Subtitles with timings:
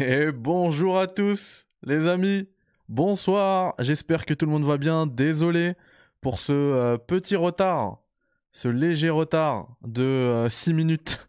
[0.00, 2.48] Et bonjour à tous, les amis.
[2.88, 3.74] Bonsoir.
[3.78, 5.06] J'espère que tout le monde va bien.
[5.06, 5.74] Désolé
[6.20, 7.98] pour ce euh, petit retard,
[8.52, 11.26] ce léger retard de 6 minutes.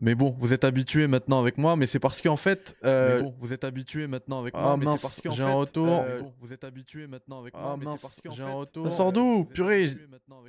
[0.00, 3.22] Mais bon, vous êtes habitués maintenant avec moi, mais c'est parce qu'en fait, euh, Mais
[3.24, 6.02] bon, vous êtes habitués maintenant avec Ah, moi, mais c'est parce qu'en j'ai un retour.
[6.02, 8.42] euh, mais bon, vous êtes habitués maintenant avec Ah, moi, mais c'est parce qu'en j'ai
[8.44, 8.86] un retour.
[8.86, 9.96] euh, Ça sort d'où, purée?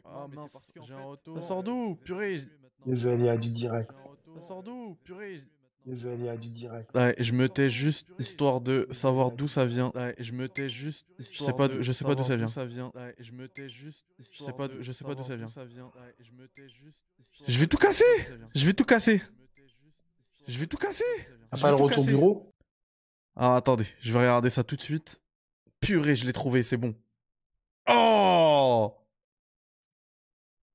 [0.05, 1.37] Ah, mince, j'ai un retour.
[1.37, 2.35] euh, Ça sort d'où, purée?
[2.35, 3.91] habitués maintenant Désolé, avec il y a moi, du direct.
[4.35, 5.41] Ça sort d'où, purée?
[5.85, 6.93] Désolé, il y a du direct.
[6.93, 9.91] Ouais, je me tais juste histoire de savoir d'où ça vient.
[9.95, 12.91] Ouais, je me tais juste Je je sais pas, je sais pas d'où ça vient.
[12.93, 15.47] Ouais, je me tais juste Je sais pas je sais pas d'où ça vient.
[15.47, 16.99] Ouais, je me tais juste
[17.47, 18.03] Je vais tout casser
[18.55, 19.21] Je vais tout casser
[20.47, 21.03] Je vais tout casser
[21.53, 22.53] vais le retour bureau?
[23.35, 25.21] Ah, attendez, je vais regarder ça tout de suite.
[25.79, 26.93] Purée, je l'ai trouvé, c'est bon.
[27.87, 28.95] Oh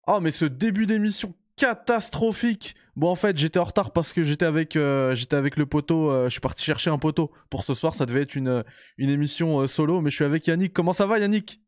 [0.07, 2.75] Oh, mais ce début d'émission catastrophique.
[2.97, 6.11] Bon, en fait, j'étais en retard parce que j'étais avec, euh, j'étais avec le poteau.
[6.11, 7.95] euh, je suis parti chercher un poteau pour ce soir.
[7.95, 8.63] Ça devait être une, euh,
[8.99, 10.73] émission solo, mais je suis avec Yannick.
[10.73, 11.61] Comment ça va, Yannick?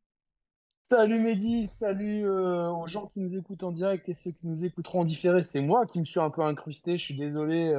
[0.88, 5.00] Salut Mehdi, salut aux gens qui nous écoutent en direct et ceux qui nous écouteront
[5.00, 5.42] en différé.
[5.42, 7.74] C'est moi qui me suis un peu incrusté, je suis désolé,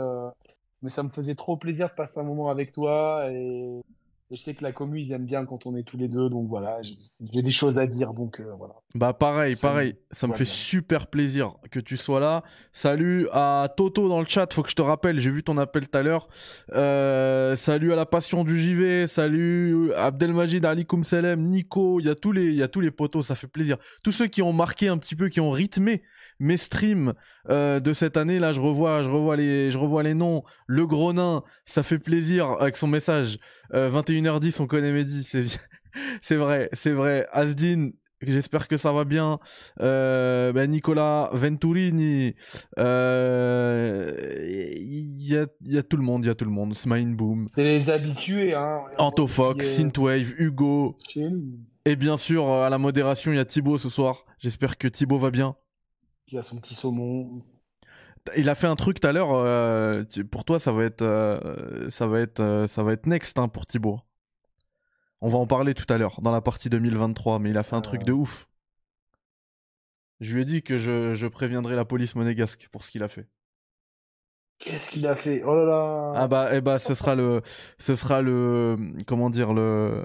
[0.82, 3.82] mais ça me faisait trop plaisir de passer un moment avec toi et,
[4.30, 6.30] et je sais que la commu, ils aiment bien quand on est tous les deux,
[6.30, 8.74] donc voilà, j'ai des choses à dire, donc euh, voilà.
[8.94, 9.96] Bah pareil, pareil.
[10.12, 10.52] Ça me Ouais, fait bien.
[10.54, 12.44] super plaisir que tu sois là.
[12.74, 14.52] Salut à Toto dans le chat.
[14.54, 16.28] Faut que je te rappelle, j'ai vu ton appel tout à l'heure.
[16.74, 19.08] Euh, salut à la passion du JV.
[19.08, 22.00] Salut Abdelmajid, Ali Koumselem, Nico.
[22.00, 23.26] Il y a tous les, il y a tous les potos.
[23.26, 23.78] Ça fait plaisir.
[24.04, 26.02] Tous ceux qui ont marqué un petit peu, qui ont rythmé
[26.40, 27.14] mes streams
[27.50, 28.40] euh, de cette année.
[28.40, 30.44] Là, je revois, je revois les, je revois les noms.
[30.68, 33.40] Le gros nain, ça fait plaisir avec son message.
[33.74, 35.24] Euh, 21h10, on connaît Mehdi.
[35.24, 35.46] C'est,
[36.22, 37.28] c'est vrai, c'est vrai.
[37.32, 39.38] Asdin, J'espère que ça va bien.
[39.80, 42.34] Euh, ben, Nicolas Venturini.
[42.80, 44.12] euh,
[44.82, 46.76] Il y, a, y a tout le monde, il y a tout le monde.
[46.76, 47.48] Smine Boom.
[47.54, 48.82] C'est les habitués, hein.
[48.98, 50.98] Antofox, est Synthwave, Hugo.
[51.86, 54.26] Et bien sûr, euh, à la modération, il y a Thibaut ce soir.
[54.40, 55.56] J'espère que Thibaut va bien.
[56.28, 57.42] Qui a son petit saumon.
[58.36, 59.34] Il a fait un truc tout à l'heure.
[59.34, 63.06] euh, tu- pour toi, ça va être, euh, ça va être, euh, ça va être
[63.08, 64.02] next hein, pour Thibaut.
[65.22, 67.76] On va en parler tout à l'heure dans la partie 2023, mais il a fait
[67.76, 68.48] un truc de ouf.
[70.20, 73.08] Je lui ai dit que je, je préviendrai la police monégasque pour ce qu'il a
[73.10, 73.28] fait.
[74.60, 75.44] Qu'est-ce qu'il a fait?
[75.46, 76.12] Oh là là!
[76.16, 77.42] Ah bah, eh bah, ce sera le,
[77.78, 78.76] ce sera le,
[79.06, 80.04] comment dire, le,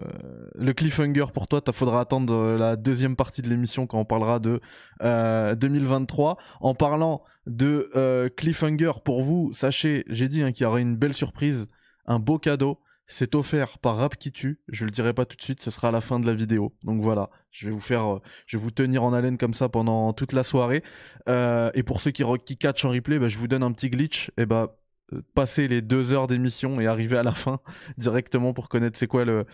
[0.55, 1.63] le cliffhanger pour toi.
[1.67, 4.61] Il faudra attendre euh, la deuxième partie de l'émission quand on parlera de
[5.03, 6.37] euh, 2023.
[6.61, 10.97] En parlant de euh, cliffhanger pour vous, sachez, j'ai dit hein, qu'il y aura une
[10.97, 11.67] belle surprise,
[12.07, 12.79] un beau cadeau.
[13.07, 14.61] C'est offert par Rap qui tue.
[14.69, 16.75] Je le dirai pas tout de suite, ce sera à la fin de la vidéo.
[16.83, 20.13] Donc voilà, je vais vous faire, euh, je vous tenir en haleine comme ça pendant
[20.13, 20.83] toute la soirée.
[21.29, 23.91] Euh, et pour ceux qui, qui catchent en replay, bah, je vous donne un petit
[23.91, 24.31] glitch.
[24.39, 24.79] Et bah,
[25.13, 27.61] euh, passer les deux heures d'émission et arriver à la fin
[27.99, 29.45] directement pour connaître c'est quoi le,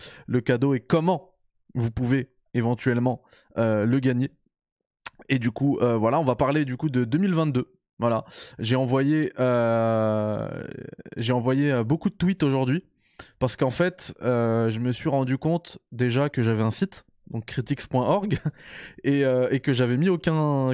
[0.41, 1.35] cadeau et comment
[1.75, 3.21] vous pouvez éventuellement
[3.55, 4.31] le gagner.
[5.27, 7.75] Et du coup, voilà, on va parler du coup de 2022.
[7.99, 8.23] Voilà,
[8.57, 9.31] j'ai envoyé,
[11.83, 12.85] beaucoup de tweets aujourd'hui
[13.39, 17.45] parce qu'en fait, euh, je me suis rendu compte déjà que j'avais un site, donc
[17.45, 18.39] critics.org,
[19.03, 20.07] et, euh, et que j'avais mis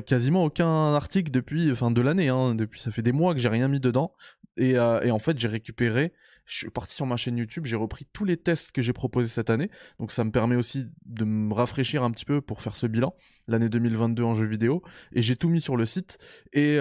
[0.06, 3.50] quasiment aucun article depuis, enfin de l'année, hein, depuis ça fait des mois que j'ai
[3.50, 4.14] rien mis dedans,
[4.58, 6.14] et, euh, et en fait j'ai récupéré,
[6.46, 9.28] je suis parti sur ma chaîne YouTube, j'ai repris tous les tests que j'ai proposés
[9.28, 9.70] cette année,
[10.00, 13.16] donc ça me permet aussi de me rafraîchir un petit peu pour faire ce bilan,
[13.48, 14.82] l'année 2022 en jeu vidéo,
[15.12, 16.20] et j'ai tout mis sur le site,
[16.54, 16.78] et,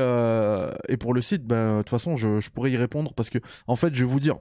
[1.00, 3.76] pour le site, bah, de toute façon je, je pourrais y répondre, parce que en
[3.76, 4.38] fait je vais vous dire,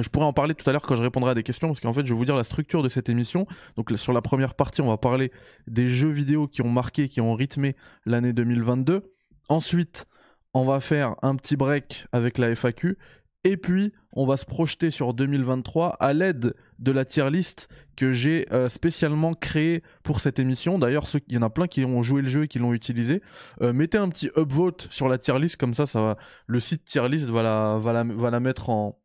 [0.00, 1.92] je pourrais en parler tout à l'heure quand je répondrai à des questions, parce qu'en
[1.92, 3.46] fait, je vais vous dire la structure de cette émission.
[3.76, 5.32] Donc, sur la première partie, on va parler
[5.66, 7.76] des jeux vidéo qui ont marqué, qui ont rythmé
[8.06, 9.12] l'année 2022.
[9.48, 10.06] Ensuite,
[10.54, 12.96] on va faire un petit break avec la FAQ.
[13.44, 18.12] Et puis, on va se projeter sur 2023 à l'aide de la tier list que
[18.12, 20.78] j'ai euh, spécialement créée pour cette émission.
[20.78, 23.20] D'ailleurs, il y en a plein qui ont joué le jeu et qui l'ont utilisé.
[23.60, 26.16] Euh, mettez un petit upvote sur la tier list, comme ça, ça va,
[26.46, 29.01] le site tier list va la, va la, va la mettre en,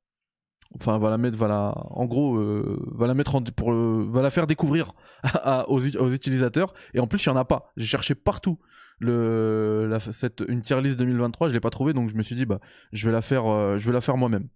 [0.76, 4.04] enfin va la mettre va la en gros euh, va la mettre en, pour le-
[4.10, 4.94] va la faire découvrir
[5.68, 6.74] aux, ut- aux utilisateurs.
[6.94, 7.72] Et en plus il y en a pas.
[7.78, 8.60] J'ai cherché partout.
[9.00, 12.34] Le la, cette une tier list 2023 je l'ai pas trouvé donc je me suis
[12.36, 12.60] dit bah
[12.94, 14.48] je vais la faire euh, je vais la faire moi-même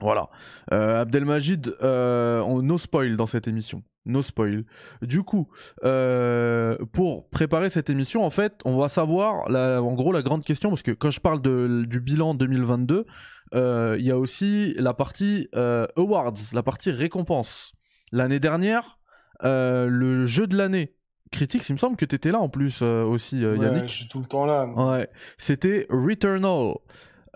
[0.00, 0.28] voilà
[0.72, 4.64] euh, Abdelmajid euh, on no spoil dans cette émission no spoil
[5.02, 5.48] du coup
[5.84, 10.44] euh, pour préparer cette émission en fait on va savoir la, en gros la grande
[10.44, 13.06] question parce que quand je parle de, du bilan 2022
[13.54, 15.48] euh, il y a aussi la partie
[15.96, 17.72] awards, la partie récompense.
[18.12, 18.98] L'année dernière,
[19.42, 20.94] le jeu de l'année,
[21.30, 23.88] Critics, il me semble que tu étais là en plus aussi, euh, Ouais, Yannick.
[23.88, 24.66] je suis tout le temps là.
[24.66, 24.92] moi.
[24.92, 25.08] Ouais,
[25.38, 26.74] c'était Returnal.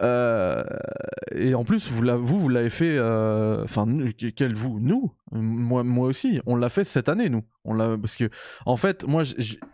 [0.01, 0.65] Euh,
[1.35, 2.97] et en plus, vous, vous, l'avez fait.
[2.97, 3.87] euh, Enfin,
[4.37, 6.41] quel vous Nous moi, moi aussi.
[6.47, 7.45] On l'a fait cette année, nous.
[7.65, 8.29] On l'a parce que,
[8.67, 9.23] en fait, moi,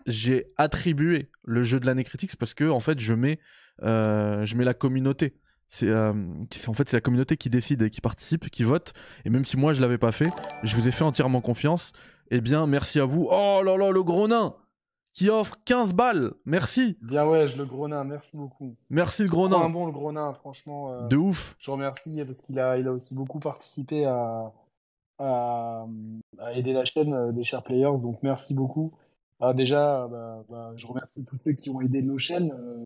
[0.06, 3.38] j'ai attribué le jeu de l'année critique parce que, en fait, je mets,
[3.82, 5.34] euh, je mets la communauté.
[5.70, 6.14] C'est euh,
[6.66, 8.94] en fait c'est la communauté qui décide qui participe, qui vote.
[9.26, 10.30] Et même si moi je l'avais pas fait,
[10.62, 11.92] je vous ai fait entièrement confiance.
[12.30, 13.28] Eh bien, merci à vous.
[13.30, 14.54] Oh là là, le gros nain
[15.12, 16.32] qui offre 15 balles.
[16.44, 18.74] Merci, Bien ouais, je le gros nain, merci beaucoup.
[18.90, 19.70] merci le gros Trop un nain.
[19.70, 20.92] bon le gros nain, franchement.
[20.92, 21.56] euh, De ouf.
[21.58, 24.52] Je remercie parce qu'il a, il a aussi beaucoup participé à,
[25.18, 25.86] à,
[26.38, 28.00] à aider la chaîne euh, des chers players.
[28.00, 28.92] Donc merci beaucoup.
[29.40, 32.82] Ah, déjà, bah, bah, je remercie tous ceux qui ont aidé nos chaînes euh,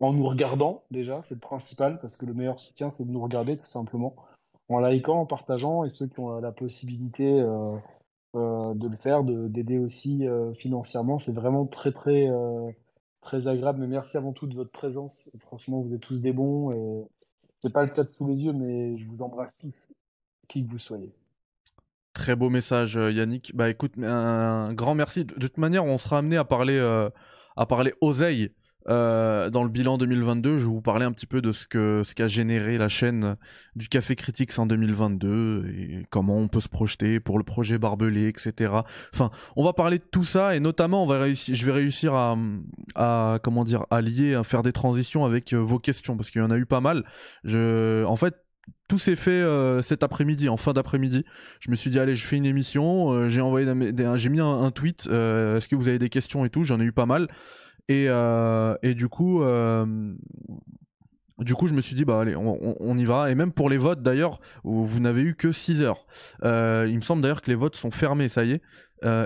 [0.00, 3.20] en nous regardant déjà, c'est le principal parce que le meilleur soutien c'est de nous
[3.22, 4.14] regarder tout simplement.
[4.68, 7.76] En likant, en partageant et ceux qui ont la possibilité euh,
[8.36, 12.70] euh, de le faire, de d'aider aussi euh, financièrement, c'est vraiment très très euh,
[13.20, 13.80] très agréable.
[13.80, 15.30] Mais merci avant tout de votre présence.
[15.40, 17.04] Franchement, vous êtes tous des bons et
[17.62, 19.74] j'ai pas le chat sous les yeux, mais je vous embrasse tous,
[20.48, 21.12] qui que vous soyez.
[22.12, 23.54] Très beau message, Yannick.
[23.54, 25.24] Bah écoute, un grand merci.
[25.24, 26.78] De toute manière, on sera amené à parler,
[27.56, 28.50] à parler oseille
[28.88, 30.56] euh, dans le bilan 2022.
[30.56, 33.36] Je vais vous parler un petit peu de ce que ce qu'a généré la chaîne
[33.76, 38.28] du Café Critiques en 2022 et comment on peut se projeter pour le projet Barbelé,
[38.28, 38.72] etc.
[39.12, 43.84] Enfin, on va parler de tout ça et notamment, je vais réussir à, comment dire,
[43.90, 46.56] à lier, à faire des transitions avec euh, vos questions parce qu'il y en a
[46.56, 47.04] eu pas mal.
[47.46, 48.34] En fait.
[48.88, 51.24] Tout s'est fait euh, cet après-midi, en fin d'après-midi
[51.60, 53.66] je me suis dit allez je fais une émission j'ai envoyé
[54.16, 56.62] j'ai mis un, tweet est-ce que vous avez des questions et tout?
[56.62, 57.28] J'en ai eu pas mal
[57.90, 60.14] et, euh, et du coup euh,
[61.38, 63.32] du coup je me suis dit bah allez on, y va.
[63.32, 66.06] Et même pour les votes d'ailleurs vous n'avez eu que 6 heures.
[66.44, 68.62] Euh, il me semble d'ailleurs que les votes sont fermés ça y est.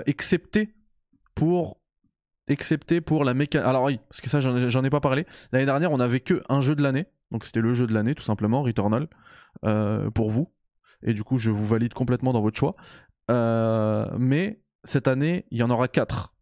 [0.07, 0.73] Excepté
[1.35, 1.77] pour
[2.47, 5.27] excepté pour la mécanique alors oui parce que ça j'en ai, pas parlé.
[5.51, 7.05] L'année dernière on avait que un jeu de l'année.
[7.29, 9.07] Donc c'était le jeu de l'année tout simplement Returnal
[9.61, 10.51] pour vous.
[11.03, 12.75] Et du coup je vous valide complètement dans votre choix.
[13.29, 16.34] Mais cette année, il y en aura quatre.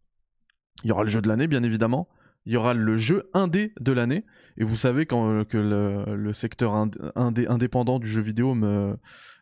[0.82, 2.08] Il y aura le jeu de l'année, bien évidemment.
[2.46, 4.24] Il y aura le jeu indé de l'année.
[4.58, 8.54] Et vous savez quand, euh, que le, le secteur ind- indé, indépendant du jeu vidéo
[8.54, 8.96] me,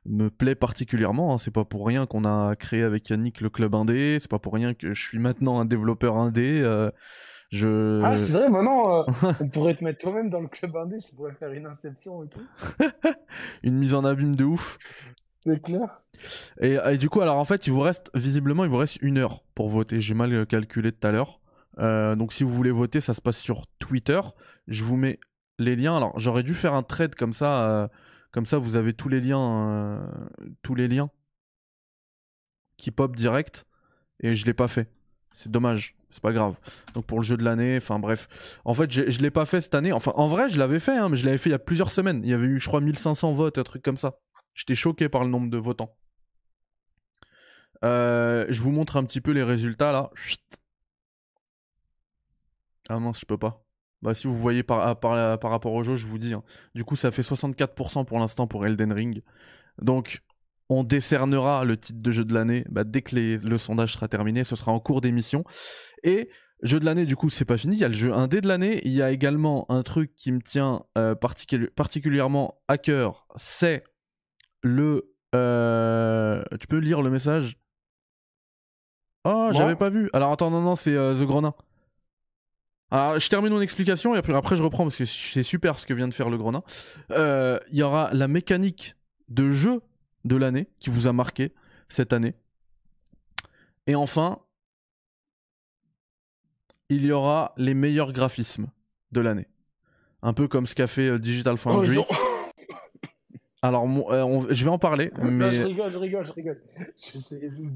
[0.07, 1.35] me plaît particulièrement.
[1.35, 1.39] hein.
[1.39, 4.19] C'est pas pour rien qu'on a créé avec Yannick le club indé.
[4.21, 6.61] C'est pas pour rien que je suis maintenant un développeur indé.
[6.63, 6.91] euh,
[7.51, 8.01] je...
[8.05, 9.03] Ah, c'est vrai, maintenant, euh,
[9.41, 12.29] on pourrait te mettre toi-même dans le club indé, ça pourrait faire une inception et
[12.29, 12.41] tout.
[13.63, 14.79] Une mise en abîme de ouf.
[15.45, 16.03] C'est clair.
[16.61, 19.43] Et, du coup, alors en fait, il vous reste, visiblement, il vous reste une heure
[19.55, 20.01] pour voter.
[20.01, 21.41] J'ai mal euh, calculé tout à l'heure.
[21.79, 24.21] Euh, donc si vous voulez voter, ça se passe sur Twitter.
[24.69, 25.19] Je vous mets
[25.59, 25.97] les liens.
[25.97, 27.69] Alors j'aurais dû faire un trade comme ça.
[27.69, 27.89] euh,
[28.31, 30.09] comme ça, vous avez tous les liens.
[30.63, 31.11] tous les liens
[32.77, 33.67] qui pop direct.
[34.21, 34.89] Et je l'ai pas fait.
[35.33, 35.97] C'est dommage.
[36.11, 36.55] C'est pas grave.
[36.95, 38.29] Donc pour le jeu de l'année, enfin bref.
[38.65, 39.93] En fait, j'ai- je l'ai pas fait cette année.
[39.93, 41.91] Enfin, en vrai, je l'avais fait, hein, mais je l'avais fait il y a plusieurs
[41.91, 42.21] semaines.
[42.23, 44.19] Il y avait eu, je crois, 1500 votes, un truc comme ça.
[44.55, 45.97] J'étais choqué par le nombre de votants.
[47.85, 50.11] Euh, je vous montre un petit peu les résultats là.
[52.89, 53.65] Ah mince, je peux pas.
[54.03, 56.35] Bah si vous voyez par, ah, par, par rapport au jeu, je vous dis.
[56.35, 56.43] hein.
[56.75, 59.23] Du coup, ça fait 64% pour l'instant pour Elden Ring.
[59.81, 60.23] Donc,
[60.69, 64.43] on décernera le titre de jeu de l'année bah, dès que le sondage sera terminé.
[64.45, 65.45] Ce sera en cours d'émission.
[66.03, 66.31] Et
[66.63, 67.77] jeu de l'année, du coup, c'est pas fini.
[67.77, 68.81] Il y a le jeu indé de l'année.
[68.85, 73.27] Il y a également un truc qui me tient euh, particuli- particulièrement à cœur.
[73.37, 73.85] C'est
[74.63, 75.13] le.
[75.35, 77.57] euh, Tu peux lire le message?
[79.25, 80.11] Oh, j'avais pas vu.
[80.13, 81.55] Alors attends, non, non, c'est euh, The Grenin.
[82.91, 85.87] Alors, je termine mon explication et après, après je reprends parce que c'est super ce
[85.87, 86.63] que vient de faire le Grenin.
[87.13, 88.97] Euh, Il y aura la mécanique
[89.29, 89.81] de jeu
[90.25, 91.55] de l'année qui vous a marqué
[91.89, 92.35] cette année.
[93.87, 94.41] Et enfin,
[96.89, 98.67] il y aura les meilleurs graphismes
[99.13, 99.49] de l'année.
[100.23, 101.97] Un peu comme ce qu'a fait euh, Digital Oh, Foundry.
[103.65, 105.53] Alors, euh, on- je vais en parler, Non, mais...
[105.53, 106.59] je rigole, je rigole, je rigole.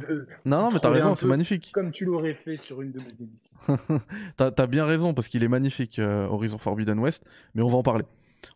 [0.08, 0.26] De...
[0.44, 1.70] Non, non, mais t'as raison, c'est magnifique.
[1.72, 4.00] Comme tu l'aurais fait sur une de mes émissions.
[4.36, 7.24] T'as bien raison parce qu'il est magnifique, euh, Horizon Forbidden West,
[7.54, 8.04] mais on va en parler.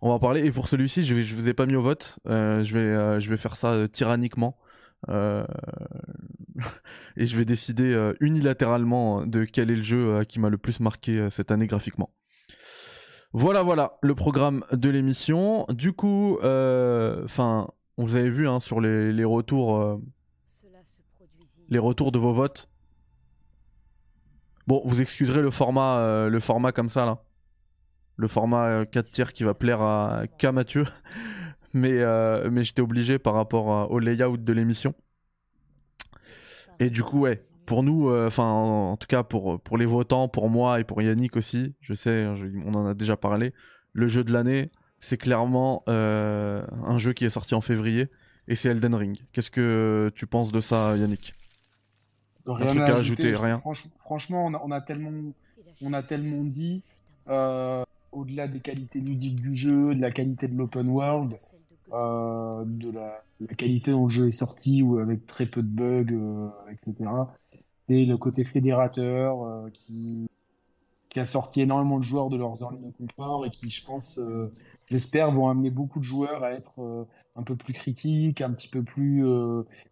[0.03, 0.45] On va en parler.
[0.45, 2.19] Et pour celui-ci, je, vais, je vous ai pas mis au vote.
[2.29, 4.59] euh, je, vais, je vais faire ça tyranniquement.
[7.17, 11.29] Et je vais décider unilatéralement de quel est le jeu qui m'a le plus marqué
[11.31, 12.11] cette année graphiquement.
[13.33, 15.67] Voilà, voilà, le programme de l'émission.
[15.69, 19.97] Du coup, enfin, on vous avez vu hein, sur les, les retours, euh,
[21.69, 22.71] les retours de vos votes.
[24.67, 27.23] Bon, vous excuserez le format, euh, le format comme ça là,
[28.17, 30.87] le format euh, 4 tiers qui va plaire à qu'à Mathieu,
[31.75, 34.95] mais euh, mais j'étais obligé par rapport au layout de l'émission.
[36.79, 39.87] Et du coup, ouais, pour nous, euh, enfin, en, en tout cas pour pour les
[39.87, 43.55] votants, pour moi et pour Yannick aussi, je sais, je- on en a déjà parlé.
[43.93, 48.09] Le jeu de l'année, c'est clairement euh, un jeu qui est sorti en février
[48.49, 49.19] et c'est Elden Ring.
[49.33, 51.37] Qu'est-ce que tu penses de ça, Yannick?
[52.47, 53.62] Rien truc à à ajouter, rien?
[53.62, 55.33] franch- franchement, on a, on a tellement,
[55.83, 56.83] on a tellement dit,
[57.29, 61.39] euh, au-delà des qualités ludiques du jeu, de la qualité de l'open world,
[61.93, 65.69] euh, de la, la qualité dont le jeu est sorti, ou avec très peu de
[65.69, 67.35] bugs, euh, etc.
[67.91, 70.29] Le côté fédérateur euh, qui,
[71.09, 74.19] qui a sorti énormément de joueurs de leur zone de confort et qui, je pense,
[74.19, 74.53] euh,
[74.89, 77.05] j'espère, vont amener beaucoup de joueurs à être euh,
[77.35, 79.25] un peu plus critiques, un petit peu plus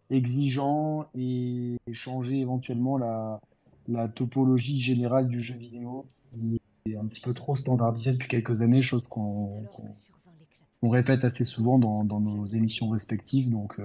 [0.09, 3.41] exigeants et changer éventuellement la,
[3.89, 8.61] la topologie générale du jeu vidéo qui est un petit peu trop standardisée depuis quelques
[8.61, 9.65] années, chose qu'on
[10.83, 13.49] répète assez souvent dans, dans nos émissions respectives.
[13.49, 13.81] Donc,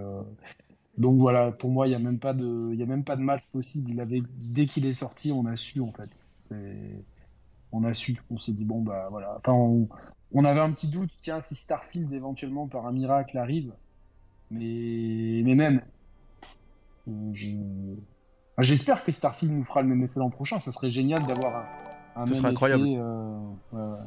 [0.96, 3.22] donc voilà, pour moi, il n'y a même pas de, y a même pas de
[3.22, 3.90] match possible.
[3.90, 6.10] Il avait, dès qu'il est sorti, on a su en fait.
[6.54, 7.02] Et
[7.72, 9.36] on a su, on s'est dit bon bah voilà.
[9.38, 9.88] Enfin, on,
[10.32, 13.72] on avait un petit doute, tiens, si Starfield éventuellement par un miracle arrive,
[14.50, 15.82] mais mais même,
[18.58, 20.60] j'espère que Starfield nous fera le même effet l'an prochain.
[20.60, 21.66] Ça serait génial d'avoir
[22.16, 22.84] un, un même incroyable.
[22.86, 23.38] euh,
[23.72, 23.98] ouais, ouais,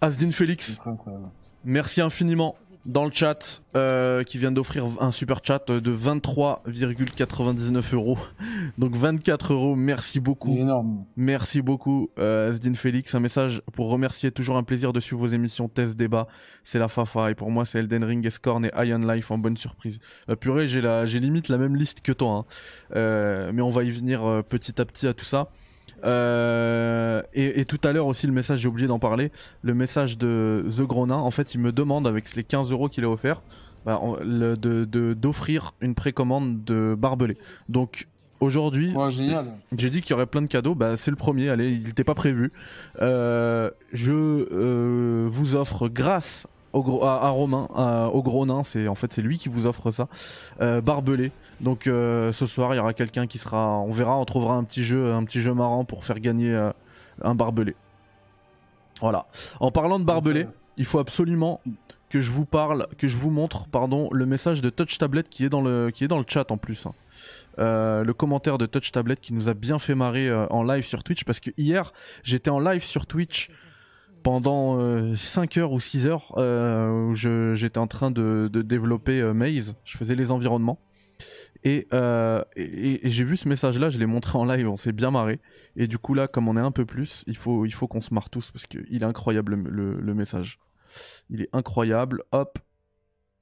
[0.00, 0.80] Asdin Félix,
[1.64, 2.56] merci infiniment
[2.86, 8.18] dans le chat euh, qui vient d'offrir un super chat de 23,99 euros.
[8.78, 10.56] Donc 24 euros, merci beaucoup.
[10.56, 11.04] énorme.
[11.16, 13.14] Merci beaucoup, euh, Asdin Félix.
[13.14, 14.30] Un message pour remercier.
[14.30, 16.26] Toujours un plaisir de suivre vos émissions Test Débat.
[16.64, 17.30] C'est la Fafa.
[17.30, 19.98] Et pour moi, c'est Elden Ring, Escorn et Iron Life en bonne surprise.
[20.28, 22.30] Euh, purée, j'ai la, j'ai limite la même liste que toi.
[22.30, 22.44] hein.
[22.96, 25.48] Euh, mais on va y venir petit à petit à tout ça.
[26.04, 29.30] Euh, et, et tout à l'heure aussi, le message, j'ai oublié d'en parler.
[29.62, 31.16] Le message de The Gronin.
[31.16, 33.42] En fait, il me demande, avec les 15 euros qu'il a offert,
[33.86, 34.54] bah, de,
[34.84, 37.36] de- d'offrir une précommande de barbelé.
[37.68, 38.06] Donc,
[38.40, 39.10] aujourd'hui, Ouais,
[39.76, 42.04] j'ai dit qu'il y aurait plein de cadeaux, bah c'est le premier, allez, il n'était
[42.04, 42.52] pas prévu.
[43.02, 48.62] Euh, je euh, vous offre grâce au gros, à, à Romain, à- au gros nain,
[48.62, 50.08] c'est en fait c'est lui qui vous offre ça,
[50.60, 51.32] euh, barbelé.
[51.60, 54.64] Donc euh, ce soir il y aura quelqu'un qui sera, on verra, on trouvera un
[54.64, 56.70] petit jeu, un petit jeu marrant pour faire gagner euh,
[57.22, 57.74] un barbelé.
[59.00, 59.26] Voilà.
[59.60, 60.46] En parlant de barbelé,
[60.76, 61.60] il faut absolument
[62.10, 65.44] que je vous parle, que je vous montre, pardon, le message de Touch Tablet qui
[65.44, 66.86] est dans le, qui est dans le chat en plus.
[66.86, 66.92] hein.
[67.58, 70.84] Euh, le commentaire de Touch Tablet qui nous a bien fait marrer euh, en live
[70.86, 73.50] sur Twitch parce que hier j'étais en live sur Twitch
[74.22, 79.32] pendant euh, 5 heures ou 6 heures euh, où j'étais en train de, développer euh,
[79.32, 80.80] Maze, je faisais les environnements
[81.62, 85.10] et, euh, j'ai vu ce message là, je l'ai montré en live, on s'est bien
[85.10, 85.40] marré
[85.76, 88.00] et du coup là comme on est un peu plus, il faut, il faut qu'on
[88.00, 90.58] se marre tous parce qu'il est incroyable le, message.
[91.28, 92.58] Il est incroyable, hop,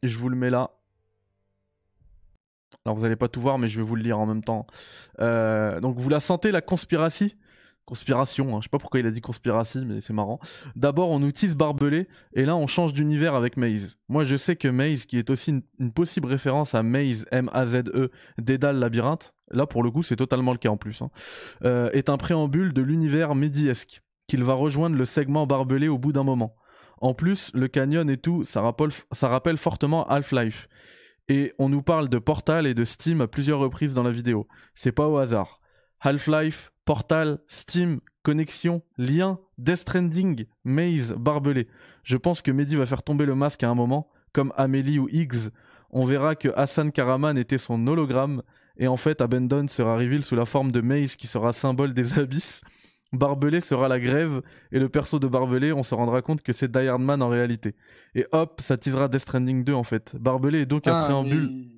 [0.02, 0.70] je vous le mets là.
[2.84, 4.66] Alors vous allez pas tout voir, mais je vais vous le lire en même temps.
[5.20, 7.36] Euh, donc vous la sentez la conspiratie?
[7.88, 8.58] Conspiration, hein.
[8.60, 10.40] je sais pas pourquoi il a dit conspiratie, mais c'est marrant.
[10.76, 13.96] D'abord on utilise Barbelé, et là on change d'univers avec Maze.
[14.10, 18.10] Moi je sais que Maze, qui est aussi une, une possible référence à Maze, M-A-Z-E,
[18.36, 21.08] Dédale Labyrinthe, là pour le coup c'est totalement le cas en plus, hein,
[21.64, 26.12] euh, est un préambule de l'univers médiesque, qu'il va rejoindre le segment Barbelé au bout
[26.12, 26.54] d'un moment.
[27.00, 30.68] En plus, le canyon et tout, ça rappelle, ça rappelle fortement Half-Life.
[31.30, 34.46] Et on nous parle de Portal et de Steam à plusieurs reprises dans la vidéo.
[34.74, 35.62] C'est pas au hasard.
[36.00, 41.68] Half-Life, Portal, Steam, Connexion, Lien, Death Stranding, Maze, Barbelé.
[42.02, 45.06] Je pense que Mehdi va faire tomber le masque à un moment, comme Amélie ou
[45.10, 45.50] Higgs.
[45.90, 48.42] On verra que Hassan Karaman était son hologramme,
[48.78, 52.18] et en fait Abandon sera reveal sous la forme de Maze qui sera symbole des
[52.18, 52.62] abysses.
[53.12, 54.40] Barbelé sera la grève,
[54.72, 57.28] et le perso de Barbelé, on se rendra compte que c'est Die Hard Man en
[57.28, 57.74] réalité.
[58.14, 60.16] Et hop, ça teasera Death Stranding 2 en fait.
[60.18, 61.68] Barbelé est donc un Putain, préambule.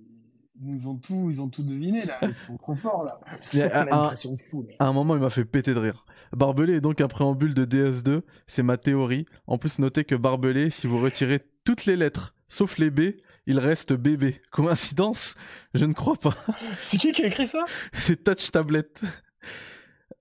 [0.63, 2.19] Ils nous ont tout, ils ont tout deviné là.
[2.23, 3.19] Ils sont trop forts là.
[3.73, 4.67] À, à- l'impression de fou.
[4.69, 4.75] là.
[4.79, 6.05] à un moment, il m'a fait péter de rire.
[6.37, 9.27] Barbelé est donc un préambule de DS2, c'est ma théorie.
[9.47, 13.01] En plus, notez que Barbelé, si vous retirez toutes les lettres, sauf les B,
[13.47, 14.41] il reste bébé.
[14.53, 15.35] Coïncidence?
[15.75, 16.37] Je ne crois pas.
[16.81, 17.65] C'est qui qui a écrit ça?
[17.95, 18.87] C'est Touch Tablet.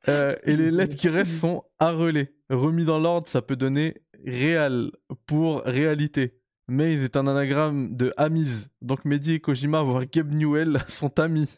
[0.08, 2.34] Euh, et les lettres qui restent sont arrelées.
[2.50, 4.92] Remis dans l'ordre, ça peut donner réal
[5.28, 6.39] pour réalité.
[6.70, 8.68] Maze est un anagramme de Amis.
[8.82, 11.50] Donc Mehdi et Kojima, voire Gabe Newell, sont amis.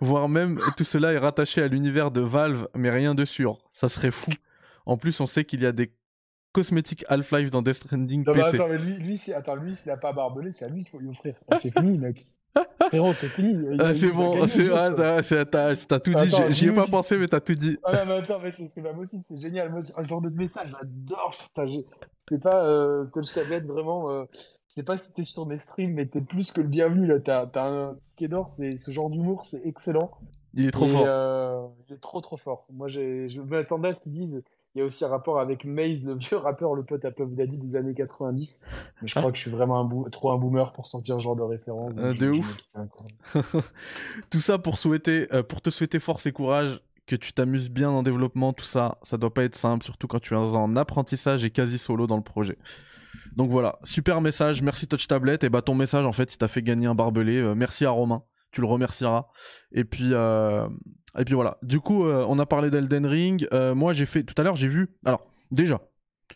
[0.00, 3.58] Voire même tout cela est rattaché à l'univers de Valve, mais rien de sûr.
[3.72, 4.30] Ça serait fou.
[4.86, 5.92] En plus, on sait qu'il y a des
[6.52, 8.54] cosmétiques Half-Life dans Death Stranding Non, mais PC.
[8.56, 10.90] attends, mais lui, lui, si- attends, lui, s'il a pas barbelé, c'est à lui qu'il
[10.90, 11.34] faut lui offrir.
[11.50, 12.26] Oh, c'est fini, mec.
[12.88, 13.56] Frérot, c'est fini.
[13.78, 17.54] Ah, c'est bon, c'est, ah, t'as, tout dit, j'y- ai pas pensé, mais t'as tout
[17.54, 17.78] dit.
[17.84, 19.70] Ah non, mais attends, mais c'est pas possible, c'est génial.
[19.70, 21.34] Moi, ce genre de message, j'adore.
[22.28, 24.10] C'est pas euh, Touch Tablet, vraiment.
[24.10, 27.06] Euh, je sais pas si t'es sur mes streams, mais t'es plus que le bienvenu
[27.06, 27.20] là.
[27.20, 30.10] T'as t'as un qui d'or, c'est ce genre d'humour, c'est excellent.
[30.54, 31.04] Il est trop Et, fort.
[31.06, 32.66] euh, il est trop trop fort.
[32.72, 34.42] Moi, je m'attendais à ce qu'ils disent
[34.74, 37.30] il y a aussi un rapport avec Maze, le vieux rappeur, le pote à Puff
[37.32, 38.60] Daddy des années 90.
[39.02, 41.36] Mais je crois que je suis vraiment un trop un boomer pour sortir ce genre
[41.36, 41.94] de référence.
[41.98, 42.56] Euh, je- de ouf.
[44.30, 47.90] tout ça pour souhaiter, euh, pour te souhaiter force et courage, que tu t'amuses bien
[47.90, 51.44] en développement, tout ça, ça doit pas être simple, surtout quand tu es en apprentissage
[51.44, 52.56] et quasi solo dans le projet.
[53.36, 56.48] Donc voilà, super message, merci Touch Tablet, et bah ton message en fait il t'a
[56.48, 59.26] fait gagner un barbelé, Euh, merci à Romain, tu le remercieras.
[59.72, 60.66] Et puis, euh,
[61.18, 64.22] et puis voilà, du coup euh, on a parlé d'Elden Ring, Euh, moi j'ai fait,
[64.22, 65.80] tout à l'heure j'ai vu, alors déjà,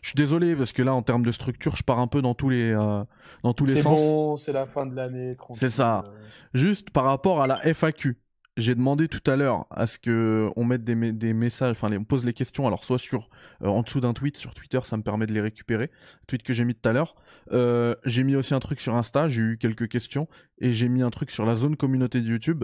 [0.01, 2.35] je suis désolé parce que là en termes de structure je pars un peu dans
[2.35, 3.03] tous les, euh,
[3.43, 3.99] dans tous les C'est sens.
[3.99, 5.35] bon, c'est la fin de l'année.
[5.53, 6.03] C'est ça.
[6.53, 8.17] Juste par rapport à la FAQ,
[8.57, 11.91] j'ai demandé tout à l'heure à ce que on mette des, me- des messages, enfin
[11.95, 13.29] on pose les questions, alors soit sur
[13.63, 15.91] euh, en dessous d'un tweet sur Twitter, ça me permet de les récupérer,
[16.27, 17.15] tweet que j'ai mis tout à l'heure.
[17.51, 20.27] Euh, j'ai mis aussi un truc sur Insta, j'ai eu quelques questions
[20.59, 22.63] et j'ai mis un truc sur la zone communauté de YouTube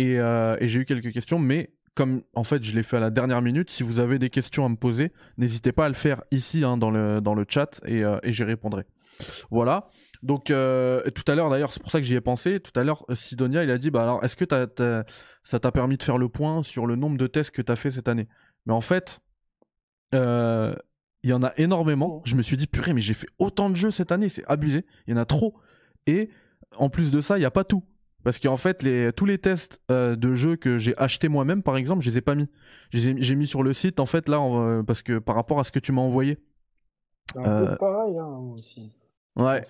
[0.00, 3.00] et, euh, et j'ai eu quelques questions, mais comme en fait je l'ai fait à
[3.00, 5.94] la dernière minute, si vous avez des questions à me poser, n'hésitez pas à le
[5.94, 8.84] faire ici hein, dans le dans le chat et, euh, et j'y répondrai.
[9.50, 9.88] Voilà.
[10.22, 12.60] Donc euh, tout à l'heure d'ailleurs, c'est pour ça que j'y ai pensé.
[12.60, 14.46] Tout à l'heure, Sidonia, il a dit bah alors est-ce que
[15.42, 17.90] ça t'a permis de faire le point sur le nombre de tests que t'as fait
[17.90, 18.26] cette année?
[18.64, 19.20] Mais en fait,
[20.12, 22.22] il y en a énormément.
[22.24, 24.86] Je me suis dit purée, mais j'ai fait autant de jeux cette année, c'est abusé.
[25.06, 25.58] Il y en a trop.
[26.06, 26.30] Et
[26.76, 27.84] en plus de ça, il y a pas tout.
[28.24, 31.76] Parce qu'en fait, les, tous les tests euh, de jeux que j'ai achetés moi-même, par
[31.76, 32.48] exemple, je les ai pas mis.
[32.92, 35.64] Je J'ai mis sur le site, en fait, là, euh, parce que par rapport à
[35.64, 36.38] ce que tu m'as envoyé.
[37.32, 38.92] C'est un peu Euh, pareil, hein, moi aussi.
[39.36, 39.62] Ouais.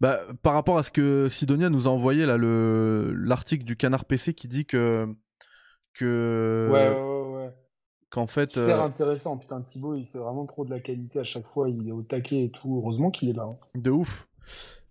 [0.00, 4.04] Bah, par rapport à ce que Sidonia nous a envoyé là, le l'article du Canard
[4.04, 5.08] PC qui dit que
[5.94, 7.54] que Ouais, ouais, ouais.
[8.10, 9.36] qu'en fait Super euh, intéressant.
[9.38, 11.68] Putain, Thibaut, il c'est vraiment trop de la qualité à chaque fois.
[11.70, 12.76] Il est au taquet et tout.
[12.76, 13.44] Heureusement qu'il est là.
[13.44, 13.56] hein.
[13.74, 14.28] de ouf.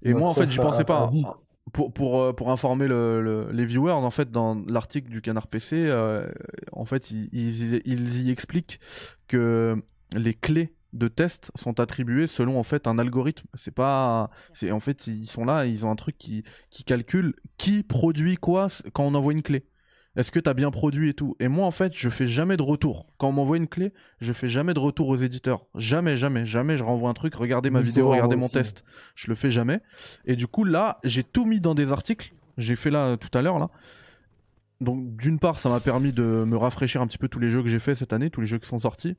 [0.02, 1.10] Et moi en fait j'y ref à- pensais pas.
[1.14, 1.36] hein.
[1.74, 5.48] Pour pour euh, pour informer le, le- les viewers en fait dans l'article du Canard
[5.48, 6.30] PC euh,
[6.72, 8.80] en fait ils, ils ils y expliquent
[9.28, 9.76] que
[10.14, 13.48] les clés de test sont attribuées selon en fait un algorithme.
[13.56, 17.34] C'est pas c'est en fait ils sont là ils ont un truc qui qui calcule
[17.58, 19.66] qui produit quoi quand on envoie une clé.
[20.16, 21.36] Est-ce que t'as bien produit et tout?
[21.40, 23.08] Et moi, en fait, je fais jamais de retour.
[23.18, 25.66] Quand on m'envoie une clé, je fais jamais de retour aux éditeurs.
[25.76, 26.78] Jamais, jamais, jamais.
[26.78, 27.36] Je renvoie un truc.
[27.36, 28.54] Regardez ma vidéo, regardez mon aussi.
[28.54, 28.86] test.
[29.16, 29.82] Je le fais jamais.
[30.26, 32.34] Et du coup, là, j'ai tout mis dans des articles.
[32.58, 33.70] J'ai fait là euh, tout à l'heure là.
[34.82, 37.64] Donc, d'une part, ça m'a permis de me rafraîchir un petit peu tous les jeux
[37.64, 39.16] que j'ai fait cette année, tous les jeux qui sont sortis.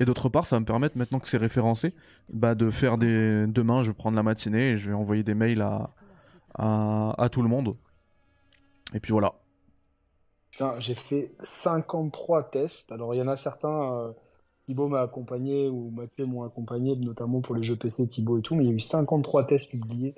[0.00, 1.94] Et d'autre part, ça va me permettre maintenant que c'est référencé,
[2.32, 3.46] bah, de faire des.
[3.48, 5.90] Demain, je vais prendre la matinée et je vais envoyer des mails à,
[6.54, 7.76] à, à tout le monde.
[8.94, 9.34] Et puis voilà.
[10.78, 12.90] J'ai fait 53 tests.
[12.92, 14.12] Alors, il y en a certains, euh,
[14.66, 18.54] Thibaut m'a accompagné ou Mathieu m'ont accompagné, notamment pour les jeux PC, Thibaut et tout.
[18.54, 20.14] Mais il y a eu 53 tests publiés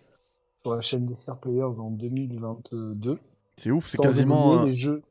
[0.62, 3.18] sur la chaîne des Fair Players en 2022.
[3.56, 4.62] C'est ouf, c'est quasiment.
[4.62, 5.02] euh, les jeux.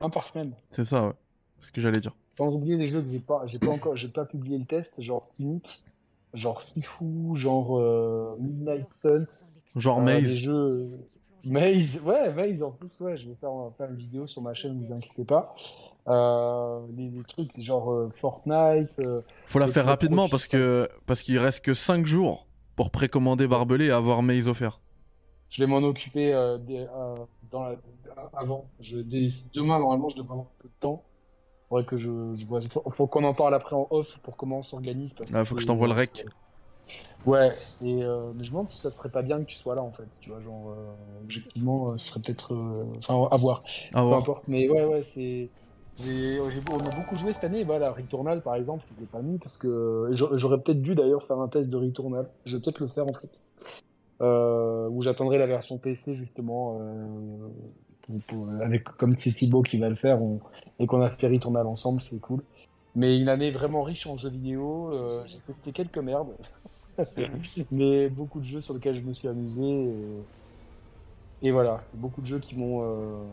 [0.00, 0.52] Un par semaine.
[0.70, 1.12] C'est ça, ouais.
[1.60, 2.14] C'est ce que j'allais dire.
[2.38, 5.00] Sans oublier les jeux que j'ai pas, j'ai pas encore, j'ai pas publié le test,
[5.00, 5.82] genre Tunic,
[6.34, 9.52] genre Sifu, genre euh, Midnight Suns.
[9.76, 10.34] Genre Euh, des Maze.
[10.34, 10.88] jeux
[11.44, 14.54] Maze, ouais, Maze en plus, ouais, je vais faire, va faire une vidéo sur ma
[14.54, 15.54] chaîne, vous inquiétez pas.
[16.08, 21.22] Euh, les, les trucs genre euh, Fortnite, euh, Faut la faire rapidement parce que parce
[21.22, 24.80] qu'il reste que 5 jours pour précommander Barbelé et avoir Maze offert.
[25.50, 27.16] je vais m'en occuper euh, des- euh,
[27.50, 27.76] dans la-
[28.34, 28.66] avant.
[28.80, 31.02] Je, demain, normalement, je devrais avoir un peu de temps.
[31.68, 34.58] Faudrait que je, je vois- faut, faut qu'on en parle après en off pour comment
[34.58, 35.14] on s'organise.
[35.14, 36.24] parce Ah, faut que je c'est- t'envoie le rec.
[37.24, 39.76] Ouais, et euh, mais je me demande si ça serait pas bien que tu sois
[39.76, 42.52] là en fait, tu vois, genre euh, objectivement, euh, ce serait peut-être,
[42.98, 43.62] enfin à voir.
[43.94, 45.48] À Peu importe, mais ouais, ouais, c'est.
[46.02, 49.38] J'ai, on a beaucoup joué cette année, voilà, Returnal par exemple, je l'ai pas mis
[49.38, 52.28] parce que j'a- j'aurais peut-être dû d'ailleurs faire un test de Returnal.
[52.44, 53.40] Je vais peut-être le faire en fait.
[54.20, 56.80] Où j'attendrai la version PC justement,
[58.02, 60.40] pour- pour- avec comme c'est Thibaut qui va le faire on-
[60.80, 62.42] et qu'on a fait Returnal ensemble, c'est cool.
[62.96, 64.90] Mais une année vraiment riche en jeux vidéo,
[65.26, 66.34] j'ai testé quelques merdes,
[67.70, 69.62] mais beaucoup de jeux sur lesquels je me suis amusé.
[71.42, 73.24] Et, et voilà, beaucoup de jeux qui m'ont euh,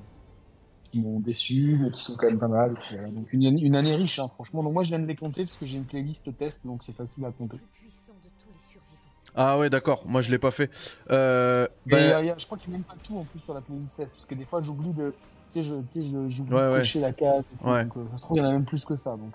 [0.93, 2.72] déçu, mais qui sont quand même pas mal.
[2.72, 3.10] Et puis voilà.
[3.12, 4.63] Donc une, une année riche, hein, franchement.
[4.63, 6.95] Donc moi je viens de les compter parce que j'ai une playlist test, donc c'est
[6.95, 7.58] facile à compter.
[9.36, 10.04] Ah ouais, d'accord.
[10.08, 10.72] Moi, je l'ai pas fait.
[11.12, 13.24] Euh, Et bah, euh, y a- je crois qu'il n'y a même pas tout en
[13.26, 15.13] plus sur la playlist test, parce que des fois j'oublie de,
[15.54, 16.78] tu sais, j'oublie Ouais, de ouais.
[16.80, 17.45] cocher la case.
[17.54, 17.84] et tout, Ouais.
[17.86, 19.12] donc, euh, ça se trouve il y en a même plus que ça.
[19.12, 19.34] Donc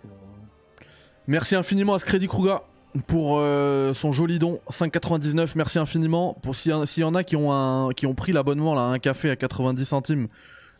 [1.28, 2.64] Merci infiniment à Scredy Kruga
[3.06, 5.52] pour euh, son joli don 5,99.
[5.56, 6.34] Merci infiniment.
[6.42, 9.36] Pour s'il y, en- a qui ont qui ont pris l'abonnement là, un café à
[9.36, 10.28] 90 centimes.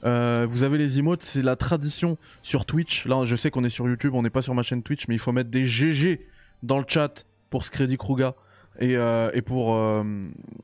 [0.05, 3.07] euh, vous avez les emotes, c'est la tradition sur Twitch.
[3.07, 5.15] Là, je sais qu'on est sur YouTube, on n'est pas sur ma chaîne Twitch, mais
[5.15, 6.27] il faut mettre des GG
[6.63, 8.35] dans le chat pour Scredy Kruga
[8.81, 9.77] et, euh, et pour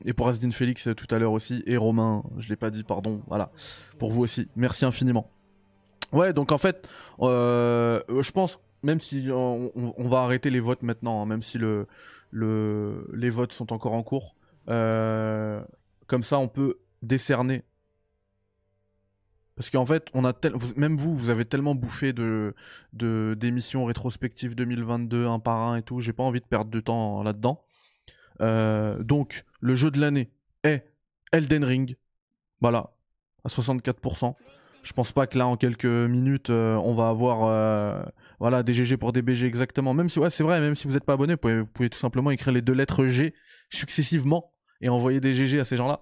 [0.05, 2.23] et pour Asdin Félix tout à l'heure aussi et Romain.
[2.37, 3.21] Je l'ai pas dit, pardon.
[3.27, 3.51] Voilà,
[3.99, 4.47] pour vous aussi.
[4.55, 5.29] Merci infiniment.
[6.13, 6.87] Ouais, donc en fait,
[7.21, 11.87] je pense même si on, on- va arrêter les votes maintenant, hein, même si le,
[12.31, 14.35] le, les votes sont encore en cours,
[14.69, 15.61] euh,
[16.07, 17.63] comme ça on peut décerner.
[19.55, 22.55] Parce qu'en fait, on a tel- même vous, vous avez tellement bouffé de
[22.93, 27.21] d'émissions rétrospectives 2022, un par un et tout, j'ai pas envie de perdre de temps
[27.21, 27.63] là-dedans.
[28.41, 30.31] Euh, donc, le jeu de l'année
[30.63, 30.85] est
[31.31, 31.97] Elden Ring.
[32.61, 32.91] Voilà,
[33.45, 34.35] à 64%.
[34.83, 38.03] Je pense pas que là, en quelques minutes, euh, on va avoir euh,
[38.41, 39.93] voilà, des GG pour des BG exactement.
[39.93, 42.31] Même si, ouais, c'est vrai, même si vous n'êtes pas abonné, vous pouvez, tout simplement
[42.31, 43.35] écrire les deux lettres G
[43.69, 44.51] successivement
[44.81, 45.99] et envoyer des GG à ces gens-là.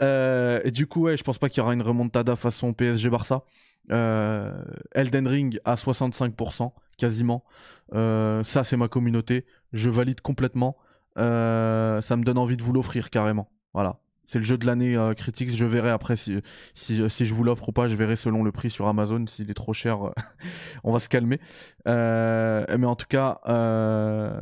[0.00, 3.10] Euh, et du coup, ouais, je pense pas qu'il y aura une remontada façon PSG
[3.10, 3.44] Barça.
[3.90, 4.58] Euh,
[4.92, 7.44] Elden Ring à 65%, quasiment.
[7.92, 9.44] Euh, ça, c'est ma communauté.
[9.74, 10.78] Je valide complètement.
[11.16, 13.50] Ça me donne envie de vous l'offrir carrément.
[13.74, 14.00] Voilà.
[14.26, 15.50] C'est le jeu de l'année euh, critique.
[15.50, 16.40] Je verrai après si,
[16.74, 17.86] si, si je vous l'offre ou pas.
[17.88, 19.24] Je verrai selon le prix sur Amazon.
[19.26, 19.98] S'il est trop cher,
[20.84, 21.40] on va se calmer.
[21.86, 24.40] Euh, mais en tout cas, euh,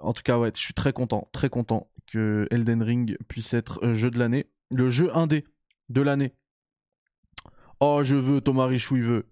[0.00, 3.84] en tout cas, ouais, je suis très content, très content que Elden Ring puisse être
[3.84, 4.46] euh, jeu de l'année.
[4.70, 5.44] Le jeu indé
[5.90, 6.32] de l'année.
[7.80, 9.26] Oh, je veux, Thomas Richou, il veut.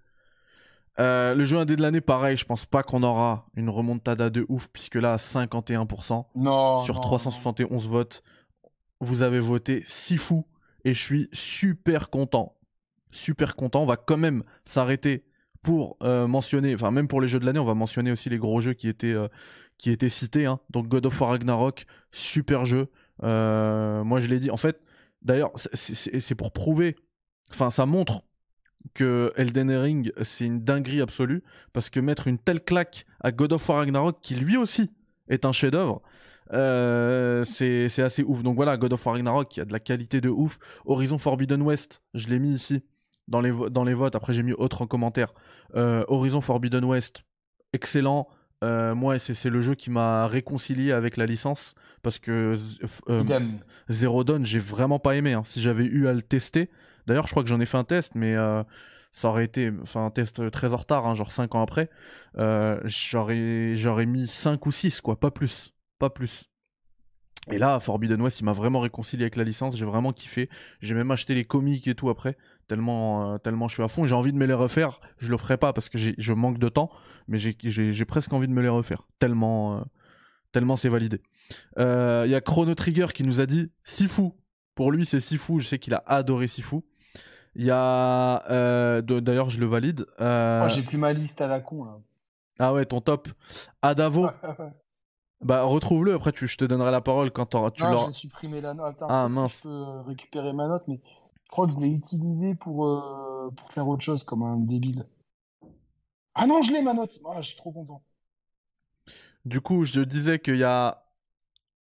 [1.00, 4.46] Euh, le jeu indé de l'année, pareil, je pense pas qu'on aura une remontada de
[4.48, 6.78] ouf, puisque là, à 51%, Non.
[6.80, 8.22] sur non, 371 votes,
[9.04, 10.46] vous avez voté si fou,
[10.84, 12.56] et je suis super content.
[13.10, 13.82] Super content.
[13.82, 15.24] On va quand même s'arrêter
[15.62, 18.38] pour euh, mentionner, enfin, même pour les jeux de l'année, on va mentionner aussi les
[18.38, 19.28] gros jeux qui étaient, euh,
[19.78, 20.46] qui étaient cités.
[20.46, 20.60] hein.
[20.70, 22.88] Donc, God of War Ragnarok, super jeu.
[23.22, 24.50] Euh, moi, je l'ai dit.
[24.50, 24.80] En fait,
[25.22, 26.96] d'ailleurs, c'est- pour prouver,
[27.50, 28.24] enfin, ça montre
[28.92, 33.54] que Elden Ring, c'est une dinguerie absolue, parce que mettre une telle claque à God
[33.54, 34.90] of War Ragnarok, qui lui aussi
[35.28, 36.02] est un chef-d'œuvre,
[36.52, 38.42] euh, c'est assez ouf.
[38.42, 40.58] Donc voilà, God of War Ragnarok, qui a de la qualité de ouf.
[40.84, 42.82] Horizon Forbidden West, je l'ai mis ici
[43.28, 44.14] dans les, dans les votes.
[44.14, 45.32] Après, j'ai mis autre en commentaire.
[45.74, 47.24] Euh, Horizon Forbidden West,
[47.72, 48.28] excellent.
[48.62, 52.54] Euh, moi, c'est le jeu qui m'a réconcilié avec la licence parce que.
[53.90, 55.32] Zero Dawn, j'ai vraiment pas aimé.
[55.34, 55.42] hein.
[55.44, 56.70] Si j'avais eu à le tester,
[57.06, 58.34] d'ailleurs, je crois que j'en ai fait un test, mais
[59.12, 61.90] ça aurait été enfin, un test très en retard, hein, genre 5 ans après.
[62.84, 65.73] J'aurais j'aurais mis 5 ou 6, quoi, pas plus.
[66.04, 66.44] Pas plus.
[67.50, 69.74] Et là, Forbidden West, il m'a vraiment réconcilié avec la licence.
[69.74, 70.50] J'ai vraiment kiffé.
[70.80, 72.36] J'ai même acheté les comics et tout après,
[72.68, 74.04] tellement, euh, tellement je suis à fond.
[74.04, 75.00] J'ai envie de me les refaire.
[75.16, 76.90] Je le ferai pas parce que j'ai- je manque de temps,
[77.26, 79.08] mais j'ai- presque envie de me les refaire.
[79.18, 79.82] Tellement, euh,
[80.52, 81.22] tellement c'est validé.
[81.78, 84.28] Euh, Il y a Chrono Trigger qui nous a dit Sifu.
[84.74, 85.58] Pour lui, c'est Sifu.
[85.60, 86.80] Je sais qu'il a adoré Sifu.
[87.54, 89.00] Il y a.
[89.02, 90.04] D'ailleurs, je le valide.
[90.20, 91.96] Oh, j'ai plus ma liste à la con là.
[92.58, 93.28] ah ouais, ton top.
[93.80, 94.28] Adavo.
[95.44, 96.14] Bah, retrouve-le.
[96.14, 98.06] Après, tu, je te donnerai la parole quand tu l'auras.
[98.06, 98.86] j'ai supprimé la note.
[98.96, 99.58] Attends, Ah, mince.
[99.58, 101.00] Je peux récupérer ma note, mais
[101.44, 105.06] je crois que je l'ai utilisée pour, euh, pour faire autre chose comme un débile.
[106.34, 107.18] Ah non, je l'ai ma note.
[107.28, 108.02] Ah, je suis trop content.
[109.44, 111.04] Du coup, je disais qu'il y a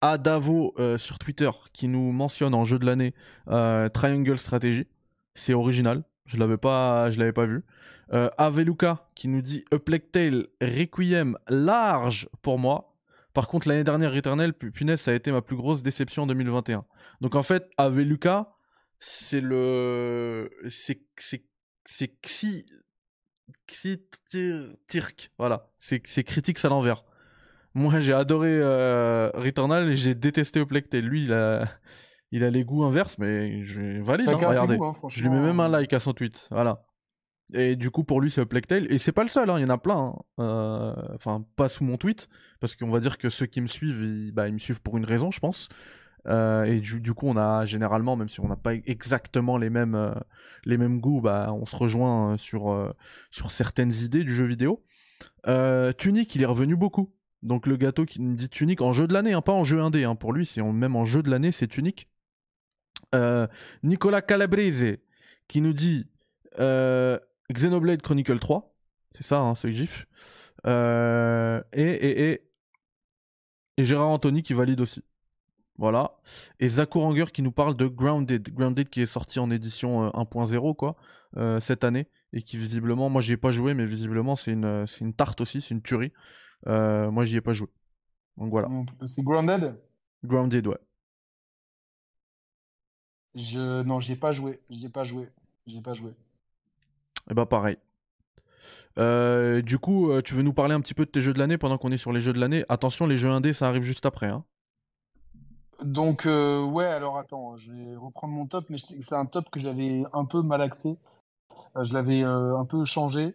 [0.00, 3.14] Adavo euh, sur Twitter qui nous mentionne en jeu de l'année
[3.48, 4.86] euh, Triangle Strategy.
[5.34, 6.02] C'est original.
[6.24, 7.64] Je l'avais pas, je l'avais pas vu.
[8.12, 9.64] Euh, Aveluka qui nous dit
[10.12, 12.91] Tale Requiem large pour moi.
[13.34, 16.26] Par contre, l'année dernière, Returnal, pu- punaise, ça a été ma plus grosse déception en
[16.26, 16.84] 2021.
[17.20, 18.52] Donc en fait, Aveluka,
[19.00, 21.44] c'est le, c'est c'est
[21.86, 22.66] c'est Xi,
[23.68, 25.30] Xi Tir- Tirk.
[25.38, 27.04] Voilà, c'est c'est Critics à l'envers.
[27.74, 31.00] Moi, j'ai adoré euh, Returnal et j'ai détesté Tale.
[31.00, 31.66] Lui, il a,
[32.30, 34.28] il a les goûts inverses, mais je valide.
[34.28, 34.76] hein, regardez.
[34.76, 35.68] goûts, hein, Je lui mets même un franchement.
[35.78, 36.48] like à son tweet.
[36.50, 36.84] Voilà.
[37.54, 38.90] Et du coup, pour lui, c'est Tale.
[38.90, 40.14] Et c'est pas le seul, hein, il y en a plein.
[40.14, 40.22] hein.
[40.40, 42.28] Euh, Enfin, pas sous mon tweet.
[42.60, 45.04] Parce qu'on va dire que ceux qui me suivent, ils, bah, me suivent pour une
[45.04, 45.68] raison, je pense.
[46.28, 49.70] Euh, et du, du coup, on a généralement, même si on n'a pas exactement les
[49.70, 50.14] mêmes, euh,
[50.64, 52.94] les mêmes goûts, bah, on se rejoint sur,
[53.30, 54.82] sur certaines idées du jeu vidéo.
[55.98, 57.12] Tunic, il est revenu beaucoup.
[57.42, 59.80] Donc le gâteau qui me dit Tunic en jeu de l'année, hein, pas en jeu
[59.80, 60.04] indé.
[60.04, 60.14] Hein.
[60.14, 62.08] Pour lui, c'est même en jeu de l'année, c'est Tunic.
[63.82, 64.96] Nicolas Calabrese
[65.48, 66.06] qui nous dit
[67.52, 68.74] Xenoblade Chronicle 3.
[69.12, 70.06] C'est ça, hein, ce gif.
[70.66, 72.42] Euh, et, et, et,
[73.76, 75.02] et Gérard Anthony qui valide aussi.
[75.78, 76.20] Voilà.
[76.60, 78.50] Et Zakur Anger qui nous parle de Grounded.
[78.54, 80.96] Grounded qui est sorti en édition euh, 1.0 quoi,
[81.36, 82.08] euh, cette année.
[82.32, 85.40] Et qui visiblement, moi j'y ai pas joué, mais visiblement c'est une, c'est une tarte
[85.40, 86.12] aussi, c'est une tuerie.
[86.68, 87.68] Euh, moi j'y ai pas joué.
[88.38, 88.68] Donc voilà.
[89.06, 89.76] C'est Grounded?
[90.24, 90.78] Grounded, ouais.
[93.34, 93.82] Je...
[93.82, 94.60] Non, j'y ai pas joué.
[94.70, 95.28] J'y ai pas joué.
[95.66, 96.14] J'y ai pas joué.
[97.32, 97.78] Et bah pareil.
[98.98, 101.38] Euh, du coup, euh, tu veux nous parler un petit peu de tes jeux de
[101.38, 102.66] l'année pendant qu'on est sur les jeux de l'année?
[102.68, 104.26] Attention, les jeux indés, ça arrive juste après.
[104.26, 104.44] Hein.
[105.82, 109.60] Donc, euh, ouais, alors attends, je vais reprendre mon top, mais c'est un top que
[109.60, 110.98] j'avais un peu malaxé.
[111.74, 113.34] Euh, je l'avais euh, un peu changé.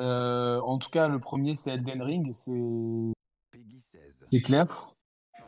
[0.00, 3.12] Euh, en tout cas, le premier, c'est Elden Ring, c'est
[4.32, 4.88] c'est clair,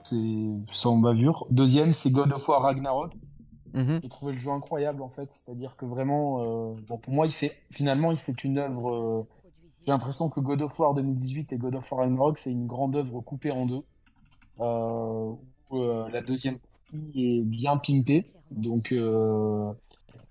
[0.04, 1.48] c'est sans bavure.
[1.50, 3.12] Deuxième, c'est God of War Ragnarok.
[3.74, 4.00] Mhm.
[4.02, 7.32] J'ai trouvé le jeu incroyable en fait, c'est-à-dire que vraiment, euh, bon, pour moi, il
[7.32, 8.90] fait finalement, c'est une œuvre.
[8.90, 9.26] euh,
[9.84, 12.94] j'ai l'impression que God of War 2018 et God of War Ragnarok, c'est une grande
[12.96, 13.82] œuvre coupée en deux.
[14.60, 18.94] euh, la deuxième partie est bien pimpée, donc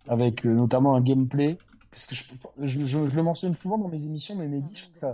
[0.08, 1.58] avec notamment un gameplay.
[1.90, 5.06] Parce que je, je, le mentionne souvent dans mes émissions, mais Mehdi, je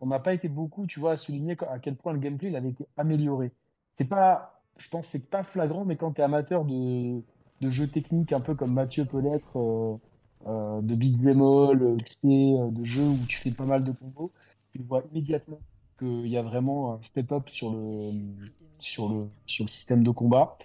[0.00, 2.56] on n'a pas été beaucoup, tu vois, à souligner à quel point le gameplay il
[2.56, 3.52] avait été amélioré.
[3.96, 7.22] C'est pas, je pense, c'est pas flagrant, mais quand tu es amateur de,
[7.62, 9.96] de jeux techniques, un peu comme Mathieu peut l'être, euh,
[10.46, 13.84] euh, de beat'em all, euh, tu sais, euh, de jeux où tu fais pas mal
[13.84, 14.32] de combos,
[14.72, 15.60] tu vois immédiatement
[15.98, 18.12] qu'il y a vraiment un step-up sur le,
[18.78, 20.56] sur le, sur le système de combat.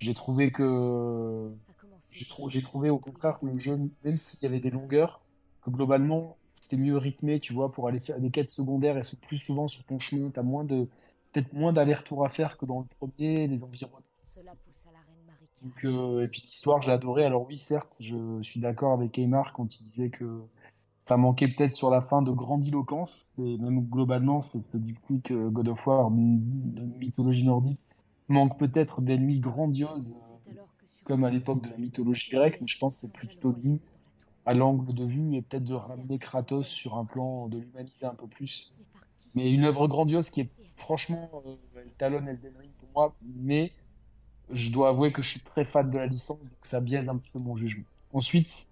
[0.00, 1.50] J'ai trouvé que
[2.12, 5.20] j'ai trou- j'ai trouvé au contraire que le jeu, même s'il y avait des longueurs,
[5.62, 9.20] que globalement c'était mieux rythmé, tu vois, pour aller faire des quêtes secondaires et c'est
[9.20, 10.88] plus souvent sur ton chemin, t'as moins de
[11.32, 14.06] peut-être moins d'aller-retour à faire que dans le premier, les environnements.
[15.84, 17.24] Euh, et puis l'histoire, j'ai adoré.
[17.24, 20.42] Alors oui, certes, je suis d'accord avec Aymar quand il disait que
[21.06, 25.20] ça manquait peut-être sur la fin de grandiloquence, et même globalement, c'est que du coup
[25.24, 27.80] que God of War, de mythologie nordique,
[28.28, 30.18] manque peut-être d'ennemis grandioses,
[30.48, 30.52] euh,
[31.04, 33.80] comme à l'époque de la mythologie grecque, mais je pense que c'est plutôt lié
[34.46, 38.14] à l'angle de vue et peut-être de ramener Kratos sur un plan, de l'humaniser un
[38.14, 38.72] peu plus.
[39.34, 43.72] Mais une œuvre grandiose qui est franchement, euh, elle talonne Elden Ring pour moi, mais
[44.52, 47.16] je dois avouer que je suis très fan de la licence, donc ça biaise un
[47.16, 47.84] petit peu mon jugement.
[48.12, 48.66] Ensuite,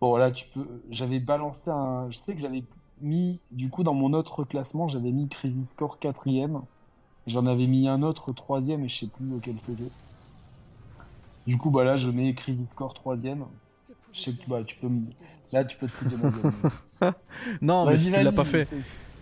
[0.00, 2.62] bon là, tu peux, j'avais balancé un, je sais que j'avais
[3.00, 6.62] mis, du coup, dans mon autre classement, j'avais mis Crisis Core quatrième,
[7.26, 9.90] j'en avais mis un autre troisième et je sais plus lequel c'était.
[11.46, 13.44] Du coup, bah là, je mets Crisis Core troisième.
[14.12, 14.88] Je sais que bah, tu peux,
[15.52, 17.12] là, tu peux te foutre de ma gueule.
[17.60, 18.68] Non, mais si tu l'as pas fait,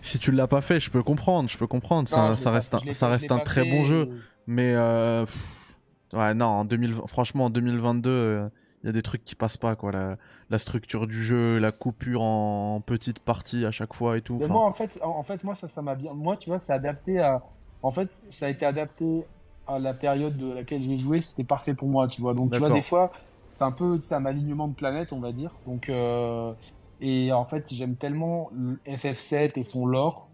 [0.01, 2.09] si tu l'as pas fait, je peux comprendre, je peux comprendre.
[2.15, 4.09] Non, Ça, reste un, ça reste très bon jeu,
[4.47, 5.64] mais euh, pff,
[6.13, 8.49] ouais, non, en 2020, franchement, en 2022,
[8.83, 9.91] il y a des trucs qui passent pas, quoi.
[9.91, 10.17] La,
[10.49, 14.37] la structure du jeu, la coupure en, en petites parties à chaque fois et tout.
[14.39, 16.13] Mais moi, en fait, en, en fait, moi, ça, ça m'a bien.
[16.13, 17.41] Moi, tu vois, c'est adapté à.
[17.81, 19.25] En fait, ça a été adapté
[19.67, 21.21] à la période de laquelle j'ai joué.
[21.21, 22.33] C'était parfait pour moi, tu vois.
[22.33, 23.11] Donc, tu vois, des fois,
[23.57, 25.51] c'est un peu, c'est un alignement de planètes, on va dire.
[25.65, 26.53] Donc, euh,
[27.01, 30.29] et en fait, j'aime tellement le FF7 et son lore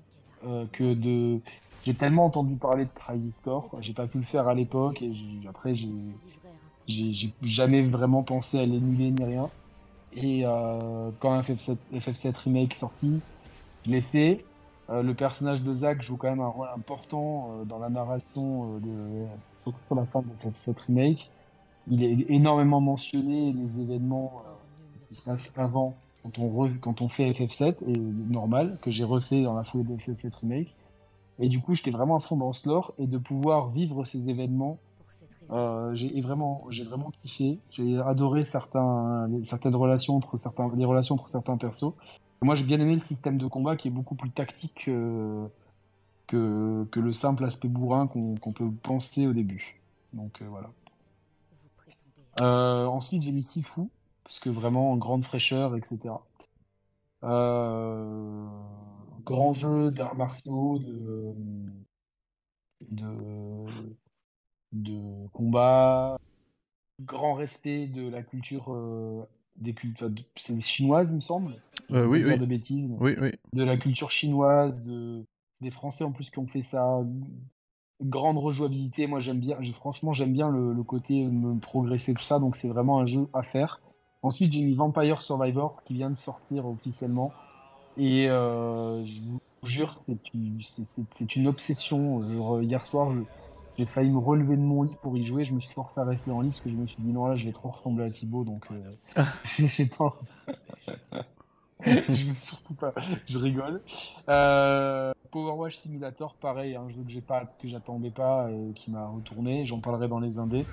[0.45, 1.39] euh, que de.
[1.83, 3.69] J'ai tellement entendu parler de Crisis Core.
[3.81, 5.11] J'ai pas pu le faire à l'époque et
[5.49, 9.49] après, j'ai jamais vraiment pensé à l'émuler ni rien.
[10.13, 13.19] Et euh, quand FF7, FF7 Remake est sorti,
[13.85, 14.45] je l'ai fait.
[14.89, 18.77] Euh, le personnage de Zack joue quand même un rôle important euh, dans la narration
[18.79, 21.31] de, sur la fin de FF7 Remake.
[21.87, 24.43] Il est énormément mentionné, les événements
[25.07, 29.41] qui se passent avant, quand on, quand on fait FF7, et normal, que j'ai refait
[29.41, 30.75] dans la foulée de FF7 Remake.
[31.39, 34.29] Et du coup, j'étais vraiment à fond dans ce lore, et de pouvoir vivre ces
[34.29, 34.79] événements
[35.51, 37.59] euh, j'ai vraiment, j'ai vraiment kiffé.
[37.71, 41.93] J'ai adoré certains, certaines relations entre certains, les relations entre certains persos.
[42.41, 45.45] Et moi, j'ai bien aimé le système de combat qui est beaucoup plus tactique euh,
[46.27, 49.81] que, que le simple aspect bourrin qu'on peut penser au début.
[50.13, 50.69] Donc euh, voilà.
[52.39, 53.81] Ensuite, j'ai mis Sifu,
[54.23, 55.99] parce que vraiment, grande fraîcheur, etc.
[57.23, 58.47] Euh,
[59.25, 61.33] grand jeu d'arts martiaux, de,
[62.89, 63.65] de,
[64.73, 66.17] de combat,
[67.01, 69.23] grand respect de la culture euh,
[69.57, 71.55] des cultures, c'est chinoise, il me semble.
[71.91, 72.37] Euh, oui, oui.
[72.37, 72.95] de bêtises.
[72.99, 73.31] Oui, oui.
[73.53, 75.23] De la culture chinoise, de
[75.61, 77.03] des Français en plus qui ont fait ça.
[78.01, 82.23] Grande rejouabilité, moi j'aime bien, je- franchement j'aime bien le, le côté me progresser tout
[82.23, 83.79] ça, donc c'est vraiment un jeu à faire.
[84.23, 87.31] Ensuite j'ai mis Vampire Survivor qui vient de sortir officiellement
[87.97, 90.01] et euh, je vous jure
[90.63, 92.21] c'est une, obsession.
[92.31, 93.11] Genre, hier soir
[93.77, 96.03] j'ai failli me relever de mon lit pour y jouer, je me suis forcé à
[96.03, 98.05] rester en lit parce que je me suis dit non là je vais trop ressembler
[98.05, 100.13] à Thibaut donc euh, j'ai pas
[101.85, 102.93] je veux surtout pas.
[103.25, 103.81] Je rigole.
[104.29, 108.91] Euh, Power Wash Simulator, pareil, un jeu que j'ai pas, que j'attendais pas et qui
[108.91, 109.65] m'a retourné.
[109.65, 110.65] J'en parlerai dans les indés.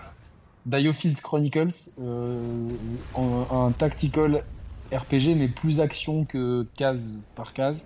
[0.66, 2.68] Diofield Chronicles, euh,
[3.16, 4.44] un, un tactical
[4.92, 7.82] RPG mais plus action que case par case,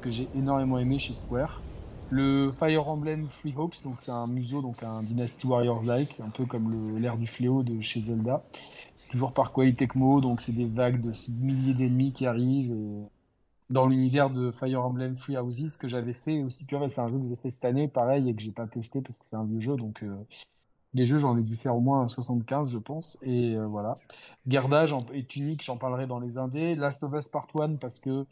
[0.00, 1.60] que j'ai énormément aimé chez Square.
[2.10, 6.44] Le Fire Emblem Free Hopes, donc c'est un museau, donc un Dynasty Warriors-like, un peu
[6.44, 8.42] comme l'ère du fléau de chez Zelda
[9.12, 12.72] toujours par Koei Tecmo, donc c'est des vagues de milliers d'ennemis qui arrivent.
[12.72, 13.06] et
[13.70, 17.28] Dans l'univers de Fire Emblem Free Houses que j'avais fait aussi, c'est un jeu que
[17.28, 19.60] j'ai fait cette année, pareil, et que j'ai pas testé parce que c'est un vieux
[19.60, 20.16] jeu, donc euh,
[20.94, 23.98] les jeux j'en ai dû faire au moins 75 je pense, et euh, voilà.
[24.46, 26.74] Gardage en- est unique, j'en parlerai dans les indés.
[26.74, 28.26] Last of Us Part 1 parce que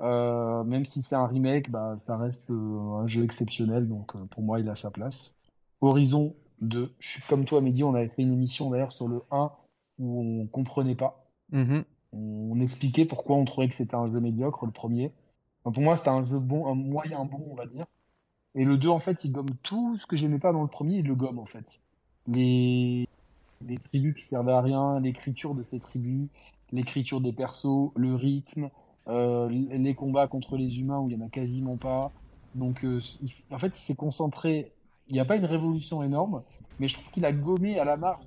[0.00, 4.42] Euh, même si c'est un remake, bah, ça reste euh, un jeu exceptionnel, donc pour
[4.42, 5.34] moi, il a sa place.
[5.80, 9.22] Horizon 2, je suis comme toi, Mehdi, on avait fait une émission d'ailleurs sur le
[9.30, 9.52] 1
[10.00, 11.24] où on comprenait pas.
[11.52, 11.84] Mhm.
[12.14, 15.12] On expliquait pourquoi on trouvait que c'était un jeu médiocre, le premier.
[15.64, 17.86] Enfin, pour moi, c'était un jeu bon, un moyen bon, on va dire.
[18.56, 20.96] Et le 2, en fait, il gomme tout ce que j'aimais pas dans le premier,
[20.98, 21.80] il le gomme, en fait.
[22.28, 23.08] Les,
[23.84, 26.28] tribus qui servaient à rien, l'écriture de ces tribus,
[26.72, 28.70] l'écriture des persos, le rythme,
[29.08, 32.12] euh, les combats contre les humains où il y en a quasiment pas.
[32.54, 33.00] Donc, euh,
[33.50, 34.72] en fait, il s'est concentré.
[35.08, 36.42] Il n'y a pas une révolution énorme,
[36.78, 38.24] mais je trouve qu'il a gommé à la marge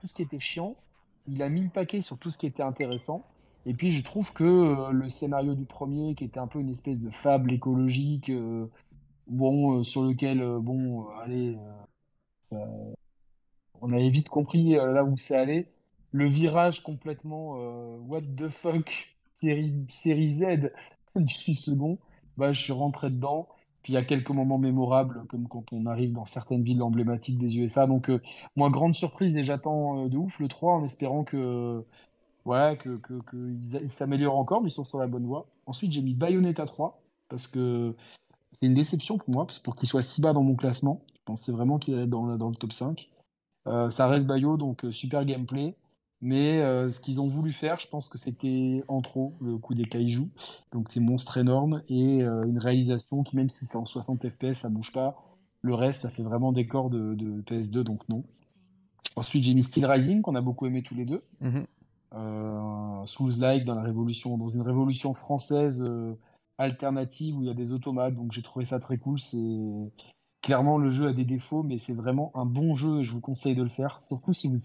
[0.00, 0.76] tout ce qui, était chiant.
[1.26, 3.24] Il a mis le paquet sur tout ce qui était intéressant.
[3.66, 6.70] Et puis, je trouve que euh, le scénario du premier, qui était un peu une
[6.70, 8.32] espèce de fable écologique,
[9.26, 11.58] bon, sur lequel, bon, allez,
[13.80, 15.66] on avait vite compris euh, là où ça allait.
[16.12, 20.72] Le virage complètement euh, what the fuck série, série Z
[21.16, 21.98] du second,
[22.36, 23.48] bah, je suis rentré dedans.
[23.82, 27.38] Puis il y a quelques moments mémorables, comme quand on arrive dans certaines villes emblématiques
[27.38, 27.86] des USA.
[27.86, 28.20] Donc, euh,
[28.54, 31.82] moi, grande surprise, et j'attends de ouf le 3 en espérant que,
[32.44, 35.46] voilà, que, que, que s'améliorent encore, mais ils sont sur la bonne voie.
[35.64, 37.96] Ensuite, j'ai mis Bayonetta 3 parce que
[38.52, 41.00] c'est une déception pour moi, parce pour qu'il soit si bas dans mon classement.
[41.14, 43.08] Je pensais vraiment qu'il allait être dans, dans le top 5.
[43.66, 45.76] Euh, ça reste Bayo, donc euh, super gameplay.
[46.22, 49.74] Mais euh, ce qu'ils ont voulu faire, je pense que c'était en trop, le coup
[49.74, 50.30] des kaiju.
[50.70, 54.60] Donc c'est monstre énorme et euh, une réalisation qui, même si c'est en 60 FPS,
[54.60, 55.16] ça bouge pas.
[55.62, 58.24] Le reste, ça fait vraiment décor de, de PS2, donc non.
[59.16, 61.22] Ensuite, j'ai mis Steel Rising, qu'on a beaucoup aimé tous les deux.
[62.12, 65.84] Euh, Souls-like dans la révolution, dans une révolution française
[66.58, 69.18] alternative où il y a des automates, donc j'ai trouvé ça très cool.
[69.18, 69.92] C'est
[70.42, 73.20] clairement le jeu a des défauts, mais c'est vraiment un bon jeu et je vous
[73.20, 73.98] conseille de le faire.
[74.08, 74.60] Surtout si vous,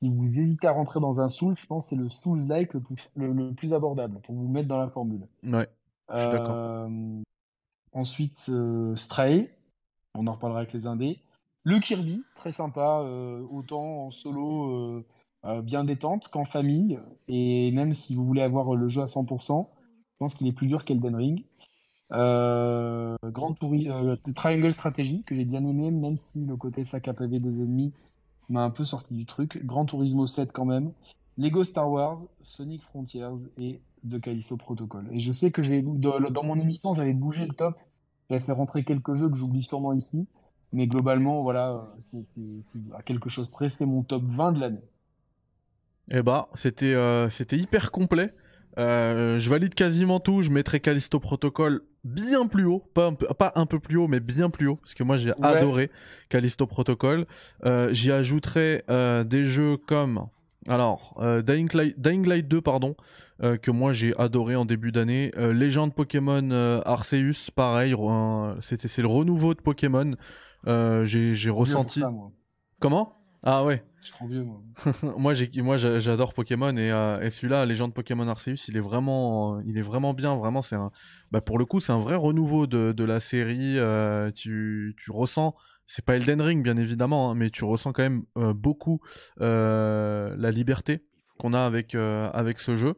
[0.00, 2.80] si vous hésitez à rentrer dans un Souls, je pense que c'est le Souls-like le
[2.80, 5.26] plus, le, le plus abordable pour vous mettre dans la formule.
[5.42, 5.68] Ouais.
[6.10, 6.54] Je suis d'accord.
[6.54, 7.22] Euh,
[7.92, 9.50] ensuite, euh, Stray,
[10.14, 11.20] on en reparlera avec les indés.
[11.64, 15.04] Le Kirby, très sympa, euh, autant en solo
[15.44, 16.98] euh, bien détente qu'en famille.
[17.26, 20.66] Et même si vous voulez avoir le jeu à 100%, je pense qu'il est plus
[20.66, 21.44] dur qu'Elden Ring.
[22.12, 27.14] Euh, Grand euh, Triangle Strategy, que j'ai bien aimé, même si le côté sac à
[27.14, 27.92] pavé des ennemis
[28.48, 29.64] m'a un peu sorti du truc.
[29.64, 30.92] Grand Turismo 7 quand même.
[31.36, 35.06] Lego Star Wars, Sonic Frontiers et The Callisto Protocol.
[35.12, 37.78] Et je sais que j'ai dans, mon émission, j'avais bougé le top.
[38.30, 40.26] J'avais fait rentrer quelques jeux que j'oublie sûrement ici.
[40.72, 42.60] Mais globalement, voilà, euh,
[42.94, 44.84] à quelque chose près, c'est mon top 20 de l'année.
[46.10, 46.94] Eh bah, c'était
[47.52, 48.34] hyper complet.
[48.78, 50.40] Je valide quasiment tout.
[50.40, 54.08] Je mettrai Callisto Protocol bien plus haut, pas un peu, pas un peu plus haut,
[54.08, 55.44] mais bien plus haut, parce que moi j'ai Ouais.
[55.46, 55.90] adoré
[56.28, 57.26] Callisto Protocol.
[57.64, 60.26] Euh, J'y ajouterai euh, des jeux comme
[60.66, 62.94] alors euh, Dying, Light, Dying Light 2, pardon,
[63.40, 65.30] que moi j'ai adoré en début d'année.
[65.36, 66.50] Légende Pokémon
[66.84, 67.94] Arceus, pareil,
[68.60, 70.14] c'est le renouveau de Pokémon.
[70.66, 72.00] J'ai ressenti.
[72.00, 72.12] ça.
[72.80, 73.17] Comment?
[73.42, 73.82] Ah ouais.
[74.00, 74.62] Je suis trop vieux, moi.
[75.16, 78.80] moi, j'ai, moi, j'a- j'adore Pokémon et, euh, et celui-là, Légende Pokémon Arceus, il est
[78.80, 80.36] vraiment, euh, il est vraiment bien.
[80.36, 80.90] Vraiment, c'est un,
[81.30, 83.78] bah, pour le coup, c'est un vrai renouveau de, de la série.
[83.78, 85.54] euh, tu, tu ressens,
[85.86, 89.00] c'est pas Elden Ring, bien évidemment, hein, mais tu ressens quand même euh, beaucoup
[89.38, 91.04] la liberté
[91.38, 92.94] qu'on a avec avec ce jeu.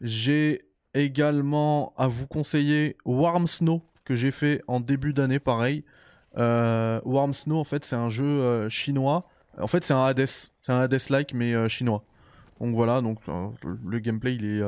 [0.00, 0.62] J'ai
[0.94, 5.84] également à vous conseiller Warm Snow que j'ai fait en début d'année, pareil.
[6.38, 9.26] Euh, Warm Snow, en fait, c'est un jeu euh, chinois.
[9.60, 10.26] En fait, c'est un Hades.
[10.26, 12.04] C'est un Hades-like, mais euh, chinois.
[12.60, 13.20] Donc voilà, donc
[13.86, 14.60] le gameplay, il est,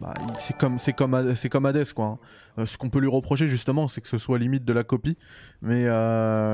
[0.00, 2.18] bah, c'est comme, c'est comme, c'est comme Hades, quoi.
[2.56, 2.64] hein.
[2.64, 5.18] Ce qu'on peut lui reprocher justement, c'est que ce soit limite de la copie,
[5.60, 5.84] mais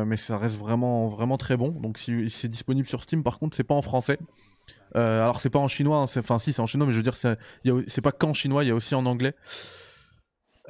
[0.05, 1.69] mais ça reste vraiment, vraiment très bon.
[1.69, 4.19] Donc si, c'est disponible sur Steam, par contre, c'est pas en français.
[4.97, 7.17] Alors c'est pas en chinois, hein, enfin si c'est en chinois, mais je veux dire
[7.17, 7.39] c'est
[7.87, 9.37] c'est pas qu'en chinois, il y a aussi en anglais.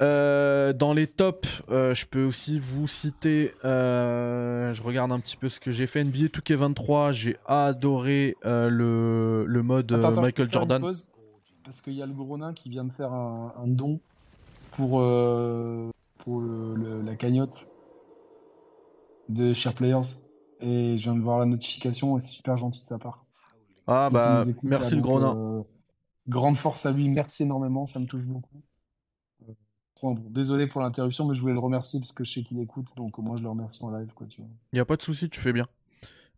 [0.03, 3.53] Euh, dans les tops, euh, je peux aussi vous citer.
[3.63, 6.01] euh, je regarde un petit peu ce que j'ai fait.
[6.01, 10.81] NBA 2K23, j'ai adoré le, le mode Attends, je Michael faire une Jordan.
[10.81, 11.07] pause
[11.63, 13.99] parce qu'il y a le gros nain qui vient de faire un, un don
[14.71, 15.01] pour,
[16.19, 17.71] pour le- le- la cagnotte
[19.29, 20.01] de Share Players.
[20.59, 23.23] Et je viens de voir la notification et c'est super gentil de sa part.
[23.87, 25.63] Ah bah écoute, merci là, le gros nain.
[26.27, 28.61] grande force à lui, merci énormément, ça me touche beaucoup.
[30.29, 33.17] Désolé pour l'interruption, mais je voulais le remercier parce que je sais qu'il écoute, donc
[33.19, 34.49] au moins je le remercie en live, quoi, tu vois.
[34.73, 35.67] Il y a pas de souci, tu fais bien.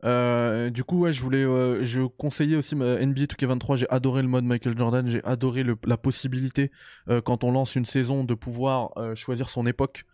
[0.03, 3.77] Euh, du coup, ouais, je voulais, euh, je conseillais aussi NBA 2K23.
[3.77, 5.07] J'ai adoré le mode Michael Jordan.
[5.07, 6.71] J'ai adoré la possibilité
[7.09, 10.05] euh, quand on lance une saison de pouvoir euh, choisir son époque,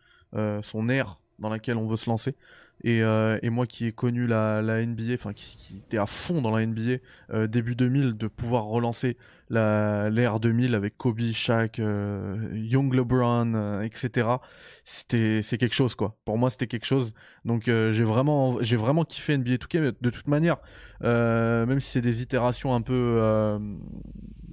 [0.62, 2.36] son ère dans laquelle on veut se lancer.
[2.84, 3.02] Et,
[3.49, 7.76] moi qui ai connu la, NBA, enfin qui, était à fond dans la NBA début
[7.76, 14.41] 2000, de pouvoir relancer la l'ère 2000 avec Kobe, Shaq, euh, Young LeBron, euh, etc.
[14.84, 16.18] C'était c'est quelque chose quoi.
[16.26, 17.14] Pour moi c'était quelque chose.
[17.45, 20.58] Donc euh, j'ai vraiment vraiment kiffé NBA 2K de toute manière.
[21.04, 22.93] Euh, même si c'est des itérations un peu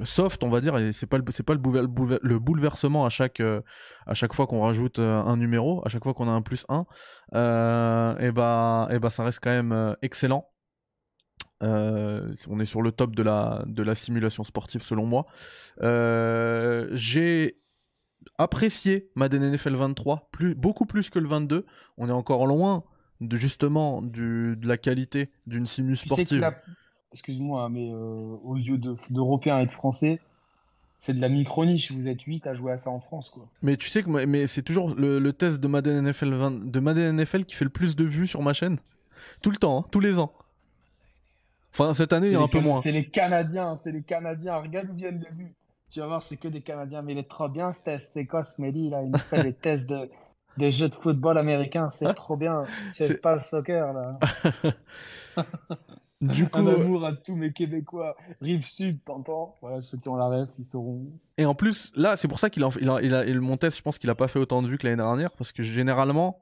[0.04, 3.40] soft, on va dire, et c'est pas pas le, le boulever- le bouleversement à chaque
[3.40, 6.86] à chaque fois qu'on rajoute un numéro, à chaque fois qu'on a un plus 1,
[7.34, 10.48] euh, et bah et ça reste quand même excellent.
[11.62, 15.26] Euh, on est sur le top de la de la simulation sportive selon moi.
[15.82, 17.58] Euh, j'ai
[18.38, 21.66] apprécié Madden NFL 23 plus beaucoup plus que le 22.
[21.96, 22.84] On est encore loin
[23.20, 26.40] de justement du, de la qualité d'une simu sportive.
[27.12, 30.20] Excuse-moi, hein, mais euh, aux yeux de- d'Européens et de Français,
[30.98, 31.90] c'est de la micro-niche.
[31.90, 33.48] Vous êtes 8 à jouer à ça en France, quoi.
[33.62, 36.80] Mais tu sais que mais c'est toujours le, le test de Madden NFL 20 de
[36.80, 38.78] Madden NFL qui fait le plus de vues sur ma chaîne.
[39.42, 40.32] Tout le temps, hein, tous les ans.
[41.78, 42.80] Enfin cette année un peu moins.
[42.80, 44.56] c'est les Canadiens, c'est les Canadiens.
[44.56, 45.54] Regarde où viennent les vues.
[45.90, 47.02] Tu vas voir, c'est que des Canadiens.
[47.02, 48.10] Mais il est trop bien ce test.
[48.14, 49.02] C'est quoi ce là?
[49.02, 50.10] Il nous fait des tests de,
[50.56, 51.88] des jeux de football américains.
[51.90, 52.64] C'est trop bien.
[52.92, 54.18] C'est- pas le soccer, là.
[56.20, 58.16] Du coup, Un amour à tous mes Québécois.
[58.40, 59.54] Rive Sud, t'entends?
[59.62, 61.06] Voilà, ceux qui ont la ref, ils sauront.
[61.36, 63.56] Et en plus, là, c'est pour ça qu'il a, il a, il a, il- mon
[63.56, 65.62] test, je pense qu'il a pas fait autant de vues que l'année dernière, parce que
[65.62, 66.40] généralement,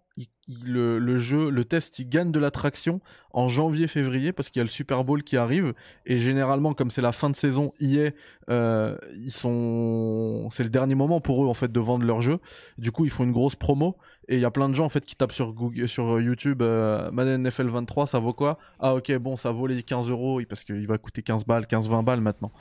[0.65, 3.01] le, le jeu, le test, il gagne de l'attraction
[3.33, 5.75] en janvier-février, parce qu'il y a le Super Bowl qui arrive,
[6.07, 8.11] et généralement, comme c'est la fin de saison, EA,
[8.49, 12.39] euh, ils sont, c'est le dernier moment pour eux en fait de vendre leur jeu.
[12.79, 13.97] Du coup, ils font une grosse promo,
[14.29, 16.63] et il y a plein de gens en fait qui tapent sur Google, sur YouTube,
[16.63, 18.59] euh, Madden NFL 23, ça vaut quoi?
[18.79, 22.05] Ah ok, bon, ça vaut les 15 euros, parce qu'il va coûter 15 balles, 15-20
[22.05, 22.53] balles maintenant.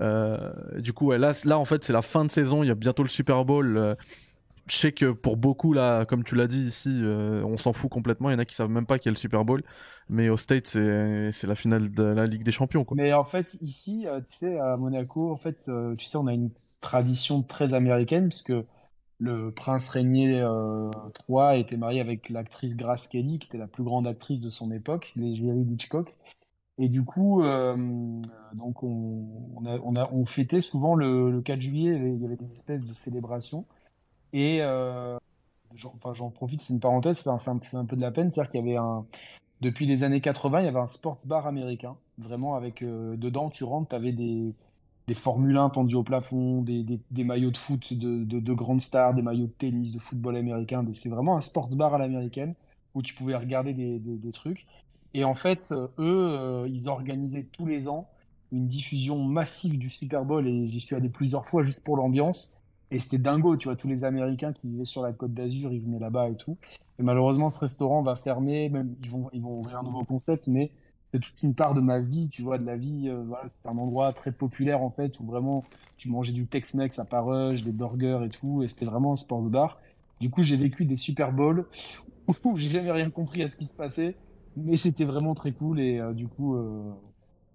[0.00, 2.62] Euh, du coup, ouais, là, là, en fait, c'est la fin de saison.
[2.62, 3.96] Il y a bientôt le Super Bowl.
[4.66, 7.90] Je sais que pour beaucoup, là, comme tu l'as dit ici, euh, on s'en fout
[7.90, 8.30] complètement.
[8.30, 9.62] Il y en a qui savent même pas qu'il y a le Super Bowl.
[10.08, 12.84] Mais au State, c'est la finale de la Ligue des Champions.
[12.94, 16.26] Mais en fait, ici, euh, tu sais, à Monaco, en fait, euh, tu sais, on
[16.26, 16.50] a une
[16.80, 18.52] tradition très américaine, puisque
[19.18, 20.90] le prince euh,
[21.28, 24.70] III était marié avec l'actrice Grace Kelly, qui était la plus grande actrice de son
[24.70, 26.14] époque, l'égérie d'Hitchcock.
[26.76, 27.44] Et du coup,
[28.54, 33.64] donc on fêtait souvent le, le 4 juillet, il y avait des espèces de célébrations.
[34.34, 35.16] Et euh,
[35.74, 38.76] j'en, profite, c'est une parenthèse, fait un peu de la peine, c'est-à-dire qu'il y avait
[38.76, 39.06] un,
[39.60, 43.48] depuis les années 80, il y avait un sports bar américain, vraiment avec euh, dedans,
[43.48, 44.52] tu rentres, tu avais des,
[45.06, 48.80] des Formule 1 pendus au plafond, des, des, maillots de foot de, de, de grandes
[48.80, 50.84] stars, des maillots de tennis, de football américain.
[50.92, 52.54] C'est vraiment un sports bar à l'américaine
[52.94, 54.66] où tu pouvais regarder des, des, des trucs.
[55.14, 58.08] Et en fait, euh, eux, euh, ils organisaient tous les ans
[58.52, 62.60] une diffusion massive du Super Bowl et j'y suis allé plusieurs fois juste pour l'ambiance.
[62.90, 65.80] Et c'était dingo, tu vois, tous les Américains qui vivaient sur la Côte d'Azur, ils
[65.80, 66.56] venaient là-bas et tout.
[66.98, 70.46] Et malheureusement, ce restaurant va fermer, même ils vont, ils vont ouvrir un nouveau concept,
[70.46, 70.70] mais
[71.12, 73.08] c'est toute une part de ma vie, tu vois, de la vie.
[73.08, 75.64] euh, voilà, c'est un endroit très populaire en fait, où vraiment
[75.96, 79.42] tu mangeais du Tex-Mex à Pareus, des burgers et tout, et c'était vraiment un sport
[79.42, 79.78] de bar.
[80.20, 81.66] Du coup, j'ai vécu des Super Bowls
[82.44, 84.16] où j'ai jamais rien compris à ce qui se passait,
[84.56, 86.92] mais c'était vraiment très cool, et euh, du coup, euh,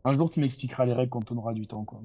[0.05, 2.01] un jour tu m'expliqueras les règles quand on aura du temps, quoi.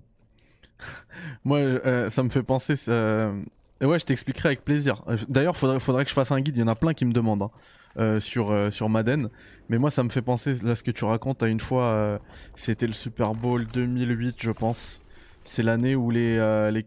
[1.45, 2.75] Moi, euh, ça me fait penser.
[2.89, 3.43] euh,
[3.81, 5.03] Ouais, je t'expliquerai avec plaisir.
[5.09, 6.57] Euh, D'ailleurs, faudrait, faudrait que je fasse un guide.
[6.57, 7.49] Il y en a plein qui me demandent
[7.97, 9.29] hein, sur Madden.
[9.69, 12.21] Mais moi, ça me fait penser là ce que tu racontes à une fois.
[12.55, 15.01] C'était le Super Bowl 2008, je pense.
[15.45, 16.39] C'est l'année où les,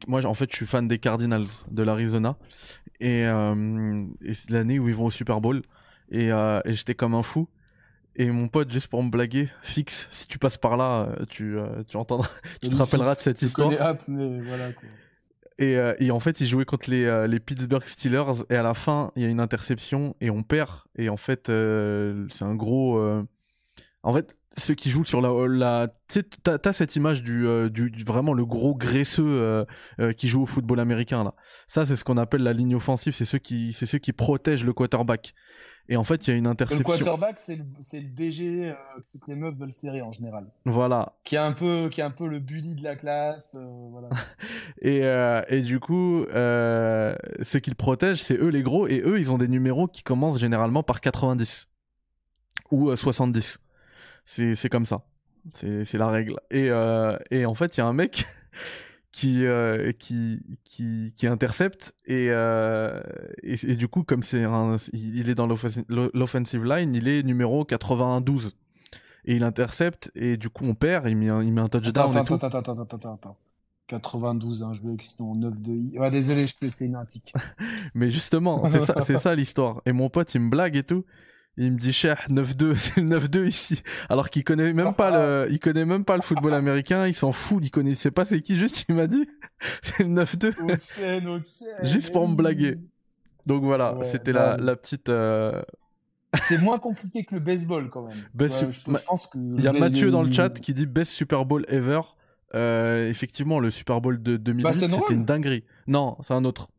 [0.08, 2.38] moi en fait je suis fan des Cardinals de l'Arizona
[3.00, 3.24] et,
[4.34, 5.62] c'est l'année où ils vont au Super Bowl
[6.10, 6.32] et
[6.66, 7.48] j'étais comme un fou
[8.18, 11.58] et mon pote juste pour me blaguer fixe si tu passes par là euh, tu
[11.58, 12.30] euh, tu entendras
[12.62, 14.90] tu te rappelleras de cette histoire connais App, mais voilà, quoi.
[15.60, 18.44] et, euh, et en fait, ils jouaient contre les, les Pittsburgh Steelers.
[18.50, 20.70] Et à la fin, il y a une interception et on perd.
[20.96, 23.00] Et en fait, euh, c'est un gros.
[23.00, 23.24] euh,
[24.04, 25.30] En fait, ceux qui jouent sur la.
[25.48, 25.88] la...
[26.10, 29.66] Tu t'as, t'as cette image du, euh, du, du- vraiment le gros graisseux euh,
[30.00, 31.34] euh, qui joue au football américain là.
[31.68, 33.14] Ça, c'est ce qu'on appelle la ligne offensive.
[33.14, 35.34] C'est ceux qui, c'est ceux qui protègent le quarterback.
[35.90, 36.84] Et en fait, il y a une Le interception.
[36.84, 40.48] quarterback, c'est le, c'est le DG que toutes les meufs veulent serrer en général.
[40.66, 41.14] Voilà.
[41.24, 43.56] Qui est un peu, qui est un peu le bully de la classe.
[43.92, 44.10] voilà.
[44.82, 45.02] Et,
[45.56, 49.38] et du coup, ceux qui le protègent, c'est eux les gros, et eux, ils ont
[49.38, 51.68] des numéros qui commencent généralement par 90
[52.72, 53.60] ou euh, 70.
[54.28, 55.06] C'est c'est comme ça.
[55.54, 56.36] C'est c'est la règle.
[56.52, 58.26] Et, euh, et en fait, il y a un mec
[59.14, 63.02] qui, euh, qui, qui, qui intercepte, et, euh,
[63.42, 64.44] et, et du coup, comme c'est
[64.94, 68.56] il est dans l'offensive line, il est numéro 92.
[69.30, 72.12] Et il intercepte, et du coup, on perd, il met un, il met un touchdown
[72.16, 72.34] Attends, et tout.
[72.36, 73.38] attends, attends, attends, attends, attends, attends.
[73.88, 76.00] 92, hein, je veux que sinon 9 de I.
[76.00, 77.34] Ouais, désolé, je te fais une antique.
[77.94, 79.82] Mais justement, c'est ça, c'est ça l'histoire.
[79.86, 81.06] Et mon pote, il me blague et tout.
[81.60, 83.82] Il me dit cher 9-2, c'est le 9-2 ici.
[84.10, 87.32] Alors qu'il connaît même pas le, il connaît même pas le football américain, il s'en
[87.32, 89.26] fout, il connaissait pas c'est qui, juste il m'a dit
[89.82, 90.54] c'est le 9-2.
[90.62, 92.78] Haute-Seine, Haute-Seine, Juste pour me blaguer.
[93.48, 95.10] Donc voilà, Ouais, c'était la, la petite.
[95.10, 95.62] euh,
[96.48, 98.18] C'est moins compliqué que le baseball quand même.
[98.34, 100.74] Best Ouais, sup- je, je pense que Il y a Mathieu dans le chat qui
[100.74, 102.02] dit best Super Bowl ever.
[102.56, 105.64] Euh, effectivement, le Super Bowl de 2008, Bah, c'était une dinguerie.
[105.88, 106.70] Non, c'est un autre.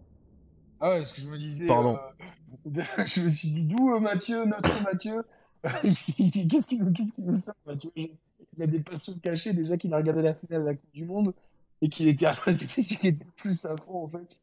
[0.80, 1.66] Ah ouais, parce que je me disais.
[1.66, 1.96] Pardon.
[1.96, 2.24] euh,
[3.06, 5.24] je me suis dit d'où euh, Mathieu, notre Mathieu?
[5.82, 6.84] Qu'est-ce qu'il
[7.18, 7.90] nous sort, Mathieu?
[7.96, 11.04] Il a des passions cachées déjà qu'il a regardé la finale de la Coupe du
[11.04, 11.34] Monde
[11.80, 14.40] et qu'il était après c'était celui qui était le plus à fond en fait.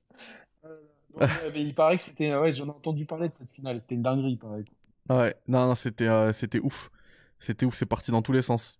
[0.66, 0.76] Euh,
[1.14, 2.36] donc, mais il paraît que c'était.
[2.36, 3.80] Ouais, j'en ai entendu parler de cette finale.
[3.82, 4.66] C'était une dinguerie, il paraît.
[5.10, 6.90] Ouais, non, non, c'était euh, c'était ouf.
[7.40, 8.80] C'était ouf, c'est parti dans tous les sens.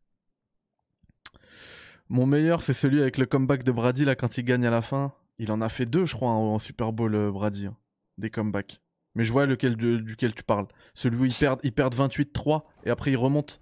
[2.10, 4.82] Mon meilleur, c'est celui avec le comeback de Brady, là, quand il gagne à la
[4.82, 5.14] fin.
[5.38, 7.68] Il en a fait deux, je crois, en, en Super Bowl, euh, Brady.
[7.68, 7.78] hein.
[8.18, 8.80] Des comebacks.
[9.16, 10.68] Mais je vois lequel duquel tu parles.
[10.94, 13.56] Celui où ils perdent, ils perdent 28-3 et après ils remontent.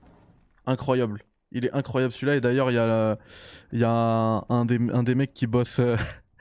[0.65, 1.23] Incroyable.
[1.51, 2.35] Il est incroyable celui-là.
[2.35, 3.17] Et d'ailleurs, il y a,
[3.71, 5.95] y a un, des, un mecs qui bosse, euh,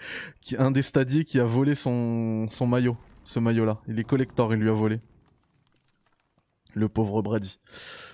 [0.59, 2.97] un des stadiers qui a volé son, son maillot.
[3.25, 3.81] Ce maillot-là.
[3.87, 5.01] Il est collector, il lui a volé.
[6.75, 7.59] Le pauvre Brady.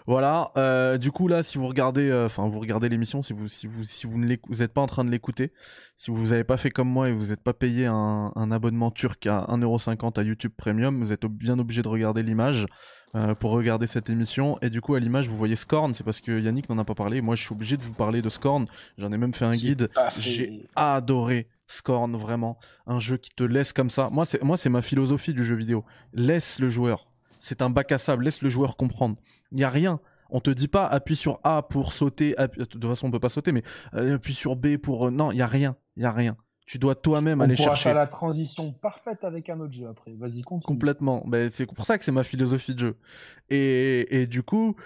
[0.07, 0.51] Voilà.
[0.57, 3.67] euh, du coup là, si vous regardez, euh, enfin vous regardez l'émission, si vous si
[3.67, 5.53] vous si vous ne vous êtes pas en train de l'écouter,
[5.97, 8.91] si vous avez pas fait comme moi et vous n'êtes pas payé un, un abonnement
[8.91, 12.67] turc à 1,50€ à YouTube Premium, vous êtes bien obligé de regarder l'image
[13.15, 14.59] euh, pour regarder cette émission.
[14.61, 16.95] Et du coup à l'image vous voyez Scorn, c'est parce que Yannick n'en a pas
[16.95, 17.21] parlé.
[17.21, 18.67] Moi je suis obligé de vous parler de Scorn.
[18.97, 19.89] J'en ai même fait un guide.
[20.19, 24.09] J'ai adoré Scorn vraiment, un jeu qui te laisse comme ça.
[24.11, 25.85] Moi c'est moi c'est ma philosophie du jeu vidéo.
[26.15, 27.08] Laisse le joueur.
[27.41, 29.17] C'est un bac à sable, laisse le joueur comprendre.
[29.53, 30.01] Il y a rien.
[30.31, 33.19] On te dit pas appuie sur A pour sauter, appuie- de toute façon on peut
[33.19, 33.63] pas sauter mais
[33.95, 36.37] euh, appuie sur B pour euh, non, il y a rien, il y a rien.
[36.67, 37.85] Tu dois toi-même aller pourra chercher.
[37.85, 40.13] faire la transition parfaite avec un autre jeu après.
[40.19, 40.67] Vas-y, continue.
[40.67, 41.25] Complètement.
[41.27, 42.97] Ben, c'est pour ça que c'est ma philosophie de jeu.
[43.49, 44.77] Et, et du coup,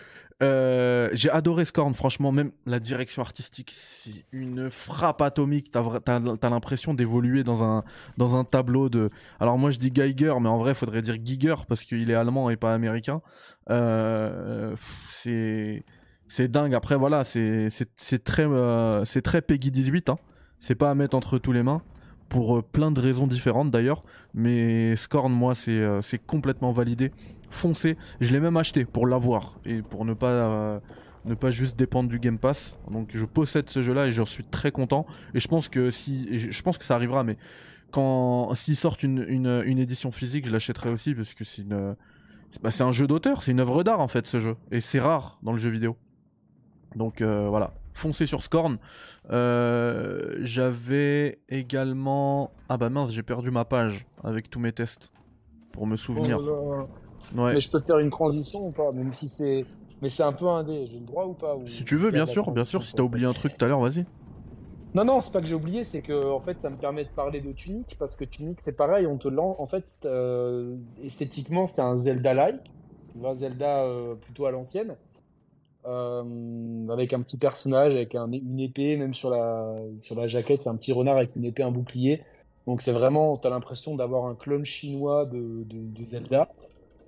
[0.43, 5.71] euh, j'ai adoré Scorn, franchement, même la direction artistique, c'est une frappe atomique.
[5.71, 7.85] T'as, l'impression d'évoluer dans un,
[8.17, 9.11] dans un tableau de.
[9.39, 12.51] Alors moi je dis Geiger, mais en vrai, faudrait dire Giger parce qu'il est allemand
[12.51, 13.23] et pas américain.
[13.71, 14.75] Euh,
[15.11, 15.85] c'est,
[16.49, 16.75] dingue.
[16.75, 17.69] Après, voilà, c'est,
[18.25, 20.09] très, euh, très Peggy 18.
[20.09, 20.19] Hein.
[20.59, 21.83] C'est pas à mettre entre tous les mains.
[22.33, 24.03] Pour euh, plein de raisons différentes d'ailleurs.
[24.33, 27.13] Mais Scorn, moi, c'est euh, c'est complètement validé.
[27.51, 27.99] Foncez.
[28.23, 30.81] Je l'ai même acheté pour l'avoir et pour ne pas euh,
[31.51, 32.79] juste dépendre du Game Pass.
[32.91, 35.05] Donc je possède ce jeu-là et j'en suis très content.
[35.35, 37.37] Et je pense que si, je je pense que ça arrivera, mais
[37.91, 39.19] quand s'ils sortent une,
[39.67, 41.97] édition physique, je l'achèterai aussi parce que c'est une
[42.63, 45.39] bah, un jeu d'auteur, c'est une œuvre d'art en fait ce jeu et c'est rare
[45.43, 45.99] dans le jeu vidéo.
[46.97, 48.79] Donc voilà, foncez sur Scorn.
[49.31, 55.13] Euh, J'avais également ah bah mince, j'ai perdu ma page avec tous mes tests
[55.73, 56.39] pour me souvenir.
[56.41, 56.87] Oh là.
[57.45, 57.55] Ouais.
[57.55, 59.65] Mais je peux faire une transition ou pas Même si c'est.
[60.03, 62.27] Mais c'est un peu indé, j'ai le droit ou pas ou- Si tu veux, bien
[62.27, 62.83] sûr, bien sûr.
[62.83, 64.05] Si t'as oublié un truc tout à l'heure, vas-y.
[64.95, 67.09] Non, non, c'est pas que j'ai oublié, c'est que en fait, ça me permet de
[67.09, 69.57] parler de Tunic parce que Tunic, c'est pareil, on te lance.
[69.59, 72.63] En fait, euh, esthétiquement, c'est un Zelda-like,
[73.13, 74.97] tu vois, Zelda euh, plutôt à l'ancienne,
[75.85, 80.63] euh, avec un petit personnage, avec un- une épée, même sur la sur la jaquette,
[80.63, 82.23] c'est un petit renard avec une épée, un bouclier.
[82.67, 85.67] Donc c'est vraiment, t'as l'impression d'avoir un clone chinois de,
[86.05, 86.49] Zelda.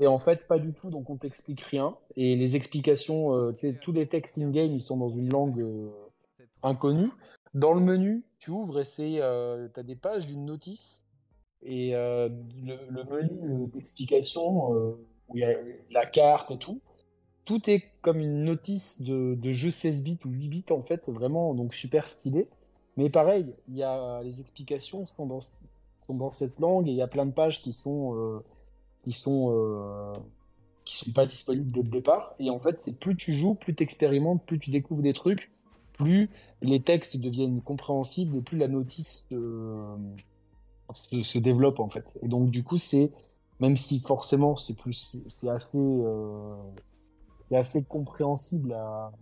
[0.00, 1.96] Et en fait, pas du tout, donc on t'explique rien.
[2.16, 5.60] Et les explications, euh, tu sais, tous les textes in-game, ils sont dans une langue
[5.60, 5.88] euh,
[6.64, 7.10] inconnue.
[7.54, 9.20] Dans le menu, tu ouvres et c'est,
[9.74, 11.06] tu as des pages d'une notice.
[11.62, 14.70] Et le, le menu d'explication,
[15.28, 15.56] où il y a
[15.92, 16.80] la carte et tout,
[17.44, 21.54] tout est comme une notice de, jeu 16 bits ou 8 bits en fait, vraiment
[21.54, 22.48] donc super stylé.
[22.96, 26.96] Mais pareil, il y a les explications sont dans, sont dans cette langue et il
[26.96, 28.38] y a plein de pages qui sont euh,
[29.02, 30.12] qui sont euh,
[30.84, 32.34] qui sont pas disponibles dès le départ.
[32.38, 35.50] Et en fait, c'est plus tu joues, plus tu expérimentes, plus tu découvres des trucs,
[35.94, 36.30] plus
[36.62, 39.96] les textes deviennent compréhensibles et plus la notice euh,
[40.92, 42.06] se, se développe en fait.
[42.22, 43.10] Et donc du coup, c'est
[43.60, 45.78] même si forcément c'est plus c'est c'est assez
[47.48, 49.12] c'est assez compréhensible à,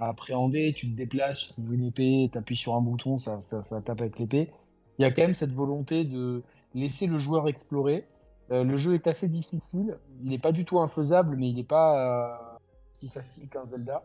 [0.00, 0.72] à appréhender.
[0.76, 3.80] Tu te déplaces, tu trouves une épée, tu appuies sur un bouton, ça, ça, ça
[3.80, 4.50] tape avec l'épée.
[4.98, 6.42] Il y a quand même cette volonté de
[6.74, 8.06] laisser le joueur explorer.
[8.50, 9.98] Euh, le jeu est assez difficile.
[10.22, 12.58] Il n'est pas du tout infaisable, mais il n'est pas euh,
[13.00, 14.02] si facile qu'un Zelda.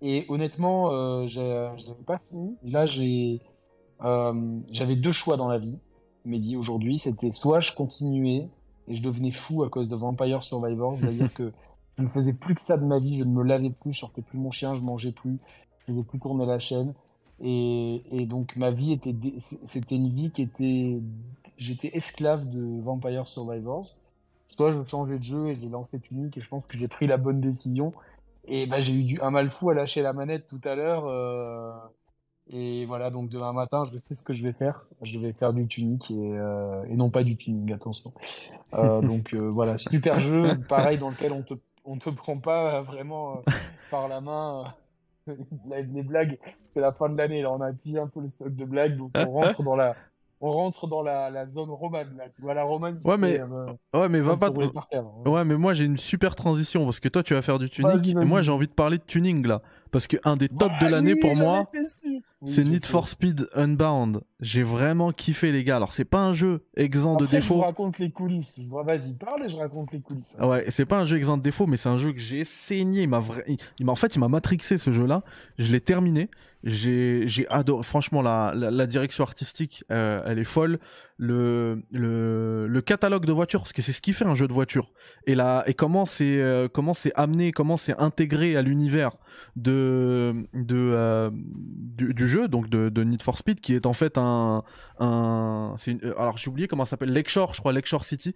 [0.00, 2.56] Et honnêtement, euh, je n'avais pas fini.
[2.62, 2.86] Là,
[4.04, 5.78] euh, j'avais deux choix dans la vie.
[6.24, 8.48] Mehdi, aujourd'hui, c'était soit je continuais
[8.86, 11.52] et je devenais fou à cause de Vampire Survivors, c'est-à-dire que
[11.98, 13.98] je ne faisais plus que ça de ma vie, je ne me lavais plus, je
[14.00, 15.38] sortais plus mon chien, je mangeais plus,
[15.80, 16.94] je faisais plus tourner la chaîne.
[17.40, 21.00] Et, et donc ma vie était, c'était une vie qui était,
[21.56, 23.86] j'étais esclave de Vampire Survivors.
[24.48, 27.06] soit je changeais de jeu et j'ai lancé Tunic et je pense que j'ai pris
[27.08, 27.92] la bonne décision.
[28.44, 31.04] Et bah, j'ai eu du, un mal fou à lâcher la manette tout à l'heure.
[31.06, 31.72] euh,
[32.50, 34.86] et voilà, donc demain matin, je sais ce que je vais faire.
[35.02, 38.12] Je vais faire du Tunic et, euh, et non pas du tuning, attention.
[38.74, 41.54] Euh, donc voilà, super jeu, pareil, dans lequel on te,
[41.88, 43.40] on te prend pas vraiment euh,
[43.90, 44.74] par la main.
[45.28, 45.34] euh,
[45.92, 46.38] les blagues,
[46.74, 48.96] c'est la fin de l'année, là on a pillé un peu le stock de blagues,
[48.96, 49.96] donc on rentre dans la,
[50.40, 52.28] on rentre dans la, la zone romane, là.
[52.34, 54.50] Tu vois, la romane, Ouais, mais- euh, Ouais, mais va pas.
[54.72, 55.28] par terre, hein.
[55.30, 57.90] Ouais, mais moi j'ai une super transition parce que toi tu vas faire du tuning
[58.10, 59.60] et moi j'ai envie de parler de tuning là.
[59.90, 61.70] Parce que un des tops de Bah l'année oui, pour moi,
[62.44, 64.20] c'est Need for Speed Unbound.
[64.40, 65.76] J'ai vraiment kiffé les gars.
[65.76, 67.64] Alors c'est pas un jeu exempt de Après, je vous défauts.
[67.66, 68.60] raconte les coulisses.
[68.70, 70.36] Vas-y, parle et je raconte les coulisses.
[70.40, 73.02] Ouais, c'est pas un jeu exempt de défauts, mais c'est un jeu que j'ai saigné.
[73.02, 75.22] Il m'a vra- il- il m'a en fait, il m'a matrixé ce jeu-là.
[75.58, 76.28] Je l'ai terminé.
[76.64, 77.82] J'ai, j'ai adoré.
[77.84, 80.78] Franchement, la, la, la direction artistique, euh, elle est folle.
[81.20, 84.92] Le, le, catalogue de voitures, parce que c'est ce qui fait un jeu de voiture.
[85.26, 86.68] Et là, et comment c'est, euh,
[87.16, 89.16] amené, comment c'est intégré à l'univers
[89.56, 94.62] de, de, euh, du, jeu, donc de, Need for Speed, qui est en fait un,
[95.00, 98.32] un, une- alors j'ai oublié comment ça s'appelle, Lakeshore, je crois, Lakeshore City.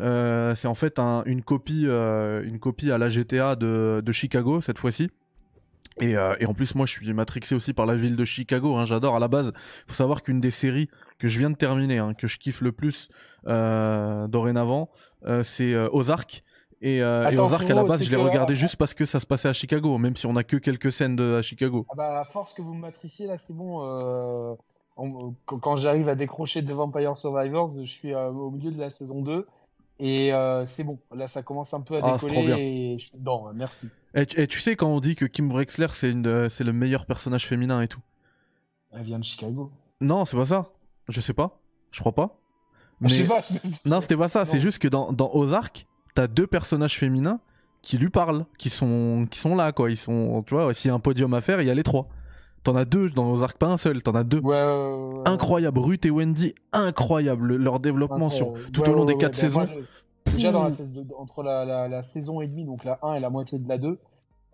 [0.00, 4.12] Euh, c'est en fait un- une copie, euh, une copie à la GTA de, de
[4.12, 5.10] Chicago cette fois-ci.
[6.00, 8.76] Et, euh, et en plus, moi, je suis matrixé aussi par la ville de Chicago.
[8.76, 9.16] Hein, J'adore.
[9.16, 9.52] À la base,
[9.86, 10.88] faut savoir qu'une des séries
[11.20, 13.08] que je viens de terminer, hein, que je kiffe le plus
[13.46, 14.90] euh, dorénavant,
[15.26, 16.42] euh, c'est euh, Ozark.
[16.82, 19.48] Et, euh, Ozark, à la base, je l'ai regardé juste parce que ça se passait
[19.48, 21.86] à Chicago, même si on a que quelques scènes de, à Chicago.
[21.90, 23.84] Ah bah, à force que vous me matriciez, là, c'est bon.
[23.84, 24.54] euh,
[24.96, 28.90] on- quand j'arrive à décrocher de Vampire Survivors, je suis euh, au milieu de la
[28.90, 29.46] saison 2.
[30.02, 30.32] Et
[30.64, 30.98] c'est bon.
[31.14, 32.56] Là, ça commence un peu à Ah, c'est trop bien.
[32.56, 32.62] décoller
[32.94, 33.50] et je suis dedans.
[33.54, 33.90] Merci.
[34.14, 37.46] Et, tu- et tu sais quand on dit que Kim Wexler c'est le meilleur personnage
[37.46, 38.00] féminin et tout.
[38.92, 39.70] Elle vient de Chicago.
[40.00, 40.70] Non, c'est pas ça.
[41.10, 41.58] Je sais pas.
[41.90, 42.36] Je crois pas.
[43.02, 43.42] Je sais pas.
[43.86, 44.44] Non, c'était pas ça.
[44.44, 47.40] C'est juste que dans, dans Ozark, t'as deux personnages féminins
[47.82, 49.90] qui lui parlent, qui sont, qui sont là, quoi.
[49.90, 51.82] Ils sont, tu vois, s'il y a un podium à faire, il y a les
[51.82, 52.08] trois.
[52.62, 54.40] T'en as deux dans Ozark, pas un seul, t'en as deux.
[54.40, 55.22] Ouais, ouais.
[55.24, 55.78] Incroyable.
[55.78, 57.46] Ruth et Wendy, incroyable.
[57.46, 59.66] Le- Leur développement sur, tout au long des quatre bah, saisons.
[60.26, 60.70] je- déjà, dans la
[61.18, 63.78] entre la, la, la saison et demie, donc la 1 et la moitié de la
[63.78, 63.98] 2,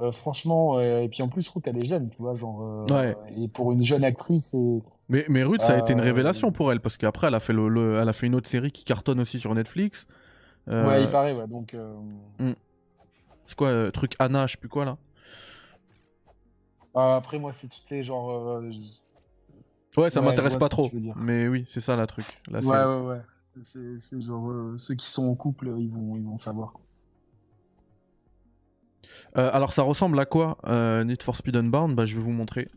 [0.00, 2.62] euh, franchement, euh, et puis en plus, Ruth, elle est jeune, tu vois, genre.
[2.62, 3.16] euh, Ouais.
[3.36, 4.82] Et pour une jeune actrice, c'est.
[5.09, 7.40] Mais, mais Ruth, ça a été une Euh, révélation pour elle, parce qu'après, elle a
[7.40, 10.07] fait le, le- elle a fait une autre série qui cartonne aussi sur Netflix.
[10.68, 11.46] Euh, Ouais, il paraît, ouais.
[11.46, 11.94] Donc, euh,
[13.46, 14.98] c'est quoi, truc Anna, je sais plus quoi, là?
[16.96, 18.62] euh, après, moi, c'est tout, genre.
[19.96, 20.94] Ouais, ça Ouais, m'intéresse pas trop.
[21.14, 22.40] Mais oui, c'est ça, la truc.
[22.48, 22.84] La Ouais, série.
[22.84, 23.20] ouais, ouais.
[23.64, 24.50] C'est c'est genre.
[24.50, 26.74] euh, ceux qui sont en couple, ils vont, ils vont savoir.
[29.36, 31.94] Euh, alors ça ressemble à quoi euh, Need for Speed Unbound?
[31.94, 32.68] Bah je vais vous montrer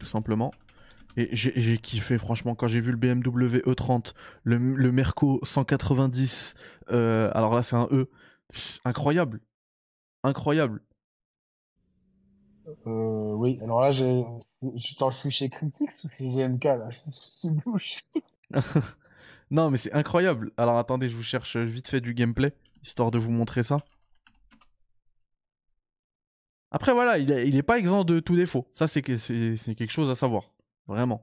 [0.00, 0.52] tout simplement.
[1.18, 4.14] Et j'ai kiffé franchement quand j'ai vu le BMW E30,
[4.44, 6.54] le, le Merco 190.
[6.92, 8.08] euh, alors là c'est un E,
[8.84, 9.40] incroyable,
[10.22, 10.80] incroyable.
[12.86, 14.22] Euh, oui, alors là, je,
[14.76, 16.88] suis chez Critics ou chez GMK, là?
[16.90, 18.04] Je sais plus où je suis.
[19.50, 20.52] Non mais c'est incroyable.
[20.56, 22.52] Alors attendez, je vous cherche vite fait du gameplay
[22.82, 23.78] histoire de vous montrer ça.
[26.70, 28.68] Après voilà, il est, il est pas exempt de tout défaut.
[28.72, 30.52] Ça c'est quelque chose à savoir,
[30.88, 31.22] vraiment.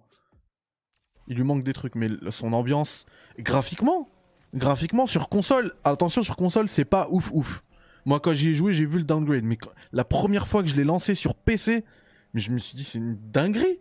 [1.27, 3.05] Il lui manque des trucs, mais son ambiance,
[3.39, 4.07] graphiquement,
[4.53, 7.63] graphiquement sur console, attention sur console, c'est pas ouf ouf.
[8.05, 9.57] Moi quand j'y ai joué, j'ai vu le downgrade, mais
[9.91, 11.83] la première fois que je l'ai lancé sur PC,
[12.33, 13.79] mais je me suis dit c'est une dinguerie.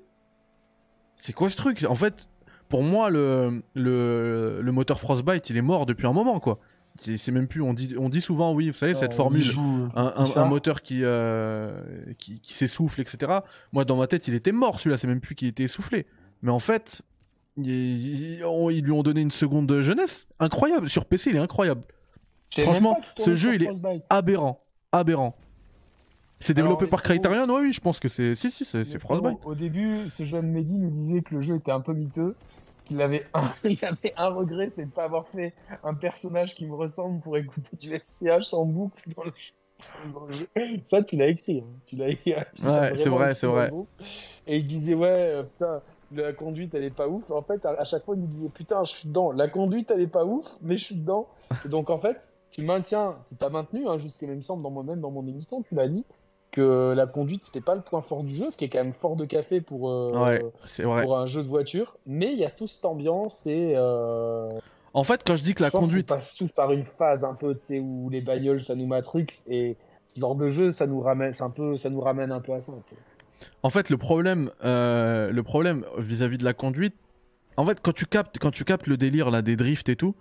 [1.16, 1.85] C'est quoi ce truc?
[1.89, 2.28] En fait,
[2.68, 6.59] pour moi le, le le moteur Frostbite, il est mort depuis un moment quoi.
[7.01, 9.89] C'est même plus, on dit on dit souvent oui, vous savez cette Euh, formule joue,
[9.97, 10.43] un, un- ça.
[10.43, 11.81] un moteur qui, euh,
[12.19, 13.41] qui, qui s'essouffle, etc.
[13.73, 16.07] Moi, dans ma tête, il était mort celui-là, c'est même plus qu'il était essoufflé.
[16.43, 17.03] Mais en fait,
[17.57, 17.67] il-
[18.39, 20.29] il- on- ils lui ont donné une seconde de jeunesse.
[20.39, 21.83] Incroyable, sur PC, il est incroyable.
[22.57, 23.71] Franchement, ce jeu, il est.
[24.09, 24.61] Aberrant,
[24.93, 25.37] aberrant.
[26.39, 28.35] C'est développé par Criterion, oui, oui, je pense que c'est.
[28.37, 29.39] Si, si, c'est Frostbite.
[29.45, 32.37] Au début, ce jeune Mehdi nous disait que le jeu était un peu miteux,
[32.85, 36.66] qu'il avait un, il avait un regret, c'est de pas avoir fait un personnage qui
[36.66, 39.32] me ressemble pour écouter du SCH en boucle dans le.
[40.87, 41.61] Ça, tu l'as écrit.
[41.61, 41.78] hein.
[41.87, 42.30] Tu l'as tu
[42.62, 43.70] l'as Ouais, c'est vrai, écrit c'est vrai.
[44.47, 45.82] Et il disait, ouais, euh, putain,
[46.12, 47.30] la conduite, elle est pas ouf.
[47.30, 49.32] En fait, à, chaque fois, il me disait, putain, je suis dedans.
[49.32, 51.28] La conduite, elle est pas ouf, mais je suis dedans.
[51.64, 52.16] Et donc, en fait,
[52.51, 55.62] tu maintiens, tu as maintenu, hein, jusqu'à, il me semble, dans moi-même, dans mon émission,
[55.62, 56.05] tu l'as dit,
[56.55, 58.93] que la conduite, c'était pas le point fort du jeu, ce qui est quand même
[58.93, 61.03] fort de café pour, euh, Ouais, c'est vrai.
[61.03, 61.97] pour un jeu de voiture.
[62.07, 63.73] Mais il y a toute cette ambiance et.
[63.77, 64.51] Euh,
[64.95, 66.09] En fait, quand je dis que la je conduite.
[66.09, 69.27] passe tous par une phase un peu, tu sais, où les bagnoles, ça nous matrix
[69.49, 69.77] et
[70.17, 72.73] genre de jeu, ça nous ramène, un peu, ça nous ramène un peu à ça.
[72.73, 72.97] un peu.
[73.65, 76.95] En fait, le problème, euh, le problème vis-à-vis de la conduite,
[77.57, 80.15] en fait, quand tu captes, quand tu captes le délire là des drifts et tout,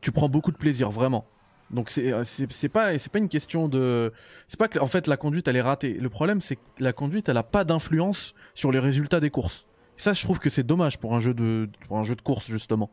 [0.00, 1.24] tu prends beaucoup de plaisir, vraiment.
[1.70, 4.12] Donc c'est euh, c'est c'est pas c'est pas une question de
[4.46, 5.92] c'est pas que en fait la conduite elle est ratée.
[5.94, 9.66] Le problème c'est que la conduite elle a pas d'influence sur les résultats des courses.
[9.98, 12.22] Et ça je trouve que c'est dommage pour un jeu de pour un jeu de
[12.22, 12.90] course justement.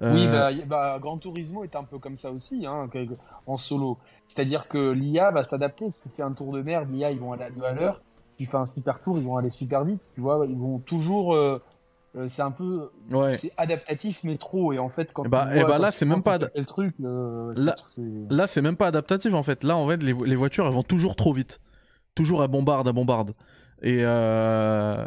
[0.00, 2.88] Oui, Euh, bah, bah, Gran Turismo est un peu comme ça aussi, hein,
[3.46, 3.98] en solo.
[4.26, 5.90] C'est-à-dire que l'IA va s'adapter.
[5.90, 8.00] Si tu fais un tour de merde, l'IA, ils vont aller à deux à l'heure.
[8.30, 10.10] Si tu fais un super tour, ils vont aller super vite.
[10.14, 11.34] Tu vois, ils vont toujours.
[11.34, 11.60] euh,
[12.26, 12.90] c'est un peu.
[13.10, 13.36] ouais.
[13.36, 14.72] C'est adaptatif, mais trop.
[14.72, 16.94] Et en fait, quand Eh bah- vois, eh bah là, c'est même pas quel truc.
[17.02, 19.64] euh, Là- c'est- c'est- Là, c'est même pas adaptatif en fait.
[19.64, 21.60] Là, en fait, les voitures, elles vont toujours trop vite.
[22.14, 23.32] Toujours à bombarde, à bombarde.
[23.82, 25.06] Et, euh,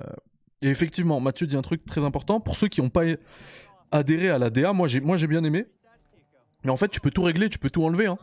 [0.62, 2.40] et effectivement, Mathieu dit un truc très important.
[2.40, 3.04] Pour ceux qui n'ont pas
[3.92, 5.68] adhéré à la DA, moi j'ai moi j'ai bien aimé.
[6.64, 8.08] Mais en fait, tu peux tout régler, tu peux tout enlever.
[8.08, 8.18] Hein.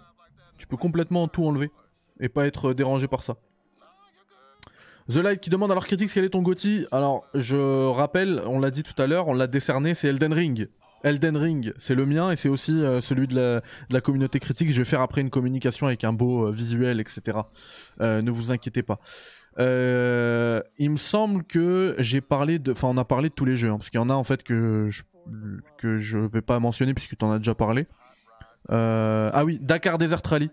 [0.58, 1.70] Tu peux complètement tout enlever.
[2.20, 3.36] Et pas être dérangé par ça.
[5.11, 8.70] The Light qui demande alors critique quel est ton Gotti Alors, je rappelle, on l'a
[8.70, 10.68] dit tout à l'heure, on l'a décerné, c'est Elden Ring.
[11.03, 14.70] Elden Ring, c'est le mien et c'est aussi euh, celui de la, communauté critique.
[14.70, 17.38] Je vais faire après une communication avec un beau euh, visuel, etc.
[18.00, 19.00] Euh, ne vous inquiétez pas.
[19.59, 23.70] Il me semble que j'ai parlé de, enfin on a parlé de tous les jeux,
[23.70, 25.03] hein, parce qu'il y en a en fait que je,
[25.78, 27.86] que je vais pas mentionner puisque tu en as déjà parlé.
[28.68, 30.50] Ah oui, Dakar Desert Rally.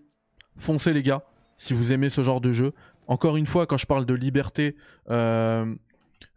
[0.57, 1.23] Foncez les gars,
[1.55, 2.73] si vous aimez ce genre de jeu.
[3.09, 4.75] Encore une fois, quand je parle de liberté,
[5.09, 5.65] euh,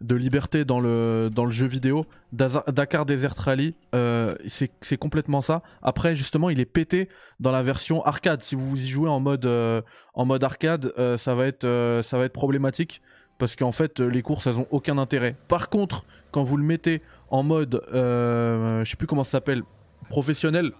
[0.00, 5.62] de liberté dans le dans le jeu vidéo, Dakar Desert Rally, euh, c'est complètement ça.
[5.82, 7.10] Après, justement, il est pété
[7.40, 8.42] dans la version arcade.
[8.42, 9.82] Si vous y jouez en mode euh,
[10.14, 13.02] en mode arcade, ça va être ça va être problématique
[13.36, 15.36] parce qu'en fait, les courses elles ont aucun intérêt.
[15.48, 19.62] Par contre, quand vous le mettez en mode, je sais plus comment ça s'appelle,
[20.08, 20.72] professionnel.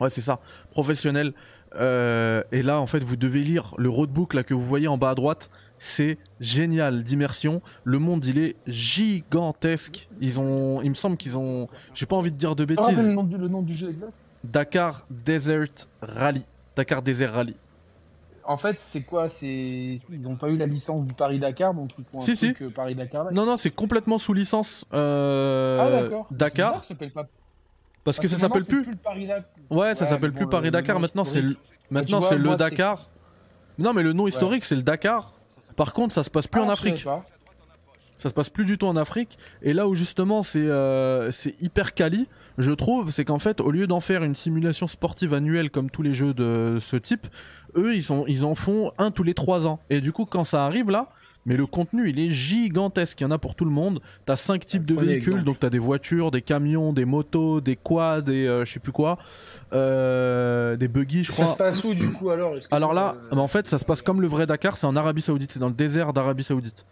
[0.00, 0.40] Ouais, c'est ça,
[0.70, 1.34] professionnel.
[1.76, 4.98] Euh, et là, en fait, vous devez lire le roadbook là que vous voyez en
[4.98, 5.50] bas à droite.
[5.78, 7.62] C'est génial d'immersion.
[7.84, 10.08] Le monde, il est gigantesque.
[10.20, 12.84] Ils ont, il me semble qu'ils ont, j'ai pas envie de dire de bêtises.
[12.84, 14.12] Rappelle le nom, du, le nom du jeu exact
[14.44, 16.44] Dakar Desert Rally.
[16.76, 17.56] Dakar Desert Rally.
[18.44, 19.28] En fait, c'est quoi?
[19.28, 19.46] C'est
[20.10, 22.52] Ils ont pas eu la licence du Paris-Dakar, donc ils font un Si, si.
[22.52, 23.24] truc euh, Paris-Dakar.
[23.24, 23.30] là.
[23.30, 26.72] Non, non, c'est complètement sous licence euh, ah, Dakar.
[26.72, 27.26] bizarre, ça s'appelle pas...
[28.04, 28.86] Parce que ça s'appelle plus.
[29.70, 31.56] Ouais, ça s'appelle plus bon, le nom Maintenant, c'est le,
[31.90, 33.08] maintenant, c'est le Dakar.
[33.78, 35.32] Non, mais le nom historique, c'est le Dakar.
[35.76, 37.06] Par contre, ça se passe plus Ah, en savais Afrique.
[38.18, 39.38] Ça se passe plus du tout en Afrique.
[39.62, 42.28] Et là où justement c'est euh, c'est hyper quali,
[42.58, 46.02] je trouve, c'est qu'en fait, au lieu d'en faire une simulation sportive annuelle comme tous
[46.02, 47.26] les jeux de ce type,
[47.76, 49.80] eux ils, sont, ils en font un tous les trois ans.
[49.88, 51.08] Et du coup, quand ça arrive là,
[51.46, 53.20] mais le contenu il est gigantesque.
[53.20, 54.00] Il y en a pour tout le monde.
[54.26, 55.44] T'as cinq types de véhicules, exemple.
[55.44, 58.92] donc t'as des voitures, des camions, des motos, des quads, des euh, je sais plus
[58.92, 59.18] quoi,
[59.72, 61.52] euh, des buggy, je Ça crois.
[61.54, 62.52] se passe où du coup alors?
[62.54, 64.86] Que- Alors là, euh, bah, en fait, ça se passe comme le vrai Dakar, c'est
[64.86, 66.84] en Arabie Saoudite, c'est dans le désert d'Arabie Saoudite.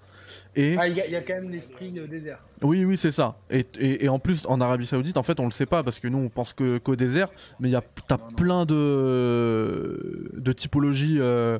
[0.56, 2.38] Et Ah, il y, a- il y a quand même l'esprit euh, désert.
[2.62, 3.36] oui, oui, c'est ça.
[3.50, 6.00] Et, et, et en plus, en Arabie Saoudite, en fait, on le sait pas parce
[6.00, 7.28] que nous, on pense que qu'au désert,
[7.60, 11.58] mais il y a t'as plein de de typologies euh,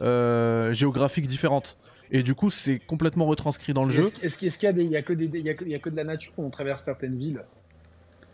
[0.00, 1.78] euh, géographiques différentes.
[2.10, 4.02] Et du coup, c'est complètement retranscrit dans le jeu.
[4.02, 5.50] Est-ce est-ce qu'il est-ce qu'il y a des, il y a que des, il y
[5.50, 7.42] a que, il y a que de la nature quand on traverse certaines villes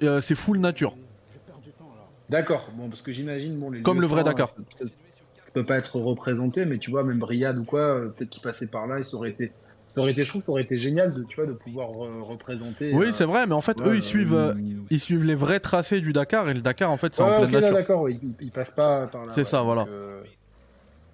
[0.02, 0.96] Euh, c'est full nature.
[2.28, 2.70] D'accord.
[2.74, 4.48] Bon, parce que j'imagine bon les Comme le vrai Dakar.
[4.78, 4.96] Ça, ça-
[5.52, 8.68] peut pas être représenté, mais tu vois même Riyad ou quoi, euh, peut-être qu'ils passaient
[8.70, 9.52] par là et ça aurait été,
[9.94, 12.22] ça aurait été, je trouve, ça aurait été génial de, tu vois, de pouvoir euh,
[12.22, 12.94] représenter.
[12.94, 14.54] Oui, euh, c'est vrai, mais en fait, ouais, eux, ils suivent, euh,
[14.90, 17.40] ils suivent les vrais tracés du Dakar et le Dakar, en fait, c'est Ouais, en
[17.40, 17.76] pleine là, nature.
[17.76, 19.32] d'accord, oui, il, il passe pas par là.
[19.34, 19.86] C'est ouais, ça, voilà.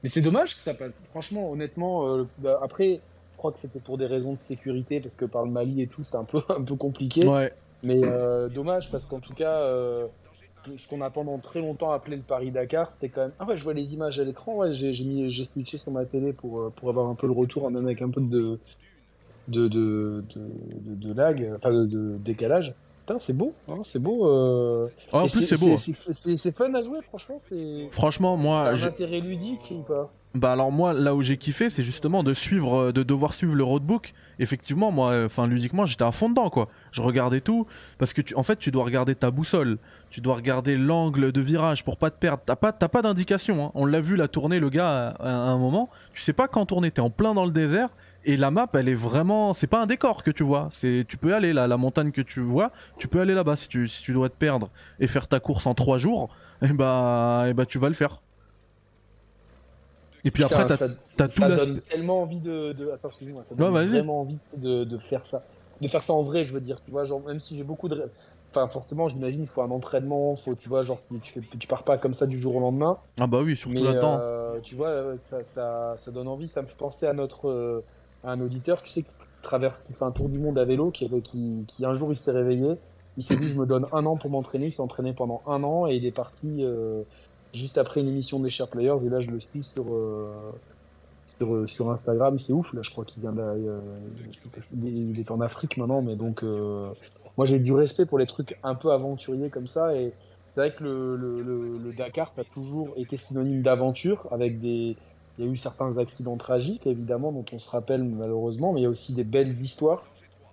[0.02, 0.92] Mais c'est dommage que ça passe.
[1.10, 3.00] Franchement, honnêtement, euh, bah, après,
[3.32, 5.86] je crois que c'était pour des raisons de sécurité, parce que par le Mali et
[5.86, 7.26] tout, c'était un peu, un peu compliqué.
[7.26, 7.52] Ouais.
[7.82, 10.06] Mais euh, dommage, parce qu'en tout cas, euh,
[10.76, 13.32] ce qu'on a pendant très longtemps appelé le Paris-Dakar, c'était quand même.
[13.38, 15.92] Ah ouais, je vois les images à l'écran, ouais, j'ai j'ai mis, j'ai switché sur
[15.92, 18.58] ma télé pour, euh, pour avoir un peu le retour, même avec un peu de,
[19.46, 20.40] de, de, de,
[20.80, 22.74] de, de lag, enfin de, de décalage.
[23.18, 24.26] C'est beau, hein, c'est beau.
[24.28, 25.76] euh, Ah, en plus, c'est beau.
[25.76, 27.38] C'est fun à jouer, franchement.
[27.90, 30.12] Franchement, moi, un intérêt ludique ou pas?
[30.34, 33.54] Bah alors moi là où j'ai kiffé c'est justement de suivre euh, de devoir suivre
[33.54, 34.12] le roadbook.
[34.38, 36.68] Effectivement moi euh, enfin ludiquement j'étais à fond dedans quoi.
[36.92, 39.78] Je regardais tout parce que tu, en fait tu dois regarder ta boussole,
[40.10, 42.42] tu dois regarder l'angle de virage pour pas te perdre.
[42.44, 43.72] T'as pas t'as pas d'indication hein.
[43.74, 46.66] On l'a vu la tournée le gars à, à un moment, tu sais pas quand
[46.66, 47.88] tourner, t'es en plein dans le désert
[48.28, 51.16] et la map elle est vraiment c'est pas un décor que tu vois, c'est tu
[51.16, 54.02] peux aller là la montagne que tu vois, tu peux aller là-bas si tu si
[54.02, 54.70] tu dois te perdre
[55.00, 56.28] et faire ta course en trois jours,
[56.62, 58.20] et bah et bah tu vas le faire.
[60.24, 62.72] Et puis Putain, après t'as t'as tout ça donne tellement envie de.
[62.72, 62.90] de...
[62.90, 65.42] Attends, excuse-moi, ça Ouais, donne vraiment envie de, de faire ça.
[65.80, 67.88] De faire ça en vrai, je veux dire, tu vois, genre, même si j'ai beaucoup
[67.88, 68.10] de.
[68.50, 71.84] Enfin, forcément, j'imagine, il faut un entraînement, faut, tu vois, genre, tu, fais, tu pars
[71.84, 72.98] pas comme ça du jour au lendemain.
[73.20, 74.18] Ah bah oui, surtout Mais là-dedans.
[74.20, 76.48] euh, tu vois, ça, ça, ça donne envie.
[76.48, 77.84] Ça me fait penser à notre euh,
[78.24, 79.10] un auditeur, tu sais, qui
[79.42, 82.16] traverse, qui fait un tour du monde à vélo, qui, qui, qui un jour il
[82.16, 82.76] s'est réveillé,
[83.16, 84.66] il s'est dit je me donne un an pour m'entraîner.
[84.66, 86.64] Il s'est entraîné pendant un an et il est parti.
[86.64, 87.02] euh,
[87.54, 90.52] juste après une émission des Share Players, et là je le suis sur, euh,
[91.40, 92.38] euh, sur Instagram.
[92.38, 93.80] C'est ouf, là je crois qu'il vient de,
[94.74, 98.74] il est en Afrique maintenant, mais donc moi j'ai du respect pour les trucs un
[98.74, 100.12] peu aventuriers comme ça, et
[100.54, 104.96] c'est vrai que le, le Dakar ça a toujours été synonyme d'aventure, avec des,
[105.38, 108.82] il y a eu certains accidents tragiques évidemment dont on se rappelle malheureusement, mais il
[108.84, 110.04] y a aussi des belles histoires.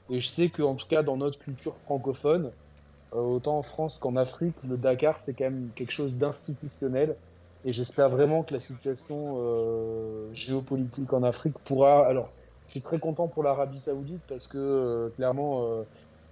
[0.10, 2.52] Et je sais qu'en tout cas dans notre culture francophone,
[3.14, 7.16] euh, autant en France qu'en Afrique, le Dakar, c'est quand même quelque chose d'institutionnel.
[7.64, 12.06] Et j'espère vraiment que la situation euh, géopolitique en Afrique pourra.
[12.06, 12.32] Alors,
[12.68, 15.66] je suis très content pour l'Arabie Saoudite parce que euh, clairement,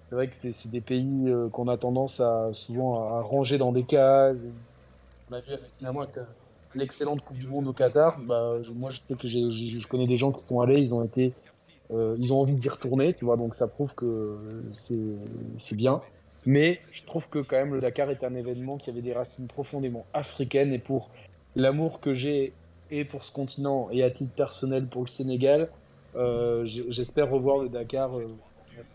[0.09, 3.83] c'est vrai que c'est des pays qu'on a tendance à souvent à ranger dans des
[3.83, 4.37] cases.
[5.31, 6.42] On
[6.75, 8.19] l'excellente Coupe du Monde au Qatar.
[8.19, 11.33] Bah, moi, je sais que je connais des gens qui sont allés, ils ont été,
[11.91, 13.37] euh, ils ont envie d'y retourner, tu vois.
[13.37, 14.37] Donc ça prouve que
[14.69, 16.01] c'est bien.
[16.45, 19.47] Mais je trouve que quand même le Dakar est un événement qui avait des racines
[19.47, 21.09] profondément africaines et pour
[21.55, 22.53] l'amour que j'ai
[22.91, 25.69] et pour ce continent et à titre personnel pour le Sénégal,
[26.15, 28.27] euh, j'espère revoir le Dakar euh,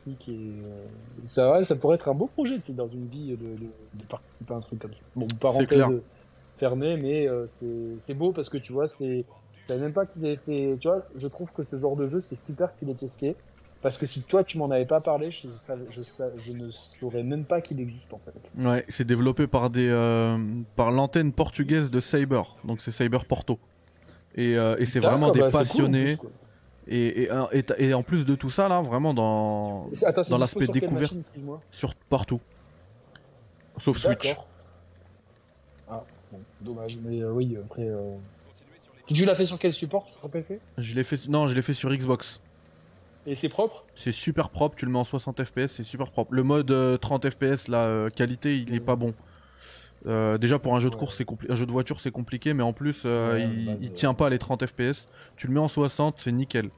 [0.06, 0.84] et euh,
[1.26, 4.56] ça, ça pourrait être un beau projet dans une vie de, de, de participer à
[4.56, 5.04] un truc comme ça.
[5.16, 6.02] Bon, parenthèse
[6.58, 7.46] euh, fermée, mais euh,
[8.00, 9.24] c'est beau parce que tu vois, c'est
[9.62, 10.76] je savais même pas qu'ils avaient fait.
[10.80, 13.36] Tu vois, je trouve que ce genre de jeu c'est super qu'il ait testé.
[13.80, 16.68] Parce que si toi tu m'en avais pas parlé, je, savais- je, sa- je ne
[16.70, 18.52] saurais même pas qu'il existe en fait.
[18.66, 20.36] Ouais, c'est développé par des euh,
[20.74, 23.58] par l'antenne portugaise de Cyber, donc c'est Cyber Porto.
[24.34, 26.16] Et, euh, et c'est vraiment des bah, cool, passionnés.
[26.16, 26.28] plus,
[26.88, 30.38] et, et, et, t'as- et en plus de tout ça là, vraiment dans Attends, dans
[30.38, 31.14] l'aspect découverte.
[31.70, 32.40] sur partout,
[33.76, 34.36] sauf Switch.
[36.32, 37.86] Bon, dommage, mais euh, oui, après.
[37.88, 38.14] euh,
[39.06, 41.74] Tu l'as fait sur quel support Sur PC Je l'ai fait, non, je l'ai fait
[41.74, 42.42] sur Xbox.
[43.26, 43.84] Et c'est propre?
[43.94, 46.32] C'est super propre, tu le mets en 60 fps, c'est super propre.
[46.34, 49.12] Le mode euh, 30 fps, la qualité, il est pas bon.
[50.06, 52.54] Euh, déjà pour un jeu de course, c'est compli- un jeu de voiture, c'est compliqué,
[52.54, 55.08] mais en plus, euh, Ouais, il, bah, tient pas les 30 fps.
[55.36, 56.70] Tu le mets en 60, c'est nickel.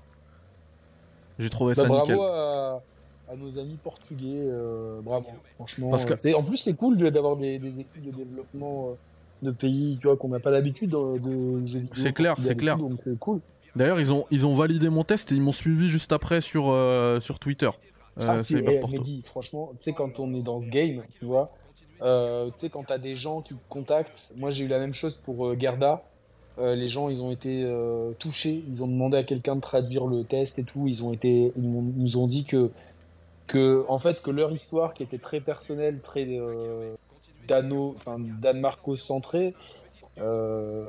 [1.38, 2.16] J'ai trouvé Bah, ça nickel.
[2.16, 2.82] bravo à,
[3.30, 5.26] à nos amis portugais, euh, bravo.
[5.56, 8.96] Franchement, Parce que- en plus c'est cool d'avoir des, des équipes de développement
[9.42, 11.94] de pays, tu vois, qu'on n'a pas l'habitude de, de jeux vidéo.
[11.94, 12.76] C'est clair, c'est clair.
[12.76, 13.40] Donc euh, cool.
[13.76, 16.70] D'ailleurs, ils ont, ils ont validé mon test et ils m'ont suivi juste après sur,
[16.70, 17.70] euh, sur Twitter.
[18.16, 18.86] Ça, Euh, c'est, eh.
[18.88, 21.50] Mehdi, franchement, tu sais, quand on est dans ce game, tu vois,
[22.02, 24.94] euh, tu sais, quand t'as des gens qui te contactent, moi j'ai eu la même
[24.94, 26.02] chose pour euh, Gerda.
[26.58, 30.06] Euh, les gens, ils ont été euh, touchés, ils ont demandé à quelqu'un de traduire
[30.06, 30.88] le test et tout.
[30.88, 32.70] Ils ont été, ils, nous ont dit que,
[33.46, 36.94] que, en fait, que leur histoire, qui était très personnelle, très euh,
[37.46, 39.54] dano, enfin, Danemarko centrée,
[40.18, 40.86] euh,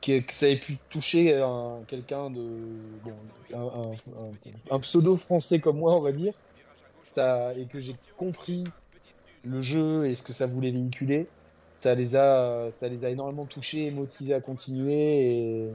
[0.00, 2.42] que, ça ait pu toucher un- quelqu'un de
[4.70, 6.34] un, pseudo français comme moi, on va dire,
[7.12, 8.64] ça, et que j'ai compris
[9.44, 11.26] le jeu et ce que ça voulait véhiculer,
[11.80, 15.70] ça les a, ça les a énormément touchés et motivés à continuer.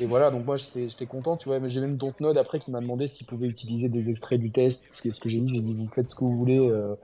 [0.00, 2.80] Et, voilà, donc moi j'étais content, tu vois, mais j'ai même Dontnod après qui m'a
[2.80, 5.88] demandé s'il pouvait utiliser des extraits du test, ce que j'ai dit, j'ai dit vous
[5.88, 6.58] faites ce que vous voulez.
[6.58, 6.94] euh,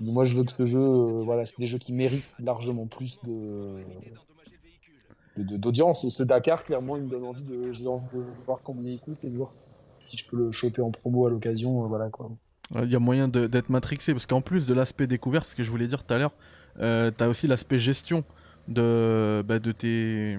[0.00, 3.18] moi je veux que ce jeu, euh, voilà, c'est des jeux qui méritent largement plus
[3.24, 3.82] de
[5.36, 6.04] d'audience.
[6.04, 7.70] Et ce Dakar, clairement, il me donne envie de,
[8.44, 9.52] voir comment il écoute et de voir
[10.00, 11.84] si, je peux le choper en promo à l'occasion.
[11.84, 12.30] euh, voilà quoi.
[12.74, 15.62] Euh, Il y a moyen d'être matrixé parce qu'en plus de l'aspect découverte, ce que
[15.62, 16.32] je voulais dire tout à l'heure,
[16.76, 18.24] t'as aussi l'aspect gestion
[18.66, 20.38] de, bah, de tes,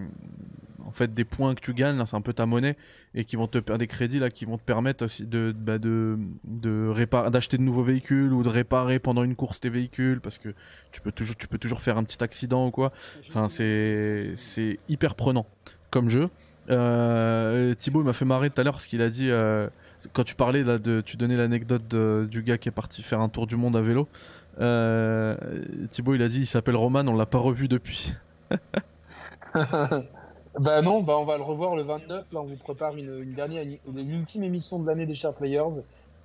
[0.85, 2.75] en fait, des points que tu gagnes, c'est un peu ta monnaie
[3.15, 6.17] et qui vont te des crédits là qui vont te permettre aussi de, bah, de,
[6.43, 10.37] de réparer, d'acheter de nouveaux véhicules ou de réparer pendant une course tes véhicules parce
[10.37, 10.49] que
[10.91, 12.91] tu peux toujours, tu peux toujours faire un petit accident ou quoi.
[13.27, 15.45] Enfin, c'est, c'est hyper prenant
[15.91, 16.29] comme jeu.
[16.69, 19.67] Euh, Thibaut m'a fait marrer tout à l'heure parce qu'il a dit euh,
[20.13, 21.87] quand tu parlais là de, tu donnais l'anecdote
[22.27, 24.07] du gars qui est parti faire un tour du monde à vélo.
[24.59, 25.35] Euh,
[25.89, 28.13] Thibaut il a dit il s'appelle Roman, on l'a pas revu depuis.
[30.57, 32.31] bah non, bah on va le revoir le 29.
[32.31, 35.81] Là, on vous prépare une, dernière, une, ultime émission de l'année des Share Players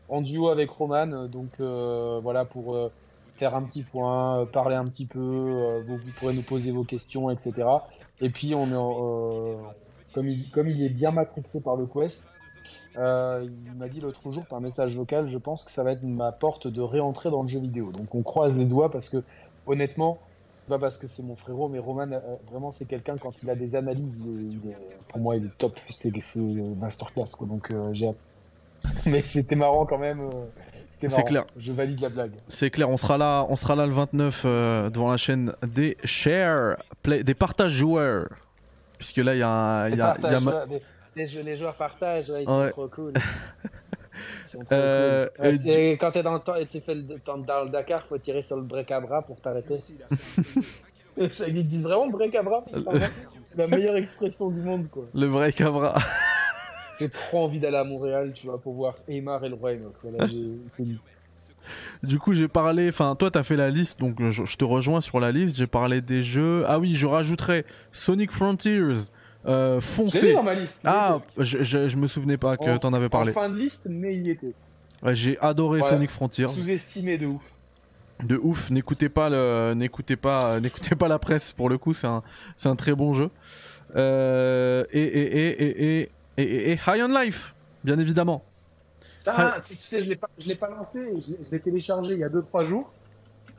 [0.09, 1.27] en duo avec Roman.
[1.27, 2.91] Donc euh, voilà pour euh,
[3.37, 5.83] faire un petit point, euh, parler un petit peu.
[5.87, 7.69] vous, pourrez nous poser vos questions, etc.
[8.21, 9.57] Et puis on est,
[10.15, 12.25] comme il, comme il est bien matrixé par le Quest.
[12.97, 16.33] il m'a dit l'autre jour par message vocal, je pense que ça va être ma
[16.33, 17.93] porte de réentrée dans le jeu vidéo.
[17.93, 19.19] Donc on croise les doigts parce que
[19.67, 20.19] honnêtement,
[20.67, 23.55] pas parce que c'est mon frérot, mais Roman, euh, vraiment, c'est quelqu'un, quand il a
[23.55, 24.61] des analyses, il il
[25.09, 25.79] pour moi, il est top.
[25.91, 26.11] C'est
[26.81, 27.47] masterclass, quoi.
[27.47, 28.17] Donc, euh, j'ai hâte.
[29.07, 30.21] Mais c'était marrant quand même.
[30.21, 30.47] euh,
[31.09, 31.45] C'est clair.
[31.57, 32.33] Je valide la blague.
[32.49, 35.97] C'est clair, on sera là, on sera là le 29 euh, devant la chaîne des
[36.05, 38.29] share play, des partages joueurs.
[38.99, 40.81] Puisque là il y a, un- y a, il y a ma- les,
[41.17, 42.67] les jeux- les joueurs partagent, ouais, ils Ouais.
[42.69, 43.13] sont trop cool.
[44.73, 45.69] Euh, cool.
[45.69, 48.19] Et quand t'es dans le temps et tu fais le temps dans le Dakar, faut
[48.19, 49.79] tirer sur le bric-à-bras pour t'arrêter.
[51.31, 52.65] Ça, ils disent vraiment break abra.
[52.73, 55.05] C'est la meilleure expression du monde, quoi.
[55.15, 55.95] Le vrai Cabra.
[56.99, 59.57] J'ai trop envie d'aller à Montréal, tu vois, pour voir Aymar et le.
[59.57, 60.27] Voilà,
[60.77, 60.97] connu.
[62.03, 62.89] Du coup, j'ai parlé.
[62.89, 65.57] Enfin, toi, t'as fait la liste, donc euh, je, je te rejoins sur la liste.
[65.57, 66.65] J'ai parlé des jeux.
[66.69, 68.95] Ah oui, je rajouterais Sonic Frontiers.
[69.47, 70.33] Euh, foncez.
[70.33, 73.31] Dans ma liste, ah, je, je, me souvenais pas que t'en avais parlé.
[73.33, 74.55] En fin de liste, mais il était.
[75.13, 75.83] J'ai adoré.
[75.83, 76.47] Sonic Frontier.
[76.47, 77.43] Sous-estimé de ouf.
[78.23, 78.71] De ouf.
[78.71, 80.69] N'écoutez pas pas, euh,
[80.99, 81.93] pas la presse pour le coup.
[81.93, 82.23] C'est un,
[82.65, 83.31] un très bon jeu.
[83.97, 88.43] Euh, et, et, et, et, et, et, High on Life, bien évidemment.
[89.27, 91.09] Ah, Hi tu sais, je l'ai pas, l'ai pas lancé.
[91.21, 92.93] Je l'ai téléchargé il y a 2-3 jours.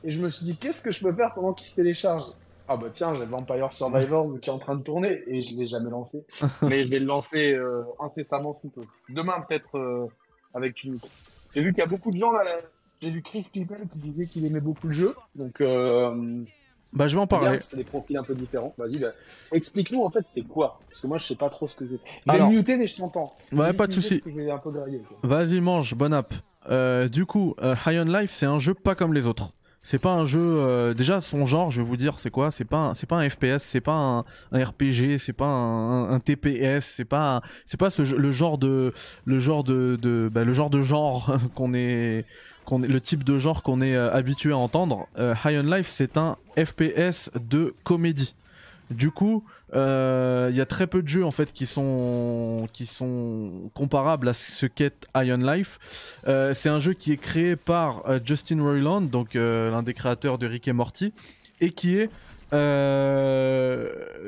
[0.03, 2.25] Et je me suis dit, qu'est-ce que je peux faire pendant qu'il se télécharge?
[2.67, 5.65] Ah bah tiens, j'ai Vampire Survivor qui est en train de tourner et je l'ai
[5.65, 6.25] jamais lancé.
[6.63, 8.81] Mais je vais le lancer euh, incessamment sous peu.
[9.09, 10.07] Demain peut-être euh,
[10.53, 10.97] avec une.
[11.53, 12.43] J'ai vu qu'il y a beaucoup de gens là.
[12.43, 12.57] là.
[13.01, 15.15] J'ai vu Chris People qui disait qu'il aimait beaucoup le jeu.
[15.35, 16.43] Donc euh,
[16.93, 17.59] Bah, je vais en parler.
[17.59, 18.73] c'est des profils un peu différents.
[18.77, 19.09] Vas-y, bah,
[19.51, 20.79] explique-nous en fait c'est quoi?
[20.89, 21.97] Parce que moi je sais pas trop ce que c'est.
[21.97, 22.49] Je vais Alors.
[22.49, 23.35] muter mais je t'entends.
[23.51, 24.19] Ouais, pas de muter souci.
[24.21, 25.01] parce que j'ai un peu graillé.
[25.07, 25.17] quoi.
[25.23, 26.33] Vas-y, mange, bonne app.
[26.69, 29.49] Euh, du coup, High on Life, c'est un jeu pas comme les autres.
[29.87, 30.39] C'est pas un jeu.
[30.41, 32.49] euh, déjà, son genre, je vais vous dire, c'est quoi?
[32.49, 36.83] C'est pas, c'est pas un FPS, c'est pas un, RPG, c'est pas un, un- TPS,
[36.95, 38.93] c'est pas, c'est pas le genre de,
[39.25, 42.25] le genre de, de bah, le genre de genre qu'on est,
[42.65, 45.07] qu'on est, le type de genre qu'on est euh, habitué à entendre.
[45.19, 48.33] Euh, High on Life, c'est un FPS de comédie.
[48.91, 52.85] Du coup, euh, il y a très peu de jeux en fait qui sont qui
[52.85, 55.79] sont comparables à ce qu'est Iron Life.
[56.27, 60.37] Euh, c'est un jeu qui est créé par euh, Justin Roiland, donc l'un des créateurs
[60.37, 61.13] de Rick et Morty,
[61.61, 62.09] et qui est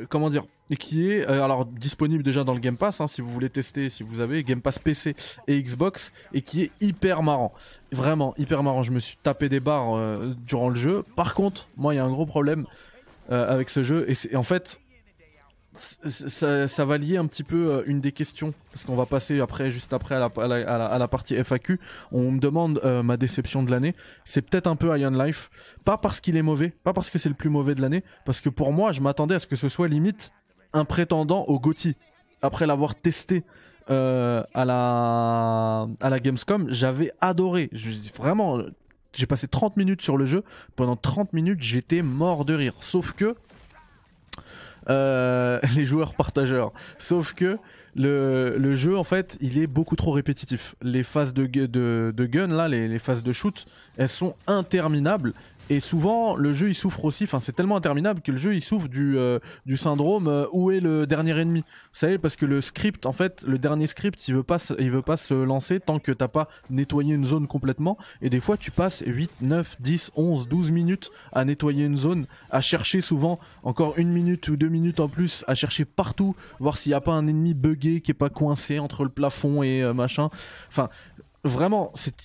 [0.09, 3.31] comment dire et qui est alors disponible déjà dans le Game Pass hein, si vous
[3.31, 5.15] voulez tester si vous avez Game Pass PC
[5.47, 7.53] et Xbox et qui est hyper marrant.
[7.93, 8.81] Vraiment hyper marrant.
[8.81, 9.97] Je me suis tapé des barres
[10.45, 11.05] durant le jeu.
[11.15, 12.65] Par contre moi il y a un gros problème
[13.29, 14.09] euh, avec ce jeu.
[14.09, 14.79] Et c'est en fait
[15.75, 18.53] ça, va lier un petit peu euh, une des questions.
[18.71, 21.79] Parce qu'on va passer après juste après à la, à la, partie FAQ
[22.11, 23.95] on me demande euh, ma déception de l'année.
[24.23, 25.49] C'est peut-être un peu Iron Life.
[25.83, 28.03] Pas parce qu'il est mauvais pas parce que c'est le plus mauvais de l'année.
[28.25, 30.31] Parce que pour moi je m'attendais à ce que ce soit limite
[30.71, 31.95] un prétendant au GOTY.
[32.41, 33.43] Après l'avoir testé
[33.89, 37.69] à la à la Gamescom j'avais adoré.
[38.15, 38.61] Vraiment
[39.17, 40.43] j'ai passé 30 minutes sur le jeu
[40.75, 43.35] pendant 30 minutes j'étais mort de rire sauf que
[44.89, 46.71] euh, les joueurs partageurs.
[46.97, 47.57] Sauf que
[47.95, 50.75] le, jeu, en fait, il est beaucoup trop répétitif.
[50.81, 53.65] Les phases de, de gun, là, les, les phases de shoot,
[53.97, 55.33] elles sont interminables.
[55.69, 57.25] Et souvent, le jeu, il souffre aussi.
[57.25, 59.39] Enfin, c'est tellement interminable que le jeu, il souffre du, euh,
[59.75, 61.59] syndrome euh, où est le dernier ennemi.
[61.59, 64.91] Vous savez, parce que le script, en fait, le dernier script, il veut pas, il
[64.91, 67.97] veut pas se lancer tant que t'as pas nettoyé une zone complètement.
[68.21, 72.27] Et des fois, tu passes 8, 9, 10, 11, 12 minutes à nettoyer une zone,
[72.49, 76.77] à chercher souvent encore une minute ou deux minutes en plus, à chercher partout, voir
[76.77, 79.83] s'il n'y a pas un ennemi buggé qui est pas coincé entre le plafond et
[79.83, 80.29] euh, machin.
[80.69, 80.89] Enfin,
[81.43, 82.15] vraiment, c'est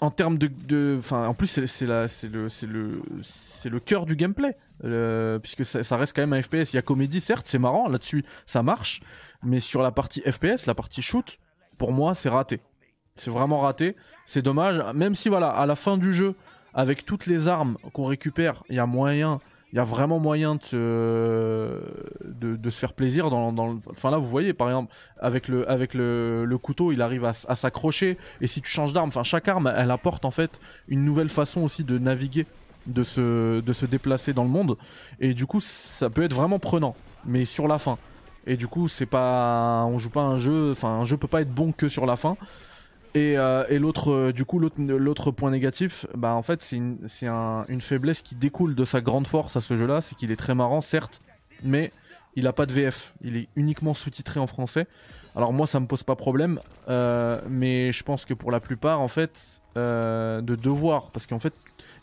[0.00, 2.06] en termes de, enfin, en plus c'est, c'est le,
[2.48, 6.42] c'est le, c'est le cœur du gameplay, euh, puisque ça, ça reste quand même un
[6.42, 6.72] FPS.
[6.72, 9.00] Il y a comédie, certes, c'est marrant là-dessus, ça marche,
[9.42, 11.38] mais sur la partie FPS, la partie shoot,
[11.78, 12.60] pour moi, c'est raté.
[13.16, 13.96] C'est vraiment raté.
[14.26, 14.80] C'est dommage.
[14.94, 16.34] Même si voilà, à la fin du jeu,
[16.72, 19.40] avec toutes les armes qu'on récupère, il y a moyen,
[19.72, 21.80] il y a vraiment moyen de se,
[22.24, 25.68] de, se faire plaisir dans, dans le- enfin là vous voyez par exemple avec le
[25.70, 28.16] avec le, le couteau il arrive à, à s'accrocher.
[28.40, 31.62] Et si tu changes d'arme enfin chaque arme elle apporte en fait une nouvelle façon
[31.62, 32.46] aussi de naviguer
[32.86, 34.76] de se de se déplacer dans le monde.
[35.20, 36.94] Et du coup ça peut être vraiment prenant
[37.26, 37.98] mais sur la fin.
[38.46, 41.42] Et du coup c'est pas on joue pas un jeu enfin un jeu peut pas
[41.42, 42.36] être bon que sur la fin
[43.14, 47.80] et, euh, et l'autre, euh, du coup, l'autre, point négatif, bah en fait, c'est une,
[47.80, 50.80] faiblesse qui découle de sa grande force à ce jeu-là, c'est qu'il est très marrant,
[50.80, 51.22] certes,
[51.62, 51.92] mais
[52.34, 54.86] il a pas de VF, il est uniquement sous-titré en français.
[55.34, 59.00] Alors moi, ça me pose pas problème, euh, mais je pense que pour la plupart,
[59.00, 61.54] en fait, de devoir, parce qu'en fait,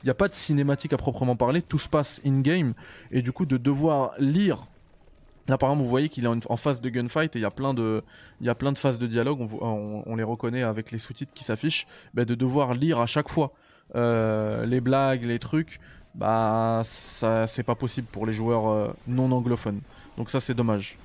[0.01, 2.74] il n'y a pas de cinématique à proprement parler, tout se passe in-game,
[3.12, 4.68] et du coup, de devoir lire
[5.48, 7.52] Là, par exemple, vous voyez qu'il est en, phase de gunfight et il y a
[7.52, 8.04] plein de,
[8.41, 9.48] il y a plein de phases de dialogue.
[9.62, 11.86] On les reconnaît avec les sous-titres qui s'affichent.
[12.14, 13.54] Bah, de devoir lire à chaque fois
[13.93, 15.80] euh, les blagues, les trucs,
[16.16, 19.82] bah ça, c'est pas possible pour les joueurs euh, non anglophones.
[20.18, 20.98] Donc ça, c'est dommage.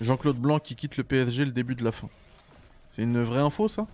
[0.00, 2.08] Jean-Claude Blanc qui quitte le PSG le début de la fin.
[2.88, 3.86] C'est une vraie info, ça?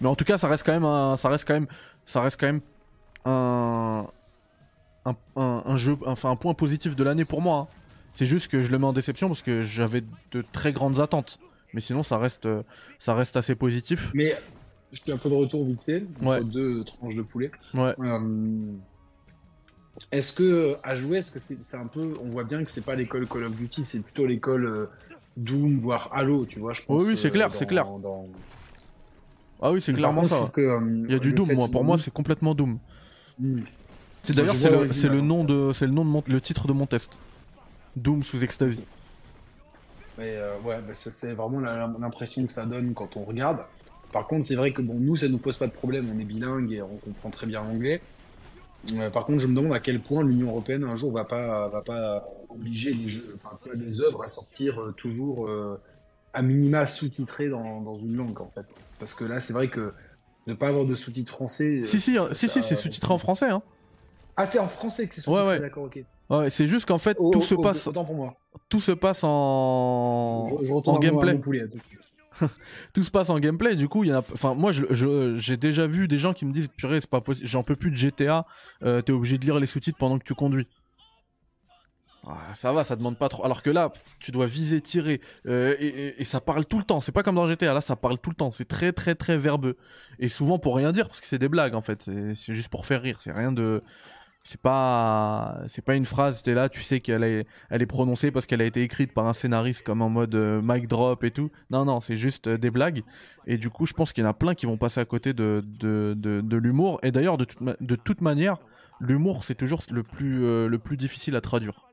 [0.00, 1.68] Mais en tout cas, ça reste quand même un, ça reste quand même,
[2.04, 2.60] ça reste quand même
[3.26, 4.06] un,
[5.04, 7.68] un, un- un jeu, enfin un point positif de l'année pour moi.
[7.70, 7.74] hein.
[8.14, 10.02] C'est juste que je le mets en déception parce que j'avais
[10.32, 11.38] de très grandes attentes.
[11.74, 12.48] Mais sinon, ça reste,
[12.98, 14.10] ça reste assez positif.
[14.14, 14.34] Mais
[14.92, 16.44] je fais un peu de retour vite fait, entre Ouais.
[16.44, 17.50] deux tranches de poulet.
[17.74, 17.94] Ouais.
[18.00, 18.72] Euh,
[20.12, 22.84] Est-ce que à jouer, est-ce que c'est c'est un peu, on voit bien que c'est
[22.84, 24.86] pas l'école Call of Duty, c'est plutôt l'école euh,
[25.36, 27.02] Doom voire Halo, tu vois, je pense.
[27.02, 27.84] Oui, oui, c'est euh, clair, dans- c'est clair.
[27.86, 28.26] dans-
[29.60, 30.48] Ah oui, c'est clairement ça.
[30.52, 31.68] que, Il y a du Doom, moi.
[31.68, 32.78] Pour moi, c'est complètement Doom.
[33.38, 33.60] Hmm.
[34.22, 36.72] C'est d'ailleurs c'est le, c'est nom de c'est le nom de mon, le titre de
[36.72, 37.18] mon test.
[37.94, 38.84] Doom sous ecstasy.
[40.18, 43.60] Mais euh, ouais, bah, c'est vraiment l'impression que ça donne quand on regarde.
[44.12, 46.24] Par contre, c'est vrai que bon, nous, ça nous pose pas de problème, on est
[46.24, 48.00] bilingue et on comprend très bien l'anglais.
[48.94, 51.68] Euh, par contre, je me demande à quel point l'Union européenne un jour va pas
[51.68, 55.80] va pas obliger les jeux, enfin tu vois, les œuvres à sortir euh, toujours euh,
[56.32, 58.66] à minima sous-titrées dans, dans une langue en fait.
[58.98, 59.92] Parce que là, c'est vrai que
[60.46, 61.80] ne pas avoir de sous-titres français.
[61.80, 63.62] euh, Si si ça- si si, c'est sous-titré en français hein.
[64.36, 65.60] Ah, c'est en français que c'est sous-titré, ouais.
[65.60, 66.04] d'accord, ok.
[66.28, 68.34] Ouais, c'est juste qu'en fait Oh, tout oh, se oh, passe Autant pour moi.
[68.68, 71.34] tout se passe en Je, je gameplay.
[71.38, 71.64] poulet.
[72.92, 73.76] tout se passe en gameplay.
[73.76, 74.18] Du coup, il y en a.
[74.18, 77.20] Enfin, moi, je- je- j'ai déjà vu des gens qui me disent purée, c'est pas
[77.22, 77.48] possible.
[77.48, 78.44] J'en peux plus de GTA.
[78.82, 80.66] Euh, T'es obligé de lire les sous-titres pendant que tu conduis.
[82.54, 83.44] Ça va, ça demande pas trop.
[83.44, 87.00] Alors que là, tu dois viser, tirer, euh, et, ça parle tout le temps.
[87.00, 87.72] C'est pas comme dans GTA.
[87.72, 88.50] Là, ça parle tout le temps.
[88.50, 89.76] C'est très, très, très verbeux.
[90.18, 92.02] Et souvent pour rien dire, parce que c'est des blagues en fait.
[92.02, 93.18] C'est- juste pour faire rire.
[93.22, 93.82] C'est rien de.
[94.42, 96.42] C'est pas, c'est pas une phrase.
[96.42, 99.82] T'es là, tu sais qu'elle est, prononcée parce qu'elle a été écrite par un scénariste
[99.82, 101.50] comme en mode euh, mic drop et tout.
[101.70, 103.02] Non, non, c'est juste euh, des blagues.
[103.46, 105.32] Et du coup, je pense qu'il y en a plein qui vont passer à côté
[105.32, 107.00] de, de, de, l'humour.
[107.02, 108.58] Et d'ailleurs, de, toute de toute manière,
[109.00, 111.86] l'humour, c'est toujours le plus, euh, le plus difficile à traduire.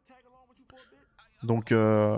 [1.43, 2.17] Donc, euh,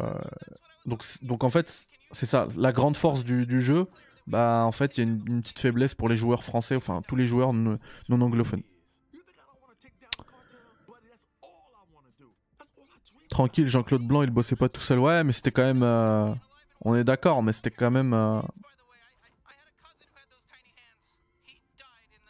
[0.86, 2.47] donc, donc en fait, c'est ça.
[2.55, 3.88] La grande force du, jeu,
[4.28, 7.15] bah, en fait, il y a une, petite faiblesse pour les joueurs français, enfin, tous
[7.15, 8.63] les joueurs non, non anglophones.
[13.30, 14.99] Tranquille, Jean-Claude Blanc, il bossait pas tout seul.
[14.99, 15.84] Ouais, mais c'était quand même.
[15.84, 16.34] euh,
[16.82, 18.13] On est d'accord, mais c'était quand même.
[18.13, 18.41] euh,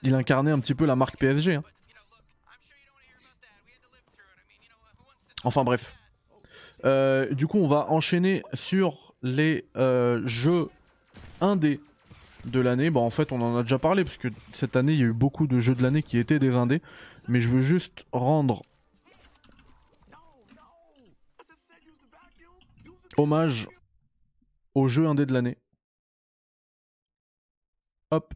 [0.02, 1.56] Il incarnait un petit peu la marque PSG.
[1.56, 1.64] hein.
[5.44, 5.96] Enfin bref.
[6.84, 10.70] Euh, du coup, on va enchaîner sur les euh, jeux
[11.42, 11.80] indés
[12.46, 12.90] de l'année.
[12.90, 15.08] Bon, en fait, on en a déjà parlé parce que cette année, il y a
[15.08, 16.82] eu beaucoup de jeux de l'année qui étaient des indés.
[17.28, 18.64] Mais je veux juste rendre
[23.18, 23.68] hommage
[24.76, 25.58] au jeu indé de l'année.
[28.12, 28.34] Hop.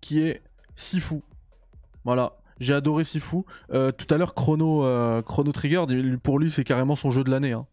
[0.00, 0.42] Qui est
[0.76, 1.20] Sifu.
[2.04, 2.39] Voilà.
[2.60, 3.38] J'ai adoré Sifu.
[3.72, 5.84] Euh, tout à l'heure, Chrono, euh, Chrono Trigger,
[6.22, 7.52] pour lui, c'est carrément son jeu de l'année.
[7.52, 7.66] hein.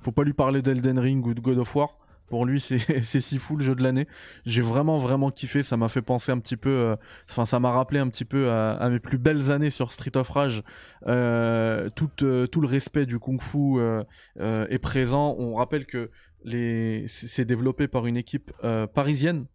[0.00, 1.96] Faut pas lui parler d'Elden Ring ou de God of War.
[2.28, 2.60] Pour lui,
[3.02, 4.08] c'est Sifu le jeu de l'année.
[4.46, 5.62] J'ai vraiment, vraiment kiffé.
[5.62, 6.70] Ça m'a fait penser un petit peu.
[6.70, 6.96] euh,
[7.30, 10.16] Enfin, ça m'a rappelé un petit peu à, à mes plus belles années sur Street
[10.16, 10.62] of Rage.
[11.06, 14.02] Euh, tout, euh, tout le respect du kung-fu euh,
[14.40, 15.36] euh, est présent.
[15.38, 16.10] On rappelle que
[16.44, 17.04] les...
[17.06, 18.50] c'est développé par une équipe
[18.94, 19.46] parisienne.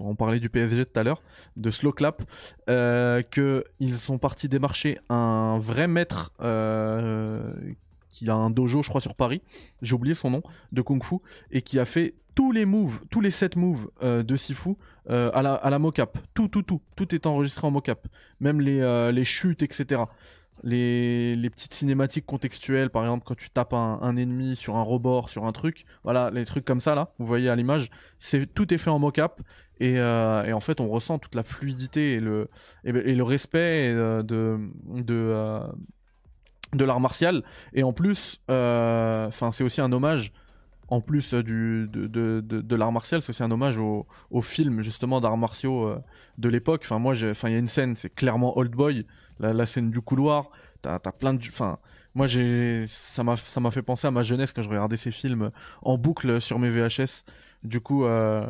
[0.00, 1.22] On parlait du PSG tout à l'heure,
[1.56, 2.22] de Slow Clap,
[2.68, 7.52] euh, qu'ils sont partis démarcher un vrai maître euh,
[8.08, 9.42] qui a un dojo, je crois, sur Paris.
[9.82, 10.42] J'ai oublié son nom,
[10.72, 11.16] de Kung Fu,
[11.50, 14.76] et qui a fait tous les moves, tous les 7 moves euh, de Sifu
[15.08, 16.18] à la, à la mocap.
[16.34, 16.80] Tout, tout, tout.
[16.94, 18.06] Tout est enregistré en mocap.
[18.38, 20.02] Même les chutes, etc.
[20.62, 25.46] Les, petites cinématiques contextuelles, par exemple, quand tu tapes un, ennemi sur un rebord, sur
[25.46, 28.78] un truc, voilà, les trucs comme ça, là, vous voyez à l'image, c'est tout est
[28.78, 29.40] fait en mocap.
[29.80, 32.48] Et, euh, et en fait, on ressent toute la fluidité et le,
[33.22, 35.66] respect euh, euh,
[36.74, 37.42] de l'art martial.
[37.72, 40.32] Et en plus, c'est aussi un hommage.
[40.88, 45.94] En plus de, l'art martial, c'est aussi un hommage au, au film justement d'arts martiaux
[46.36, 46.82] de l'époque.
[46.84, 49.06] Enfin, moi, il y a une scène, c'est clairement Old Boy,
[49.40, 50.50] la, scène du couloir.
[50.82, 51.78] T'as as plein de, enfin,
[52.14, 55.50] moi, j'ai, ça m'a, fait penser à ma jeunesse quand je regardais ces films
[55.82, 57.24] en boucle sur mes VHS.
[57.62, 58.44] Du coup, euh,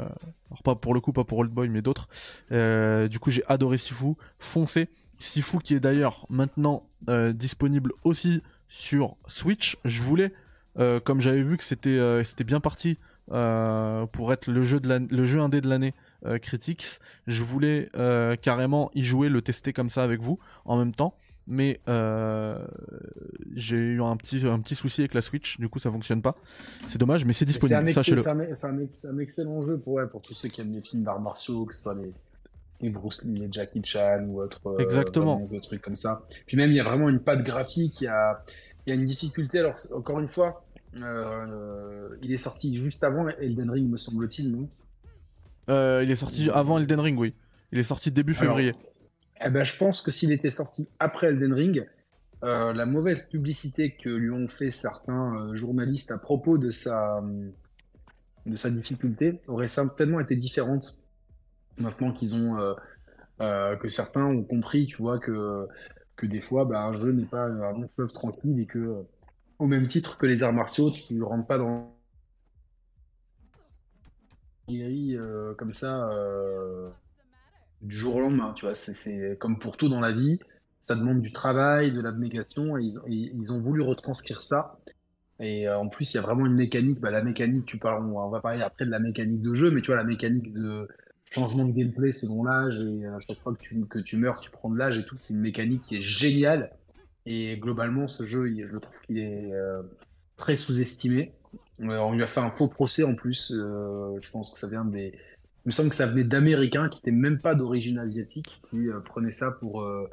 [0.65, 2.09] pas pour le coup, pas pour Old Boy, mais d'autres.
[2.53, 4.15] Euh, du coup, j'ai adoré Sifu.
[4.39, 4.89] Foncez.
[5.19, 9.77] Sifu qui est d'ailleurs maintenant euh, disponible aussi sur Switch.
[9.85, 10.33] Je voulais,
[11.05, 15.61] comme j'avais vu que c'était bien parti pour être le jeu de le jeu indé
[15.61, 15.93] de l'année
[16.25, 16.87] euh, Critics,
[17.27, 21.15] je voulais euh, carrément y jouer, le tester comme ça avec vous en même temps.
[21.47, 22.65] Mais euh,
[23.57, 26.37] j'ai eu un petit, un petit souci avec la Switch, du coup ça fonctionne pas.
[26.87, 28.21] C'est dommage, mais c'est disponible, sachez-le.
[28.21, 31.65] c'est un- excellent jeu pour, ouais, pour tous ceux qui aiment les films d'arts martiaux,
[31.65, 32.13] que ce soit les,
[32.83, 35.41] les Bruce Lee, les Jackie Chan ou autre euh, Exactement.
[35.51, 36.23] des trucs comme ça.
[36.47, 38.45] Puis même, il y a vraiment une patte graphique, il y a,
[38.87, 39.59] il y a une difficulté.
[39.59, 40.65] Alors, encore une fois,
[41.01, 44.69] euh, il est sorti juste avant Elden Ring, me semble-t-il, non?
[45.71, 47.35] Euh, il est sorti avant Elden Ring, oui.
[47.73, 48.75] Il est sorti début Alors, février.
[49.45, 51.87] Eh ben, je pense que s'il était sorti après Elden Ring,
[52.43, 57.23] euh, la mauvaise publicité que lui ont fait certains euh, journalistes à propos de sa,
[58.47, 61.07] de sa difficulté aurait certainement été différente
[61.79, 62.59] maintenant qu'ils ont
[63.41, 65.67] euh, que certains ont compris, tu vois, que,
[66.17, 69.05] que des fois, bah, un jeu n'est pas un long fleuve tranquille et que,
[69.59, 71.95] au même titre que les arts martiaux, tu ne rentres pas dans
[74.71, 76.89] guéri euh, comme ça euh,
[77.83, 78.75] du jour au lendemain, tu vois.
[78.75, 80.39] C'est, comme pour tout dans la vie,
[80.87, 84.79] ça demande du travail, de l'abnégation, et ils, ont voulu retranscrire ça.
[85.39, 87.01] Et euh, en plus, il y a vraiment une mécanique.
[87.01, 89.81] Bah, la mécanique, tu parles, on va parler après de la mécanique de jeu, mais
[89.81, 90.89] tu vois, la mécanique de
[91.31, 94.51] changement de gameplay selon l'âge, et à chaque fois que tu, que tu meurs, tu
[94.51, 96.73] prends de l'âge et tout, c'est une mécanique qui est géniale.
[97.27, 99.53] Et globalement, ce jeu, je le trouve qu'il est
[100.37, 101.33] très sous-estimé.
[101.83, 103.53] On lui a fait un faux procès en plus.
[103.55, 105.15] euh, je pense que ça vient des.
[105.65, 109.01] Il me semble que ça venait d'Américains qui n'étaient même pas d'origine asiatique, qui euh,
[109.01, 110.09] prenaient ça pour, euh,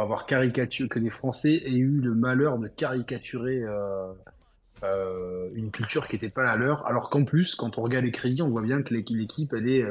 [0.00, 6.16] avoir caricaturé, que les Français aient eu le malheur de caricaturer euh, une culture qui
[6.16, 6.86] n'était pas la leur.
[6.86, 9.68] Alors qu'en plus, quand on regarde les crédits, on voit bien que l'équ- l'équipe, elle
[9.68, 9.84] est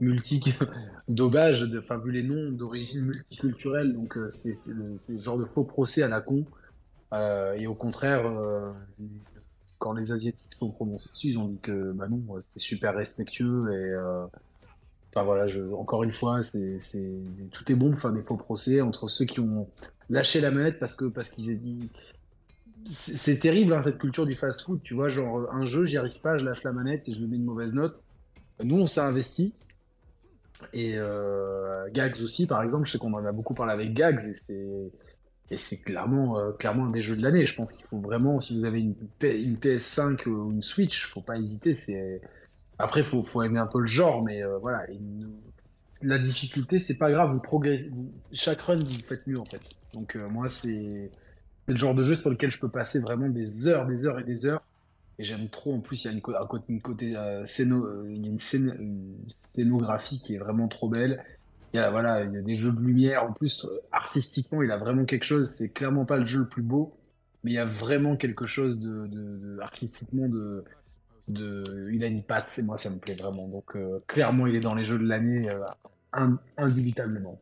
[0.00, 0.54] multi
[1.78, 3.92] enfin, vu les noms d'origine multiculturelle.
[3.92, 6.44] Donc, c'est le genre de faux procès à la con.
[7.56, 8.22] Et au contraire,
[9.84, 13.70] quand les Asiatiques sont prononcés dessus, ils ont dit que bah non, c'était super respectueux.
[13.70, 14.24] Et euh,
[15.10, 17.12] enfin voilà, je, encore une fois, c'est, c'est,
[17.50, 19.68] tout est bon pour faire des faux procès entre ceux qui ont
[20.08, 21.90] lâché la manette parce que parce qu'ils aient dit.
[22.86, 26.18] C'est c'est terrible hein, cette culture du fast-food, tu vois, genre un jeu, j'y arrive
[26.22, 28.04] pas, je lâche la manette et je mets une mauvaise note.
[28.62, 29.52] Nous, on s'est investi.
[30.72, 34.20] Et euh, Gags aussi, par exemple, je sais qu'on en a beaucoup parlé avec Gags
[34.20, 34.90] et c'est
[35.50, 37.46] et c'est clairement, euh, clairement un des jeux de l'année.
[37.46, 41.06] Je pense qu'il faut vraiment, si vous avez une, P- une PS5 ou une Switch,
[41.06, 41.74] faut pas hésiter.
[41.74, 42.20] C'est
[42.78, 44.86] après, faut, faut aimer un peu le genre, mais euh, voilà.
[46.02, 47.32] La difficulté, c'est pas grave.
[47.32, 47.90] Vous progressez,
[48.32, 49.60] chaque run, vous faites mieux en fait.
[49.92, 51.10] Donc euh, moi, c'est
[51.66, 54.24] le genre de jeu sur lequel je peux passer vraiment des heures, des heures et
[54.24, 54.62] des heures.
[55.18, 55.74] Et j'aime trop.
[55.74, 58.38] En plus, il y a une, côté, il une
[59.54, 61.24] scénographie qui est vraiment trop belle.
[61.74, 63.24] Il y a, voilà, il y a des jeux de lumière.
[63.24, 65.48] En plus, artistiquement, il a vraiment quelque chose.
[65.50, 66.96] C'est clairement pas le jeu le plus beau,
[67.42, 70.64] mais il y a vraiment quelque chose de, artistiquement de.
[71.28, 73.48] Il a une patte, et moi, ça me plaît vraiment.
[73.48, 75.64] Donc, euh, clairement, il est dans les jeux de l'année, euh,
[76.12, 77.40] in- indubitablement.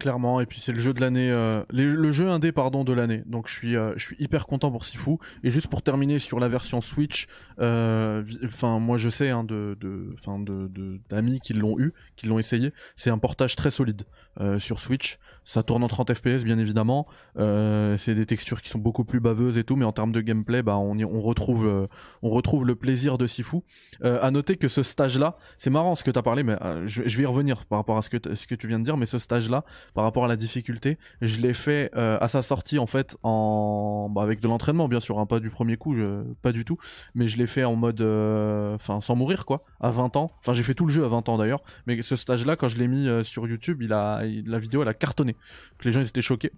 [0.00, 3.22] Clairement, et puis c'est le jeu de l'année, euh, le jeu indé pardon de l'année.
[3.26, 5.18] Donc je suis, euh, je suis hyper content pour Sifu.
[5.44, 7.26] Et juste pour terminer sur la version Switch,
[7.60, 10.14] euh, enfin moi je sais hein, de, de,
[10.46, 12.72] de- d'amis qui l'ont eu, qui l'ont essayé.
[12.96, 14.04] C'est un portage très solide
[14.40, 15.18] euh, sur Switch.
[15.44, 17.06] Ça tourne en 30 FPS bien évidemment.
[17.38, 20.20] Euh, c'est des textures qui sont beaucoup plus baveuses et tout, mais en termes de
[20.20, 21.86] gameplay, bah on, y- on retrouve, euh,
[22.22, 23.58] on retrouve le plaisir de Sifu.
[24.04, 26.86] Euh, à noter que ce stage-là, c'est marrant ce que tu as parlé, mais euh,
[26.86, 28.96] je, vais y revenir par rapport à ce que, ce que tu viens de dire,
[28.96, 29.64] mais ce stage-là,
[29.94, 34.22] par rapport à la difficulté, je l'ai fait à sa sortie en fait en bah,
[34.22, 35.94] avec de l'entraînement bien sûr, hein, pas du premier coup,
[36.42, 36.78] pas du tout,
[37.14, 40.32] mais je l'ai fait en mode enfin sans mourir quoi, à 20 ans.
[40.40, 42.78] Enfin, j'ai fait tout le jeu à 20 ans d'ailleurs, mais ce stage-là quand je
[42.78, 45.29] l'ai mis sur YouTube, il a la vidéo elle a cartonné.
[45.78, 46.52] Que les gens ils étaient choqués.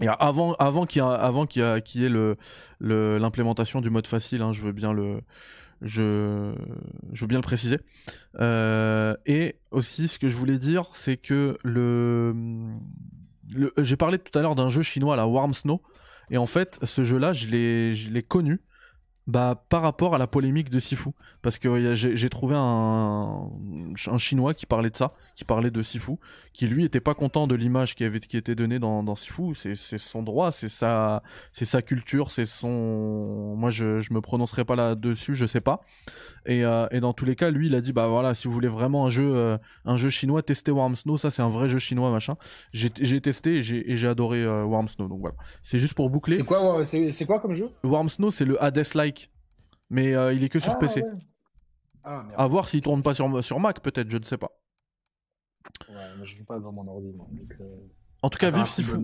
[0.00, 2.36] Et avant, avant qu'il y, avant qu'il y, ait le,
[2.80, 5.20] l'implémentation du mode facile, hein, je veux bien le,
[5.82, 6.54] je,
[7.12, 7.78] je veux bien le préciser.
[8.40, 12.34] Euh, et aussi, ce que je voulais dire, c'est que le,
[13.54, 15.82] le j'ai parlé tout à l'heure d'un jeu chinois, la Warm Snow,
[16.30, 18.60] et en fait, ce jeu-là, je l'ai, je l'ai connu.
[19.26, 21.10] Bah, par rapport à la polémique de Sifu,
[21.42, 23.50] parce que euh, j'ai j'ai trouvé un,
[24.06, 26.16] un chinois qui parlait de ça, qui parlait de Sifu,
[26.52, 29.54] qui lui était pas content de l'image qui avait qui était donnée dans, dans Sifu.
[29.54, 33.54] C'est c'est son droit, c'est sa c'est sa culture, c'est son.
[33.56, 35.80] Moi, je je me prononcerai pas là dessus, je sais pas.
[36.44, 38.52] Et euh, et dans tous les cas, lui, il a dit bah voilà, si vous
[38.54, 41.68] voulez vraiment un jeu euh, un jeu chinois, testez Warm Snow, ça c'est un vrai
[41.68, 42.34] jeu chinois machin.
[42.72, 45.36] J'ai j'ai testé et j'ai et j'ai adoré euh, Warm Snow, donc voilà.
[45.62, 46.36] C'est juste pour boucler.
[46.38, 47.70] C'est quoi, c'est c'est quoi comme jeu?
[47.84, 49.30] Warm Snow, c'est le Hades-like,
[49.88, 51.02] mais euh, il est que sur Ah, PC.
[51.02, 51.08] ouais.
[52.02, 52.24] Ah.
[52.36, 54.50] À voir s'il tourne pas sur sur Mac, peut-être, je ne sais pas.
[55.88, 57.12] Ouais, mais je joue pas dans mon ordi.
[57.12, 57.28] Donc,
[57.60, 57.64] euh,
[58.22, 58.96] En tout cas, vive Sifu,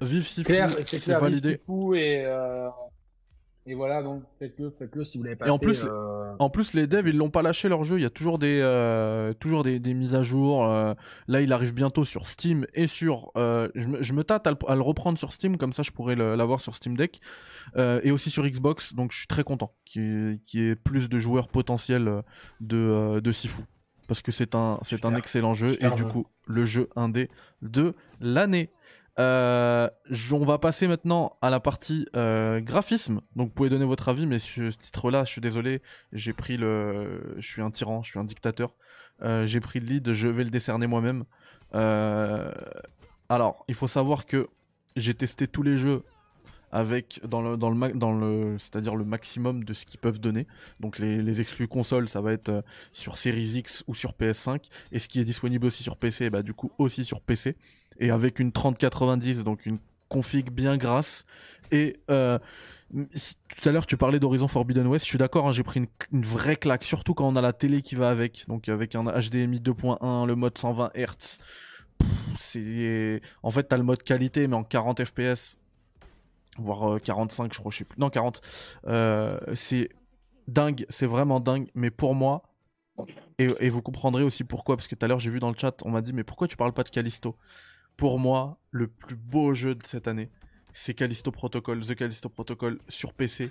[0.00, 1.20] vive Sifu, Claire, c'est clair,
[1.66, 2.68] fou et, euh,
[3.66, 6.48] et voilà, donc faites-le, faites-le si vous l'avez pas Et en fait, plus, euh, En
[6.48, 7.98] plus, les devs, ils l'ont pas lâché leur jeu.
[7.98, 10.64] Il y a toujours des, euh, toujours des, des mises à jour.
[10.64, 10.94] euh,
[11.26, 13.30] là, il arrive bientôt sur Steam et sur.
[13.36, 15.82] euh, je, me, je me tâte à le, à le reprendre sur Steam, comme ça,
[15.82, 17.20] je pourrais l'avoir sur Steam Deck
[17.76, 18.94] euh, et aussi sur Xbox.
[18.94, 22.22] Donc, je suis très content qu'il y ait plus de joueurs potentiels
[22.60, 23.62] de, de Sifu.
[24.08, 25.18] Parce que c'est un, c'est un Super.
[25.18, 27.30] excellent jeu et du coup, le jeu indé
[27.62, 28.72] de l'année.
[29.18, 29.88] Euh,
[30.32, 33.20] on va passer maintenant à la partie euh, graphisme.
[33.36, 35.82] Donc, vous pouvez donner votre avis, mais ce titre-là, je suis désolé,
[36.12, 38.74] j'ai pris le, je suis un tyran, je suis un dictateur.
[39.22, 41.24] Euh, j'ai pris le lead, je vais le décerner moi-même.
[43.28, 44.48] Alors, il faut savoir que
[44.96, 46.02] j'ai testé tous les jeux
[46.72, 50.46] avec dans le c'est-à-dire le maximum de ce qu'ils peuvent donner.
[50.80, 52.62] Donc les, exclus consoles, ça va être euh,
[52.92, 54.60] sur Series X ou sur PS5
[54.92, 57.56] et ce qui est disponible aussi sur PC, bah du coup aussi sur PC
[58.00, 59.78] et avec une 3090 donc une
[60.08, 61.24] config bien grasse.
[61.70, 62.38] Et euh,
[62.90, 65.88] tout à l'heure tu parlais d'Horizon Forbidden West, je suis d'accord, hein, j'ai pris une,
[66.12, 69.04] une vraie claque, surtout quand on a la télé qui va avec, donc avec un
[69.04, 71.38] HDMI 2.1, le mode 120 Hz.
[72.38, 75.58] C'est en fait t'as le mode qualité mais en 40 FPS
[76.58, 77.98] voire euh, 45 je crois je sais plus.
[77.98, 78.40] Non 40
[78.86, 79.90] Euh, c'est
[80.46, 82.42] dingue c'est vraiment dingue mais pour moi
[83.38, 85.76] et, vous comprendrez aussi pourquoi parce que tout à l'heure j'ai vu dans le chat
[85.84, 87.36] on m'a dit mais pourquoi tu parles pas de Callisto?
[87.96, 90.30] Pour moi le plus beau jeu de cette année
[90.72, 93.50] c'est Callisto Protocol The Callisto Protocol sur PC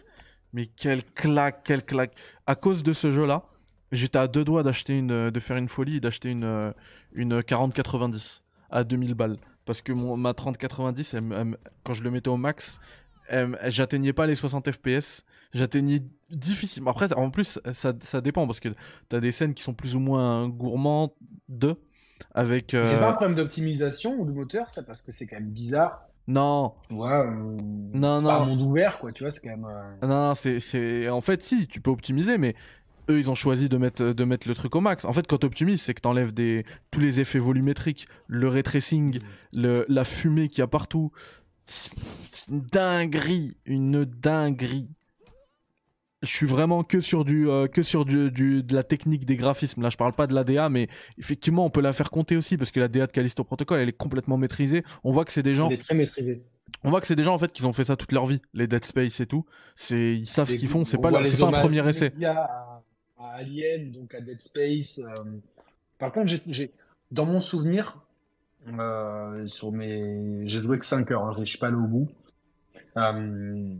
[0.53, 2.15] mais quelle claque quelle claque.
[2.45, 3.45] À cause de ce jeu là
[3.91, 6.71] j'étais à deux doigts d'acheter une de faire une folie et d'acheter une euh,
[7.13, 9.37] une 4090 à 2000 balles
[9.67, 12.79] parce que mon, ma 3090 elle elle quand je le mettais au max
[13.67, 15.23] j'atteignais pas les 60 fps
[15.53, 18.69] j'atteignais difficilement après en plus ça, ça dépend parce que
[19.09, 21.11] t'as des scènes qui sont plus ou moins gourmandes
[22.33, 25.35] avec euh, C'est pas un problème d'optimisation ou de moteur, ça, parce que c'est quand
[25.39, 26.07] même bizarre.
[26.27, 27.57] non Ouais, euh,
[27.93, 28.29] Non, non.
[28.29, 29.65] un monde ouvert, quoi, tu vois, c'est quand même.
[29.65, 31.09] euh, Non, non, c'est...
[31.09, 32.55] En fait, si, tu peux optimiser, mais
[33.09, 35.05] eux, ils ont choisi de mettre, de mettre le truc au max.
[35.05, 36.65] En fait, quand tu optimises, c'est que tu enlèves des...
[36.91, 39.19] tous les effets volumétriques, le ray tracing,
[39.53, 39.85] le...
[39.89, 41.11] la fumée qu'il y a partout.
[41.65, 41.91] C'est
[42.49, 44.87] une dinguerie, une dinguerie.
[46.23, 49.35] Je suis vraiment que sur du euh, que sur du, du- de la technique des
[49.35, 49.83] graphismes.
[49.83, 50.87] Là, je parle pas de l'ADA, mais
[51.19, 53.89] effectivement, on peut la faire compter aussi parce que la DA de Callisto Protocol, elle
[53.89, 54.83] est complètement maîtrisée.
[55.03, 56.43] On voit que c'est des gens Il est très maîtrisé.
[56.83, 58.41] on voit que c'est des gens en fait qui ont fait ça toute leur vie,
[58.55, 59.45] les Dead Space et tout.
[59.75, 62.11] C'est ils savent ce qu'ils font, c'est pas pas un premier essai.
[62.25, 62.76] À,
[63.19, 64.99] à Alien, donc à Dead Space.
[64.99, 65.23] euh.
[65.97, 66.71] Par contre, j'ai,
[67.11, 67.99] dans mon souvenir,
[68.67, 72.07] euh, sur mes, j'ai joué que 5 heures, hein, je suis pas allé au bout.
[72.97, 73.73] Euh,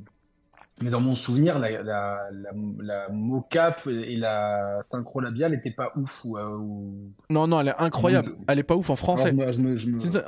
[0.82, 5.92] Mais dans mon souvenir, la, la, la, la mocap et la synchro labiale n'étaient pas
[5.96, 6.24] ouf.
[6.26, 8.30] Ou, euh, ou- Non non, elle est incroyable.
[8.48, 9.32] Elle est pas ouf en français.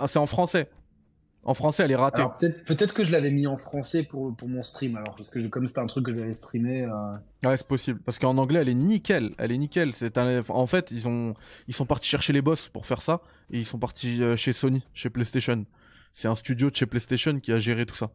[0.08, 0.70] C'est en français.
[1.46, 2.18] En français, elle est ratée.
[2.18, 5.30] Alors peut-être peut-être que je l'avais mis en français pour, pour mon stream, alors parce
[5.30, 6.84] que comme c'était un truc que j'avais streamé.
[6.84, 9.34] euh, Ouais, c'est possible parce qu'en anglais, elle est nickel.
[9.38, 9.94] Elle est nickel.
[9.94, 10.42] C'est un...
[10.50, 11.34] en fait, ils ont
[11.68, 13.22] ils sont partis chercher les boss pour faire ça
[13.52, 15.66] et ils sont partis euh, chez Sony, chez PlayStation.
[16.12, 18.10] C'est un studio de chez PlayStation qui a géré tout ça.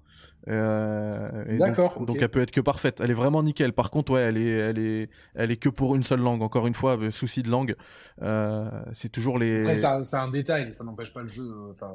[0.48, 3.00] Euh, et D'accord, Donc, elle peut être que parfaite.
[3.00, 3.72] Elle est vraiment nickel.
[3.72, 6.42] Par contre, ouais, elle est, elle est, elle est que pour une seule langue.
[6.42, 7.76] Encore une fois, euh, souci de langue.
[8.22, 9.60] Euh, c'est toujours les.
[9.60, 11.48] Après, c'est un, c'est un détail, ça n'empêche pas le jeu.
[11.70, 11.92] Enfin,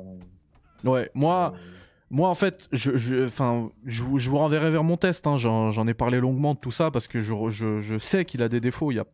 [0.84, 1.58] Ouais, moi, euh,
[2.10, 5.28] moi en fait, je, je, enfin, je, vous- je vous renverrai vers mon test.
[5.28, 5.38] Hein.
[5.38, 8.42] J'en, j'en ai parlé longuement de tout ça parce que je, je, je sais qu'il
[8.42, 8.92] a des défauts.
[8.92, 9.06] Il y a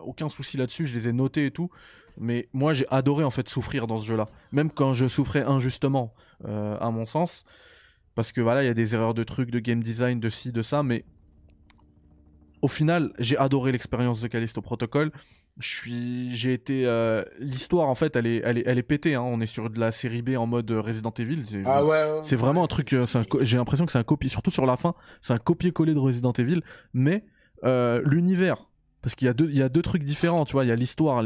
[0.00, 0.86] aucun souci là-dessus.
[0.86, 1.70] Je les ai notés et tout.
[2.18, 6.12] Mais moi, j'ai adoré en fait souffrir dans ce jeu-là, même quand je souffrais injustement,
[6.44, 7.44] euh, à mon sens,
[8.14, 10.52] parce que voilà, il y a des erreurs de trucs, de game design, de ci,
[10.52, 11.04] de ça, mais
[12.62, 15.12] au final, j'ai adoré l'expérience de Callisto Protocol.
[15.60, 19.14] Je suis, j'ai été, euh, l'histoire en fait, elle est, elle est, elle est pétée.
[19.14, 19.22] Hein.
[19.22, 21.42] On est sur de la série B en mode Resident Evil.
[21.46, 22.92] C'est- Ah ouais, ouais, vraiment un truc.
[22.94, 25.94] euh, un J'ai l'impression que c'est un copier, surtout sur la fin, c'est un copier-coller
[25.94, 26.62] de Resident Evil,
[26.94, 27.24] mais
[27.64, 28.66] euh, l'univers.
[29.02, 30.66] Parce qu'il y a deux, il y a deux trucs différents, tu vois.
[30.66, 31.24] Il y a l'histoire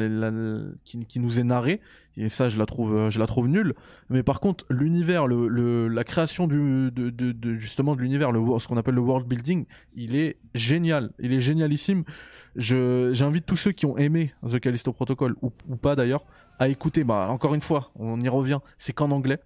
[0.85, 1.81] qui, qui nous est narrée,
[2.17, 3.75] et ça, je la trouve, euh, je la trouve nulle.
[4.11, 8.31] Mais par contre, l'univers, le, le- la création du, de, de, de- justement de l'univers,
[8.31, 9.67] le, ce qu'on appelle le world building,
[9.97, 11.11] il est génial.
[11.19, 12.05] Il est génialissime.
[12.57, 16.25] Je, j'invite tous ceux qui ont aimé The Callisto Protocol ou, ou pas d'ailleurs
[16.59, 17.05] à écouter.
[17.05, 18.59] Bah, encore une fois, on y revient.
[18.79, 19.41] C'est qu'en anglais.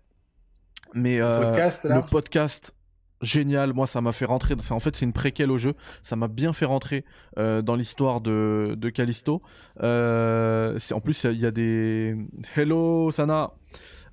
[0.94, 2.74] Mais euh, podcast, le podcast
[3.20, 6.28] génial moi ça m'a fait rentrer en fait c'est une préquelle au jeu ça m'a
[6.28, 7.05] bien fait rentrer
[7.39, 9.43] euh, dans l'histoire de de Callisto
[9.82, 12.16] euh, en plus il y a des
[12.55, 13.52] hello Sana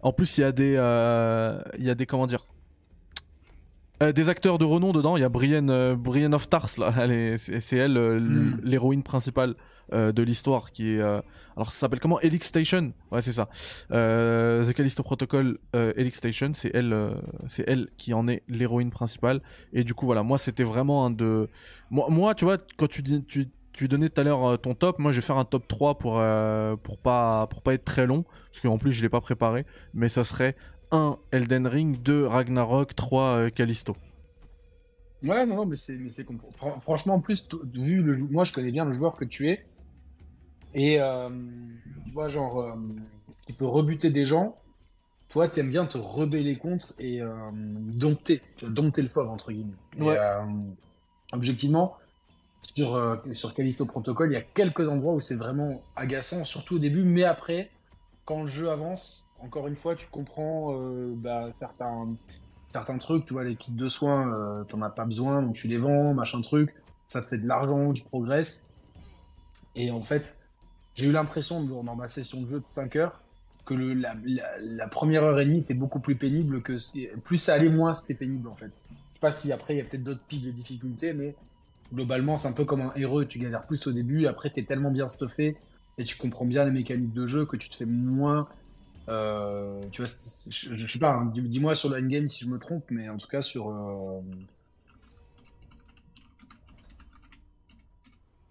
[0.02, 2.46] en plus il y a des euh, il y a des comment dire
[4.02, 6.94] euh, des acteurs de renom dedans il y a Brienne euh, Brienne of Tars là.
[6.98, 8.60] Elle est c'est elle euh, Mm.
[8.64, 9.56] l'héroïne principale
[9.92, 12.20] de l'histoire qui est alors ça s'appelle comment?
[12.22, 12.92] Helix Station?
[13.12, 13.50] Ouais c'est ça.
[13.92, 16.96] The Callisto Protocol Helix Station c'est elle
[17.46, 19.42] c'est elle qui en est l'héroïne principale.
[19.74, 21.48] Et du coup voilà moi c'était vraiment un de
[21.92, 24.98] moi, moi tu vois quand tu dis tu tu donnais tout à l'heure ton top
[24.98, 26.14] moi je vais faire un top 3 pour
[26.82, 29.68] pour pas pour pas être très long parce qu'en plus je l'ai pas préparé.
[29.94, 30.56] Mais ça serait
[30.96, 33.96] 1 Elden Ring 2 Ragnarok 3 euh, Callisto
[35.24, 36.10] Ouais, non, non, mais c'est, mais
[36.82, 39.66] Franchement, en plus, vu le, moi, je connais bien le joueur que tu es.
[40.74, 41.30] Et euh,
[42.06, 42.76] tu vois, genre, euh,
[43.48, 44.56] qui peut rebuter des gens.
[45.30, 49.74] Toi, t'aimes bien te rebeller contre et euh, dompter, dompter le fauve, entre guillemets.
[50.00, 50.18] Ouais.
[51.34, 51.98] objectivement,
[52.62, 56.80] sur, sur Callisto Protocol, il y a quelques endroits où c'est vraiment agaçant, surtout au
[56.80, 57.70] début, mais après,
[58.24, 62.16] quand le jeu avance, encore une fois, tu comprends euh, bah, certains,
[62.72, 65.68] certains trucs, tu vois, les kits de soins, euh, t'en as pas besoin, donc tu
[65.68, 66.74] les vends, machin truc,
[67.10, 68.70] ça te fait de l'argent, tu progresses.
[69.76, 70.42] Et en fait,
[70.96, 73.22] j'ai eu l'impression dans ma session de jeu de 5 heures
[73.66, 76.78] que la première heure et demie était beaucoup plus pénible que
[77.22, 78.72] plus ça allait moins c'était pénible en fait.
[78.74, 81.36] Je sais pas si après il y a peut-être d'autres pics de difficulté, mais
[81.92, 84.92] globalement c'est un peu comme un héros, tu galères plus au début, après t'es tellement
[84.92, 85.58] bien stuffé
[85.98, 88.48] et tu comprends bien les mécaniques de jeu que tu te fais moins.
[89.10, 90.12] Euh, tu vois,
[90.50, 93.10] je, je sais pas, hein, dis- dis-moi sur le endgame si je me trompe, mais
[93.10, 93.70] en tout cas sur.
[93.70, 94.22] euh,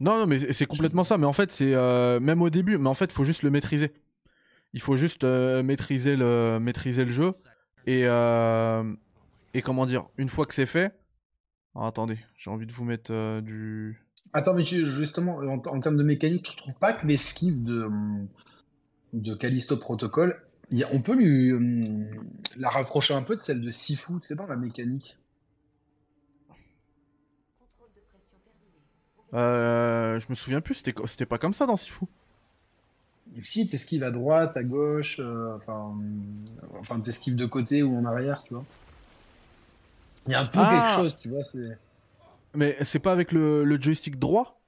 [0.01, 1.18] Non, non, mais c'est- complètement ça.
[1.18, 2.78] Mais en fait, c'est euh, même au début.
[2.78, 3.93] Mais en fait, il faut juste le maîtriser.
[4.72, 7.32] Il faut juste euh, maîtriser le maîtriser le jeu
[7.86, 8.02] et
[9.55, 10.06] et comment dire.
[10.18, 10.93] Une fois que c'est fait.
[11.74, 14.01] Alors, attendez, j'ai envie de vous mettre du.
[14.32, 17.89] Attends, mais justement, en, en termes de mécanique, tu trouves pas que l'esquive de,
[19.12, 20.40] de Callisto Protocol,
[20.70, 22.07] y a- on peut lui hum,
[22.57, 25.19] la rapprocher un peu de celle de Sifu, tu sais, dans la mécanique?
[29.35, 30.82] Euh, je me souviens plus.
[31.07, 32.07] C'était pas comme ça dans Sifu.
[33.43, 36.45] Si, t'esquives à droite, à gauche, euh, enfin, hum,
[36.78, 38.65] enfin t'esquives de côté ou en arrière, tu vois.
[40.27, 41.78] Il y a un peu Ah quelque chose, tu vois, c'est...
[42.55, 44.64] Mais c'est pas avec le, le joystick droit?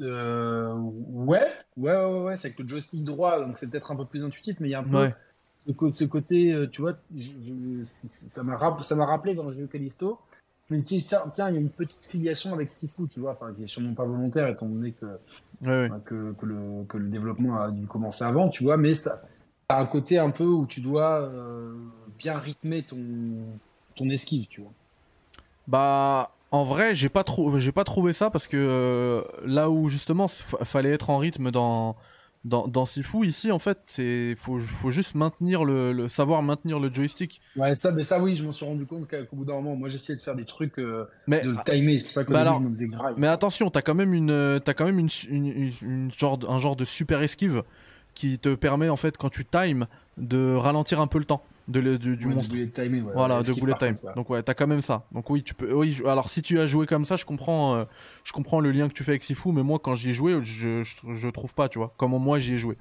[0.00, 4.04] Euh, ouais, ouais, ouais, ouais, c'est avec le joystick droit, donc c'est peut-être un peu
[4.04, 5.14] plus intuitif, mais il y a un peu Ouais.
[5.92, 8.56] ce, côté, euh, tu vois, je- je- ça m'a
[9.06, 10.18] rappelé quand j'ai vu Callisto.
[10.68, 13.52] Je me dis, tiens, il y a une petite filiation avec Sifu, tu vois, enfin,
[13.52, 15.06] qui est sûrement pas volontaire, étant donné que,
[15.62, 15.90] Ouais, ouais.
[16.04, 19.22] que, que le, que le développement a dû commencer avant, tu vois, mais ça
[19.68, 21.74] a un côté un peu où tu dois euh,
[22.18, 22.98] bien rythmer ton,
[23.96, 24.72] ton esquive, tu vois.
[25.66, 29.88] Bah, en vrai, j'ai pas trop, j'ai pas trouvé ça parce que euh, là où
[29.88, 31.96] justement fallait être en rythme dans
[32.44, 36.78] dans, dans Sifu, ici en fait, c'est faut faut juste maintenir le, le savoir maintenir
[36.80, 37.40] le joystick.
[37.56, 39.88] Ouais, ça, mais ça, oui, je m'en suis rendu compte qu'au bout d'un moment, moi,
[39.88, 42.40] j'essayais de faire des trucs, euh, Mais de le timer, c'est pour ça que Bah
[42.40, 43.14] alors, je me faisais grave.
[43.18, 46.58] mais attention, t'as quand même une t'as quand même une, une, une- une genre un
[46.58, 47.62] genre de super esquive
[48.14, 49.86] qui te permet en fait quand tu times
[50.16, 52.52] de ralentir un peu le temps de le- du, Ouais, de monstre.
[52.52, 53.94] bullet timer, ouais, Voilà, de bullet time.
[53.96, 54.14] contre.
[54.14, 55.06] Donc ouais, t'as quand même ça.
[55.12, 55.72] Donc oui, tu peux.
[55.72, 57.84] Oui, je- alors si tu as joué comme ça, je comprends, euh,
[58.24, 60.32] je comprends le lien que tu fais avec Sifu, mais moi quand j'y ai joué,
[60.42, 62.76] je, je, je trouve pas, tu vois, comment moi j'y ai joué.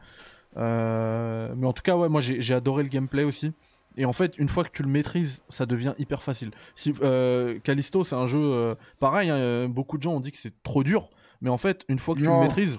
[0.58, 3.54] Euh, mais en tout cas, ouais, moi j'ai j'ai adoré le gameplay aussi.
[3.98, 6.52] Et en fait, une fois que tu le maîtrises, ça devient hyper facile.
[6.76, 9.30] Si, euh, Callisto, c'est un jeu pareil.
[9.30, 11.10] hein, beaucoup de gens ont dit que c'est trop dur,
[11.42, 12.78] mais en fait, une fois que tu le maîtrises,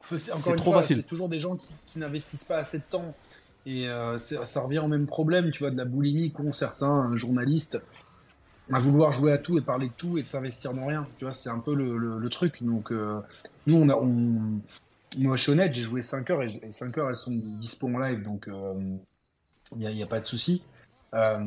[0.00, 0.96] c'est- C'est Encore une trop fois, facile.
[0.96, 3.14] c'est toujours des gens qui, qui n'investissent pas assez de temps.
[3.66, 7.16] Et euh, ça revient au même problème, tu vois, de la boulimie qu'ont certains euh,
[7.16, 7.80] journalistes
[8.72, 11.06] à vouloir jouer à tout et parler de tout et de s'investir dans rien.
[11.18, 12.62] Tu vois, c'est un peu le, le- truc.
[12.62, 13.20] Donc, euh,
[13.66, 14.60] nous, on a, on...
[15.18, 17.88] moi, je suis honnête, j'ai joué 5 heures et, et 5 heures, elles sont dispo
[17.88, 18.48] en live, donc
[19.72, 20.62] il n'y a, y a pas de souci.
[21.14, 21.38] Euh,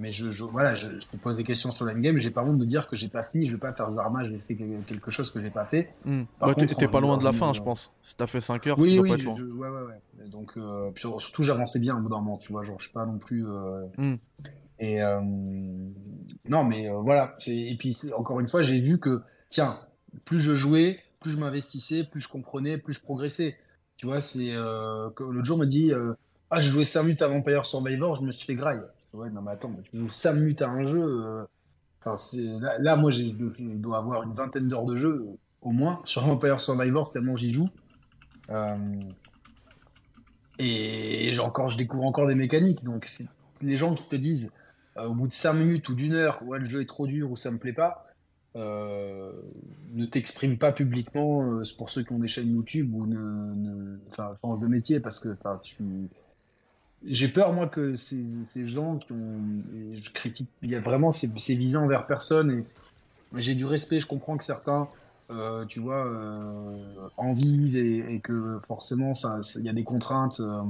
[0.00, 2.58] mais je, je- voilà, je, je te pose des questions sur l'endgame, j'ai pas honte
[2.58, 5.12] de dire que j'ai pas fini, je vais pas faire Zarma, j'ai fait que- quelque
[5.12, 5.94] chose que j'ai pas fait.
[6.04, 7.64] hmm, Par bah, contre, t'es on pas va loin de la revenir, fin, je euh,
[7.64, 7.92] pense.
[8.02, 9.36] Si t'as fait 5 heures, Oui, tu dois oui, pas être loin.
[9.38, 9.82] je- ouais, ouais,
[10.18, 10.28] ouais.
[10.28, 12.92] Donc, euh, puis surtout, j'avançais bien au bout d'un moment, tu vois, genre, je suis
[12.92, 13.46] pas non plus.
[13.46, 14.16] euh, Hmm.
[14.80, 15.20] Et euh,
[16.48, 17.36] non, mais euh, voilà.
[17.46, 19.20] Et puis, encore une fois, j'ai vu que,
[19.50, 19.78] tiens,
[20.24, 23.56] plus je jouais, plus je m'investissais, plus je comprenais, plus je progressais.
[23.96, 24.52] Tu vois, c'est.
[24.54, 26.14] Euh, que l'autre jour, on m'a dit euh,
[26.50, 28.80] Ah, j'ai joué 5 minutes à Vampire Survivor, je me suis fait graille.
[29.12, 31.02] Ouais, non, mais attends, tu joues 5 minutes à un jeu.
[31.02, 31.44] euh,
[32.04, 32.16] Enfin,
[32.60, 33.24] là, là, moi, je
[33.76, 37.52] dois avoir une vingtaine d'heures de jeu, euh, au moins, sur Vampire Survivor, tellement j'y
[37.52, 37.68] joue.
[38.50, 38.76] Euh,
[40.58, 42.84] et encore, je découvre encore des mécaniques.
[42.84, 43.08] Donc,
[43.60, 44.50] les gens qui te disent
[44.96, 47.36] au bout de 5 minutes ou d'une heure, ouais, le jeu est trop dur ou
[47.36, 48.04] ça me plaît pas,
[48.54, 51.44] ne t'exprime pas publiquement.
[51.46, 53.98] euh, pour ceux qui ont des chaînes YouTube ou ne, ne-
[54.42, 56.08] change de métier parce que, tu.
[57.06, 59.40] J'ai peur, moi, que ces, ces gens qui ont.
[59.74, 60.48] et je critique.
[60.62, 61.10] Il y a vraiment.
[61.10, 62.50] C'est visé envers personne.
[62.50, 62.64] Et
[63.40, 63.98] j'ai du respect.
[64.00, 64.88] Je comprends que certains,
[65.30, 69.14] euh, tu vois, euh, en vivent et, et que forcément,
[69.56, 70.40] il y a des contraintes.
[70.40, 70.62] euh.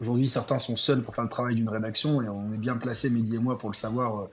[0.00, 3.10] Aujourd'hui, certains sont seuls pour faire le travail d'une rédaction et on est bien placé,
[3.10, 4.28] Mehdi et moi, pour le savoir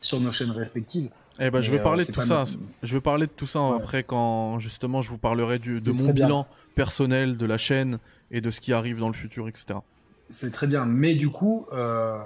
[0.00, 1.10] sur nos chaînes respectives.
[1.38, 2.44] Eh ben, je vais parler de tout ça.
[2.82, 3.76] Je vais parler de tout ça Ouais.
[3.76, 6.12] après quand justement je vous parlerai du, de mon bien.
[6.26, 7.98] bilan personnel de la chaîne
[8.30, 9.80] et de ce qui arrive dans le futur, etc.
[10.30, 12.18] C'est très bien, mais du coup, euh,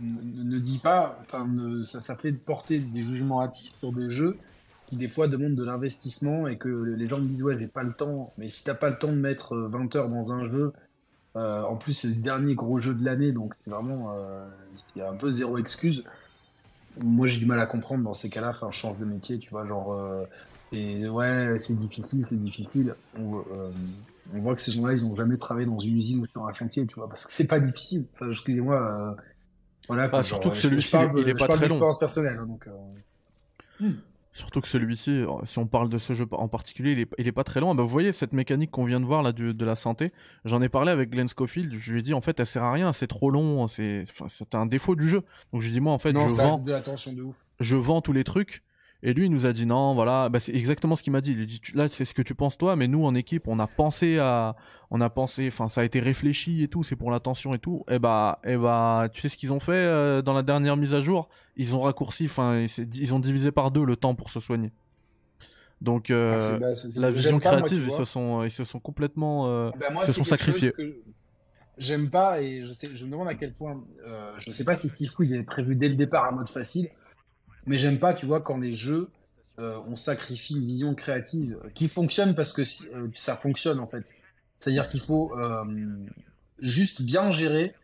[0.00, 4.38] ne, dis pas, ne- ça, ça fait porter des jugements hâtifs sur des jeux
[4.86, 7.82] qui des fois demandent de l'investissement et que les gens me disent ouais, j'ai pas
[7.82, 8.32] le temps.
[8.38, 10.72] Mais si t'as pas le temps de mettre euh, 20 heures dans un jeu,
[11.36, 14.48] euh, en plus c'est le dernier gros jeu de l'année, donc c'est vraiment, euh,
[14.96, 16.04] il y a un peu zéro excuse.
[17.00, 19.66] Moi j'ai du mal à comprendre dans ces cas-là, enfin, change de métier, tu vois,
[19.66, 20.24] genre, euh,
[20.72, 22.94] et ouais, c'est difficile, c'est difficile.
[23.18, 23.70] Euh,
[24.34, 26.52] on voit que ces gens-là, ils ont jamais travaillé dans une usine ou sur un
[26.52, 28.06] chantier, tu vois, parce que c'est pas difficile.
[28.14, 29.22] Enfin, excusez-moi, euh,
[29.88, 31.80] Voilà, quoi, Bah, surtout genre, que je- celui-ci, il est pas parle très long.
[31.98, 32.66] personnelle, hein, donc.
[33.80, 33.88] euh,
[34.34, 37.26] Surtout que celui-ci, euh, si on parle de ce jeu en particulier, il est, il
[37.26, 37.74] est pas très long.
[37.74, 40.12] Bah, vous voyez cette mécanique qu'on vient de voir là du- de la santé.
[40.44, 41.74] J'en ai parlé avec Glenn Schofield.
[41.74, 44.04] Je lui ai dit en fait, elle sert à rien, c'est trop long, c'est,
[44.52, 45.22] un défaut du jeu.
[45.52, 46.80] Donc je lui ai dit moi en fait, Non, je ça vends, ajoute de la
[46.82, 47.46] tension de ouf.
[47.58, 48.62] je vends tous les trucs.
[49.04, 51.32] Et lui, il nous a dit non, voilà, bah, c'est exactement ce qu'il m'a dit.
[51.32, 53.60] Il a dit là, c'est ce que tu penses toi, mais nous en équipe, on
[53.60, 54.56] a pensé à,
[54.90, 57.84] on a pensé, enfin, ça a été réfléchi et tout, c'est pour l'attention et tout.
[57.88, 60.94] Et bah, et bah, tu sais ce qu'ils ont fait euh, dans la dernière mise
[60.94, 61.28] à jour?
[61.56, 64.72] Ils ont raccourci, enfin, ils, ils ont divisé par deux le temps pour se soigner.
[65.80, 66.66] Donc euh, Ah, bah,
[66.96, 69.46] la vision pas, créative, ils se sont, ils se sont complètement.
[69.48, 70.72] euh, Bah, moi, se sont sacrifiés.
[70.72, 70.96] que
[71.76, 73.80] J'aime pas et je, sais, je me demande à quel point.
[74.04, 76.88] euh, je sais pas si Steve Quiz avait prévu dès le départ un mode facile,
[77.68, 79.10] mais j'aime pas, tu vois, quand les jeux
[79.58, 84.14] euh, on sacrifie une vision créative qui fonctionne parce que euh, ça fonctionne en fait.
[84.60, 85.64] C'est-à-dire qu'il faut euh,
[86.60, 87.74] juste bien gérer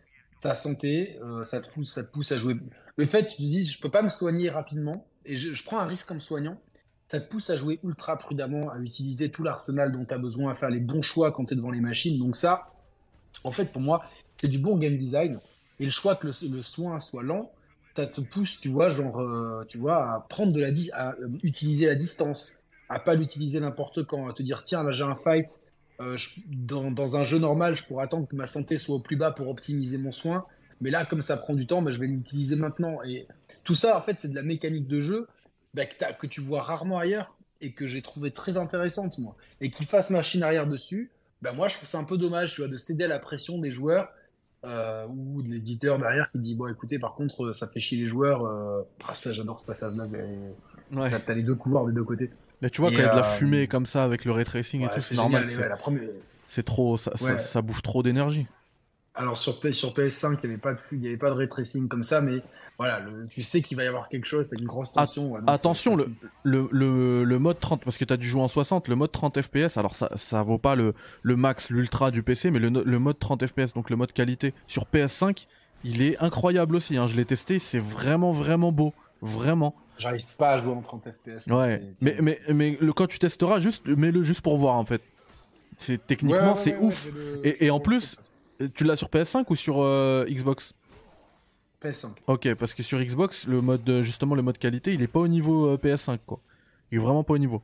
[0.41, 2.57] ta santé, ça, te pousse, ça te pousse à jouer.
[2.97, 5.79] Le fait que tu te dises, je peux pas me soigner rapidement et je, prends
[5.79, 6.61] un risque en me soignant,
[7.09, 10.53] ça te pousse à jouer ultra prudemment, à utiliser tout l'arsenal dont tu as besoin,
[10.53, 12.19] à faire les bons choix quand tu es devant les machines.
[12.19, 12.75] Donc ça,
[13.43, 14.05] en fait, pour moi,
[14.37, 15.41] c'est du bon game design.
[15.81, 17.51] Et le choix que le, le soin soit lent,
[17.97, 21.29] ça te pousse, tu vois, genre, euh, tu vois, à prendre de la à euh,
[21.43, 25.15] utiliser la distance, à pas l'utiliser n'importe quand, à te dire, tiens, là j'ai un
[25.15, 25.49] fight,
[26.01, 26.17] euh,
[26.49, 29.49] dans, un jeu normal, je pourrais attendre que ma santé soit au plus bas pour
[29.49, 30.45] optimiser mon soin.
[30.81, 33.01] Mais là, comme ça prend du temps, bah, je vais l'utiliser maintenant.
[33.05, 33.29] Et
[33.63, 35.29] tout ça, en fait, c'est de la mécanique de jeu
[35.73, 39.37] bah, que tu vois rarement ailleurs et que j'ai trouvé très intéressante, moi.
[39.61, 41.13] Et qu'ils fassent machine arrière dessus,
[41.43, 43.59] bah, moi, je trouve ça un peu dommage, tu vois, de céder à la pression
[43.59, 44.11] des joueurs
[44.67, 48.01] euh, ou de l'éditeur derrière qui dit, bon, écoutez, par contre, euh, ça fait chier
[48.01, 48.45] les joueurs.
[48.47, 50.07] euh, ah, ça, j'adore ce passage-là.
[50.11, 51.23] mais- ouais.
[51.25, 52.31] T'as les deux couloirs des deux côtés.
[52.63, 54.33] Mais tu vois, Et, quand il y a de la fumée comme ça avec le
[54.33, 55.51] ray tracing et tout, c'est normal.
[55.51, 56.09] c'est- ouais, première...
[56.49, 58.47] C'est trop, ça, ça- bouffe trop d'énergie.
[59.17, 61.35] Alors sur, P- sur PS5, il n'y avait pas de il y avait pas de
[61.37, 62.43] ray tracing comme ça, mais
[62.79, 65.31] voilà, le- tu sais qu'il va y avoir quelque chose, t'as une grosse tension.
[65.33, 66.09] ouais, non, attention, le,
[66.43, 69.41] le, le, le mode 30, parce que t'as dû jouer en 60, le mode 30
[69.41, 72.99] FPS, alors ça, ça vaut pas le, le max, l'ultra du PC, mais le, le
[72.99, 75.47] mode 30 FPS, donc le mode qualité, sur PS5,
[75.85, 78.93] il est incroyable aussi, hein, je l'ai testé, c'est vraiment, vraiment beau.
[79.23, 79.75] Vraiment.
[79.97, 81.47] J'arrive pas à jouer en 30 FPS.
[81.47, 81.83] Ouais.
[82.03, 85.01] Mais, mais, mais le, quand tu testeras, juste, mets-le juste pour voir, en fait.
[85.79, 87.07] C'est, techniquement, ouais, c'est ouais, ouf.
[87.07, 88.17] ouais, je le- Et- et en plus-
[88.75, 90.75] Tu l'as sur PS5 ou sur euh, Xbox?
[91.85, 92.15] PS5.
[92.27, 95.29] Ok, parce que sur Xbox, le mode, justement, le mode qualité, il est pas au
[95.29, 96.41] niveau euh, PS5, quoi.
[96.91, 97.63] Il est vraiment pas au niveau.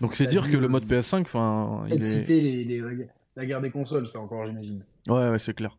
[0.00, 1.96] Donc c'est dire que le mode PS5, enfin, il est...
[1.98, 4.84] Exciter les, les- la guerre des consoles, ça encore, j'imagine.
[5.06, 5.76] Ouais, ouais, c'est clair.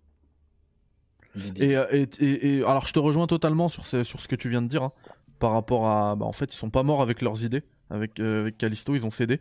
[1.56, 4.36] Et, euh, et, et- et- alors je te rejoins totalement sur ce, sur ce que
[4.36, 4.92] tu viens de dire, hein,
[5.40, 7.64] par rapport à, bah, en fait, ils sont pas morts avec leurs idées.
[7.92, 9.40] Avec, euh, avec Callisto, ils ont cédé.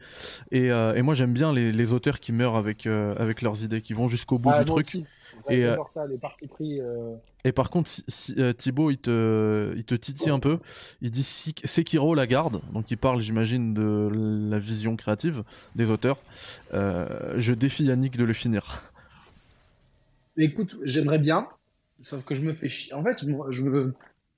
[0.53, 3.63] Et, euh, et moi, j'aime bien les, les auteurs qui meurent avec, euh, avec leurs
[3.63, 4.87] idées, qui vont jusqu'au bout Ah, du truc.
[4.87, 5.07] aussi.
[5.49, 6.81] Et, euh, voir ça, les parties pris.
[6.81, 10.59] euh, Et par contre, si, si, euh, Thibaut, il te, il te titille un peu.
[11.01, 14.09] Il dit si Sekiro la garde, donc il parle, j'imagine, de
[14.51, 15.45] la vision créative
[15.75, 16.19] des auteurs.
[16.75, 18.91] Euh, je défie Yannick de le finir.
[20.37, 21.49] Écoute, j'aimerais bien,
[22.01, 22.95] sauf que je me fais chier.
[22.95, 23.95] En fait, je me,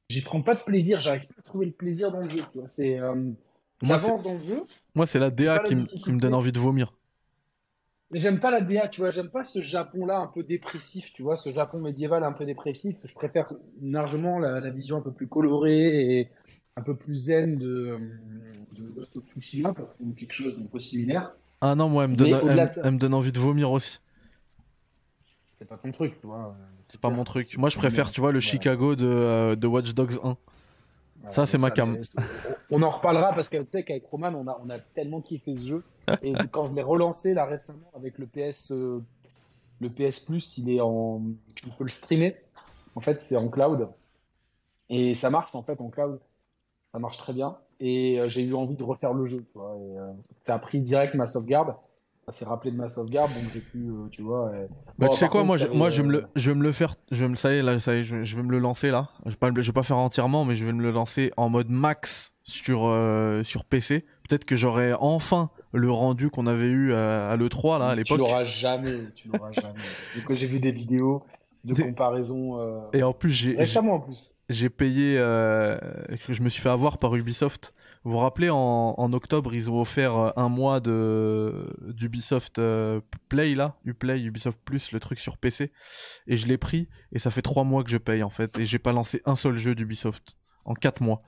[0.08, 1.00] j'y prends pas de plaisir.
[1.00, 2.42] J'arrive pas à trouver le plaisir dans le jeu.
[2.66, 3.34] C'est, euh, Moi,
[3.82, 4.60] j'avance dans le jeu,
[4.94, 6.92] Moi, c'est la DA qui me donne envie de vomir.
[8.10, 8.88] Mais j'aime pas la DA.
[8.88, 11.12] Tu vois, j'aime pas ce Japon-là un peu dépressif.
[11.12, 12.98] Tu vois, ce Japon médiéval un peu dépressif.
[13.04, 16.30] Je préfère largement la, la vision un peu plus colorée et
[16.76, 17.98] un peu plus zen de,
[18.72, 21.34] de Ghost of Tsushima, pour quelque chose d'un peu similaire.
[21.60, 24.00] Ah non, moi, elle me donne, elle, de elle me envie de vomir aussi.
[25.58, 26.56] C'est pas ton truc, tu vois.
[26.88, 27.56] C'est pas mon truc.
[27.58, 28.40] Moi, je préfère, tu vois, le.
[28.40, 30.36] Chicago de, euh, de Watch Dogs 1.
[31.28, 31.98] Ça, c'est ma cam.
[32.70, 35.56] On en reparlera parce que tu sais qu'avec Roman, on a, on a tellement kiffé
[35.56, 35.84] ce jeu.
[36.22, 39.02] Et quand je l'ai relancé là récemment avec le PS, euh,
[39.80, 41.22] le PS Plus, il est en,
[41.54, 42.36] tu peux le streamer.
[42.94, 43.88] En fait, c'est en cloud
[44.90, 46.20] et ça marche en fait en cloud.
[46.92, 47.56] Ça marche très bien.
[47.78, 49.38] Et euh, j'ai eu envie de refaire le jeu.
[49.38, 50.12] Tu vois, et, euh,
[50.44, 51.74] ça a pris direct ma sauvegarde.
[52.30, 54.50] Ça s'est rappelé de ma sauvegarde, donc j'ai pu, euh, tu vois.
[54.98, 56.50] Bah, Bon, tu sais quoi, contre, moi, je, moi je, vais me euh, le, je
[56.50, 56.94] vais me le faire.
[57.10, 58.58] Je vais me, ça y est, là, ça y est, je, je vais me le
[58.58, 59.08] lancer là.
[59.26, 61.32] Je vais pas, le- je vais pas faire entièrement, mais je vais me le lancer
[61.36, 64.04] en mode max sur, euh, sur PC.
[64.28, 67.96] Peut-être que j'aurai enfin le rendu qu'on avait eu à, à l'E3 là à Tu
[67.98, 68.18] l'époque.
[68.18, 69.74] l'auras jamais, tu l'auras jamais.
[70.14, 71.24] Du coup, j'ai vu des vidéos
[71.64, 74.34] de Des- comparaison euh, Et en plus, j'ai, récemment en plus.
[74.48, 75.16] j'ai payé.
[75.18, 75.78] euh,
[76.28, 77.74] je me suis fait avoir par Ubisoft.
[78.04, 83.00] Vous vous rappelez, en, en octobre, ils ont offert euh, un mois de d'Ubisoft euh,
[83.28, 85.70] Play là, Uplay, Ubisoft Plus, le truc sur PC.
[86.26, 88.58] Et je l'ai pris et ça fait trois mois que je paye en fait.
[88.58, 91.20] Et j'ai pas lancé un seul jeu d'Ubisoft en quatre mois.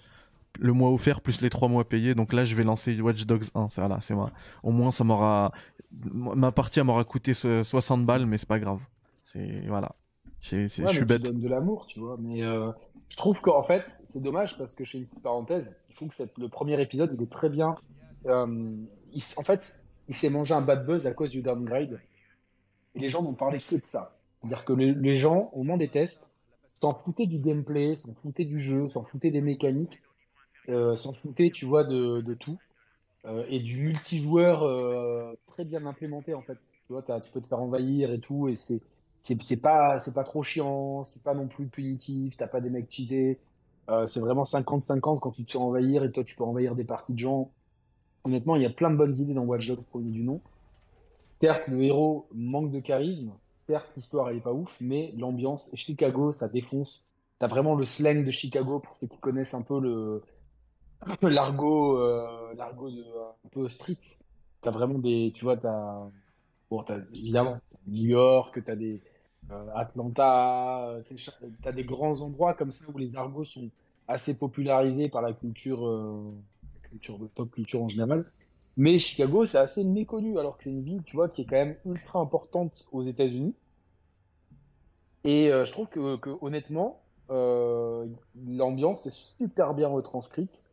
[0.61, 2.15] Le mois offert plus les trois mois payés.
[2.15, 3.69] Donc là, je vais lancer Watch Dogs 1.
[3.69, 4.31] Ça, là, c'est moi.
[4.63, 5.53] Au moins, ça m'aura.
[5.91, 8.81] Ma partie, elle m'aura coûté so- 60 balles, mais c'est pas grave.
[9.25, 9.95] C'est voilà.
[10.83, 11.23] Ouais, je suis bête.
[11.23, 12.17] donne de l'amour, tu vois.
[12.19, 12.71] Mais euh,
[13.09, 15.75] je trouve qu'en fait, c'est dommage parce que je fais une petite parenthèse.
[15.93, 17.75] Je trouve que le premier épisode, il est très bien.
[18.27, 18.75] Euh,
[19.37, 19.79] en fait,
[20.09, 22.01] il s'est mangé un bad buzz à cause du downgrade.
[22.95, 24.17] Et les gens n'ont parlé que de ça.
[24.41, 26.33] C'est-à-dire que les, gens, au moment des tests,
[26.81, 30.01] s'en foutaient du gameplay, s'en foutaient du jeu, s'en foutaient des mécaniques,
[30.71, 32.59] euh, s'en foutaient, tu vois, de, tout.
[33.27, 36.57] Euh, et du multijoueur très bien implémenté, en fait.
[36.87, 38.81] Tu vois, tu peux te faire envahir et tout, et c'est
[39.61, 43.39] pas, c'est pas trop chiant, c'est pas non plus punitif, t'as pas des mecs cheatés.
[43.93, 46.85] Euh, c'est vraiment 50-50 quand tu te fais envahir et toi tu peux envahir des
[46.85, 47.51] parties de gens.
[48.25, 50.41] Honnêtement, il y a plein de bonnes idées dans Watch Dogs premier du nom.
[51.41, 53.33] Certes, le héros manque de charisme,
[53.67, 57.13] certes, l'histoire elle est pas ouf, mais l'ambiance, Chicago, ça défonce.
[57.39, 60.23] T'as vraiment le slang de Chicago pour ceux qui connaissent un peu le
[61.23, 63.03] l'argot, euh, l'argot de
[63.45, 63.99] un peu street.
[64.63, 66.09] T'as vraiment des, tu vois, t'as
[66.71, 69.03] Bon, t'as, évidemment, New York, t'as des
[69.51, 71.01] euh, Atlanta,
[71.63, 73.69] t'as des grands endroits comme ça où les argots sont
[74.13, 76.33] assez popularisés par la culture, euh,
[76.83, 78.27] culture de pop culture en général.
[78.77, 81.57] Mais Chicago, c'est assez méconnu, alors que c'est une ville, tu vois, qui est quand
[81.57, 83.55] même ultra importante aux États-Unis.
[85.25, 88.07] Et euh, je trouve que, honnêtement, euh,
[88.47, 90.65] l'ambiance est super bien retranscrite.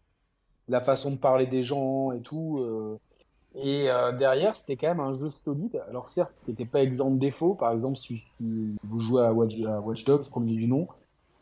[0.68, 2.64] La façon de parler des gens et tout.
[3.56, 3.88] et
[4.20, 5.82] derrière, c'était quand même un jeu solide.
[5.90, 7.56] Alors certes, c'était pas exempt de défauts.
[7.56, 10.88] Par exemple, si, si vous jouez à Watch, à Watch Dogs, premier du nom,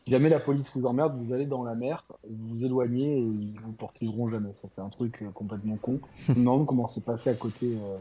[0.08, 3.20] si jamais la police vous emmerde, vous allez dans la mer, vous vous éloignez et
[3.20, 4.54] ils vous poursuivront jamais.
[4.54, 6.00] Ça, c'est un truc euh, complètement con.
[6.30, 7.96] Demande comment c'est passé à côté, euh,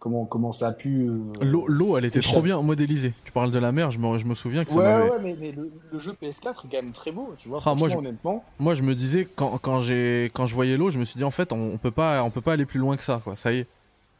[0.00, 1.06] comment, comment ça a pu...
[1.08, 3.12] euh, L'eau, l'eau, elle était trop bien modélisée.
[3.24, 5.36] Tu parles de la mer, je me, je me souviens que ça Ouais, ouais, mais,
[5.40, 7.62] mais le, le jeu PS4 est quand même très beau, tu vois.
[7.64, 8.44] Ah, moi, je- honnêtement.
[8.58, 11.24] Moi, je me disais quand, quand j'ai quand je voyais l'eau, je me suis dit
[11.24, 13.36] en fait, on, on peut pas on peut pas aller plus loin que ça quoi.
[13.36, 13.66] Ça y est,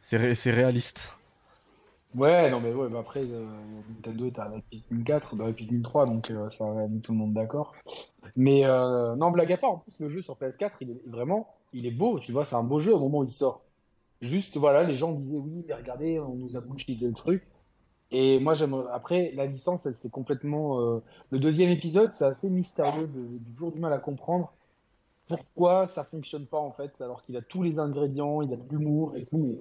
[0.01, 1.17] c'est ré- c'est réaliste.
[2.15, 3.45] Ouais, non, mais ouais, bah après, euh,
[3.89, 7.11] Nintendo est arrivé avec Pikmin 4, dans Pikmin 3, donc euh, ça a mis tout
[7.11, 7.73] le monde d'accord.
[8.37, 11.49] Mais euh, non, blague à part, en plus, le jeu sur PS4, il est vraiment,
[11.73, 13.63] il est beau, tu vois, c'est un beau jeu au moment où il sort.
[14.21, 17.47] Juste, voilà, les gens disaient, oui, mais regardez, on nous a bullshité le truc.
[18.11, 18.75] Et moi, j'aime.
[18.93, 20.81] Après, la licence, elle, c'est complètement.
[20.81, 20.99] euh,
[21.31, 24.53] Le deuxième épisode, c'est assez mystérieux, j'ai toujours du mal à comprendre
[25.27, 28.63] pourquoi ça fonctionne pas, en fait, alors qu'il a tous les ingrédients, il a de
[28.69, 29.57] l'humour et tout,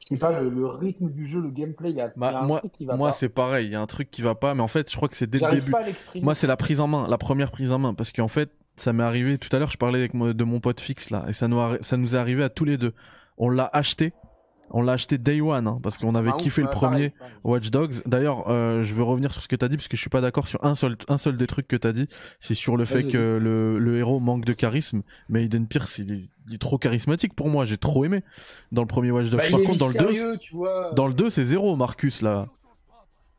[0.00, 2.12] je sais pas, le, le rythme du jeu, le gameplay, il y a, y a
[2.16, 3.12] Bah, un moi truc qui va moi pas.
[3.12, 5.08] c'est pareil, il y a un truc qui va pas, mais en fait, je crois
[5.08, 5.70] que c'est dès le début.
[5.72, 6.24] pas à l'exprimer.
[6.24, 8.92] Moi, c'est la prise en main, la première prise en main, parce qu'en fait, ça
[8.92, 9.70] m'est arrivé tout à l'heure.
[9.70, 12.18] Je parlais avec de mon pote fixe là, et ça nous arri- ça nous est
[12.18, 12.94] arrivé à tous les deux.
[13.36, 14.12] On l'a acheté,
[14.70, 17.10] on l'a acheté day one, hein, parce qu'on avait Ah, ouf, kiffé le premier.
[17.10, 17.32] pareil.
[17.44, 17.94] Watch Dogs.
[18.06, 20.20] D'ailleurs, euh, je veux revenir sur ce que t'as dit parce que je suis pas
[20.20, 22.06] d'accord sur un seul, un seul des trucs que t'as dit.
[22.40, 25.02] C'est sur le fait que le, le héros manque de charisme.
[25.28, 27.64] Mais Aiden Pierce, il est, il est trop charismatique pour moi.
[27.64, 28.22] J'ai trop aimé
[28.72, 29.40] dans le premier Watch Dogs.
[29.40, 30.92] Bah, Par contre, dans le 2, mystérieux, tu vois.
[30.94, 32.46] dans le 2, c'est zéro, Marcus là.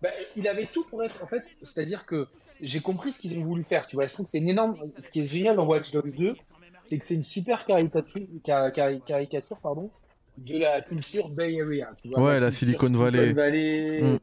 [0.02, 2.28] Bah, il avait tout pour être, en fait, c'est-à-dire que
[2.62, 4.06] j'ai compris ce qu'ils ont voulu faire, tu vois.
[4.08, 4.76] Je trouve que c'est une énorme.
[4.98, 6.36] Ce qui est génial dans Watch Dogs 2,
[6.88, 9.92] c'est que c'est une super caricature, ca- ca- caricature pardon,
[10.46, 12.20] de la culture Bay Area, tu vois.
[12.22, 13.34] Ouais, la Silicon Valley.
[13.34, 14.18] Valley, Mm.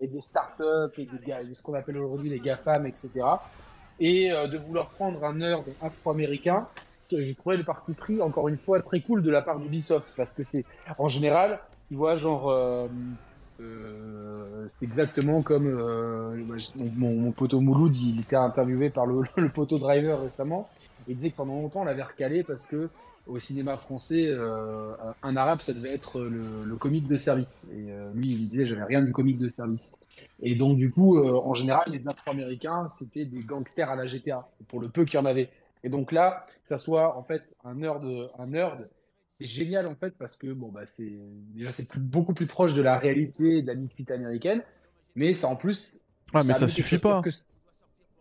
[0.00, 3.10] et des startups, et des ce qu'on appelle aujourd'hui les GAFAM, etc.
[3.98, 6.66] Et euh, de vouloir prendre un nerd afro-américain,
[7.10, 10.34] j'ai trouvé le parti pris, encore une fois, très cool de la part d'Ubisoft, parce
[10.34, 10.64] que c'est,
[10.98, 12.50] en général, tu vois, genre.
[12.50, 12.88] euh,
[13.60, 15.72] euh, c'est exactement comme
[16.46, 20.68] bah, mon, mon, poteau Mouloud, il était interviewé par le, le poteau driver récemment.
[21.08, 22.90] Il disait que pendant longtemps on l'avait recalé parce que
[23.26, 24.92] au cinéma français, euh,
[25.22, 27.68] un arabe ça devait être le, le comique de service.
[27.72, 29.98] Et euh, lui il disait j'avais rien du comique de service.
[30.42, 34.48] Et donc du coup, euh, en général, les Afro-Américains c'était des gangsters à la GTA,
[34.68, 35.50] pour le peu qu'il y en avait.
[35.84, 38.04] Et donc là, que ça soit en fait un nerd,
[38.38, 38.88] un nerd
[39.38, 41.12] c'est génial en fait parce que bon bah c'est
[41.54, 44.62] déjà c'est plus- beaucoup plus proche de la réalité de la mythique américaine,
[45.14, 46.00] mais ça en plus.
[46.32, 47.20] Ah, mais ça suffit pas.
[47.22, 47.28] que-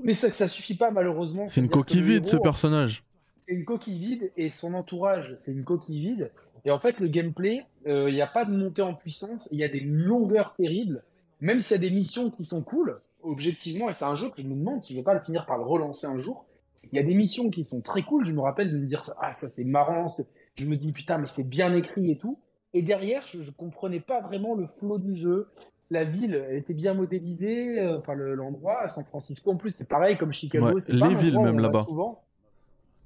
[0.01, 1.47] Mais ça, ça suffit pas malheureusement.
[1.47, 3.04] C'est une coquille le vide ce personnage.
[3.47, 6.31] C'est une coquille vide et son entourage c'est une coquille vide.
[6.65, 9.59] Et en fait le gameplay, euh, il n'y a pas de montée en puissance, il
[9.59, 11.03] y a des longueurs terribles,
[11.41, 14.41] même s'il y a des missions qui sont cool, objectivement, et c'est un jeu que
[14.41, 16.45] je me demande si je vais pas le finir par le relancer un jour.
[16.91, 19.11] Il y a des missions qui sont très cool, je me rappelle de me dire
[19.19, 20.07] ah ça c'est marrant,
[20.55, 22.39] je me dis putain mais c'est bien écrit et tout.
[22.73, 25.49] Et derrière je, je comprenais pas vraiment le flow du jeu.
[25.91, 29.69] La ville elle était bien modélisée, euh, enfin le- l'endroit à San Francisco en plus
[29.69, 31.83] c'est pareil comme Chicago, Ouais, c'est pas les villes même là-bas.
[31.83, 32.23] souvent.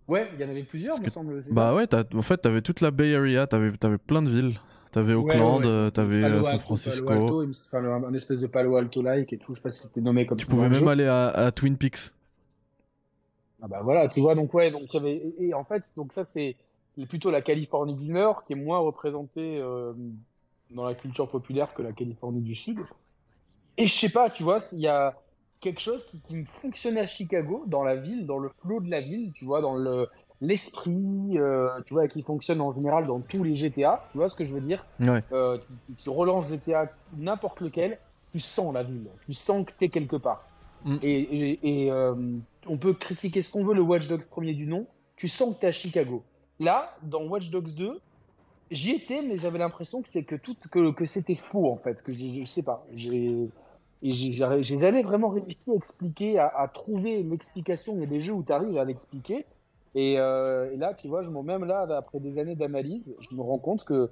[0.09, 1.41] Ouais, il y en avait plusieurs, Parce me que- semble.
[1.51, 4.59] Bah ouais, en fait, t'avais toute la Bay Area, t'avais avais plein de villes.
[4.91, 5.71] T'avais Ouais, Oakland, ouais, ouais.
[5.71, 7.05] euh, t'avais euh, San Francisco.
[7.05, 10.01] Palo Alto, enfin, un espèce de Palo Alto-like et tout, je sais pas si c'était
[10.01, 10.87] nommé comme Tu ça dans pouvais même jeu.
[10.87, 12.11] aller à, à Twin Peaks.
[13.61, 15.83] Ah bah voilà, tu vois, donc ouais, donc il y avait, et, et en fait,
[15.95, 16.55] donc ça c'est
[17.07, 19.93] plutôt la Californie du Nord qui est moins représentée euh,
[20.71, 22.79] dans la culture populaire que la Californie du Sud.
[23.77, 25.15] Et je sais pas, tu vois, il y a,
[25.61, 28.89] quelque chose qui, qui me fonctionnait à Chicago, dans la ville, dans le flow de
[28.89, 30.07] la ville, tu vois, dans le
[30.41, 34.35] l'esprit, euh, tu vois, qui fonctionne en général dans tous les GTA, tu vois ce
[34.35, 34.85] que je veux dire?
[34.99, 35.21] Ouais.
[35.33, 35.57] Euh,
[35.87, 37.99] tu, tu relances GTA n'importe lequel,
[38.31, 40.45] tu sens la ville, tu sens que t'es quelque part.
[40.85, 40.95] Mm.
[41.01, 42.15] Et, et- et, euh,
[42.67, 44.87] on peut critiquer ce qu'on veut, le Watch Dogs premier du nom,
[45.17, 46.23] tu sens que t'es à Chicago.
[46.59, 47.99] Là, dans Watch Dogs 2,
[48.71, 52.01] j'y étais, mais j'avais l'impression que c'est que tout que, que c'était faux en fait,
[52.01, 52.85] que je, je sais pas.
[52.95, 53.49] J'ai
[54.01, 54.31] et j'ai
[54.79, 57.93] jamais vraiment réussi à expliquer, à, à trouver l'explication.
[57.95, 59.45] Il y a des jeux où tu arrives à l'expliquer.
[59.95, 63.35] Et, euh, et là, tu vois, je, me- même là, après des années d'analyse, je
[63.35, 64.09] me rends compte que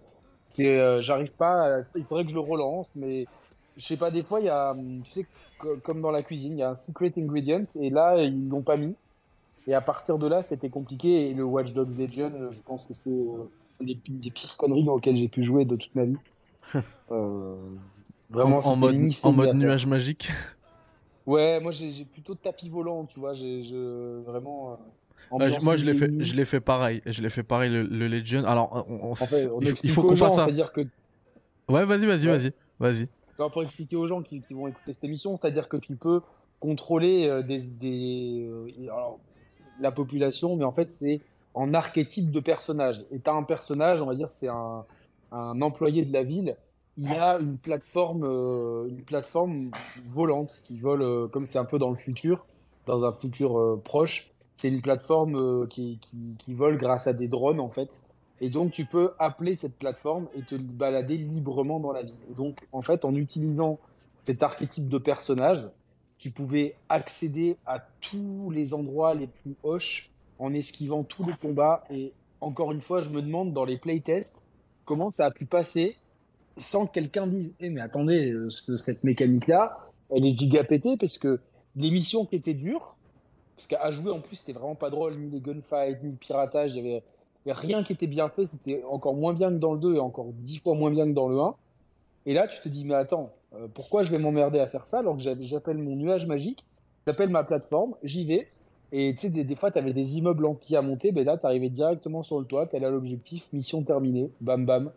[0.50, 1.80] c'est, euh, j'arrive pas.
[1.80, 3.30] à- il faudrait que je le relance, mais
[3.78, 4.12] je sais pas.
[4.12, 5.28] Des fois, il y a, hum, tu sais,
[5.58, 8.64] co- comme dans la cuisine, il y a un secret ingredient, et là, ils l'ont
[8.64, 8.96] pas mis.
[9.68, 11.30] Et à partir de là, c'était compliqué.
[11.30, 13.50] Et le Watch Dogs Legion, euh, je pense que c'est euh,
[13.82, 16.18] une des pires conneries dans lesquelles j'ai pu jouer de toute ma vie.
[17.12, 17.56] Euh,
[18.30, 20.30] vraiment, en, mode, en mode nuage magique.
[21.26, 23.34] Ouais, moi j'ai plutôt tapis volant, tu vois.
[23.34, 23.62] J'ai
[24.26, 24.80] vraiment.
[25.42, 27.02] euh, je- moi, je l'ai fait, je l'ai fait pareil.
[27.06, 28.46] Je l'ai fait pareil le, le Legion.
[28.46, 30.46] Alors, on, on- En fait, on il, faut- il qu'on passe à.
[30.46, 30.82] c'est-à-dire que
[31.68, 32.38] Ouais, vas-y, vas-y, Ouais.
[32.38, 33.10] vas-y, vas-y.
[33.52, 36.22] Pour expliquer aux gens qui, qui vont écouter cette émission, c'est-à-dire que tu peux
[36.62, 39.20] contrôler euh, des, des euh, alors,
[39.82, 41.20] la population, mais en fait c'est
[41.54, 43.04] en archétype de personnage.
[43.12, 44.86] Et tu as un personnage, on va dire, c'est un,
[45.34, 46.56] un employé de la ville.
[47.00, 49.70] Il a une plateforme, euh, une plateforme
[50.10, 52.48] volante qui vole, euh, comme c'est un peu dans le futur,
[52.88, 54.32] dans un futur euh, proche.
[54.58, 56.00] C'est une plateforme qui,
[56.40, 57.92] qui, vole grâce à des drones en fait.
[58.42, 62.16] Et donc, tu peux appeler cette plateforme et te balader librement dans la ville.
[62.36, 63.78] Donc, en fait, en utilisant
[64.26, 65.64] cet archétype de personnage,
[66.18, 70.10] tu pouvais accéder à tous les endroits les plus hoches
[70.40, 71.84] en esquivant tous les combats.
[71.92, 74.44] Et encore une fois, je me demande dans les playtests
[74.86, 75.96] comment ça a pu passer
[76.58, 79.78] sans que quelqu'un dise Eh, mais attendez, euh, ce- cette mécanique-là,
[80.10, 81.40] elle est giga pétée parce que
[81.76, 82.96] les missions qui étaient dures,
[83.56, 86.76] parce qu'à jouer en plus, c'était vraiment pas drôle, ni les gunfights, ni le piratage,
[86.76, 87.04] il y avait
[87.46, 90.28] rien qui était bien fait, c'était encore moins bien que dans le 2 et encore
[90.34, 91.56] dix fois moins bien que dans le 1.
[92.26, 95.00] Et là, tu te dis, mais attends, euh, pourquoi je vais m'emmerder à faire ça
[95.00, 96.66] alors que j'a- j'appelle mon nuage magique,
[97.06, 98.48] j'appelle ma plateforme, j'y vais,
[98.92, 101.46] et tu sais, des, fois, tu avais des immeubles entiers à monter, ben là, tu
[101.46, 104.92] arrivais directement sur le toit, tu à l'objectif, mission terminée, bam bam.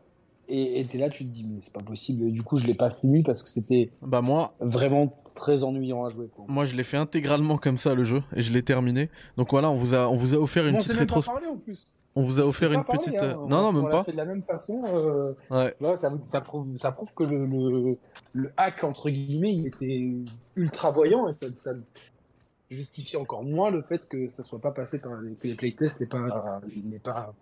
[0.53, 2.27] Et tu es là, tu te dis, mais c'est pas possible.
[2.29, 6.05] Et du coup, je l'ai pas fini parce que c'était Bah, moi, vraiment très ennuyant
[6.05, 6.29] à jouer.
[6.35, 6.45] Quoi.
[6.49, 9.09] moi, je l'ai fait intégralement comme ça, le jeu, et je l'ai terminé.
[9.37, 11.23] Donc voilà, on vous a, on vous a offert une on petite pas rétro.
[11.23, 11.87] parlé en plus.
[12.17, 13.23] On vous a On offert une pas parlé, petite.
[13.23, 13.37] hein.
[13.49, 14.03] Non, non, On même pas.
[14.05, 14.83] fait de la même façon.
[14.89, 15.75] euh, Ouais.
[15.81, 17.97] Là, ça, ça, prouve, ça prouve que le, le,
[18.33, 20.11] le hack, entre guillemets, il était
[20.57, 21.71] ultra voyant et ça, ça
[22.69, 26.01] justifie encore moins le fait que ça soit pas passé par les, que les playtests
[26.01, 26.19] n'aient pas,
[26.85, 27.33] n'aient pas,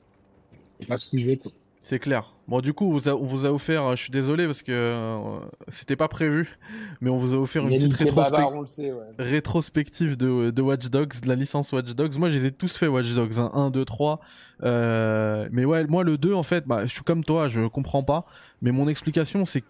[0.81, 1.39] n'aient pas suivi.
[1.39, 1.51] quoi.
[1.89, 2.35] C'est clair.
[2.49, 4.63] Bon, du coup, on vous a, on vous a offert, euh, je suis désolé parce
[4.63, 5.39] que euh,
[5.69, 6.59] c'était pas prévu,
[7.01, 8.93] mais on vous a offert une petite est bavard, sait.
[8.93, 9.07] Ouais.
[9.19, 12.19] rétrospective de, de Watch Dogs, de la licence Watch Dogs.
[12.19, 14.21] Moi, je les ai tous fait Watch Dogs, hein, 1, 2, 3.
[14.65, 18.03] Euh, mais ouais, moi, le 2, en fait, bah, je suis comme toi, je comprends
[18.03, 18.27] pas.
[18.61, 19.65] Mais mon explication, c'est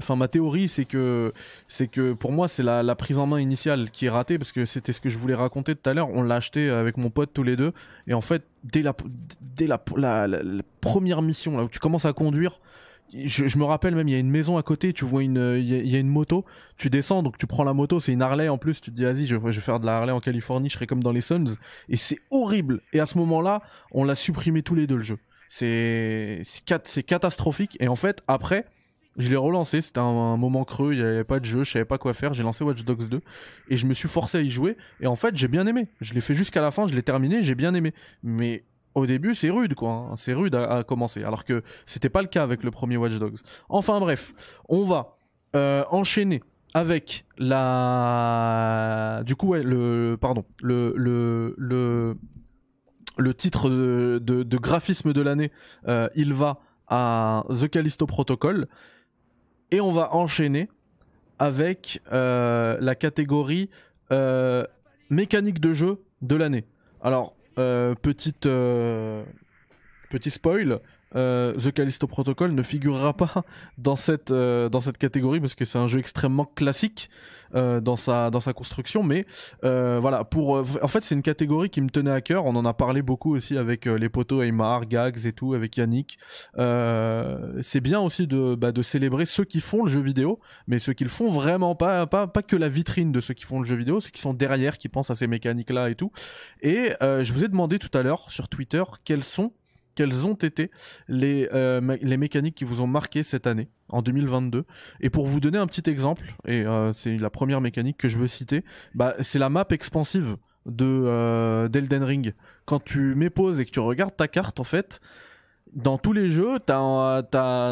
[0.00, 1.32] Enfin, ma théorie, c'est que,
[1.68, 4.52] c'est que pour moi, c'est la, la prise en main initiale qui est ratée parce
[4.52, 6.08] que c'était ce que je voulais raconter tout à l'heure.
[6.10, 7.72] On l'a acheté avec mon pote tous les deux.
[8.06, 8.94] Et en fait, dès la,
[9.40, 12.60] dès la, la, la- première mission, là où tu commences à conduire,
[13.12, 15.54] je, je me rappelle même, il y a une maison à côté, tu vois une,
[15.58, 16.44] il y a, une moto,
[16.76, 19.04] tu descends, donc tu prends la moto, c'est une Harley en plus, tu te dis,
[19.04, 21.56] vas-y, je, vais faire de la Harley en Californie, je serai comme dans les Suns.
[21.88, 22.80] Et c'est horrible.
[22.92, 23.62] Et à ce moment-là,
[23.92, 25.18] on l'a supprimé tous les deux, le jeu.
[25.48, 26.42] C'est,
[26.84, 27.76] c'est catastrophique.
[27.78, 28.66] Et en fait, après,
[29.16, 31.84] je l'ai relancé, c'était un, moment creux, il n'y avait pas de jeu, je savais
[31.84, 33.20] pas quoi faire, j'ai lancé Watch Dogs 2
[33.68, 35.88] et je me suis forcé à y jouer et en fait j'ai bien aimé.
[36.00, 37.94] Je l'ai fait jusqu'à la fin, je l'ai terminé, j'ai bien aimé.
[38.22, 38.64] Mais
[38.94, 40.14] au début c'est rude quoi, hein.
[40.16, 43.38] c'est rude à, commencer alors que c'était pas le cas avec le premier Watch Dogs.
[43.68, 44.32] Enfin bref,
[44.68, 45.16] on va
[45.54, 46.42] euh, enchaîner
[46.74, 52.16] avec la du coup ouais le pardon le le le
[53.16, 55.52] le titre de graphisme de l'année
[55.86, 56.58] euh, il va
[56.88, 58.66] à The Callisto Protocol
[59.74, 60.68] et on va enchaîner
[61.40, 63.70] avec euh, la catégorie
[64.12, 64.64] euh,
[65.10, 66.64] mécanique de jeu de l'année.
[67.02, 68.42] Alors, euh, petite,
[70.10, 70.78] petit spoil,
[71.14, 73.44] euh, The Callisto Protocol ne figurera pas
[73.78, 77.10] dans cette, euh, dans cette catégorie parce que c'est un jeu extrêmement classique
[77.54, 79.02] euh, dans, sa, dans sa construction.
[79.02, 79.26] Mais
[79.62, 82.46] euh, voilà, pour, euh, en fait, c'est une catégorie qui me tenait à cœur.
[82.46, 85.76] On en a parlé beaucoup aussi avec euh, les potos Aymar, Gags et tout, avec
[85.76, 86.18] Yannick.
[86.56, 90.92] C'est bien aussi de, bah, de célébrer ceux qui font le jeu vidéo, mais ceux
[90.92, 93.64] qui le font vraiment pas, pas, pas que la vitrine de ceux qui font le
[93.64, 96.10] jeu vidéo, ceux qui sont derrière, qui pensent à ces mécaniques-là et tout.
[96.60, 99.52] Et je vous ai demandé tout à l'heure sur Twitter quels sont
[99.94, 100.70] quelles ont été
[101.08, 104.64] les, euh, les mécaniques qui vous ont marqué cette année, en 2022.
[105.00, 108.16] Et pour vous donner un petit exemple, et euh, c'est la première mécanique que je
[108.16, 108.64] veux citer,
[108.94, 112.34] bah, c'est la map expansive de euh, d'Elden Ring.
[112.64, 115.00] Quand tu mets pause et que tu regardes ta carte, en fait,
[115.74, 117.22] dans tous les jeux, t'as,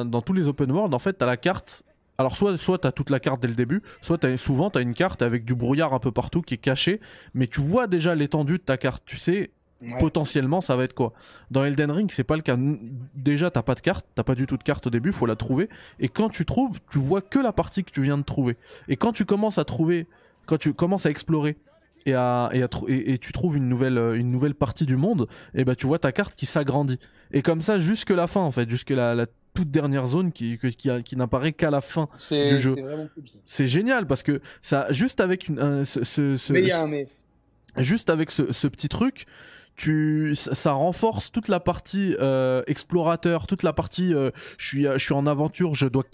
[0.05, 1.85] dans tous les open world, en fait, t'as la carte.
[2.19, 4.95] Alors soit soit t'as toute la carte dès le début, soit t'as, souvent t'as une
[4.95, 7.01] carte avec du brouillard un peu partout qui est caché,
[7.33, 9.03] mais tu vois déjà l'étendue de ta carte.
[9.07, 9.51] Tu sais
[9.83, 9.99] Ouais.
[9.99, 11.13] potentiellement ça va être quoi?
[11.51, 12.57] Dans Elden Ring, c'est pas le cas.
[13.15, 15.37] Déjà, t'as pas de carte, t'as pas du tout de carte au début, faut la
[15.37, 15.69] trouver.
[15.99, 18.57] Et quand tu trouves, tu vois que la partie que tu viens de trouver.
[18.89, 20.07] Et quand tu commences à trouver,
[20.47, 21.57] quand tu commences à explorer
[22.07, 24.97] et à, et, à et, et tu trouves une nouvelle, euh, une nouvelle partie du
[24.97, 26.99] monde, et ben tu vois ta carte qui s'agrandit.
[27.33, 30.59] Et comme ça jusque la fin en fait, jusque la, la toute dernière zone qui,
[30.59, 32.09] qui, qui n'apparaît qu'à la fin.
[32.31, 32.75] Du jeu.
[33.47, 36.83] c'est génial parce que ça, juste avec une, un- ce, ce- ce- Mais y a
[36.83, 37.07] un mais.
[37.77, 39.27] juste avec ce, ce petit truc,
[39.77, 44.99] tu, ça, renforce toute la partie euh, explorateur, toute la partie euh, je suis je
[44.99, 46.05] suis en aventure, je dois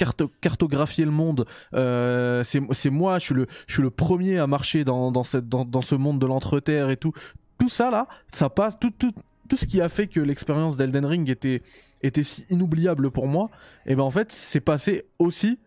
[0.40, 1.46] cartographier le monde.
[1.74, 5.24] Euh, c'est c'est moi, je suis le je suis le premier à marcher dans dans
[5.24, 7.12] cette dans, dans ce monde de l'entreterre et tout.
[7.58, 9.12] Tout ça là, ça passe tout tout
[9.48, 11.62] tout ce qui a fait que l'expérience d'Elden Ring était
[12.02, 13.50] était si inoubliable pour moi.
[13.86, 15.58] Et ben en fait, c'est passé aussi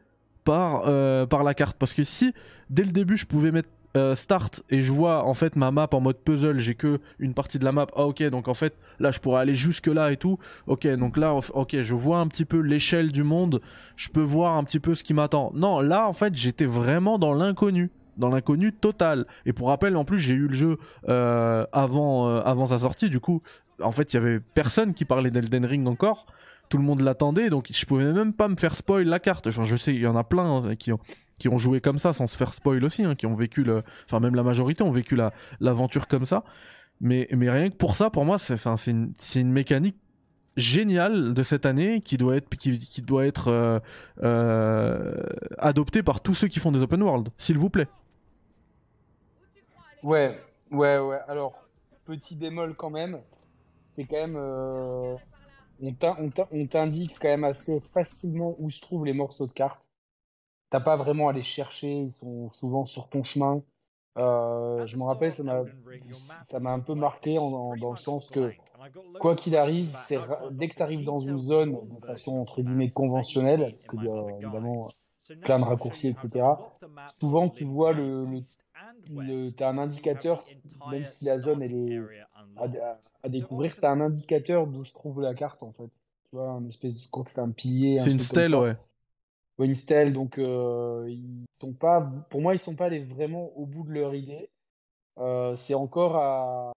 [0.43, 0.83] par
[1.27, 2.33] par la carte parce que si
[2.69, 5.89] dès le début je pouvais mettre euh, start et je vois en fait ma map
[5.91, 7.87] en mode puzzle, j'ai que une partie de la map.
[7.95, 10.39] Ah ok, donc en fait là je pourrais aller jusque là et tout.
[10.67, 13.61] Ok, donc là ok, je vois un petit peu l'échelle du monde,
[13.95, 15.51] je peux voir un petit peu ce qui m'attend.
[15.53, 19.25] Non, là en fait j'étais vraiment dans l'inconnu, dans l'inconnu total.
[19.45, 20.77] Et pour rappel, en plus j'ai eu le jeu
[21.09, 23.41] euh, avant euh, avant sa sortie, du coup
[23.81, 26.25] en fait il y avait personne qui parlait d'Elden Ring encore.
[26.69, 29.47] Tout le monde l'attendait, donc je pouvais même pas me faire spoil la carte.
[29.47, 31.01] Enfin, je sais, il y en a plein hein, qui ont
[31.41, 33.65] qui ont joué comme ça sans se faire spoil aussi, hein, qui ont vécu
[34.05, 36.43] enfin même la majorité ont vécu la l'aventure comme ça.
[37.01, 38.55] Mais mais rien que pour ça, pour moi, c'est
[38.85, 39.97] une une mécanique
[40.55, 43.79] géniale de cette année qui doit être qui, doit être euh,
[44.21, 45.15] euh,
[45.57, 47.87] adoptée par tous ceux qui font des open world, s'il vous plaît.
[50.03, 50.39] Ouais,
[50.69, 51.19] ouais, ouais.
[51.27, 51.67] Alors,
[52.05, 53.19] petit bémol quand même,
[53.95, 54.35] c'est quand même.
[54.37, 55.15] euh,
[55.81, 59.90] on t'indique quand même assez facilement où se trouvent les morceaux de cartes.
[60.71, 63.63] T'as pas vraiment à les chercher, ils sont souvent sur ton chemin.
[64.17, 65.63] Euh, je me rappelle, ça m'a
[66.51, 68.55] ça m'a un peu marqué en- en- dans le sens que,
[69.19, 70.19] quoi qu'il arrive, c'est
[70.51, 74.09] dès que tu arrives dans une zone de façon entre guillemets conventionnelle, parce qu'il y
[74.09, 74.89] a évidemment
[75.43, 76.59] plein de raccourcis, etc.,
[77.19, 78.41] souvent tu vois le, le,
[79.09, 80.43] le- t'as un indicateur,
[80.85, 81.99] même si la zone elle est
[82.57, 85.87] à, découvrir, tu as un indicateur d'où se trouve la carte en fait.
[86.29, 87.99] Tu vois, un espèce de, je crois que c'est un pilier.
[87.99, 88.77] un C'est une truc comme stèle, ouais.
[89.75, 93.83] Stèle, donc euh, ils sont pas, pour moi, ils sont pas allés vraiment au bout
[93.83, 94.49] de leur idée.
[95.19, 96.71] Euh, c'est encore à,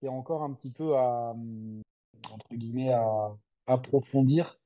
[0.00, 1.82] c'est encore un petit peu à, hum,
[2.32, 4.58] entre guillemets, à approfondir.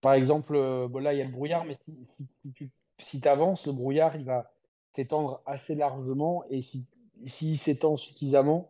[0.00, 2.70] Par exemple, euh, bon, là, il y a le brouillard, mais si, si, si tu
[2.98, 4.50] si avances, le brouillard, il va
[4.92, 6.86] s'étendre assez largement, et si
[7.26, 8.68] s'il s'étend suffisamment,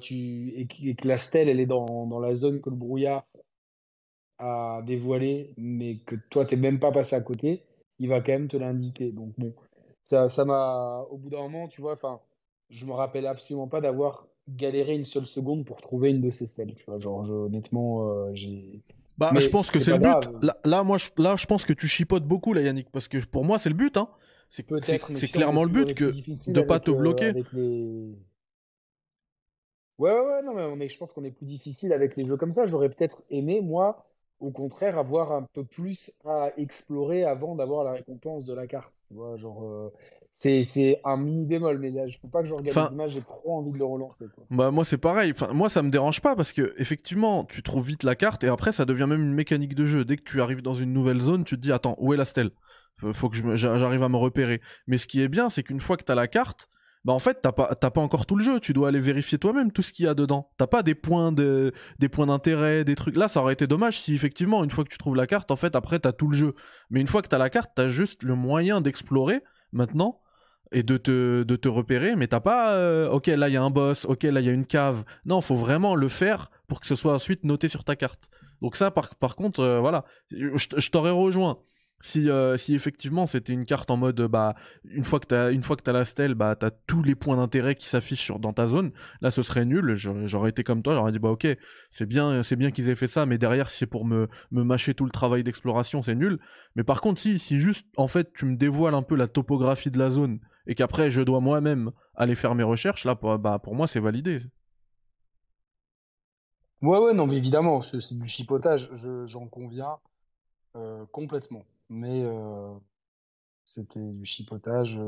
[0.00, 3.24] tu, et, et que la stèle, elle est dans, dans la zone que le brouillard
[4.38, 7.64] à dévoiler, mais que toi, t'es même pas passé à côté,
[7.98, 9.10] il va quand même te l'indiquer.
[9.12, 9.52] Donc bon,
[10.04, 12.20] ça, ça m'a, au bout d'un moment, tu vois, enfin,
[12.70, 16.46] je me rappelle absolument pas d'avoir galéré une seule seconde pour trouver une de ces
[16.46, 16.74] stèles.
[16.74, 18.80] Tu vois, genre, je- honnêtement, euh, j'ai.
[19.18, 20.28] Bah, Mais je pense que c'est le but.
[20.42, 23.18] Là, là, moi, je, là, je pense que tu chipotes beaucoup, là, Yannick, parce que
[23.26, 24.08] pour moi, c'est le but, hein.
[24.48, 24.64] C'est
[25.14, 26.14] tu clairement le but que
[26.50, 27.32] de pas avec, te euh, bloquer.
[27.32, 28.14] les...
[29.98, 32.24] Ouais, ouais, ouais, non, mais on est, je pense qu'on est plus difficile avec les
[32.24, 32.66] jeux comme ça.
[32.66, 34.07] J'aurais peut-être aimé, moi,
[34.40, 38.92] au contraire, avoir un peu plus à explorer avant d'avoir la récompense de la carte.
[39.08, 39.92] Tu vois, genre, euh,
[40.38, 43.12] c'est, un mini bémol, mais là, je peux pas que je regarde Enfin- les images,
[43.12, 44.44] j'ai trop envie de le relancer, quoi.
[44.50, 45.32] Bah moi c'est pareil.
[45.32, 48.48] Enfin moi ça me dérange pas parce que effectivement tu trouves vite la carte et
[48.48, 50.04] après ça devient même une mécanique de jeu.
[50.04, 52.24] Dès que tu arrives dans une nouvelle zone, tu te dis attends où est la
[52.24, 52.50] stèle?
[53.12, 54.60] Faut que j'arrive à me repérer.
[54.86, 56.68] Mais ce qui est bien c'est qu'une fois que t'as la carte,
[57.04, 58.60] bah en fait t'as pas t'as pas encore tout le jeu.
[58.60, 60.50] Tu dois aller vérifier toi-même tout ce qu'il y a dedans.
[60.56, 63.16] T'as pas des points de des points d'intérêt, des trucs.
[63.16, 65.56] Là ça aurait été dommage si effectivement une fois que tu trouves la carte en
[65.56, 66.54] fait après t'as tout le jeu.
[66.90, 69.42] Mais une fois que t'as la carte t'as juste le moyen d'explorer
[69.72, 70.20] maintenant
[70.72, 73.62] et de te, de te repérer, mais t'as pas, euh, ok, là il y a
[73.62, 75.04] un boss, ok, là il y a une cave.
[75.24, 78.28] Non, faut vraiment le faire pour que ce soit ensuite noté sur ta carte.
[78.60, 81.58] Donc ça, par, par contre, euh, voilà, je, je t'aurais rejoint.
[82.00, 84.54] Si, euh, si effectivement c'était une carte en mode, bah,
[84.84, 88.30] une fois que t'as, une la stèle, bah, t'as tous les points d'intérêt qui s'affichent
[88.38, 88.92] dans ta zone.
[89.20, 89.94] Là, ce serait nul.
[89.96, 91.46] J'aurais été comme toi, j'aurais dit, bah, ok,
[91.90, 94.94] c'est bien, c'est bien qu'ils aient fait ça, mais derrière, si c'est pour me, mâcher
[94.94, 96.38] tout le travail d'exploration, c'est nul.
[96.76, 99.90] Mais par contre, si, si juste, en fait, tu me dévoiles un peu la topographie
[99.90, 103.74] de la zone et qu'après je dois moi-même aller faire mes recherches, là, bah, pour
[103.74, 104.40] moi, c'est validé.
[106.82, 109.98] Ouais, ouais, non, mais évidemment, c'est du chipotage, je- j'en conviens
[110.76, 111.64] euh, complètement.
[111.90, 112.24] Mais
[113.62, 114.98] c'était du chipotage,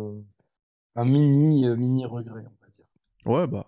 [0.95, 2.87] un mini, mini regret, on va dire.
[3.27, 3.67] Ouais, bah,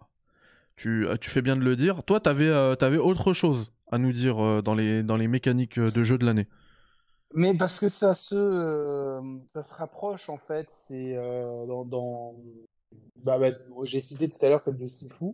[0.76, 2.04] tu, euh, tu fais bien de le dire.
[2.04, 6.18] Toi, t'avais t'avais autre chose à nous dire dans les, dans les mécaniques de jeu
[6.18, 6.48] de l'année.
[7.34, 9.20] Mais parce que ça se, euh,
[9.54, 12.34] ça se rapproche en fait, c'est euh, dans, dans...
[13.24, 13.50] Bah, bah,
[13.84, 15.32] j'ai cité tout à l'heure celle de Sifu,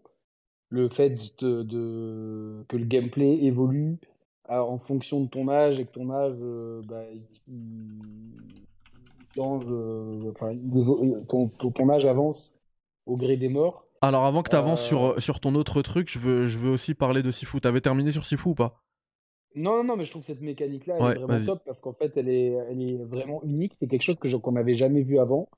[0.71, 1.11] le fait
[1.41, 3.99] de, de- que le gameplay évolue
[4.51, 7.03] euh, en fonction de ton âge et que ton âge, euh, bah,
[7.49, 7.55] il,
[9.35, 12.61] change, euh, enfin, il évo- ton, ton, âge avance
[13.07, 13.85] au gré des morts.
[14.01, 16.95] Alors, avant que t'avances Euh, sur, sur ton autre truc, je veux, je veux aussi
[16.95, 17.61] parler de Sifu.
[17.61, 18.83] T'avais terminé sur Sifu ou pas?
[19.55, 21.93] Non, non, non, mais je trouve que cette mécanique-là, elle est vraiment top parce qu'en
[21.93, 23.75] fait, elle est, elle est vraiment unique.
[23.81, 25.49] C'est quelque chose que qu'on n'avait jamais vu avant.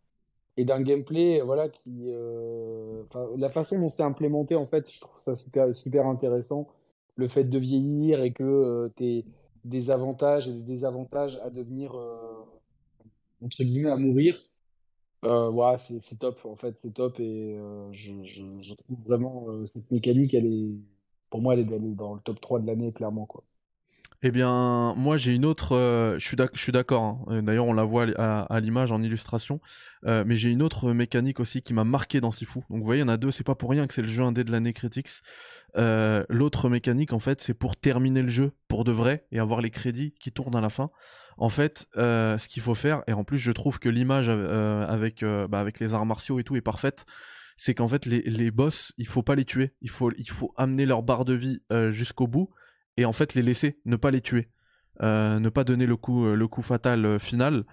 [0.56, 3.02] Et d'un gameplay, voilà, qui, euh,
[3.36, 6.68] la façon dont c'est implémenté, en fait, je trouve ça super, super intéressant.
[7.16, 9.24] Le fait de vieillir et que tu aies
[9.64, 12.16] des avantages et des désavantages à devenir, euh,
[13.44, 14.40] entre guillemets, à mourir.
[15.24, 17.20] Euh, c'est top, en fait, c'est top.
[17.20, 20.70] Et euh, je, je, trouve vraiment euh, cette mécanique, elle est,
[21.30, 23.44] pour moi, elle est, elle est dans le top 3 de l'année, clairement, quoi.
[24.22, 25.74] Eh bien, moi j'ai une autre.
[25.74, 27.02] euh, je suis d'accord.
[27.02, 27.18] hein.
[27.28, 29.60] Euh, D'ailleurs, on la voit à, l'image en illustration.
[30.04, 32.60] Euh, mais j'ai une autre mécanique aussi qui m'a marqué dans Sifu.
[32.68, 33.30] Donc, vous voyez, il y en a deux.
[33.30, 35.08] C'est pas pour rien que c'est le jeu indé de l'année Critics.
[35.74, 39.70] L'autre mécanique, en fait, c'est pour terminer le jeu pour de vrai et avoir les
[39.70, 40.90] crédits qui tournent à la fin.
[41.38, 45.60] En fait, ce qu'il faut faire, et en plus, je trouve que l'image avec bah,
[45.60, 47.06] avec les arts martiaux et tout est parfaite.
[47.56, 49.72] C'est qu'en fait, les, les boss, il faut pas les tuer.
[49.80, 52.50] Il faut amener leur barre de vie jusqu'au bout
[53.00, 54.48] et en fait les laisser, ne pas les tuer,
[55.02, 57.64] Euh, ne pas donner le coup, le coup fatal euh, final.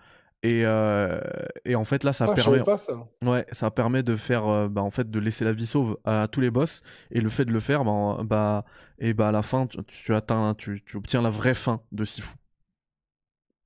[0.43, 1.19] Et, euh,
[1.65, 2.93] et en fait là ça Ah, permet, pas ça.
[3.23, 6.27] ouais, ça permet de faire, euh, bah, en fait de laisser la vie sauve à
[6.31, 6.83] tous les boss.
[7.11, 8.65] Et le fait de le faire, bah, bah
[8.99, 12.05] et bah à la fin tu, tu atteins, tu, tu obtiens la vraie fin de
[12.05, 12.35] Sifu.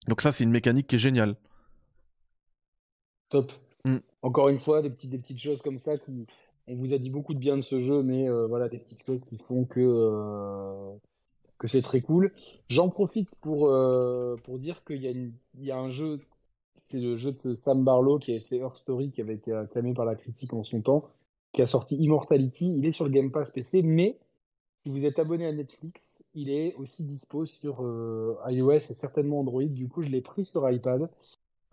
[0.08, 1.36] Donc ça c'est une mécanique qui est géniale.
[3.30, 3.52] Top.
[3.86, 3.98] Mm.
[4.22, 6.28] Encore une fois, des petites, des petites choses comme ça qui.
[6.68, 9.06] On vous a dit beaucoup de bien de ce jeu, mais euh, voilà, des petites
[9.06, 10.94] choses qui font que, euh,
[11.62, 12.32] que c'est très cool.
[12.70, 16.20] J'en profite pour, euh, pour dire qu'il y y a un jeu,
[16.88, 19.94] c'est le jeu de Sam Barlow qui avait fait Her Story, qui avait été acclamé
[19.94, 21.06] par la critique en son temps,
[21.54, 22.76] qui a sorti Immortality.
[22.80, 24.18] Il est sur le Game Pass PC, mais
[24.82, 29.42] si vous êtes abonné à Netflix, il est aussi dispo sur euh, iOS et certainement
[29.42, 29.64] Android.
[29.64, 31.12] Du coup, je l'ai pris sur iPad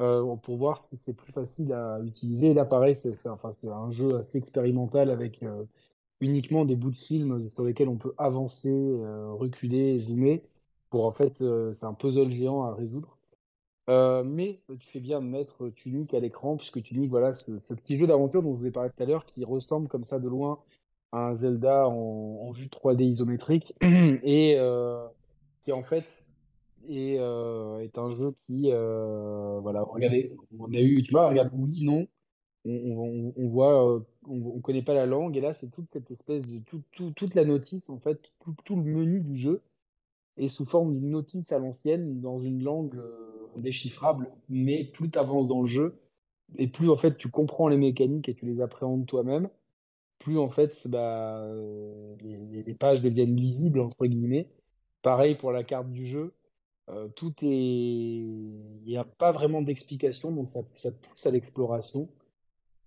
[0.03, 2.53] euh, pour voir si c'est plus facile à utiliser.
[2.53, 5.43] Là, pareil, c'est enfin, un jeu assez expérimental avec
[6.21, 10.43] uniquement des bouts de film sur lesquels on peut avancer, euh, reculer, zoomer.
[10.91, 13.19] Pour en fait, euh, c'est un puzzle géant à résoudre.
[13.91, 17.75] Euh, mais tu fais bien de mettre Tunic à l'écran, puisque Tunic, voilà, ce, ce
[17.75, 20.19] petit jeu d'aventure dont je vous ai parlé tout à l'heure, qui ressemble comme ça
[20.19, 20.61] de loin
[21.13, 24.59] à un Zelda en, vue 3D isométrique, et
[25.65, 26.05] qui en fait
[26.87, 32.07] est, est un jeu qui, voilà, regardez, on a eu, tu vois, regarde, oui, non,
[32.65, 36.43] on, voit, euh, on, on connaît pas la langue, et là, c'est toute cette espèce
[36.43, 38.21] de, tout, tout- toute la notice, en fait,
[38.65, 39.63] tout, le menu du jeu
[40.39, 45.19] est sous forme d'une notice à l'ancienne, dans une langue euh, déchiffrable, mais plus tu
[45.19, 45.99] avances dans le jeu,
[46.59, 49.49] et plus, en fait, tu comprends les mécaniques et tu les appréhendes toi-même,
[50.19, 54.49] plus, en fait, bah, euh, les, les- pages deviennent lisibles, entre guillemets.
[55.03, 56.35] Pareil pour la carte du jeu.
[57.17, 57.47] Tout est.
[57.49, 62.09] Il n'y a pas vraiment d'explication, donc ça, ça pousse à l'exploration.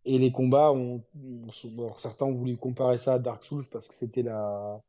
[0.05, 4.23] Et les combats, alors, certains ont voulu comparer ça à Dark Souls parce que c'était
[4.23, 4.81] la,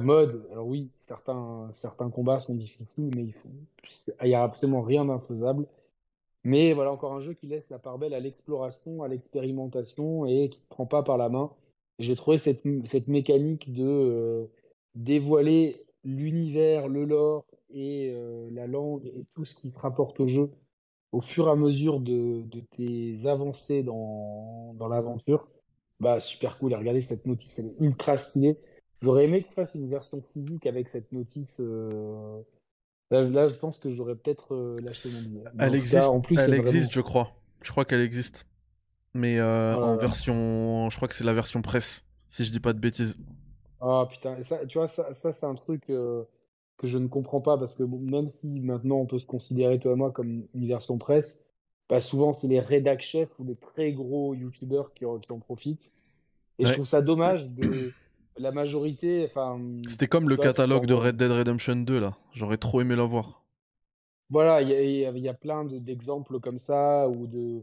[0.00, 0.46] mode.
[0.50, 1.70] Alors oui, certains,
[2.12, 3.26] combats sont difficiles, mais
[4.22, 5.66] il n'y a absolument rien d'infaisable.
[6.42, 10.50] Mais voilà, encore un jeu qui laisse la part belle à l'exploration, à l'expérimentation et
[10.50, 11.50] qui ne prend pas par la main.
[11.98, 14.46] J'ai trouvé cette, cette mécanique de euh,
[14.94, 20.26] dévoiler l'univers, le lore et euh, la langue et tout ce qui se rapporte au
[20.26, 20.50] jeu
[21.14, 25.48] au fur et à mesure de, de tes avancées dans, dans l'aventure.
[26.00, 26.72] Bah, super cool.
[26.72, 28.58] Et regardez cette notice, elle est ultra stylée.
[29.02, 31.58] J'aurais aimé qu'on fasse une version physique avec cette notice.
[31.60, 32.40] euh,
[33.10, 35.44] Là, là, je pense que j'aurais peut-être euh, lâché mon billet.
[35.58, 36.92] Elle existe, en plus, elle existe, vraiment.
[36.92, 37.32] je crois.
[37.62, 38.46] Je crois qu'elle existe,
[39.14, 42.60] mais euh, Oh en version, je crois que c'est la version presse, si je dis
[42.60, 43.18] pas de bêtises.
[43.80, 46.24] Ah putain, et ça, tu vois, ça, ça c'est un truc euh,
[46.76, 49.78] que je ne comprends pas parce que bon, même si maintenant on peut se considérer,
[49.78, 51.46] toi et moi, comme une version presse,
[51.88, 55.38] bah souvent c'est les rédac chefs ou les très gros youtubeurs qui en, qui en
[55.38, 56.02] profitent.
[56.58, 57.92] Et je trouve ça dommage de
[58.36, 62.16] la majorité, enfin, C'était comme le catalogue de Red Dead Redemption 2 là.
[62.32, 63.42] J'aurais trop aimé l'avoir.
[64.30, 67.62] Voilà, il y a, y plein de- d'exemples comme ça, ou de,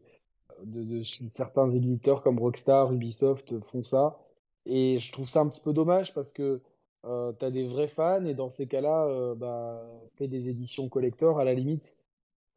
[0.66, 4.20] de, de ch- certains éditeurs comme Rockstar, Ubisoft font ça.
[4.66, 6.62] Et je trouve ça un petit peu dommage parce que
[7.06, 9.82] euh, t'as des vrais fans, et dans ces cas-là, euh, bah,
[10.18, 12.06] fais des éditions collector à la limite.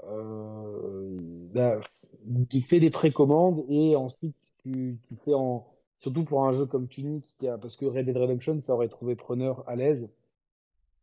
[0.05, 1.19] Euh,
[1.55, 1.81] bah,
[2.51, 5.67] tu fais des précommandes et ensuite tu, tu fais en.
[6.01, 7.25] Surtout pour un jeu comme Tunic,
[7.63, 10.11] parce que Red Dead Redemption, ça aurait trouvé preneur à l'aise.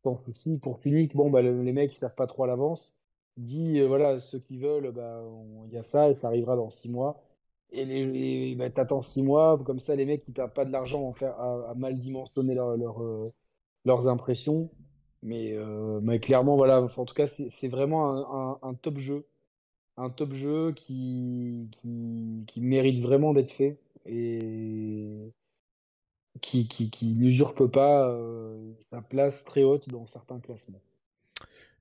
[0.03, 0.57] Sans souci.
[0.57, 2.97] Pour Tunic, bon, bah, le- les mecs, ils savent pas trop à l'avance.
[3.37, 5.23] Dis, euh, voilà, ceux qui veulent, bah,
[5.67, 7.23] il y a ça et ça arrivera dans six mois.
[7.71, 11.03] Et les, bah, t'attends six mois, comme ça, les mecs, ils perdent pas de l'argent
[11.03, 13.33] en faire, à, mal dimensionner leur, euh,
[13.85, 14.69] leurs impressions.
[15.23, 19.25] Mais, euh, mais clairement, voilà, en tout cas, c'est vraiment un, top jeu.
[19.97, 25.31] Un top jeu qui, qui, qui mérite vraiment d'être fait et
[26.41, 30.81] qui, qui, qui n'usurpe pas euh, sa place très haute dans certains classements.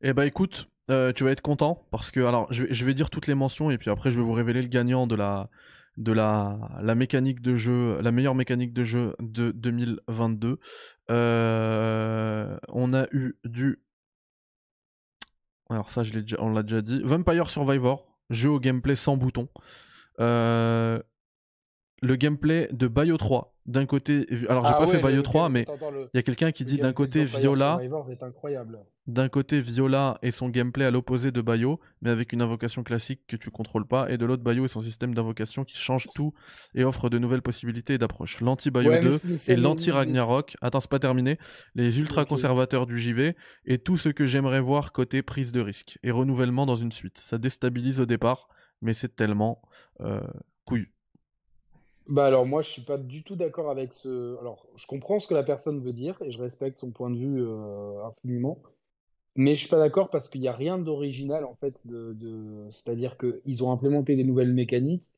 [0.02, 3.26] Eh bah écoute, tu vas être content parce que alors je je vais dire toutes
[3.26, 5.48] les mentions et puis après je vais vous révéler le gagnant de la
[5.96, 10.58] de la, la mécanique de jeu, la meilleure mécanique de jeu de 2022.
[11.10, 13.82] Euh, on a eu du
[15.70, 19.48] alors ça je déjà, on l'a déjà dit, Vampire Survivor, jeu au gameplay sans bouton.
[20.18, 21.00] Euh,
[22.02, 25.22] le gameplay de Bayo 3 d'un côté alors j'ai Ah pas ouais, fait Bayo le
[25.22, 25.66] 3 game- mais
[26.12, 27.78] il y a quelqu'un qui dit d'un côté Viola
[29.06, 33.22] d'un côté Viola et son gameplay à l'opposé de Bayo, mais avec une invocation classique
[33.26, 36.32] que tu contrôles pas, et de l'autre Bayo et son système d'invocation qui change tout
[36.74, 38.40] et offre de nouvelles possibilités d'approche.
[38.40, 41.38] L'anti-Bayo Ouais, mais 2 c'est- c'est et le- l'anti-Ragnarok, attends c'est pas terminé,
[41.74, 42.02] les Ok.
[42.02, 46.64] ultra-conservateurs du JV, et tout ce que j'aimerais voir côté prise de risque, et renouvellement
[46.66, 47.18] dans une suite.
[47.18, 48.48] Ça déstabilise au départ,
[48.80, 49.60] mais c'est tellement
[50.00, 50.20] euh,
[50.64, 50.92] couillu.
[52.10, 54.36] Bah alors moi je suis pas du tout d'accord avec ce.
[54.40, 57.16] Alors je comprends ce que la personne veut dire et je respecte son point de
[57.18, 58.60] vue euh, infiniment,
[59.36, 63.16] mais je suis pas d'accord parce qu'il n'y a rien d'original en fait de, c'est-à-dire
[63.18, 65.10] que ils ont implémenté des nouvelles mécaniques,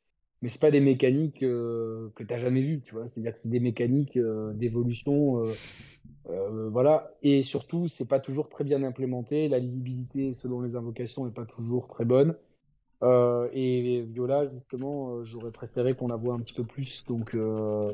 [0.43, 3.07] mais c'est pas des mécaniques euh, que t'as jamais vues, tu vois.
[3.09, 5.45] C'est-à-dire que c'est des mécaniques euh, d'évolution,
[6.31, 7.13] euh, voilà.
[7.23, 9.49] Et surtout c'est pas toujours très bien implémenté.
[9.49, 12.37] La lisibilité selon les invocations est pas toujours très bonne.
[13.03, 17.05] Euh, et Viola, justement, euh, j'aurais préféré qu'on la voit un petit peu plus.
[17.07, 17.93] Donc, euh,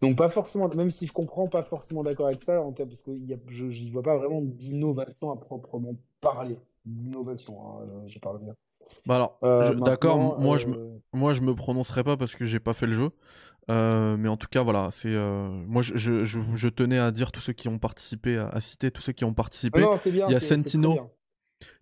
[0.00, 3.10] donc pas forcément, même si je comprends, pas forcément d'accord avec ça, en parce que
[3.10, 6.56] y a, je n'y vois pas vraiment d'innovation à proprement parler.
[6.86, 8.54] D'innovation, hein, je parle bien.
[9.04, 9.38] Bah alors,
[9.76, 12.94] d'accord, moi je me, Moi, je me prononcerai pas parce que j'ai pas fait le
[12.94, 13.10] jeu.
[13.68, 15.10] Mais en tout cas, voilà, c'est.
[15.10, 18.60] moi, je, je, je, je tenais à dire tous ceux qui ont participé, à, à
[18.60, 19.82] citer tous ceux qui ont participé.
[19.82, 21.10] non, c'est bien, il y a Sentino.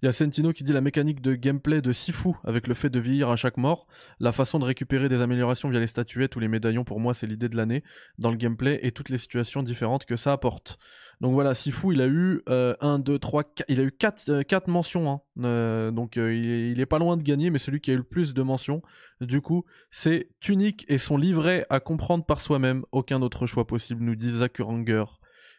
[0.03, 2.89] Il y a Sentino qui dit la mécanique de gameplay de Sifu avec le fait
[2.91, 3.87] de vieillir à chaque mort,
[4.21, 7.27] la façon de récupérer des améliorations via les statuettes ou les médaillons, pour moi, c'est
[7.27, 7.83] l'idée de l'année
[8.19, 10.79] dans le gameplay et toutes les situations différentes que ça apporte.
[11.21, 15.11] Donc voilà, Sifu, il a eu 1, 2, 3, il a eu 4, mentions.
[15.11, 15.21] hein.
[15.43, 17.95] Euh, donc euh, il, est, il est pas loin de gagner, mais celui qui a
[17.95, 18.83] eu le plus de mentions,
[19.21, 22.85] du coup, c'est Tunic et son livret à comprendre par soi-même.
[22.93, 25.05] Aucun autre choix possible, nous dit Zakuranger.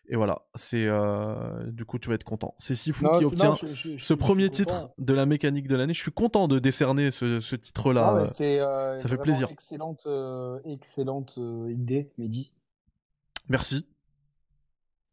[0.10, 2.56] Et voilà, c'est euh, du coup tu vas être content.
[2.58, 5.68] C'est Sifu Non, qui obtient non, je- je- je- ce premier titre de la mécanique
[5.68, 5.94] de l'année.
[5.94, 8.26] Je suis content de décerner ce, ce titre-là.
[8.28, 9.50] C'est euh, ça fait plaisir.
[9.52, 11.38] Excellente, euh, excellente
[11.70, 12.54] idée, Mehdi.
[13.50, 13.86] Merci.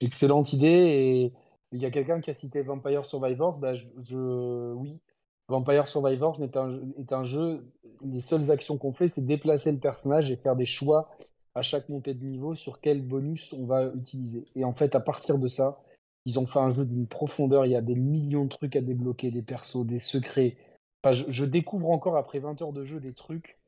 [0.01, 0.67] Excellente idée.
[0.69, 1.33] Et
[1.73, 3.59] il y a quelqu'un qui a cité Vampire Survivors.
[3.59, 5.01] Bah, je, oui,
[5.49, 7.67] Vampire Survivors est un, jeu- est un jeu.
[8.05, 11.11] Les seules actions qu'on fait, c'est déplacer le personnage et faire des choix
[11.55, 14.45] à chaque montée de niveau sur quel bonus on va utiliser.
[14.57, 15.81] Et en fait, à partir de ça,
[16.27, 17.67] ils ont fait un jeu d'une profondeur.
[17.67, 20.57] Il y a des millions de trucs à débloquer, des persos, des secrets.
[21.03, 23.59] Enfin, je, découvre encore après 20 heures de jeu des trucs.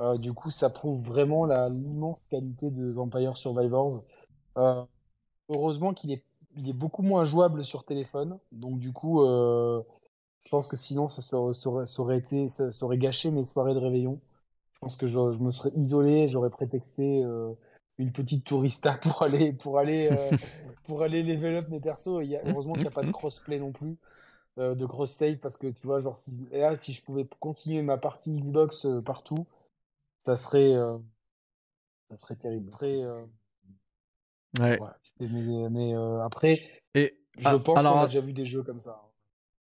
[0.00, 4.04] Euh, du coup, ça prouve vraiment l'immense qualité de Vampire Survivors.
[4.56, 4.84] Euh,
[5.48, 6.22] heureusement qu'il est,
[6.56, 8.38] il est beaucoup moins jouable sur téléphone.
[8.52, 9.82] Donc, du coup, euh,
[10.44, 14.20] je pense que sinon, ça, serait- aurait, été, ça aurait gâché mes soirées de réveillon.
[14.76, 17.54] Je pense que je, je me serais isolé, j'aurais prétexté euh,
[17.96, 20.36] une petite tourista pour aller, pour aller, euh,
[20.84, 22.20] pour aller level up mes persos.
[22.22, 23.96] Il y a, heureusement qu'il n'y a pas de crossplay non plus,
[24.58, 27.80] euh, de cross save, parce que tu vois, genre, si, là, si je pouvais continuer
[27.80, 29.46] ma partie Xbox partout,
[30.26, 30.74] ça serait,
[32.10, 32.70] ça serait terrible.
[32.70, 33.02] Très,
[34.58, 34.80] Ouais.
[34.80, 34.88] Ouais.
[35.20, 39.02] Mais, mais, après, Et je ah, pense qu'on a déjà vu des jeux comme ça.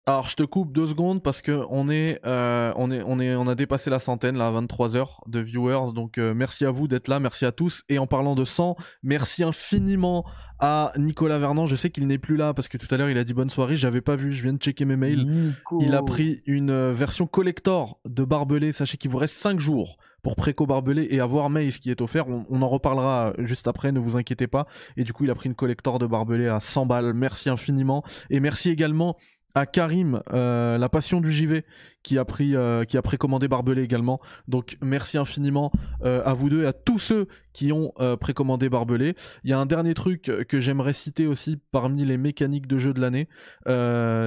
[0.06, 3.34] Alors je te coupe deux secondes parce que on est, euh, on est, on est,
[3.34, 5.92] on a dépassé la centaine là, 23 heures de viewers.
[5.94, 7.84] Donc euh, merci à vous d'être là, merci à tous.
[7.88, 10.24] Et en parlant de 100, merci infiniment
[10.58, 11.66] à Nicolas Vernant.
[11.66, 13.50] Je sais qu'il n'est plus là parce que tout à l'heure il a dit bonne
[13.50, 13.76] soirée.
[13.76, 15.26] J'avais pas vu, je viens de checker mes mails.
[15.26, 15.80] Nico.
[15.82, 18.72] Il a pris une euh, version collector de Barbelé.
[18.72, 22.26] Sachez qu'il vous reste 5 jours pour préco Barbelé et avoir Maze qui est offert.
[22.28, 24.66] On, on en reparlera juste après, ne vous inquiétez pas.
[24.96, 27.12] Et du coup, il a pris une collector de Barbelé à 100 balles.
[27.12, 28.02] Merci infiniment.
[28.30, 29.16] Et merci également
[29.54, 31.64] à Karim, euh, la passion du JV,
[32.02, 34.20] qui a pris, euh, qui a précommandé Barbelé également.
[34.48, 35.70] Donc merci infiniment
[36.02, 39.14] euh, à vous deux et à tous ceux qui ont précommandé Barbelé.
[39.44, 42.94] Il y a un dernier truc que j'aimerais citer aussi parmi les mécaniques de jeu
[42.94, 43.28] de l'année.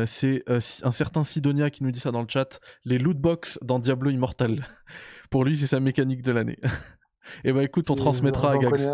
[0.08, 2.60] C'est un certain Sidonia qui nous dit ça dans le chat.
[2.84, 4.66] Les loot box dans Diablo Immortal.
[5.30, 6.60] Pour lui, c'est sa mécanique de l'année.
[7.46, 8.90] et bah écoute, on transmettra à Gags.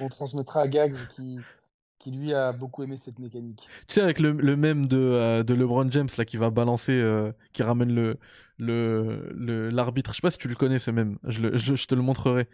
[0.00, 1.38] on transmettra à Gags qui,
[1.98, 3.68] qui lui a beaucoup aimé cette mécanique.
[3.88, 7.32] Tu sais, avec le, même de, euh, de LeBron James là qui va balancer, euh,
[7.52, 8.18] qui ramène le
[8.58, 10.10] le le- l'arbitre.
[10.12, 11.18] Je sais pas si tu le connais ce même.
[11.24, 12.48] Je, le- je, je te le montrerai.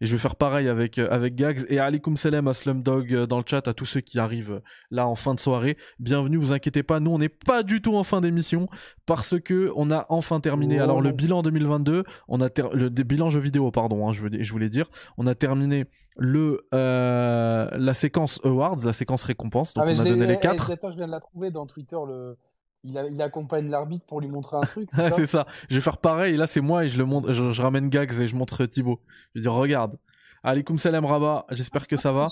[0.00, 3.26] Et je vais faire pareil avec euh, avec Gags et alikum salam à Slumdog euh,
[3.26, 4.60] dans le chat à tous ceux qui arrivent euh,
[4.92, 5.76] là en fin de soirée.
[5.98, 8.68] Bienvenue, vous inquiétez pas, nous on n'est pas du tout en fin d'émission
[9.06, 10.78] parce que on a enfin terminé.
[10.78, 14.30] Alors le bilan 2022, on a ter- le bilan jeu vidéo pardon, hein, je veux
[14.40, 15.86] je voulais dire, on a terminé
[16.16, 19.74] le euh, la séquence awards, la séquence récompense.
[19.74, 20.70] Donc ah, on a donné les eh, quatre.
[20.70, 21.96] Attends, je viens de la trouver dans Twitter.
[22.06, 22.36] Le...
[22.84, 24.88] Il, a- il accompagne l'arbitre pour lui montrer un truc.
[25.16, 25.46] C'est ça?
[25.68, 26.36] Je vais faire pareil.
[26.36, 27.32] Là, c'est moi et je le montre.
[27.32, 29.00] Je, je ramène Gags et je montre Thibaut.
[29.34, 29.98] Je vais dire, regarde.
[30.44, 31.46] Alaikum salam Rabat.
[31.50, 32.28] J'espère que ça va.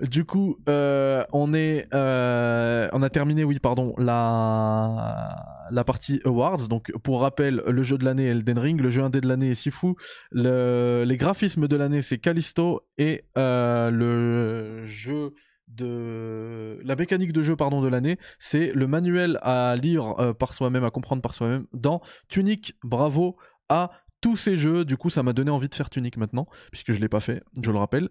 [0.00, 5.36] Du coup, euh, on est, euh, on a terminé, oui, pardon, la
[5.70, 6.68] la partie awards.
[6.68, 9.54] Donc, pour rappel, le jeu de l'année Elden Ring, le jeu indé de l'année est
[9.54, 9.94] Sifu,
[10.30, 15.34] le, les graphismes de l'année c'est Callisto et euh, le jeu
[15.68, 20.54] de la mécanique de jeu pardon de l'année c'est le manuel à lire euh, par
[20.54, 22.74] soi-même à comprendre par soi-même dans Tunic.
[22.82, 23.36] Bravo
[23.68, 23.90] à
[24.20, 24.84] tous ces jeux.
[24.84, 27.42] Du coup ça m'a donné envie de faire Tunic maintenant puisque je l'ai pas fait
[27.62, 28.08] je le rappelle.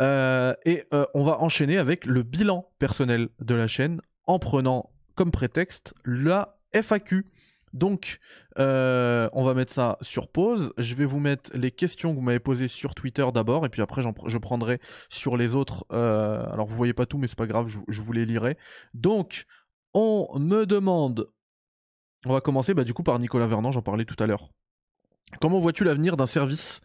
[0.00, 4.90] Euh, et euh, on va enchaîner avec le bilan personnel de la chaîne en prenant
[5.14, 7.26] comme prétexte la FAQ
[7.72, 8.18] donc,
[8.58, 10.72] euh, on va mettre ça sur pause.
[10.78, 13.82] Je vais vous mettre les questions que vous m'avez posées sur Twitter d'abord, et puis
[13.82, 15.86] après, je prendrai sur les autres.
[15.92, 18.56] euh, alors, vous voyez pas tout, mais c'est pas grave, je, vous les lirai.
[18.94, 19.46] Donc,
[19.94, 21.30] on me demande.
[22.26, 24.50] On va commencer bah, du coup par Nicolas Vernant, j'en parlais tout à l'heure.
[25.40, 26.80] Comment vois-tu l'avenir d'un service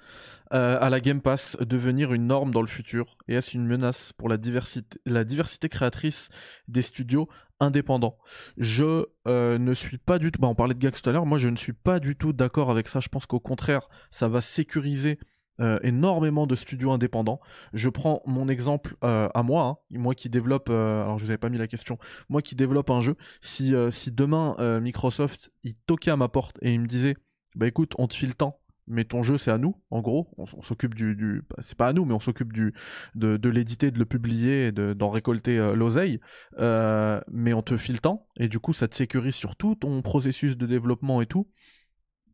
[0.54, 3.18] euh, à la Game Pass devenir une norme dans le futur?
[3.28, 6.30] Et est-ce une menace pour la diversité, créatrice
[6.68, 7.28] des studios
[7.60, 8.18] indépendants?
[8.58, 10.40] Je euh, ne suis pas du tout.
[10.40, 11.26] Bah, on parlait de Gags tout à l'heure.
[11.26, 13.00] Moi, je ne suis pas du tout d'accord avec ça.
[13.00, 15.20] Je pense qu'au contraire, ça va sécuriser
[15.60, 17.42] euh, énormément de studios indépendants.
[17.74, 19.78] Je prends mon exemple à moi, hein.
[19.92, 20.70] moi qui développe.
[20.70, 22.00] alors, je vous avais pas mis la question.
[22.30, 23.18] Moi qui développe un jeu.
[23.42, 27.18] Si si demain Microsoft il toquait à ma porte et il me disait,
[27.56, 28.60] bah écoute, on te file le temps.
[28.90, 30.34] Mais ton jeu, c'est à nous, en gros.
[30.38, 32.74] On, s'occupe du, bah, c'est pas à nous, mais on s'occupe du,
[33.16, 36.22] de, l'éditer, de le publier, d'en récolter euh, l'oseille.
[36.58, 39.76] Euh, mais on te file le temps, et du coup, ça te sécurise sur tout
[39.76, 41.50] ton processus de développement et tout.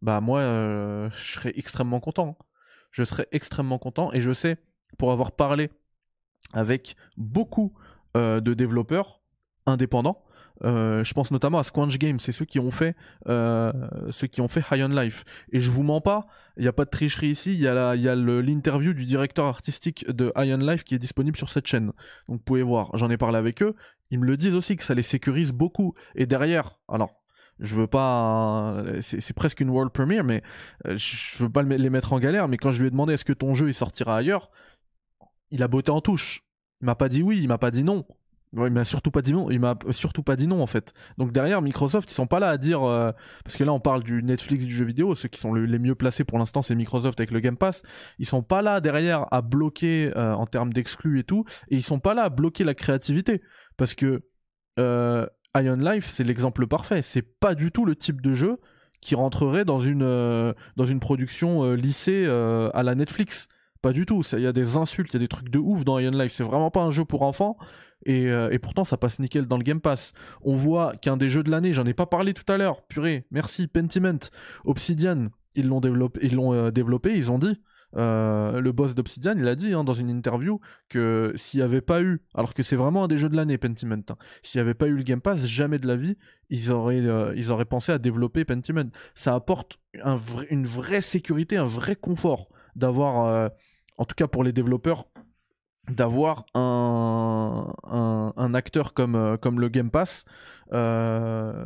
[0.03, 2.38] Bah, moi, euh, je serais extrêmement content.
[2.91, 4.57] Je serais extrêmement content, et je sais,
[4.99, 5.72] pour avoir parlé
[6.53, 7.73] avec beaucoup
[8.15, 9.23] de développeurs
[9.65, 10.23] indépendants,
[10.65, 12.95] euh, je pense notamment à Squanch Games, c'est ceux qui ont fait
[13.27, 13.72] euh,
[14.11, 15.23] ceux qui ont fait High on Life.
[15.52, 16.26] Et je vous mens pas,
[16.57, 20.31] il n'y a pas de tricherie ici, il y a l'interview du directeur artistique de
[20.38, 21.88] High on Life qui est disponible sur cette chaîne.
[22.27, 23.76] Donc vous pouvez voir, j'en ai parlé avec eux,
[24.11, 25.94] ils me le disent aussi que ça les sécurise beaucoup.
[26.15, 27.23] Et derrière, alors
[27.60, 30.41] je veux pas, c'est presque une world premiere, mais
[30.88, 32.48] euh, je veux pas le- les mettre en galère.
[32.48, 34.49] Mais quand je lui ai demandé est-ce que ton jeu sortira ailleurs,
[35.52, 36.44] il a botté en touche.
[36.81, 38.06] Il m'a pas dit oui, il m'a pas dit non.
[38.56, 40.94] Il m'a surtout pas dit non, il m'a surtout pas dit non en fait.
[41.18, 43.12] Donc derrière Microsoft, ils sont pas là à dire euh,
[43.44, 45.80] parce que là on parle du Netflix du jeu vidéo, ceux qui sont le- les
[45.80, 47.82] mieux placés pour l'instant c'est Microsoft avec le Game Pass.
[48.20, 51.84] Ils sont pas là derrière à bloquer euh, en termes d'exclus et tout, et ils
[51.84, 53.42] sont pas là à bloquer la créativité
[53.76, 54.22] parce que
[54.80, 55.26] euh,
[55.58, 57.02] Ion Life c'est l'exemple parfait.
[57.02, 58.60] C'est pas du tout le type de jeu
[59.02, 63.48] qui rentrerait dans une euh, dans une production euh, à la Netflix.
[63.82, 64.22] Pas du tout.
[64.32, 66.32] Il y a des insultes, il y a des trucs de ouf dans Ion Life.
[66.32, 67.58] C'est vraiment pas un jeu pour enfants.
[68.06, 70.14] Et, euh, et pourtant, ça passe nickel dans le Game Pass.
[70.42, 72.86] On voit qu'un des jeux de l'année, j'en ai pas parlé tout à l'heure.
[72.88, 73.68] Purée, merci.
[73.68, 74.20] Pentiment,
[74.66, 77.16] Obsidian, ils l'ont développé, ils l'ont euh, développé.
[77.16, 77.60] Ils ont dit.
[77.96, 80.60] euh, le boss d'Obsidian, il a dit hein, dans une interview
[80.90, 83.58] que s'il n'y avait pas eu, alors que c'est vraiment un des jeux de l'année,
[83.58, 86.18] Pentiment, hein, s'il n'y avait pas eu le Game Pass, jamais de la vie,
[86.50, 87.04] ils auraient,
[87.36, 88.90] ils auraient pensé à développer Pentiment.
[89.16, 89.80] Ça apporte
[90.50, 93.52] une vraie sécurité, un vrai confort d'avoir,
[93.98, 95.06] en tout cas pour les développeurs,
[95.90, 100.26] d'avoir un, un, acteur comme, euh, le Game Pass
[100.72, 101.66] euh,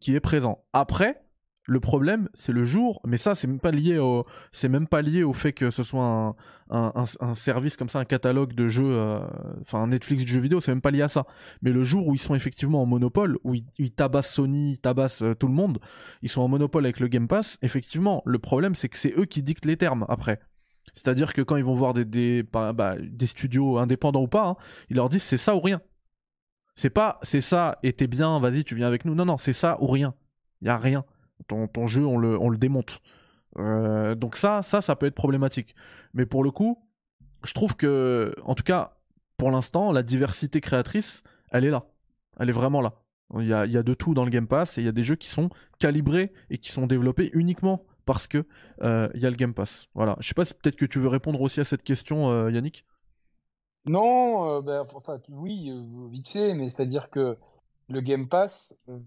[0.00, 0.64] qui est présent.
[0.72, 1.22] Après,
[1.66, 4.26] le problème, c'est le jour, mais ça, c'est même pas lié au,
[4.68, 6.36] même pas lié au fait que ce soit
[6.68, 9.20] un, service comme ça, un catalogue de jeux, euh,
[9.62, 11.24] enfin un Netflix de jeux vidéo, c'est même pas lié à ça.
[11.62, 15.22] Mais le jour où ils sont effectivement en monopole, où ils, tabassent Sony, ils tabassent
[15.38, 15.78] tout le monde,
[16.22, 19.24] ils sont en monopole avec le Game Pass, effectivement, le problème, c'est que c'est eux
[19.24, 20.40] qui dictent les termes après.
[20.94, 22.96] C'est-à-dire que quand ils vont voir des, bah, bah,
[23.26, 24.56] studios indépendants ou pas, hein,
[24.90, 25.80] ils leur disent c'est ça ou rien.
[26.76, 29.14] C'est pas c'est ça et t'es bien, vas-y, tu viens avec nous.
[29.14, 30.14] Non, non, c'est ça ou rien.
[30.62, 31.04] Il y a rien.
[31.48, 33.00] Ton, ton jeu, on le, on le démonte.
[33.58, 35.74] Euh, donc ça, ça, ça peut être problématique.
[36.14, 36.78] Mais pour le coup,
[37.44, 38.96] je trouve que, en tout cas,
[39.36, 41.84] pour l'instant, la diversité créatrice, elle est là.
[42.38, 42.94] Elle est vraiment là.
[43.38, 44.88] Il y a, il y a de tout dans le Game Pass et il y
[44.88, 48.44] a des jeux qui sont calibrés et qui sont développés uniquement parce que
[48.82, 49.88] euh, il y a le Game Pass.
[49.94, 50.16] Voilà.
[50.20, 52.84] Je sais pas si peut-être que tu veux répondre aussi à cette question, euh, Yannick.
[53.86, 57.36] Non, euh, ben, enfin, oui, euh, vite fait, mais c'est-à-dire que
[57.88, 58.98] le Game Pass, euh,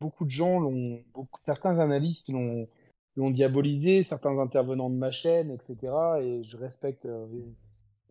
[0.00, 1.02] beaucoup de gens l'ont,
[1.44, 2.66] certains analystes l'ont,
[3.16, 5.76] diabolisé, certains intervenants de ma chaîne, etc.
[6.22, 7.26] Et je respecte euh,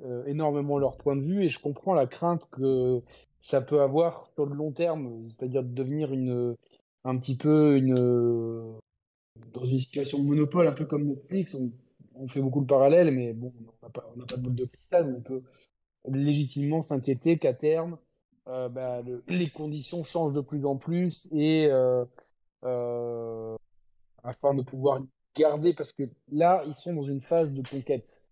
[0.04, 3.02] euh, énormément leur point de vue et je comprends la crainte que
[3.42, 6.56] ça peut avoir sur le long terme, c'est-à-dire de devenir une,
[7.06, 8.72] un petit peu une, euh,
[9.54, 11.56] dans une situation de monopole, un peu comme Netflix.
[12.16, 15.22] On, fait beaucoup le parallèle, mais bon, on n'a pas, de boule de cristal, on
[15.22, 15.42] peut
[16.06, 17.98] légitimement s'inquiéter qu'à terme,
[18.48, 22.04] euh, bah, le- les conditions changent de plus en plus et euh,
[22.64, 23.56] euh,
[24.24, 25.02] afin de pouvoir
[25.36, 28.28] garder, parce que là, ils sont dans une phase de conquête.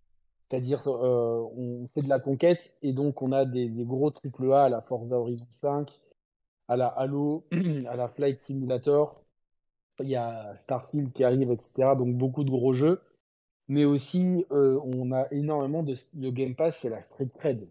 [0.49, 4.65] C'est-à-dire, on fait de la conquête et donc on a des, des gros triple A
[4.65, 5.91] à la Forza Horizon 5,
[6.67, 7.45] à la Halo,
[7.87, 9.23] à la Flight Simulator.
[10.01, 11.93] Il y a Starfield qui arrive, etc.
[11.97, 13.01] Donc beaucoup de gros jeux.
[13.67, 17.67] Mais aussi, euh, on a énormément de, de Game Pass, c'est la Street Cred.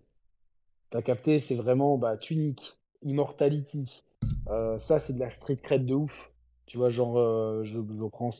[0.90, 4.04] T'as capté, c'est vraiment bah, Tunic, Immortality.
[4.48, 6.32] Euh, ça, c'est de la Street Cred de ouf.
[6.66, 8.30] Tu vois, genre, euh, je, je prends,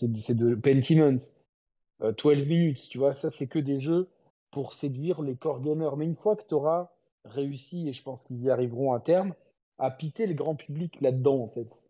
[0.63, 1.17] Pentiment,
[2.03, 4.09] euh, 12 minutes, tu vois, ça, c'est que des jeux
[4.51, 5.97] pour séduire les core gamers.
[5.97, 6.91] Mais une fois que tu auras
[7.25, 9.35] réussi, et je pense qu'ils y arriveront à terme,
[9.79, 11.85] à piter le grand public là-dedans, en fait.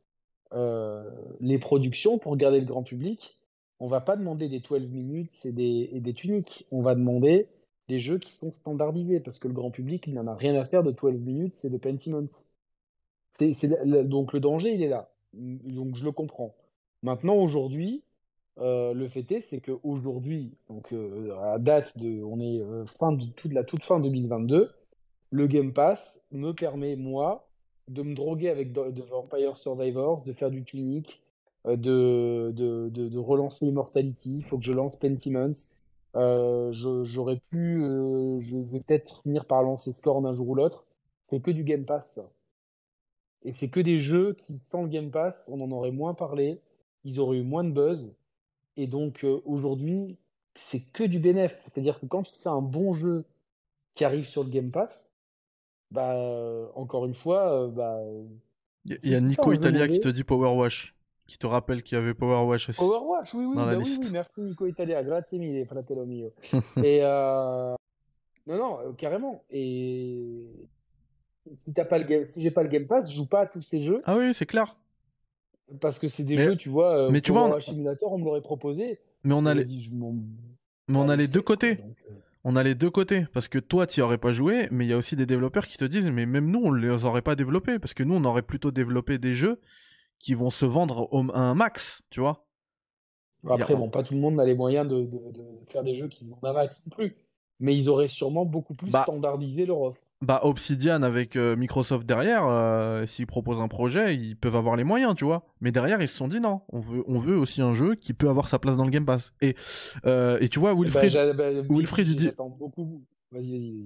[0.57, 1.05] Euh,
[1.41, 3.39] les productions, pour garder le grand public,
[3.79, 6.67] on va pas demander des 12 minutes et des, et tuniques.
[6.73, 7.47] On va demander
[7.89, 10.83] des jeux qui sont standardisés, parce que le grand public, n'en a rien à faire
[10.83, 12.27] de 12 minutes, c'est de Pentiment.
[13.39, 15.11] Donc le danger, il est là.
[15.35, 16.55] Donc je le comprends.
[17.03, 18.03] Maintenant, aujourd'hui,
[18.59, 23.13] euh, le fait est, c'est qu'aujourd'hui, donc euh, à date de, on est euh, fin
[23.13, 24.73] de toute la toute fin 2022,
[25.31, 27.49] le Game Pass me permet moi
[27.89, 31.23] de me droguer avec de, Vampire Survivors, de faire du clinique,
[31.67, 34.39] euh, de, de, de, relancer Immortality.
[34.39, 35.53] Il faut que je lance Pentiments.
[36.17, 40.87] Euh, j'aurais pu, euh, je vais peut-être finir par lancer Scorn un jour ou l'autre.
[41.29, 42.31] C'est que du Game Pass, ça.
[43.45, 46.59] Et c'est que des jeux qui, sans le Game Pass, on en aurait moins parlé,
[47.05, 48.17] ils auraient eu moins de buzz.
[48.77, 50.17] Et donc euh, aujourd'hui,
[50.55, 51.63] c'est que du bénéf.
[51.67, 53.25] C'est-à-dire que quand c'est un bon jeu
[53.95, 55.11] qui arrive sur le Game Pass,
[55.91, 57.99] bah euh, encore une fois, euh, bah
[58.85, 60.95] Il y a- y Nico Italia qui te dit Power Wash,
[61.27, 62.83] qui te rappelle qu'il y avait Power Wash aussi.
[62.83, 66.33] Overwatch, oui, oui, la bah oui, oui, merci Nico Italia, grazie mille, fratello mio.
[66.85, 67.75] Et euh,
[68.47, 69.43] non, non, euh, carrément.
[69.51, 70.47] Et
[71.57, 73.47] si t'as pas le game, si j'ai pas le Game Pass, je joue pas à
[73.47, 74.77] tous ces jeux Ah oui, c'est clair.
[75.81, 77.11] parce que c'est des Mais- jeux, tu vois.
[77.11, 79.01] mais tu vois, Power on- Wash Simulator, on me l'aurait proposé.
[79.25, 80.13] Mais on a les, dit, je m'en
[80.89, 81.75] mais on a le les deux côtés.
[81.77, 82.15] donc, euh,
[82.49, 83.27] On a les deux côtés.
[83.33, 85.77] Parce que toi, tu aurais pas joué, mais il y a aussi des développeurs qui
[85.79, 87.81] te disent, mais même nous, on les aurait pas développés.
[87.81, 89.61] Parce que nous, on aurait plutôt développé des jeux
[90.21, 92.47] qui vont se vendre au, à un max, tu vois.
[93.49, 95.97] Après, a- bon, pas tout le monde a les moyens de, de- de faire des
[95.97, 97.17] jeux qui se vendent à max non plus.
[97.59, 100.01] Mais ils auraient sûrement beaucoup plus Bah, standardisé leur offre.
[100.23, 104.83] Bah, Obsidian avec euh, Microsoft derrière, euh, s'ils proposent un projet, ils peuvent avoir les
[104.85, 105.47] moyens, tu vois.
[105.61, 108.15] Mais derrière, ils se sont dit non, on veut, on veut aussi un jeu qui
[108.15, 109.35] peut avoir sa place dans le Game Pass.
[109.43, 109.55] Et,
[110.07, 112.31] euh, et tu vois, Bah, Wilfried, j'a- bah, oui, Wilfried, il dit-.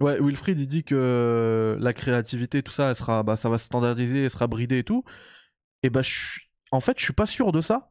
[0.00, 3.66] Ouais, Wilfried, il dit que la créativité, tout ça, elle sera, bah, ça va se
[3.66, 5.02] standardiser, elle sera bridée et tout.
[5.82, 7.90] Et bah, je suis- en fait, je suis pas sûr de ça.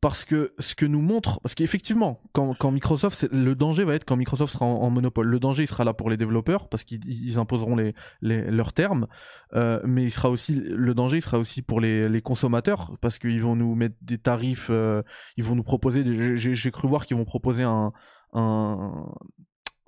[0.00, 4.04] Parce que ce que nous montre, parce qu'effectivement, quand, quand Microsoft, le danger va être
[4.04, 5.26] quand Microsoft sera en, monopole.
[5.26, 7.76] Le danger, il sera là pour les développeurs parce qu'ils ils imposeront
[8.20, 9.08] leurs termes.
[9.54, 13.42] Euh, mais il sera aussi, le danger, il sera aussi pour les, consommateurs parce qu'ils
[13.42, 15.02] vont nous mettre des tarifs, euh,
[15.36, 16.36] ils vont nous proposer.
[16.36, 17.92] J'ai cru voir qu'ils vont proposer un,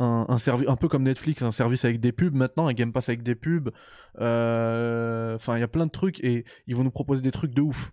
[0.01, 3.09] un service un peu comme Netflix, un service avec des pubs maintenant, un Game Pass
[3.09, 3.71] avec des pubs.
[4.19, 7.55] Euh, Enfin, il y a plein de trucs et ils vont nous proposer des trucs
[7.55, 7.93] de ouf,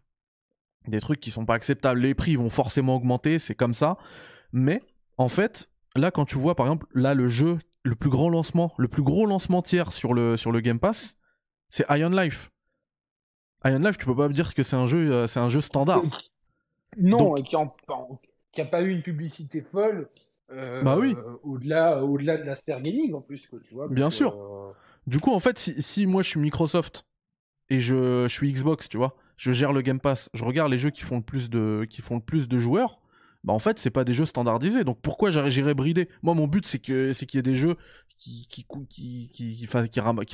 [0.87, 1.99] des trucs qui sont pas acceptables.
[1.99, 3.97] Les prix vont forcément augmenter, c'est comme ça.
[4.53, 4.81] Mais
[5.17, 8.73] en fait, là, quand tu vois par exemple là le jeu, le plus grand lancement,
[8.77, 11.17] le plus gros lancement tiers sur le sur le Game Pass,
[11.69, 12.51] c'est Iron Life.
[13.65, 15.61] Iron Life, tu peux pas me dire que c'est un jeu, euh, c'est un jeu
[15.61, 16.03] standard.
[16.97, 17.55] Non, Donc- et qui
[18.61, 20.09] n'a pas eu une publicité folle.
[20.51, 21.13] euh, Bah oui.
[21.43, 23.87] Au-delà au -delà de la Gaming en plus, tu vois.
[23.89, 24.33] Bien sûr.
[24.35, 24.71] euh,
[25.05, 27.05] Du coup, en fait, si, si moi je suis Microsoft
[27.69, 30.77] et je, je suis Xbox, tu vois, je gère le Game Pass, je regarde les
[30.77, 32.99] jeux qui font le plus de, qui font le plus de joueurs,
[33.43, 34.83] bah en fait, c'est pas des jeux standardisés.
[34.83, 36.09] Donc pourquoi j'irais brider?
[36.21, 37.77] Moi, mon but, c'est que c'est qu'il y ait des jeux
[38.17, 38.47] qui,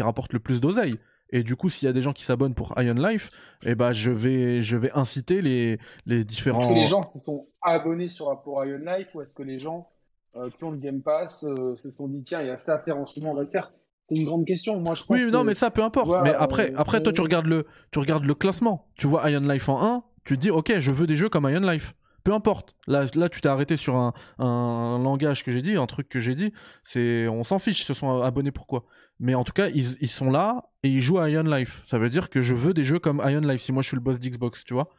[0.02, 0.98] rapportent le plus d'oseille.
[1.30, 3.32] Et du coup, s'il y a des gens qui s'abonnent pour Ion Life,
[3.66, 5.78] eh ben, je vais, je vais inciter les,
[6.24, 6.62] différents.
[6.62, 9.60] Est-ce que les gens se sont abonnés sur pour Ion Life ou est-ce que les
[9.60, 9.90] gens
[10.36, 12.76] euh, qui ont le Game Pass euh, se sont dit tiens, il y a ça
[12.76, 13.72] à faire en ce moment, on va le faire?
[14.10, 14.80] C'est une grande question.
[14.80, 16.10] Moi, je pense Oui, non, mais ça, peu importe.
[16.24, 18.88] mais après, euh, après, toi, tu regardes le, tu regardes le classement.
[18.98, 21.50] Tu vois Ion Life en 1, tu te dis, ok, je veux des jeux comme
[21.50, 21.96] Ion Life.
[22.24, 22.76] Peu importe.
[22.88, 26.20] Là, là tu t'es arrêté sur un, un langage que j'ai dit, un truc que
[26.22, 26.54] j'ai dit.
[26.82, 28.86] C'est, on s'en fiche, ils se sont abonnés pourquoi?
[29.20, 31.84] Mais en tout cas, ils, ils sont là et ils jouent à Ion Life.
[31.86, 33.98] Ça veut dire que je veux des jeux comme Ion Life si moi je suis
[33.98, 34.90] le boss d'Xbox, tu vois?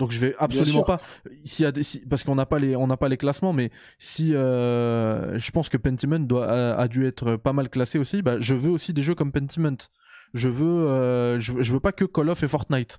[0.00, 1.00] Donc je vais absolument pas,
[1.44, 3.52] s'il y a des, si- parce qu'on n'a pas les, on n'a pas les classements,
[3.52, 7.98] mais si euh, je pense que Pentiment doit, a, a dû être pas mal classé
[7.98, 9.76] aussi, bah, je veux aussi des jeux comme Pentiment.
[10.34, 12.98] Je veux, euh, je, veux- je veux pas que Call of et Fortnite.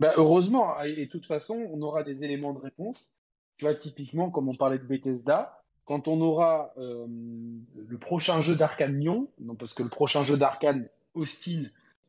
[0.00, 3.10] Bah, heureusement, et et de toute façon, on aura des éléments de réponse.
[3.56, 8.54] Tu vois, typiquement, comme on parlait de Bethesda, quand on aura euh, le prochain jeu
[8.54, 11.64] d'Arkane Lyon, non, parce que le prochain jeu d'Arkane, Austin,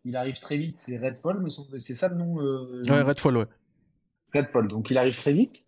[0.05, 3.47] il arrive très vite, c'est Redfall, semble, c'est ça le nom euh, Ouais, Redfall, ouais.
[4.33, 5.63] Redfall, donc il arrive très vite.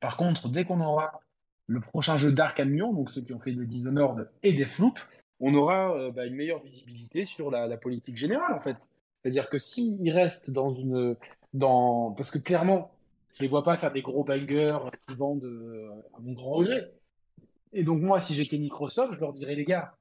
[0.00, 1.20] Par contre, dès qu'on aura
[1.66, 4.98] le prochain jeu d'Arkane Lyon, donc ceux qui ont fait des Dishonored et des Floop,
[5.40, 8.88] on aura euh, bah, une meilleure visibilité sur la, la politique générale, en fait.
[9.22, 11.16] C'est-à-dire que s'ils restent dans une.
[11.54, 12.12] Dans...
[12.12, 12.90] Parce que clairement,
[13.34, 16.92] je les vois pas faire des gros bangers qui vendent euh, à mon grand regret.
[17.72, 19.94] Et donc, moi, si j'étais Microsoft, je leur dirais, les gars,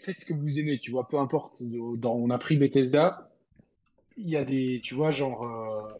[0.00, 1.62] faites ce que vous aimez, tu vois, peu importe.
[2.02, 3.30] On a pris Bethesda,
[4.16, 4.80] il y a des.
[4.82, 5.44] Tu vois, genre.
[5.44, 5.92] euh,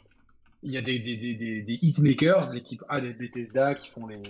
[0.62, 4.20] il y a des, des, des, des, des hitmakers, l'équipe A Bethesda, qui font les,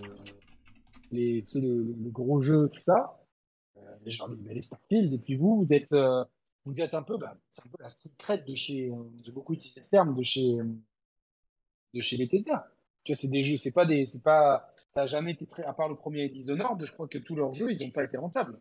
[1.10, 3.20] les, les, les gros jeux, tout ça.
[3.76, 3.82] Euh,
[4.47, 6.24] les Starfield, et puis vous, vous êtes, euh,
[6.64, 8.94] vous êtes un peu, bah, c'est un peu la street cred de chez, euh,
[9.24, 10.64] j'ai beaucoup utilisé ce terme, de chez, euh,
[11.94, 12.70] de chez Bethesda.
[13.02, 15.64] Tu vois, c'est des jeux, c'est pas des, c'est pas, ça a jamais été très,
[15.64, 18.16] à part le premier Dishonored, je crois que tous leurs jeux, ils n'ont pas été
[18.16, 18.56] rentables.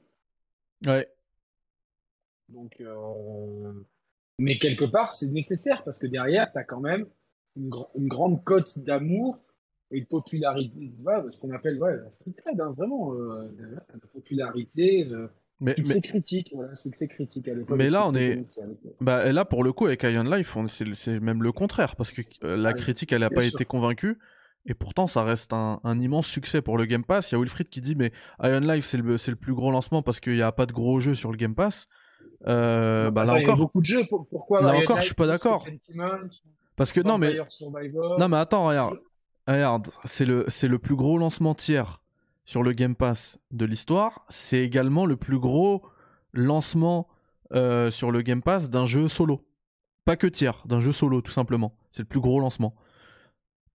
[0.85, 1.07] Ouais.
[2.49, 3.73] Donc, euh,
[4.39, 7.05] mais quelque part, c'est nécessaire parce que derrière, tu as quand même
[7.55, 9.37] une, gr- une grande cote d'amour
[9.91, 13.49] et de popularité, ouais, ce qu'on appelle ouais, la street cred, hein, vraiment, euh,
[13.91, 15.27] la popularité, euh,
[15.59, 17.77] Mais, succès mais, critique, voilà, succès critique à l'époque.
[17.77, 18.43] Mais là, on est-
[19.01, 22.11] bah, et là, pour le coup, avec Ion Life, on- c'est même le contraire, parce
[22.11, 23.55] que euh, la critique, elle a bien pas sûr.
[23.59, 24.17] été convaincue.
[24.65, 27.31] Et pourtant, ça reste un, un immense succès pour le Game Pass.
[27.31, 28.11] Il y a Wilfried qui dit, mais
[28.43, 30.99] Ion Life, c'est le, le plus gros lancement parce qu'il n'y a pas de gros
[30.99, 31.87] jeux sur le Game Pass.
[32.47, 34.03] Euh, bah, là il y a encore, beaucoup de jeux.
[34.09, 35.65] pour- Pourquoi Là Iron encore, Life je suis pas plus d'accord.
[36.75, 38.99] parce que non, mais Survivor, Non mais attends, regarde.
[39.47, 42.01] Regarde, c'est le, c'est le plus gros lancement tiers
[42.45, 44.25] sur le Game Pass de l'histoire.
[44.29, 45.83] C'est également le plus gros
[46.33, 47.07] lancement
[47.53, 49.45] euh, sur le Game Pass d'un jeu solo.
[50.05, 51.75] Pas que tiers, d'un jeu solo tout simplement.
[51.91, 52.75] C'est le plus gros lancement.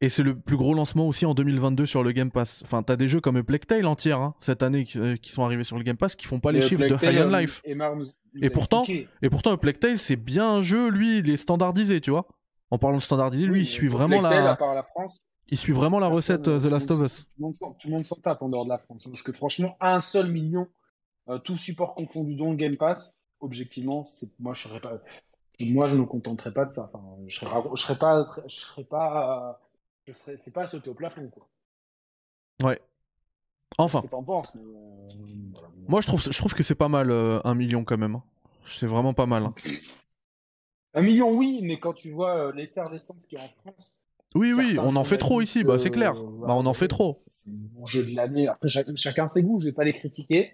[0.05, 2.63] Et c'est le plus gros lancement aussi en 2022 sur le Game Pass.
[2.65, 5.45] Enfin, t'as des jeux comme Plague Tale entière hein, cette année qui, euh, qui sont
[5.45, 7.33] arrivés sur le Game Pass qui font pas les Et chiffres Plague de High on
[7.33, 7.63] euh, Life.
[7.65, 8.05] Emar nous-
[8.35, 9.09] nous Et pourtant, expliqué.
[9.23, 12.27] Et pourtant, Plague Tale, c'est bien un jeu, lui, il est standardisé, tu vois.
[12.71, 14.83] En parlant de standardisé, lui, Oui, il suit vraiment Plague Tale, à la, part la
[14.83, 15.19] France,
[15.49, 17.27] il suit vraiment la recette euh, The Last of Us.
[17.27, 19.07] Tout le monde s'en- tape en dehors de la France.
[19.07, 20.67] hein, Parce que franchement, un seul million,
[21.29, 24.99] euh, tout support confondu dans le Game Pass, objectivement, c'est moi je serais pas,
[25.61, 26.91] moi je me contenterais pas de ça.
[26.93, 29.64] Enfin, je serais pas, je serais pas, je serais pas, euh,
[30.07, 31.49] je serais, c'est pas à sauter au plafond quoi.
[32.63, 32.81] Ouais.
[33.79, 34.03] Enfin,
[34.55, 35.09] mais euh,
[35.89, 38.15] moi je trouve, je trouve que c'est pas mal euh, un million quand même.
[38.17, 38.23] hein.
[38.67, 39.45] C'est vraiment pas mal.
[39.45, 39.55] hein.
[40.95, 44.01] Un million oui, mais quand tu vois euh, l'effervescence qu'il y a en France.
[44.35, 46.15] Oui, oui, on en fait trop ici, bah c'est euh, clair.
[46.15, 47.23] voilà, Bah on en fait trop.
[47.27, 48.49] C'est mon jeu de l'année.
[48.49, 50.53] Après, chacun, chacun ses goûts, je vais pas les critiquer.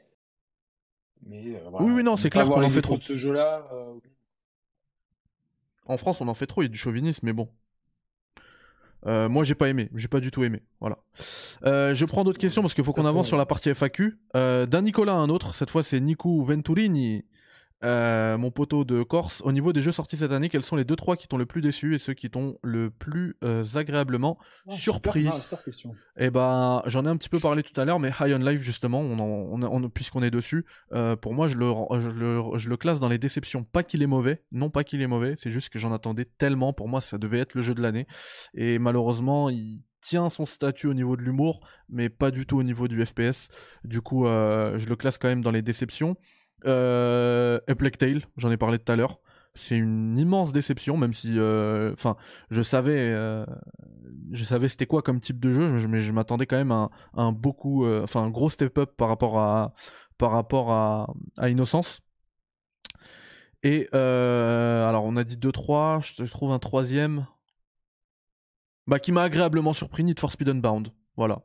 [1.26, 2.96] Mais euh, voilà, Oui, oui, non, on c'est clair qu'on en fait trop.
[2.96, 3.68] de ce jeu-là.
[3.72, 3.94] euh,
[5.86, 7.48] En France, on en fait trop, il y a du chauvinisme, mais bon.
[9.06, 10.60] Euh, moi, j'ai pas aimé, j'ai pas du tout aimé.
[10.80, 10.98] Voilà.
[11.64, 14.18] Euh, je prends d'autres questions parce qu'il faut qu'on avance sur la partie FAQ.
[14.36, 17.24] Euh, D'un Nicolas à un autre, cette fois c'est Nico Venturini,
[17.82, 19.42] euh, mon poteau de Corse.
[19.44, 21.60] Au niveau des jeux sortis cette année, quels sont les 2-3 qui t'ont le plus
[21.60, 24.38] déçu et ceux qui t'ont le plus euh, agréablement
[24.68, 25.20] ah, surpris?
[25.20, 25.94] Super, non, super question.
[26.18, 28.60] Eh ben, j'en ai un petit peu parlé tout à l'heure, mais High on Life
[28.62, 32.68] justement, on on on- puisqu'on est dessus, euh, pour moi, je le, je, le, je
[32.68, 33.64] le classe dans les déceptions.
[33.64, 36.72] Pas qu'il est mauvais, non pas qu'il est mauvais, c'est juste que j'en attendais tellement.
[36.72, 38.06] Pour moi, ça devait être le jeu de l'année,
[38.54, 42.62] et malheureusement, il tient son statut au niveau de l'humour, mais pas du tout au
[42.62, 43.48] niveau du FPS.
[43.84, 46.16] Du coup, euh, je le classe quand même dans les déceptions.
[46.66, 47.60] Euh,
[47.98, 49.20] Tale, j'en ai parlé tout à l'heure.
[49.54, 52.16] C'est une immense déception, même si, euh, enfin,
[52.50, 53.44] je savais, euh,
[54.32, 57.32] je savais c'était quoi comme type de jeu, mais je m'attendais quand même à un,
[57.32, 59.74] beaucoup, euh, enfin, un gros step-up par rapport à,
[60.18, 61.08] par rapport à,
[61.48, 62.00] Innocence.
[63.62, 67.26] Et euh, alors, on a dit 2-3, je trouve un troisième,
[68.86, 70.92] bah, qui m'a agréablement surpris, Need for Speed Unbound.
[71.16, 71.42] Voilà.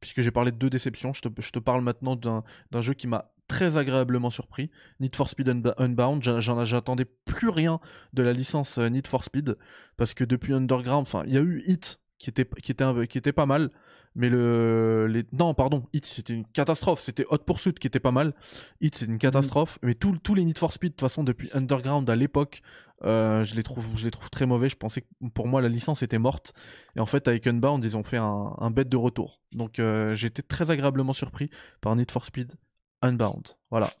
[0.00, 3.06] Puisque j'ai parlé de deux déceptions, je te, je te parle maintenant d'un jeu qui
[3.06, 4.70] m'a très agréablement surpris.
[5.00, 5.48] Need for Speed
[5.78, 7.80] Unbound, j'attendais plus rien
[8.12, 9.56] de la licence euh, Need for Speed
[9.96, 13.06] parce que depuis Underground, enfin, il y a eu Hit qui était qui était un-
[13.06, 13.70] qui était pas mal,
[14.14, 18.10] mais le les non pardon, Hit c'était une catastrophe, c'était Hot Pursuit qui était pas
[18.12, 18.34] mal.
[18.80, 21.48] Hit c'est une catastrophe, mais tous tous les Need for Speed de toute façon depuis
[21.54, 22.60] Underground à l'époque,
[23.04, 24.68] euh, je les trouve je les trouve très mauvais.
[24.68, 26.52] Je pensais que pour moi la licence était morte
[26.96, 29.40] et en fait avec Unbound ils ont fait un, un bête de retour.
[29.52, 31.50] Donc euh, j'étais très agréablement surpris
[31.80, 32.54] par Need for Speed
[33.02, 33.48] Unbound.
[33.70, 33.92] Voilà.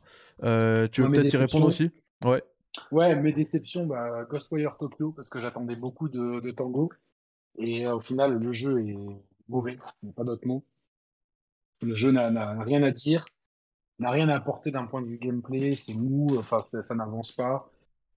[0.42, 1.90] Euh, tu veux peut-être y répondre aussi?
[2.24, 2.42] Ouais.
[2.92, 6.92] Ouais, mes déceptions, bah, Ghostwire Tokyo, parce que j'attendais beaucoup de, de Tango.
[7.58, 8.96] Et euh, au final, le jeu est
[9.48, 10.64] mauvais, il n'y a pas d'autre mot.
[11.82, 13.24] Le jeu n'a rien à dire,
[13.98, 17.32] n'a rien à apporter d'un point de vue gameplay, c'est mou, enfin, ça, ça n'avance
[17.32, 17.70] pas.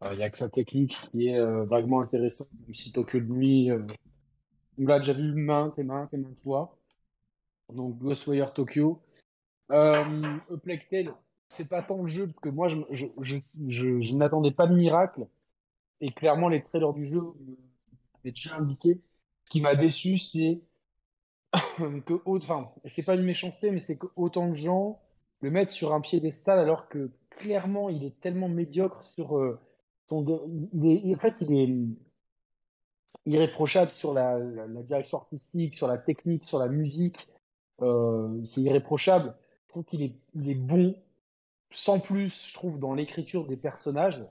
[0.03, 3.31] Euh, Il n'y a que sa technique qui est euh, vaguement intéressante, ici Tokyo de
[3.33, 3.71] nuit.
[3.71, 3.85] euh,
[4.79, 6.75] on l'a déjà vu maintes et maintes et maintes fois.
[7.73, 9.01] Donc Ghostwire Tokyo.
[9.71, 10.37] Euh,
[10.89, 11.13] Tale,
[11.47, 13.37] c'est pas tant le jeu, parce que moi, je, je, je,
[14.01, 15.27] je- n'attendais pas de miracle.
[16.01, 19.01] Et clairement, les trailers du jeu m'avaient déjà indiqué.
[19.45, 20.61] Ce qui m'a déçu, c'est
[22.05, 24.99] que, enfin, c'est pas une méchanceté, mais c'est que autant de gens
[25.41, 29.59] le mettent sur un piédestal alors que clairement, il est tellement médiocre sur euh,
[30.07, 30.25] son.
[30.73, 31.67] Il est, en fait, il est
[33.25, 34.39] irréprochable sur la
[34.83, 37.27] direction artistique, sur la technique, sur la musique.
[37.81, 39.35] Euh, c'est irréprochable.
[39.71, 40.95] Je trouve qu'il est, bon,
[41.71, 44.25] sans plus, je trouve, dans l'écriture des personnages.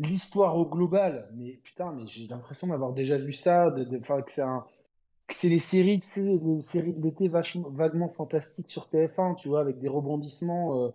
[0.00, 4.32] L'histoire au global, mais putain, mais j'ai l'impression d'avoir déjà vu ça, de, de- que
[4.32, 4.64] c'est un,
[5.44, 10.86] les séries, les séries d'été vachement, vaguement fantastiques sur TF1, tu vois, avec des rebondissements
[10.86, 10.90] euh,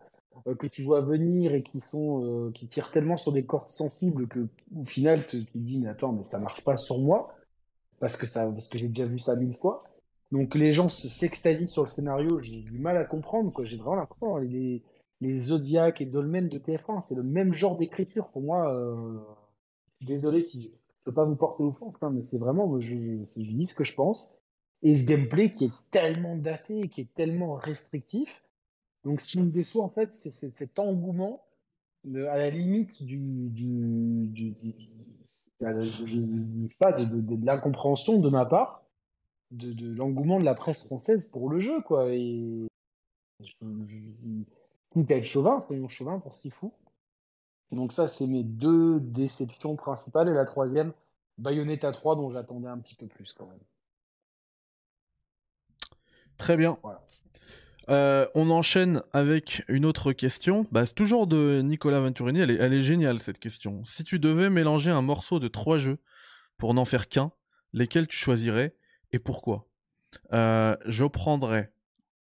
[0.47, 3.69] euh, que tu vois venir et qui sont, euh, qui tirent tellement sur des cordes
[3.69, 4.47] sensibles que,
[4.77, 7.33] au final, tu tu te dis, mais attends, mais ça marche pas sur moi,
[7.99, 9.83] parce que ça, parce que j'ai déjà vu ça mille fois.
[10.31, 13.65] Donc les gens se- s'extasient sur le scénario, j'ai du mal à comprendre, quoi.
[13.65, 14.83] J'ai vraiment l'impression, les,
[15.21, 18.73] les Zodiac et Dolmen de TF1, c'est le même genre d'écriture pour moi.
[18.73, 19.19] euh,
[20.01, 20.73] désolé si je ne
[21.05, 22.95] peux pas vous porter offense, hein, mais c'est vraiment, je,
[23.37, 24.39] dis ce que je pense.
[24.83, 28.43] Et ce gameplay qui est tellement daté, qui est tellement restrictif.
[29.03, 31.43] Donc ce qui me déçoit, en fait, c'est cet engouement
[32.13, 34.55] à la limite du, du,
[36.79, 38.84] pas, de- de l'incompréhension de ma part,
[39.55, 42.09] de, de l'engouement de la presse française pour le jeu, quoi.
[42.09, 42.67] Et
[44.91, 46.73] quitte à être chauvin, soyons chauvin pour si fou.
[47.71, 50.29] Donc ça, c'est mes deux déceptions principales.
[50.29, 50.93] Et la troisième,
[51.37, 53.59] Bayonetta 3, dont j'attendais un petit peu plus quand même.
[56.37, 56.77] Très bien.
[56.83, 57.01] Voilà.
[57.89, 60.65] Euh, on enchaîne avec une autre question.
[60.71, 62.39] Bah, c'est toujours de Nicolas Venturini.
[62.39, 63.83] Elle est, elle est géniale cette question.
[63.85, 65.99] Si tu devais mélanger un morceau de trois jeux
[66.57, 67.31] pour n'en faire qu'un,
[67.73, 68.75] lesquels tu choisirais
[69.15, 69.67] et pourquoi?
[70.33, 71.71] Euh, Je prendrais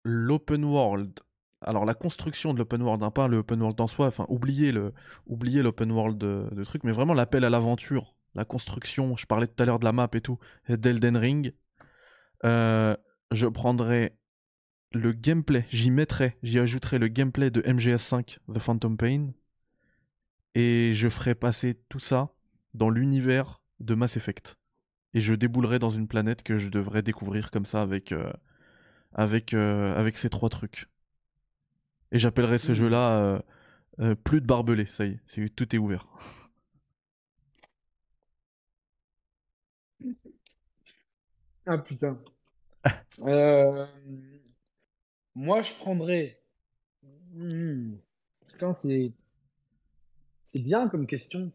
[0.05, 1.21] l'open world.
[1.61, 4.07] Alors la construction de l'open world, hein, pas le open world en soi.
[4.07, 4.95] Enfin, oubliez le,
[5.27, 9.17] oubliez l'open world de, truc, mais vraiment l'appel à l'aventure, la construction.
[9.17, 10.39] Je parlais tout à l'heure de la map et tout,
[10.69, 11.55] d'Elden Ring.
[12.45, 12.97] Euh,
[13.33, 14.17] je prendrais
[14.93, 19.33] le gameplay, j'y mettrais, j'y ajouterais le gameplay de MGS5, The Phantom Pain,
[20.55, 22.33] et je ferais passer tout ça
[22.75, 24.57] dans l'univers de Mass Effect.
[25.15, 28.31] Et je déboulerais dans une planète que je devrais découvrir comme ça avec, euh,
[29.15, 30.89] avec, euh, avec ces trois trucs.
[32.13, 32.75] Et j'appellerais ce Mhm.
[32.75, 33.43] jeu-là
[34.01, 36.07] euh, plus de barbelés, ça y est, c'est- tout est ouvert.
[41.67, 42.19] Ah putain.
[45.37, 46.41] Moi, je prendrais.
[47.35, 47.97] Hmm.
[48.49, 49.13] Putain, c'est
[50.43, 51.51] c'est bien comme question.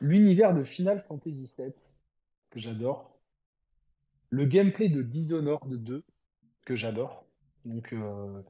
[0.00, 1.72] L'univers de Final Fantasy VII,
[2.50, 3.18] que j'adore.
[4.30, 6.04] Le gameplay de Dishonored 2,
[6.64, 7.24] que j'adore.
[7.64, 8.42] Donc, euh,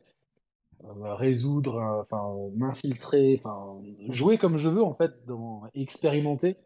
[0.85, 5.13] euh, résoudre, euh, enfin, m'infiltrer, enfin, jouer comme je veux, en fait,
[5.75, 6.57] expérimenter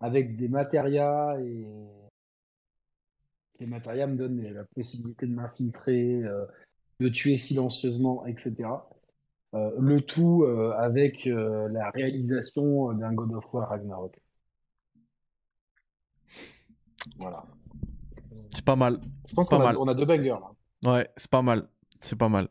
[0.00, 1.66] avec des matérias et
[3.60, 6.22] les matérias me donnent la possibilité de m'infiltrer,
[7.00, 8.68] de tuer silencieusement, etc.
[9.54, 14.18] Euh, le tout euh, avec euh, la réalisation d'un God of War Ragnarok.
[17.18, 17.44] Voilà.
[18.54, 19.00] C'est pas mal.
[19.26, 20.36] Je pense qu'on a, on a deux bangers
[20.82, 20.92] là.
[20.92, 21.68] Ouais, c'est pas mal.
[22.00, 22.48] C'est pas mal.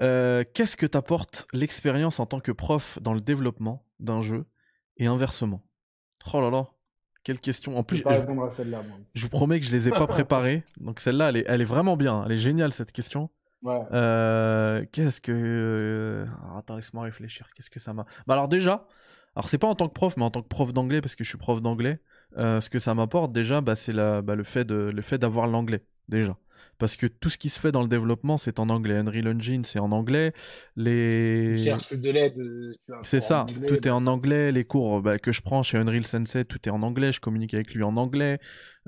[0.00, 4.44] Euh, Qu'est-ce que t'apporte l'expérience en tant que prof dans le développement d'un jeu
[4.96, 5.62] et inversement?
[6.32, 6.68] Oh là là,
[7.22, 7.76] quelle question.
[7.76, 8.96] En Je plus, vais pas je, répondre à celle-là, moi.
[9.14, 10.64] je vous promets que je les ai pas préparées.
[10.78, 12.22] Donc celle-là, elle est, elle est vraiment bien.
[12.24, 13.30] Elle est géniale cette question.
[13.92, 15.32] Euh, Qu'est-ce que.
[15.32, 16.26] euh,
[16.58, 17.48] attends, laisse-moi réfléchir.
[17.54, 18.04] Qu'est-ce que ça m'a.
[18.26, 18.86] Bah alors déjà,
[19.36, 21.24] alors c'est pas en tant que prof, mais en tant que prof d'anglais, parce que
[21.24, 22.00] je suis prof d'anglais,
[22.36, 25.18] euh, ce que ça m'apporte déjà, bah, c'est la- bah, le fait de- le fait
[25.18, 26.36] d'avoir l'anglais, déjà.
[26.78, 28.96] Parce que tout ce qui se fait dans le développement, c'est en anglais.
[28.96, 30.32] Unreal Engine, c'est en anglais.
[30.76, 31.58] Les...
[31.62, 32.38] Cherche de l'aide.
[32.38, 32.72] euh,
[33.02, 36.06] C'est ça, anglais, tout est en anglais, les cours bah, que je prends chez Unreal
[36.06, 38.38] Sensei, tout est en anglais, je communique avec lui en anglais,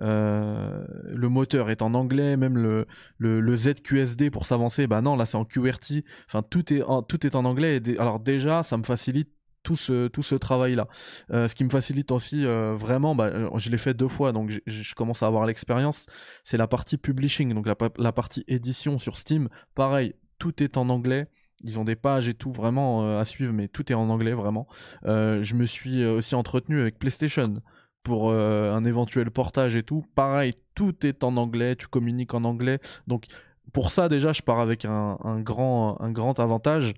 [0.03, 2.87] Euh, le moteur est en anglais, même le,
[3.19, 7.03] le, le ZQSD pour s'avancer, bah non, là c'est en QWERTY, enfin tout est en,
[7.03, 9.31] tout est en anglais, et alors déjà ça me facilite
[9.67, 10.87] tout ce, tout ce travail-là.
[11.33, 14.31] Euh, ce qui me facilite aussi euh, vraiment, bah, euh, je l'ai fait deux fois,
[14.31, 16.07] donc je commence à avoir l'expérience,
[16.45, 20.77] c'est la partie publishing, donc la, pa- la partie édition sur Steam, pareil, tout est
[20.77, 21.27] en anglais.
[21.65, 24.69] Ils ont des pages et tout vraiment à suivre, mais tout est en anglais vraiment.
[25.05, 27.63] Je me suis aussi entretenu avec PlayStation
[28.03, 30.05] pour un éventuel portage et tout.
[30.15, 32.79] Pareil, tout est en anglais, tu communiques en anglais.
[33.07, 33.25] Donc
[33.73, 36.93] pour ça déjà, je pars avec un grand, un grand avantage.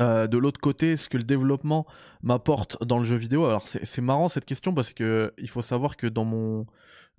[0.00, 1.86] Euh, de l'autre côté, ce que le développement
[2.22, 5.96] m'apporte dans le jeu vidéo, alors c'est marrant cette question parce que il faut savoir
[5.96, 6.66] que dans mon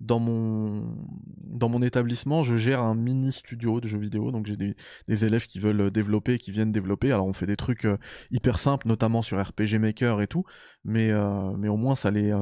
[0.00, 0.96] dans mon
[1.44, 5.46] dans mon établissement, je gère un mini studio de jeux vidéo, donc j'ai des, élèves
[5.46, 7.12] qui veulent développer, qui viennent développer.
[7.12, 7.96] Alors on fait des trucs euh,
[8.30, 10.44] hyper simples, notamment sur RPG Maker et tout,
[10.84, 12.32] mais euh, mais au moins ça les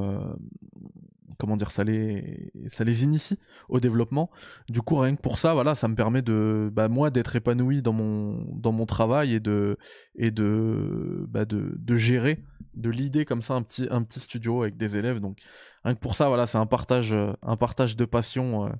[1.43, 3.39] comment dire ça les ça les initie
[3.69, 4.31] au développement.
[4.69, 7.83] Du coup rien que pour ça, voilà, ça me permet de bah, moi d'être épanoui
[7.83, 9.77] dans mon dans mon travail et de
[10.15, 12.45] et de bah, de, de gérer
[12.75, 15.19] de l'idée comme ça un petit un petit studio avec des élèves.
[15.21, 15.39] Donc
[15.85, 17.13] rien que pour ça, voilà, c'est un partage
[17.43, 18.67] un partage de passion.
[18.67, 18.71] euh,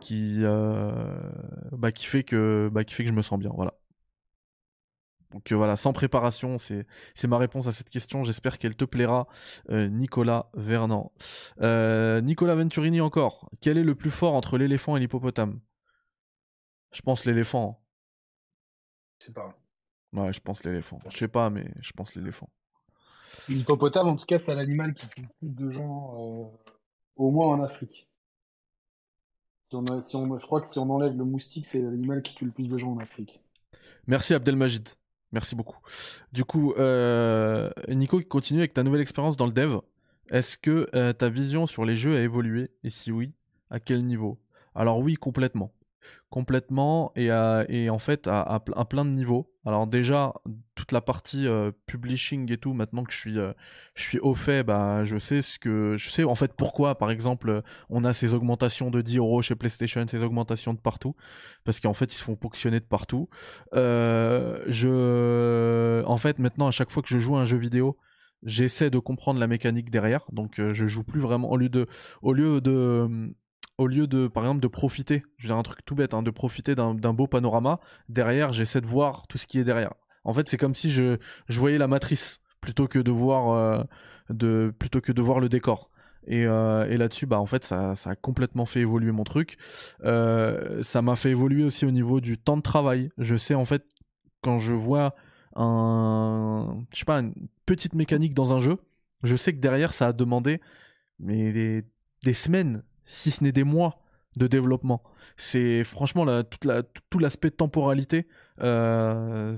[0.00, 1.30] qui euh,
[1.72, 3.74] bah, qui fait que bah, qui fait que je me sens bien voilà
[5.32, 6.86] donc euh, voilà sans préparation c'est
[7.26, 9.26] ma réponse à cette question j'espère qu'elle te plaira
[9.70, 11.12] euh, Nicolas Vernant
[11.60, 15.60] Euh, Nicolas Venturini encore quel est le plus fort entre l'éléphant et l'hippopotame?
[16.92, 17.82] Je pense l'éléphant
[19.20, 19.58] Je sais pas.
[20.12, 22.48] ouais je pense l'éléphant je sais pas mais je pense l'éléphant
[23.48, 26.50] L'hippopotame, en tout cas, c'est l'animal qui tue le plus de gens,
[27.16, 28.08] au moins en Afrique.
[29.68, 32.22] Si on a- si on- je crois que si on enlève le moustique, c'est l'animal
[32.22, 33.40] qui tue le plus de gens en Afrique.
[34.06, 34.88] Merci Abdelmajid.
[35.32, 35.78] Merci beaucoup.
[36.32, 39.78] Du coup, euh, Nico, continue avec ta nouvelle expérience dans le dev.
[40.30, 42.70] Est-ce que euh, ta vision sur les jeux a évolué?
[42.84, 43.32] Et si oui,
[43.70, 44.38] à quel niveau?
[44.74, 45.72] Alors oui, complètement.
[46.36, 49.50] Complètement et, à- et en fait à, à ple- à plein de niveaux.
[49.64, 50.34] Alors déjà,
[50.74, 53.54] toute la partie euh, publishing et tout, maintenant que je suis, euh,
[53.94, 55.96] je suis au fait, bah, je sais ce que...
[55.96, 59.40] Je sais en fait pourquoi, par exemple, euh, on a ces augmentations de 10 euros
[59.40, 61.16] chez PlayStation, ces augmentations de partout.
[61.64, 63.30] Parce qu'en fait, ils se font ponctionner de partout.
[63.72, 64.92] Je,
[66.04, 67.96] en fait, maintenant, à chaque fois que je joue à un jeu vidéo,
[68.42, 70.26] j'essaie de comprendre la mécanique derrière.
[70.32, 71.86] Donc, euh, je joue plus vraiment au lieu de,
[72.22, 73.32] au lieu de,
[73.78, 75.22] au lieu de, par exemple, de profiter.
[75.36, 77.80] Je veux dire un truc tout bête, hein, de profiter d'un beau panorama.
[78.08, 79.94] Derrière, j'essaie de voir tout ce qui est derrière.
[80.24, 83.84] En fait, c'est comme si je, je voyais la matrice plutôt que de voir, euh,
[84.30, 85.90] de, plutôt que de voir le décor.
[86.26, 89.56] Et, euh, et là-dessus, bah en fait, ça, ça a complètement fait évoluer mon truc.
[90.04, 93.10] Euh, ça m'a fait évoluer aussi au niveau du temps de travail.
[93.18, 93.84] Je sais en fait
[94.42, 95.14] quand je vois
[95.54, 98.78] un, je sais pas, une petite mécanique dans un jeu,
[99.22, 100.60] je sais que derrière ça a demandé
[101.18, 101.84] mais des,
[102.24, 104.00] des semaines, si ce n'est des mois
[104.36, 105.02] de développement.
[105.36, 108.28] C'est franchement la, toute la, tout l'aspect temporalité,
[108.60, 109.56] euh,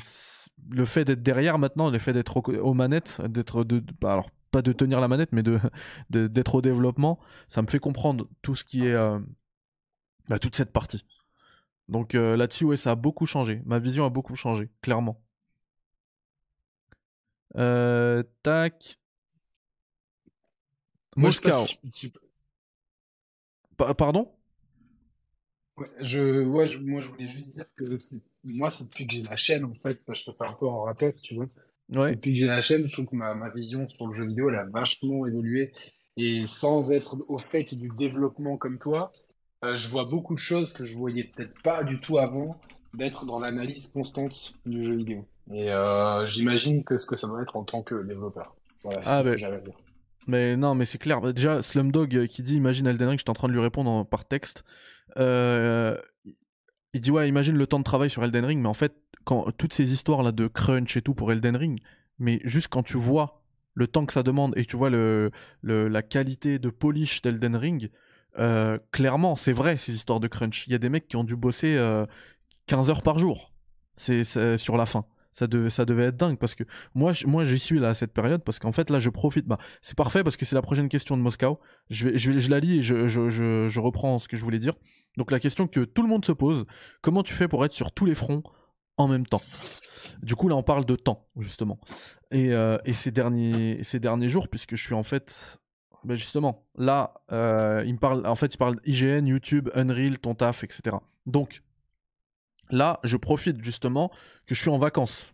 [0.70, 4.30] le fait d'être derrière maintenant, le fait d'être aux, aux manettes, d'être de, bah, alors
[4.50, 5.42] pas de tenir la manette, mais
[6.10, 7.18] de d'être au développement,
[7.48, 9.18] ça me fait comprendre tout ce qui est euh,
[10.28, 11.04] bah, toute cette partie.
[11.88, 13.62] Donc euh, là-dessus, ouais, ça a beaucoup changé.
[13.66, 15.22] Ma vision a beaucoup changé, clairement.
[18.42, 18.98] Tac.
[21.16, 21.66] Moi, Moscow.
[21.84, 22.08] je-
[23.94, 24.28] pardon?
[25.76, 27.84] Ouais, je, ouais, je- moi, je voulais juste dire que
[28.44, 30.82] moi, c'est depuis que j'ai la chaîne, en fait, je te fais un peu en
[30.82, 31.47] rappel, tu vois.
[31.89, 32.18] Ouais.
[32.18, 34.50] Depuis que j'ai la chaîne, je trouve que ma, ma vision sur le jeu vidéo,
[34.50, 35.73] elle a vachement évolué.
[36.16, 39.12] Et sans être au fait du développement comme toi,
[39.65, 42.60] euh, je vois beaucoup de choses que je voyais peut-être pas du tout avant,
[42.94, 45.26] d'être dans l'analyse constante du jeu vidéo.
[45.52, 48.57] Et euh, j'imagine que ce que ça doit être en tant que développeur.
[48.84, 49.76] Voilà, Ah, ben, que dire.
[50.28, 51.20] Mais non, mais c'est clair.
[51.32, 54.26] Déjà, Slumdog euh, qui dit Imagine Elden Ring, j'étais en train de lui répondre par
[54.26, 54.62] texte.
[55.16, 55.97] Euh,
[56.92, 59.50] il dit Ouais, imagine le temps de travail sur Elden Ring, mais en fait, quand
[59.57, 61.81] toutes ces histoires là de crunch et tout pour Elden Ring,
[62.18, 63.42] mais juste quand tu vois
[63.74, 65.31] le temps que ça demande et tu vois le,
[65.62, 67.90] la qualité de polish d'Elden Ring,
[68.39, 70.66] euh, clairement, c'est vrai ces histoires de crunch.
[70.66, 72.05] Il y a des mecs qui ont dû bosser euh,
[72.66, 73.52] 15 heures par jour
[73.98, 75.05] c'est sur la fin.
[75.39, 76.65] Ça devait, ça devait être dingue parce que
[76.97, 79.47] moi, moi j'y suis là à cette période parce qu'en fait là je profite.
[79.47, 81.58] Bah, c'est parfait parce que c'est la prochaine question de Moscou.
[81.91, 84.36] Je, vais, je, vais- je la lis et je, je, je, je reprends ce que
[84.36, 84.75] je voulais dire.
[85.17, 86.67] Donc la question que tout le monde se pose,
[87.02, 88.42] comment tu fais pour être sur tous les fronts
[88.97, 89.42] en même temps?
[90.25, 91.78] Du coup là on parle de temps justement.
[92.33, 95.58] Et, euh, et ces, derniers, ces derniers jours, puisque je suis en fait
[96.05, 100.34] ben justement, là, euh, il me parle, en fait, il parle IGN, YouTube, Unreal, ton
[100.34, 100.97] taf, etc.
[101.26, 101.62] Donc,
[102.70, 104.10] là, je profite justement
[104.47, 105.32] que je suis en vacances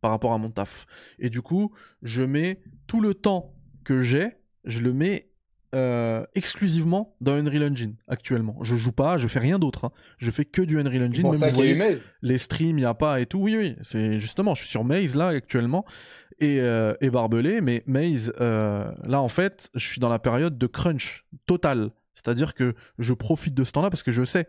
[0.00, 0.86] par rapport à mon taf.
[1.18, 1.72] Et du coup,
[2.02, 3.54] je mets tout le temps
[3.84, 4.32] que j'ai,
[4.64, 5.30] je le mets
[5.74, 8.56] euh, exclusivement dans Unreal Engine actuellement.
[8.62, 9.86] Je joue pas, je fais rien d'autre.
[9.86, 9.92] hein.
[10.18, 11.22] Je fais que du Unreal Engine.
[11.22, 12.00] Bon, même ça vous voyez, Maze.
[12.22, 13.38] les streams, il n'y a pas et tout.
[13.38, 15.84] Oui, oui, c'est justement, je suis sur Maze là actuellement
[16.38, 20.58] et, euh, et Barbelé, mais Maze, euh, là en fait, je suis dans la période
[20.58, 21.90] de crunch total.
[22.14, 24.46] C'est-à-dire que je profite de ce temps-là parce que je sais.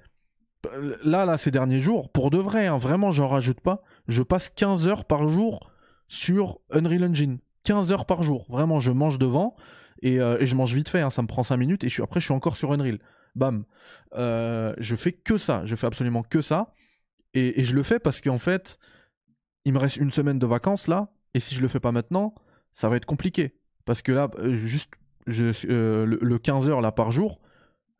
[1.03, 3.83] Là, là, ces derniers jours, pour de vrai, hein, vraiment, j'en rajoute pas.
[4.07, 5.71] Je passe 15 heures par jour
[6.07, 7.39] sur Unreal Engine.
[7.63, 8.45] 15 heures par jour.
[8.49, 9.55] Vraiment, je mange devant
[10.01, 11.01] et, euh, je mange vite fait.
[11.01, 12.99] hein, ça me prend 5 minutes et je suis, après, je suis encore sur Unreal.
[13.35, 13.65] Bam.
[14.15, 15.65] Euh, je fais que ça.
[15.65, 16.73] Je fais absolument que ça.
[17.33, 18.77] Et, je le fais parce qu'en fait,
[19.65, 21.09] il me reste une semaine de vacances là.
[21.33, 22.33] Et si je le fais pas maintenant,
[22.71, 23.55] ça va être compliqué.
[23.83, 24.91] Parce que là, euh, juste
[25.27, 27.41] je, le, le 15 heures là par jour,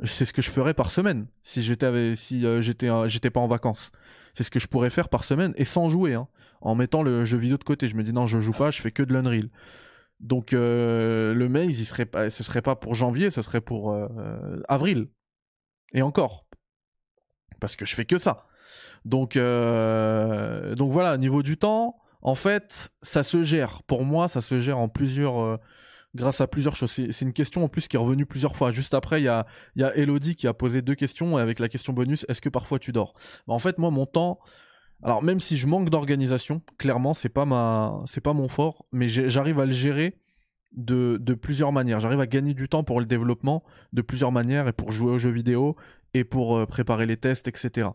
[0.03, 3.39] c'est ce que je ferais par semaine si j'étais si euh, j'étais euh, j'étais pas
[3.39, 3.91] en vacances.
[4.33, 6.27] C'est ce que je pourrais faire par semaine et sans jouer, hein,
[6.59, 7.87] en mettant le jeu vidéo de côté.
[7.87, 9.49] Je me dis non, je joue pas, je fais que de l'Unreal.
[10.19, 13.91] Donc euh, le maze, il serait pas, ce serait pas pour janvier, ce serait pour
[13.91, 15.07] euh, avril.
[15.93, 16.45] Et encore,
[17.61, 18.47] parce que je fais que ça.
[19.05, 23.83] Donc donc voilà, niveau du temps, en fait, ça se gère.
[23.83, 25.59] Pour moi, ça se gère en plusieurs.
[26.15, 26.91] Grâce à plusieurs choses.
[26.91, 28.71] C'est une question en plus qui est revenue plusieurs fois.
[28.71, 29.45] Juste après, il y a,
[29.75, 32.91] y Elodie qui a posé deux questions avec la question bonus est-ce que parfois tu
[32.91, 33.13] dors?
[33.47, 34.39] Bah, En fait, moi, mon temps.
[35.03, 38.03] Alors, même si je manque d'organisation, clairement, c'est pas, ma...
[38.23, 40.17] pas mon fort, mais j'arrive à le gérer
[40.71, 41.99] de, de plusieurs manières.
[41.99, 43.63] J'arrive à gagner du temps pour le développement
[43.93, 45.75] de plusieurs manières et pour jouer aux jeux vidéo
[46.13, 47.89] et pour euh, préparer les tests, etc.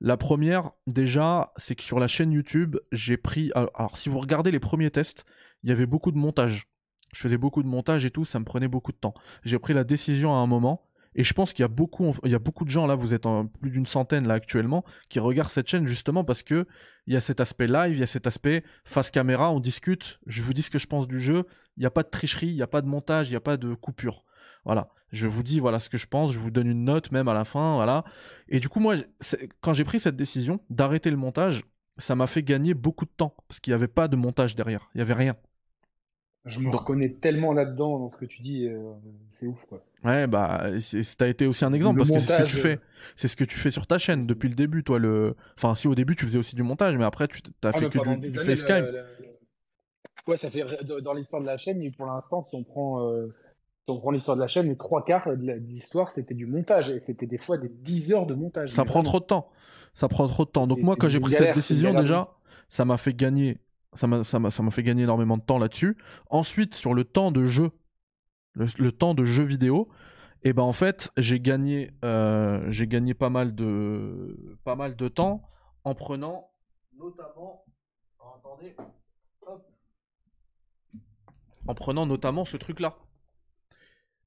[0.00, 3.50] La première, déjà, c'est que sur la chaîne YouTube, j'ai pris.
[3.54, 5.24] Alors, si vous regardez les premiers tests,
[5.64, 6.68] il y avait beaucoup de montage.
[7.14, 9.14] Je faisais beaucoup de montage et tout, ça me prenait beaucoup de temps.
[9.44, 12.30] J'ai pris la décision à un moment, et je pense qu'il y a beaucoup, il
[12.30, 15.20] y a beaucoup de gens là, vous êtes en plus d'une centaine là actuellement, qui
[15.20, 16.66] regardent cette chaîne justement parce que
[17.06, 20.18] il y a cet aspect live, il y a cet aspect face caméra, on discute,
[20.26, 22.48] je vous dis ce que je pense du jeu, il n'y a pas de tricherie,
[22.48, 24.24] il n'y a pas de montage, il n'y a pas de coupure.
[24.64, 27.28] Voilà, je vous dis voilà ce que je pense, je vous donne une note même
[27.28, 28.04] à la fin, voilà.
[28.48, 28.96] Et du coup moi,
[29.60, 31.64] quand j'ai pris cette décision d'arrêter le montage,
[31.96, 34.90] ça m'a fait gagner beaucoup de temps parce qu'il n'y avait pas de montage derrière,
[34.94, 35.36] il n'y avait rien.
[36.44, 38.92] Je me Donc- reconnais tellement là-dedans dans ce que tu dis, euh,
[39.28, 39.82] c'est ouf quoi.
[40.04, 40.66] Ouais, bah,
[41.16, 42.78] t'as été aussi un exemple Le parce que c'est ce que tu fais.
[43.16, 44.98] C'est ce que tu fais sur ta chaîne depuis le début, toi.
[44.98, 47.78] Le, enfin, si au début tu faisais aussi du montage, mais après tu t'as Ah,
[47.78, 48.84] fait que du, du FaceTime.
[48.84, 49.04] le-
[50.26, 50.64] Ouais, ça fait
[51.02, 53.28] dans l'histoire de la chaîne, pour l'instant, si on prend, euh,
[53.88, 57.00] on prend l'histoire de la chaîne, les trois quarts de l'histoire, c'était du montage, et
[57.00, 58.70] c'était des fois des 10 heures de montage.
[58.70, 59.04] Ça prend vraiment.
[59.04, 59.50] trop de temps.
[59.92, 60.66] Ça prend trop de temps.
[60.66, 62.28] Donc moi, quand j'ai pris cette décision, déjà,
[62.68, 63.58] ça m'a fait gagner.
[63.94, 65.96] Ça m'a, fait gagner énormément de temps là-dessus.
[66.28, 67.70] Ensuite, sur le temps de jeu,
[68.54, 69.88] le, temps de jeu vidéo,
[70.42, 75.08] et ben en fait, j'ai gagné, euh, j'ai gagné pas mal de, pas mal de
[75.08, 75.48] temps
[75.84, 76.50] en prenant,
[76.98, 77.64] notamment,
[78.20, 78.76] alors, attendez,
[81.66, 82.98] en prenant notamment ce truc-là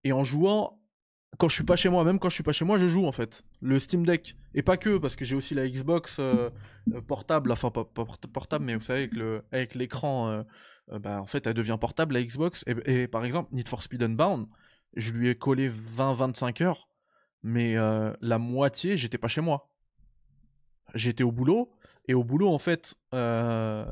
[0.04, 0.80] et en jouant
[1.38, 3.06] quand je suis pas chez moi, même quand je suis pas chez moi, je joue
[3.06, 3.44] en fait.
[3.62, 4.36] Le Steam Deck.
[4.54, 6.50] Et pas que, parce que j'ai aussi la Xbox euh,
[6.94, 11.22] euh, portable, enfin pas, pas port- portable, mais vous savez, avec avec l'écran, euh, bah,
[11.22, 12.64] en fait, elle devient portable, la Xbox.
[12.68, 14.48] Et, et par exemple, Need for Speed Unbound,
[14.96, 16.90] je lui ai collé 20-25 heures,
[17.44, 19.70] mais la moitié, j'étais pas chez moi.
[20.96, 21.70] J'étais au boulot,
[22.08, 23.86] et au boulot, en fait, je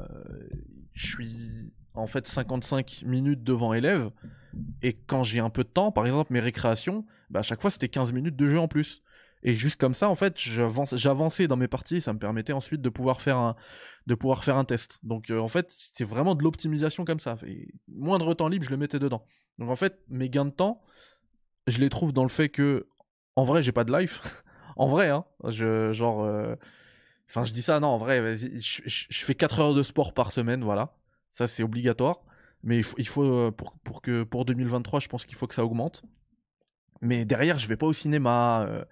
[0.94, 4.10] suis en fait 55 minutes devant élève.
[4.84, 7.72] Et quand j'ai un peu de temps, par exemple mes récréations, bah à chaque fois
[7.72, 9.01] c'était 15 minutes de jeu en plus.
[9.43, 12.90] Et juste comme ça, en fait, j'avançais dans mes parties, ça me permettait ensuite de
[12.90, 13.56] pouvoir faire un,
[14.08, 14.98] de pouvoir faire un test.
[15.03, 17.38] Donc euh, en fait, c'était vraiment de l'optimisation comme ça.
[17.45, 19.24] Et moindre temps libre, je le mettais dedans.
[19.59, 20.82] Donc en fait, mes gains de temps,
[21.67, 22.88] je les trouve dans le fait que,
[23.35, 24.22] en vrai, j'ai pas de life.
[24.77, 25.25] en vrai, hein.
[25.48, 26.56] Je, genre, euh,
[27.30, 30.32] enfin, je dis ça, non, en vrai, je- je fais 4 heures de sport par
[30.34, 30.95] semaine, voilà.
[31.32, 32.25] Ça, c'est obligatoire.
[32.66, 35.66] Mais il faut, euh, pour, pour, que, pour 2023, je pense qu'il faut que ça
[35.66, 36.03] augmente.
[37.02, 38.66] Mais derrière, je vais pas au cinéma.
[38.68, 38.85] euh,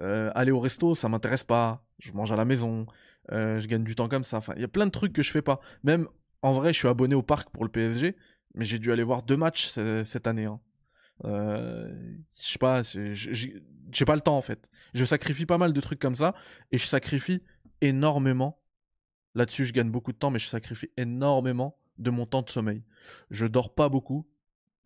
[0.00, 1.84] euh, aller au resto, ça m'intéresse pas.
[2.00, 2.86] Je mange à la maison.
[3.30, 4.38] je gagne du temps comme ça.
[4.38, 5.60] Enfin, il y a plein de trucs que je fais pas.
[5.84, 6.08] Même
[6.42, 8.16] en vrai, je suis abonné au parc pour le PSG,
[8.54, 10.46] mais j'ai dû aller voir deux matchs ce- cette année.
[10.46, 10.60] hein.
[11.26, 11.92] Euh,
[12.40, 14.70] je sais pas, j'ai pas le temps en fait.
[14.94, 16.34] Je sacrifie pas mal de trucs comme ça
[16.72, 17.42] et je sacrifie
[17.82, 18.60] énormément.
[19.34, 22.82] Là-dessus, je gagne beaucoup de temps, mais je sacrifie énormément de mon temps de sommeil.
[23.30, 24.26] Je dors pas beaucoup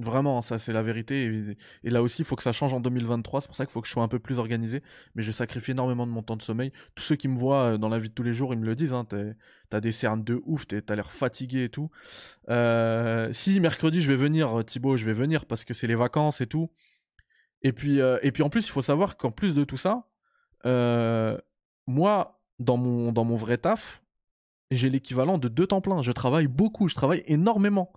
[0.01, 1.57] Vraiment, ça c'est la vérité.
[1.85, 3.41] Et, là aussi, il faut que ça change en 2023.
[3.41, 4.83] C'est pour ça qu'il faut que je sois un peu plus organisé.
[5.15, 6.73] Mais je sacrifie énormément de mon temps de sommeil.
[6.97, 8.67] Tous ceux qui me voient euh, dans la vie de tous les jours, ils me
[8.67, 8.93] le disent.
[8.93, 9.07] Hein,
[9.71, 11.91] T'as des cernes de ouf, t'as l'air fatigué et tout.
[12.49, 15.95] Euh, si mercredi je vais venir, euh, Thibaut, je vais venir parce que c'est les
[15.95, 16.71] vacances et tout.
[17.63, 20.07] Et puis, et puis en plus, il faut savoir qu'en plus de tout ça,
[21.87, 24.04] moi, dans mon, dans mon vrai taf,
[24.75, 26.03] j'ai l'équivalent de deux temps plein.
[26.03, 27.93] Je travaille beaucoup, je travaille énormément.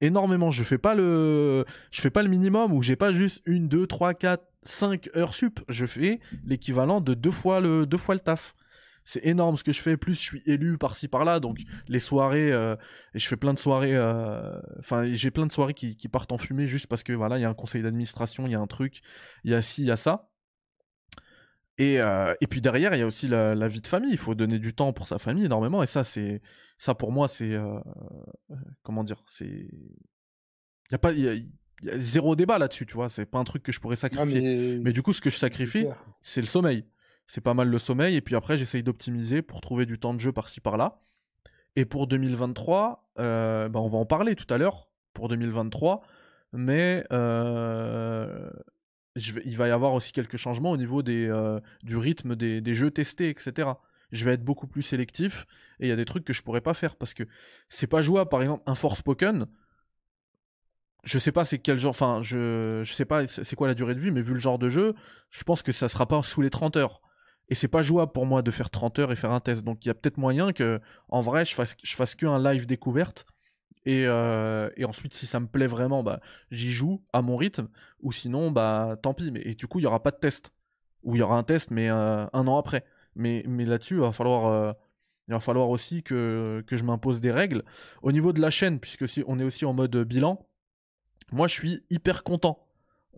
[0.00, 0.50] Énormément.
[0.50, 3.86] Je fais pas le, je fais pas le minimum ou j'ai pas juste une, deux,
[3.86, 5.60] trois, quatre, cinq heures sup.
[5.68, 8.54] Je fais l'équivalent de deux fois le, deux fois le taf.
[9.06, 9.96] C'est énorme ce que je fais.
[9.96, 11.58] Plus je suis élu par-ci par-là, donc
[11.88, 12.74] les soirées, euh,
[13.14, 13.94] je fais plein de soirées.
[13.94, 17.42] euh, Enfin, j'ai plein de soirées qui partent en fumée juste parce que voilà, il
[17.42, 19.00] y a un conseil d'administration, il y a un truc,
[19.44, 20.30] il y a ci, il y a ça.
[21.78, 24.12] Et, euh, et puis derrière, il y a aussi la, la vie de famille.
[24.12, 25.82] Il faut donner du temps pour sa famille énormément.
[25.82, 26.40] Et ça, c'est
[26.78, 27.78] ça pour moi, c'est euh,
[28.50, 32.86] euh, comment dire, c'est il y a pas, y a, y a zéro débat là-dessus,
[32.86, 33.08] tu vois.
[33.08, 34.40] C'est pas un truc que je pourrais Ah, sacrifier.
[34.40, 35.86] mais, Mais du coup, ce que je sacrifie,
[36.22, 36.84] c'est le sommeil.
[37.26, 38.14] C'est pas mal le sommeil.
[38.16, 41.00] Et puis après, j'essaye d'optimiser pour trouver du temps de jeu par-ci par-là.
[41.74, 44.90] Et pour 2023, euh, bah, on va en parler tout à l'heure.
[45.14, 46.02] Pour 2023,
[46.52, 48.50] mais euh,
[49.16, 53.28] il va y avoir aussi quelques changements au niveau euh, du rythme des, jeux testés,
[53.30, 53.68] etc.
[54.12, 55.46] Je vais être beaucoup plus sélectif
[55.80, 57.24] et il y a des trucs que je pourrais pas faire parce que
[57.68, 58.28] c'est pas jouable.
[58.28, 59.46] Par exemple, un Forspoken,
[61.04, 63.94] je sais pas c'est quel genre, enfin, je, je sais pas c'est quoi la durée
[63.94, 64.94] de vie, mais vu le genre de jeu,
[65.30, 67.00] je pense que ça sera pas sous les 30 heures.
[67.48, 69.64] Et c'est pas jouable pour moi de faire 30 heures et faire un test.
[69.64, 72.66] Donc il y a peut-être moyen que, en vrai, je fasse, je fasse qu'un live
[72.66, 73.26] découverte.
[73.86, 77.68] Et, euh, et ensuite, si ça me plaît vraiment, bah, j'y joue à mon rythme.
[78.00, 79.30] Ou sinon, bah, tant pis.
[79.30, 80.52] Mais, et du coup, il y aura pas de test.
[81.02, 82.84] Ou il y aura un test, mais euh, un an après.
[83.14, 84.72] Mais, là-dessus, il va falloir, euh,
[85.28, 87.62] il va falloir aussi que, je m'impose des règles.
[88.02, 90.46] Au niveau de la chaîne, puisque on est aussi en mode bilan,
[91.32, 92.66] moi, je suis hyper content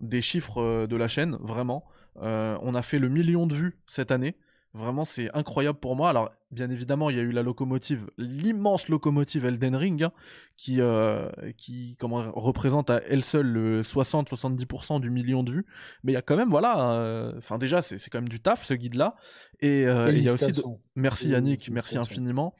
[0.01, 1.85] des chiffres de la chaîne, vraiment.
[2.15, 4.37] On a fait le million de vues cette année.
[4.73, 6.09] Vraiment, c'est incroyable pour moi.
[6.09, 10.11] Alors, bien évidemment, il y a eu la locomotive, l'immense locomotive Elden Ring, hein,
[10.55, 15.65] qui, euh, qui comment, représente à elle seule le 60-70% du million de vues.
[16.03, 18.65] Mais il y a quand même, voilà, euh, enfin déjà, c'est quand même du taf,
[18.65, 19.15] ce guide-là.
[19.61, 20.51] Et euh, il y a aussi...
[20.51, 20.63] de-.
[20.95, 22.53] Merci Yannick, merci infiniment.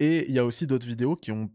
[0.00, 1.50] Et il y a aussi d'autres vidéos qui ont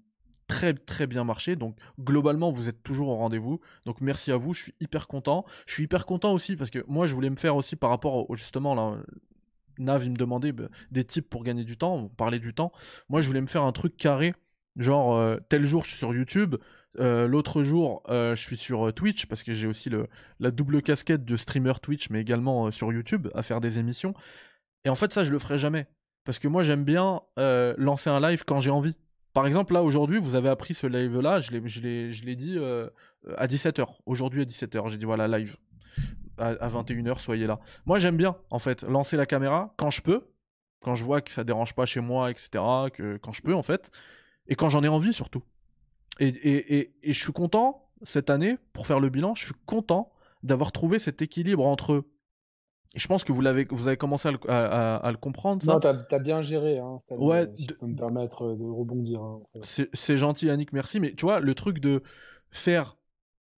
[0.47, 1.55] très très bien marché.
[1.55, 3.61] Donc globalement, vous êtes toujours au rendez-vous.
[3.85, 5.45] Donc merci à vous, je suis hyper content.
[5.65, 8.29] Je suis hyper content aussi parce que moi je voulais me faire aussi par rapport
[8.29, 8.97] au justement là
[9.79, 12.71] Nav il me demandait bah, des tips pour gagner du temps, on parlait du temps.
[13.09, 14.33] Moi je voulais me faire un truc carré,
[14.75, 16.55] genre euh, tel jour je suis sur YouTube,
[16.99, 19.89] euh, l'autre jour euh, je suis sur Twitch parce que j'ai aussi
[20.39, 24.13] la double casquette de streamer Twitch mais également sur YouTube à faire des émissions.
[24.85, 25.87] Et en fait ça je le ferai jamais
[26.25, 28.95] parce que moi j'aime bien lancer un live quand j'ai envie.
[29.33, 32.59] Par exemple, là, aujourd'hui, vous avez appris ce live-là, je l'ai- dit
[33.35, 33.87] à 17h.
[34.05, 35.57] Aujourd'hui à 17h, j'ai dit voilà, live.
[36.37, 37.59] À, à 21h, soyez là.
[37.85, 40.27] Moi, j'aime bien, en fait, lancer la caméra quand je peux,
[40.81, 43.63] quand je vois que ça dérange pas chez moi, etc., que, quand je peux, en
[43.63, 43.91] fait,
[44.47, 45.43] et quand j'en ai envie, surtout.
[46.19, 49.55] Et, et, et, et je suis content, cette année, pour faire le bilan, je suis
[49.65, 50.11] content
[50.43, 52.05] d'avoir trouvé cet équilibre entre...
[52.95, 55.63] Je pense que vous, l'avez, vous avez commencé à le, à- à- à le comprendre,
[55.63, 55.73] ça.
[55.73, 58.63] Non, t'as t'as bien géré, hein, Ouais, si de- je peux me permettre euh, de
[58.63, 59.19] rebondir.
[59.21, 59.41] hein.
[59.63, 60.99] C'est c'est gentil, Yannick, merci.
[60.99, 62.03] Mais tu vois, le truc de
[62.51, 62.97] faire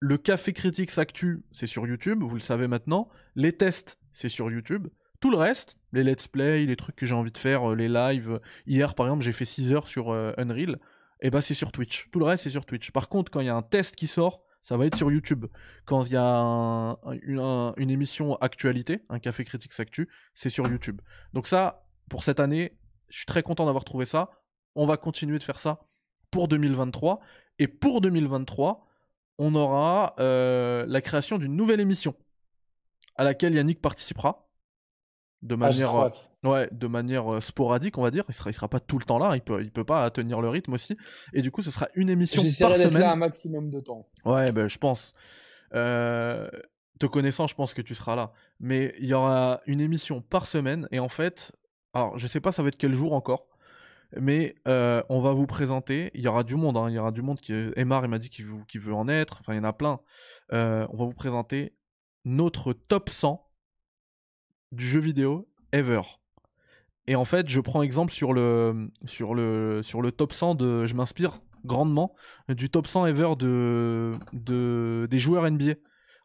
[0.05, 3.09] le café critique Actu, c'est sur YouTube, vous le savez maintenant.
[3.35, 4.87] Les tests, c'est sur YouTube.
[5.19, 7.87] Tout le reste, les let's play, les trucs que j'ai envie de faire, euh, les
[7.89, 8.39] lives.
[8.67, 10.79] Hier, par exemple, j'ai fait 6 heures sur euh, Unreal.
[11.21, 12.09] Et bah, c'est sur Twitch.
[12.11, 12.91] Tout le reste, c'est sur Twitch.
[12.91, 15.45] Par contre, quand il y a un test qui sort, ça va être sur YouTube.
[15.85, 20.07] Quand il y a un- un- une, un- une émission actualité, un café critique Actu,
[20.35, 21.01] c'est sur YouTube.
[21.33, 22.77] Donc ça, pour cette année,
[23.09, 24.29] je suis très content d'avoir trouvé ça.
[24.75, 25.79] On va continuer de faire ça
[26.29, 27.19] pour 2023.
[27.57, 28.85] Et pour 2023,
[29.37, 32.15] on aura euh, la création d'une nouvelle émission
[33.15, 34.47] à laquelle Yannick participera
[35.41, 36.09] de Ah, manière, euh,
[36.43, 38.23] ouais, de manière euh, sporadique, on va dire.
[38.29, 39.35] Il sera, il sera pas tout le temps là.
[39.35, 40.97] Il peut, il peut pas tenir le rythme aussi.
[41.33, 42.99] Et du coup, ce sera une émission par semaine.
[42.99, 44.07] là un maximum de temps.
[44.25, 45.13] Ouais, ben, je pense.
[45.71, 48.31] Te connaissant, je pense que tu seras là.
[48.61, 50.87] Mais il y aura une émission par semaine.
[50.91, 51.51] Et en fait,
[51.93, 53.47] alors je sais pas ça va être quel jour encore.
[54.19, 56.11] Mais euh, on va vous présenter.
[56.13, 56.77] Il y aura du monde.
[56.77, 57.53] hein, il y aura du monde qui.
[57.75, 59.39] Emar, il m'a dit qu'il veut, en être.
[59.41, 59.99] Enfin, il y en a plein.
[60.53, 61.73] Euh, on va vous présenter
[62.23, 63.45] notre top 100
[64.71, 66.01] du jeu vidéo ever.
[67.07, 70.85] Et en fait, je prends exemple sur le, sur le, sur le top 100 de.
[70.85, 72.13] Je m'inspire grandement
[72.47, 75.73] du top 100 ever de, de, des joueurs NBA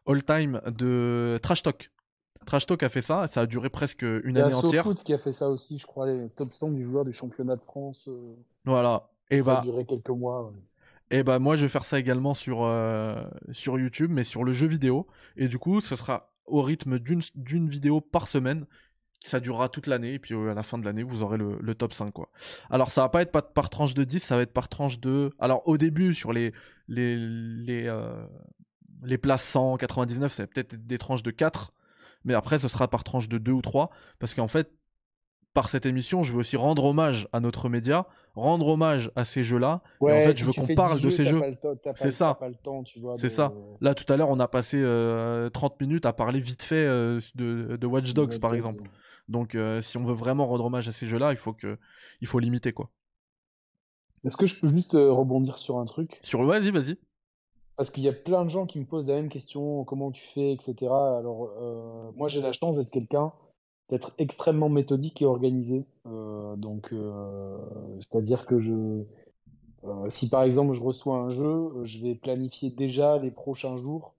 [0.07, 1.91] all-time de Trash Talk.
[2.45, 4.83] Trash Talk a fait ça, ça a duré presque une Il y a année entière.
[4.83, 7.55] SoFoot qui a fait ça aussi, je crois, les top 100 du joueur du championnat
[7.55, 8.07] de France.
[8.09, 9.09] euh, Voilà.
[9.29, 10.45] Et ça a bah, duré quelques mois.
[10.47, 10.53] ouais.
[11.13, 13.21] Et bah moi je vais faire ça également sur, euh,
[13.51, 15.07] sur YouTube, mais sur le jeu vidéo.
[15.35, 18.65] Et du coup, ce sera au rythme d'une vidéo par semaine.
[19.23, 21.57] Ça durera toute l'année, et puis euh, à la fin de l'année, vous aurez le,
[21.61, 22.11] le top 5.
[22.11, 22.29] Quoi.
[22.69, 24.99] Alors ça va pas être par, par tranche de 10, ça va être par tranche
[24.99, 25.31] de...
[25.39, 26.53] Alors au début, sur les,
[26.87, 28.25] les, les, euh,
[29.03, 31.73] les places 199, ça va peut-être être des tranches de 4,
[32.25, 34.71] mais après ce sera par tranche de 2 ou 3, parce qu'en fait,
[35.53, 39.43] par cette émission, je veux aussi rendre hommage à notre média, rendre hommage à ces
[39.43, 39.81] jeux-là.
[39.99, 41.41] et en fait, si je veux qu'on parle 10 de ces jeux.
[41.95, 42.39] C'est ça.
[43.17, 43.51] C'est ça.
[43.81, 47.19] Là, tout à l'heure, on a passé euh, 30 minutes à parler vite fait euh,
[47.35, 48.83] de, de Watch Dogs, de- par exemple.
[49.27, 51.77] Donc, euh, si on veut vraiment rendre hommage à ces jeux-là, il faut que,
[52.21, 52.89] il faut limiter quoi.
[54.23, 56.19] Est-ce que je peux juste euh, rebondir sur un truc?
[56.21, 56.97] Sur vas-y, vas-y.
[57.77, 60.23] Parce qu'il y a plein de gens qui me posent la même question, comment tu
[60.23, 60.91] fais, etc.
[60.91, 63.33] Alors, euh, moi, j'ai la chance d'être quelqu'un,
[63.89, 65.85] d'être extrêmement méthodique et organisé.
[66.05, 67.57] Euh, donc, euh,
[67.99, 69.03] c'est-à-dire que je,
[70.09, 74.13] si par exemple je reçois un jeu, je vais planifier déjà les prochains jours,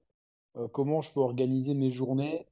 [0.73, 2.47] comment je peux organiser mes journées.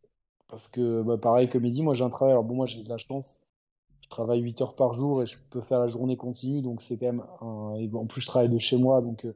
[0.49, 2.33] Parce que, bah, pareil, comme il dit, moi j'ai un travail.
[2.33, 3.43] Alors, bon, moi j'ai de la chance.
[4.03, 6.62] Je travaille 8 heures par jour et je peux faire la journée continue.
[6.62, 7.75] Donc, c'est quand même un...
[7.77, 9.01] et En plus, je travaille de chez moi.
[9.01, 9.27] Donc,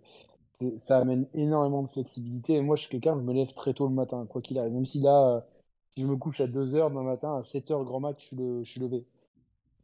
[0.78, 2.60] ça amène énormément de flexibilité.
[2.60, 4.72] Moi, je suis quelqu'un, je me lève très tôt le matin, quoi qu'il arrive.
[4.72, 5.40] Même si là, euh,
[5.96, 8.62] si je me couche à 2 heures demain matin, à 7 heures grand max, je
[8.64, 9.04] suis, levé.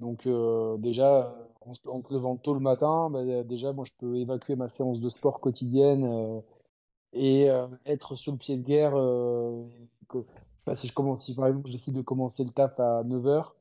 [0.00, 4.16] Donc, euh, déjà, en, en te levant tôt le matin, bah, déjà, moi, je peux
[4.16, 6.40] évacuer ma séance de sport quotidienne euh,
[7.12, 7.48] et
[7.86, 8.94] être sur le pied de guerre.
[10.74, 13.56] si je commence, si par exemple, je décide de commencer le taf à 9 heures,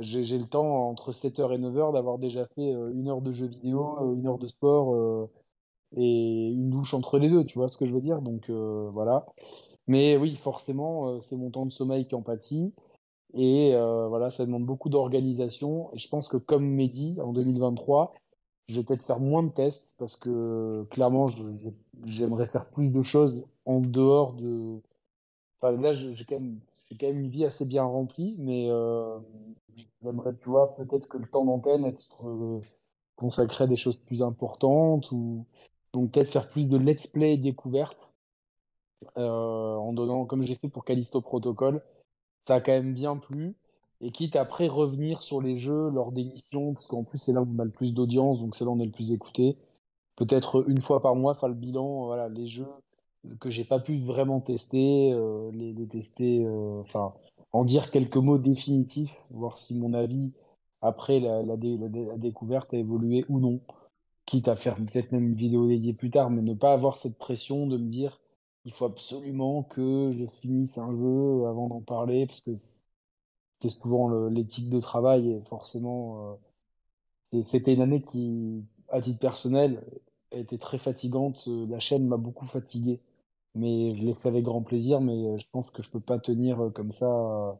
[0.00, 3.20] j'ai j'ai le temps entre 7 heures et 9 heures d'avoir déjà fait une heure
[3.22, 5.28] de jeu vidéo, une heure de sport.
[5.96, 8.22] Et une douche entre les deux, tu vois ce que je veux dire?
[8.22, 9.26] Donc euh, voilà.
[9.86, 12.72] Mais oui, forcément, euh, c'est mon temps de sommeil qui en pâtit.
[13.34, 15.90] Et euh, voilà, ça demande beaucoup d'organisation.
[15.92, 18.14] Et je pense que comme Mehdi, en 2023,
[18.68, 21.28] je vais peut-être faire moins de tests parce que clairement,
[22.06, 24.80] j'aimerais faire plus de choses en dehors de...
[25.62, 26.60] Là, j'ai quand même,
[27.00, 28.68] quand même une vie assez bien remplie, mais
[30.02, 32.22] j'aimerais, tu vois, peut-être que le temps d'antenne être
[33.16, 35.46] consacré à des choses plus importantes ou
[35.94, 38.12] donc peut-être faire plus de let's play découverte
[39.16, 41.82] euh, en donnant, comme j'ai fait pour Callisto Protocol,
[42.46, 43.54] ça a quand même bien plu.
[44.00, 47.48] Et quitte après revenir sur les jeux lors d'émissions, parce qu'en plus c'est là où
[47.48, 49.56] on a le plus d'audience, donc c'est là où on est le plus écouté.
[50.16, 52.66] Peut-être une fois par mois faire le bilan, voilà, les jeux
[53.40, 57.14] que j'ai pas pu vraiment tester, euh, les, tester, euh, enfin,
[57.52, 60.32] en dire quelques mots définitifs, voir si mon avis
[60.82, 61.56] après la
[62.16, 63.60] découverte a évolué ou non.
[64.26, 67.18] Quitte à faire peut-être même une vidéo dédiée plus tard, mais ne pas avoir cette
[67.18, 68.20] pression de me dire
[68.64, 72.52] il faut absolument que je finisse un jeu avant d'en parler, parce que
[73.60, 76.38] c'est souvent l'éthique de travail et forcément,
[77.32, 79.82] euh, c'était une année qui, à titre personnel,
[80.32, 81.48] été très fatigante.
[81.68, 83.00] La chaîne m'a beaucoup fatigué,
[83.54, 86.18] mais je l'ai fait avec grand plaisir, mais euh, je pense que je peux pas
[86.18, 87.58] tenir euh, comme ça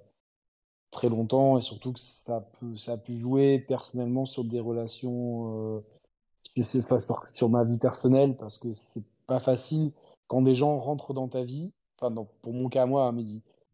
[0.90, 5.82] très longtemps et surtout que ça peut, ça a pu jouer personnellement sur des relations,
[6.56, 9.92] sur, sur- sur- sur ma vie personnelle parce que c'est pas facile
[10.28, 13.12] quand des gens rentrent dans ta vie, enfin, dans- pour mon cas à moi, à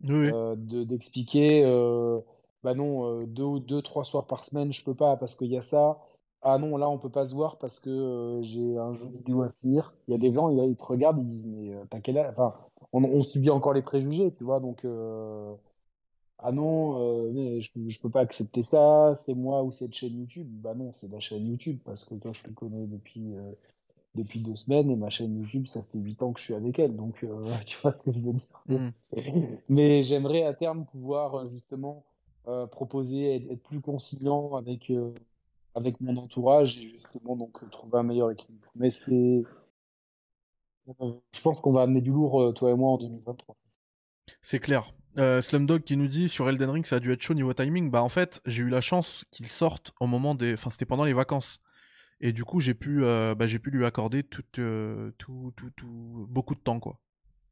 [0.09, 0.33] Oui, oui.
[0.33, 2.21] euh, de, d'expliquer, euh,
[2.63, 5.49] bah non, euh, deux, ou deux, trois soirs par semaine, je peux pas parce qu'il
[5.49, 5.99] y a ça.
[6.43, 9.43] Ah non, là, on peut pas se voir parce que euh, j'ai un jeu vidéo
[9.43, 9.95] à finir.
[10.09, 12.31] Il y a des gens, ils, ils te regardent, ils disent, mais t'as quel âge?
[12.33, 12.55] Enfin,
[12.93, 15.55] on, on subit encore les préjugés, tu vois, donc, euh,
[16.43, 20.49] ah non, euh, je, je peux pas accepter ça, c'est moi ou cette chaîne YouTube.
[20.49, 23.53] Bah non, c'est la chaîne YouTube parce que toi, je te connais depuis, euh,
[24.15, 26.79] depuis deux semaines et ma chaîne YouTube, ça fait huit ans que je suis avec
[26.79, 28.63] elle, donc euh, tu vois ce que je veux dire.
[28.69, 28.89] Mm.
[29.69, 32.05] Mais j'aimerais à terme pouvoir justement
[32.49, 35.13] euh, proposer, être, être plus conciliant avec, euh,
[35.75, 38.67] avec mon entourage et justement donc trouver un meilleur équilibre.
[38.75, 39.45] Mais c'est,
[40.89, 43.57] euh, je pense qu'on va amener du lourd, toi et moi, en 2023.
[44.41, 44.93] C'est clair.
[45.19, 47.91] Euh, Slumdog qui nous dit sur Elden Ring ça a dû être chaud niveau timing.
[47.91, 51.05] Bah en fait j'ai eu la chance qu'il sorte au moment des, enfin c'était pendant
[51.05, 51.61] les vacances
[52.21, 56.27] et du coup j'ai pu, euh, bah, pu lui accorder tout, euh, tout, tout, tout,
[56.29, 57.01] beaucoup de temps quoi,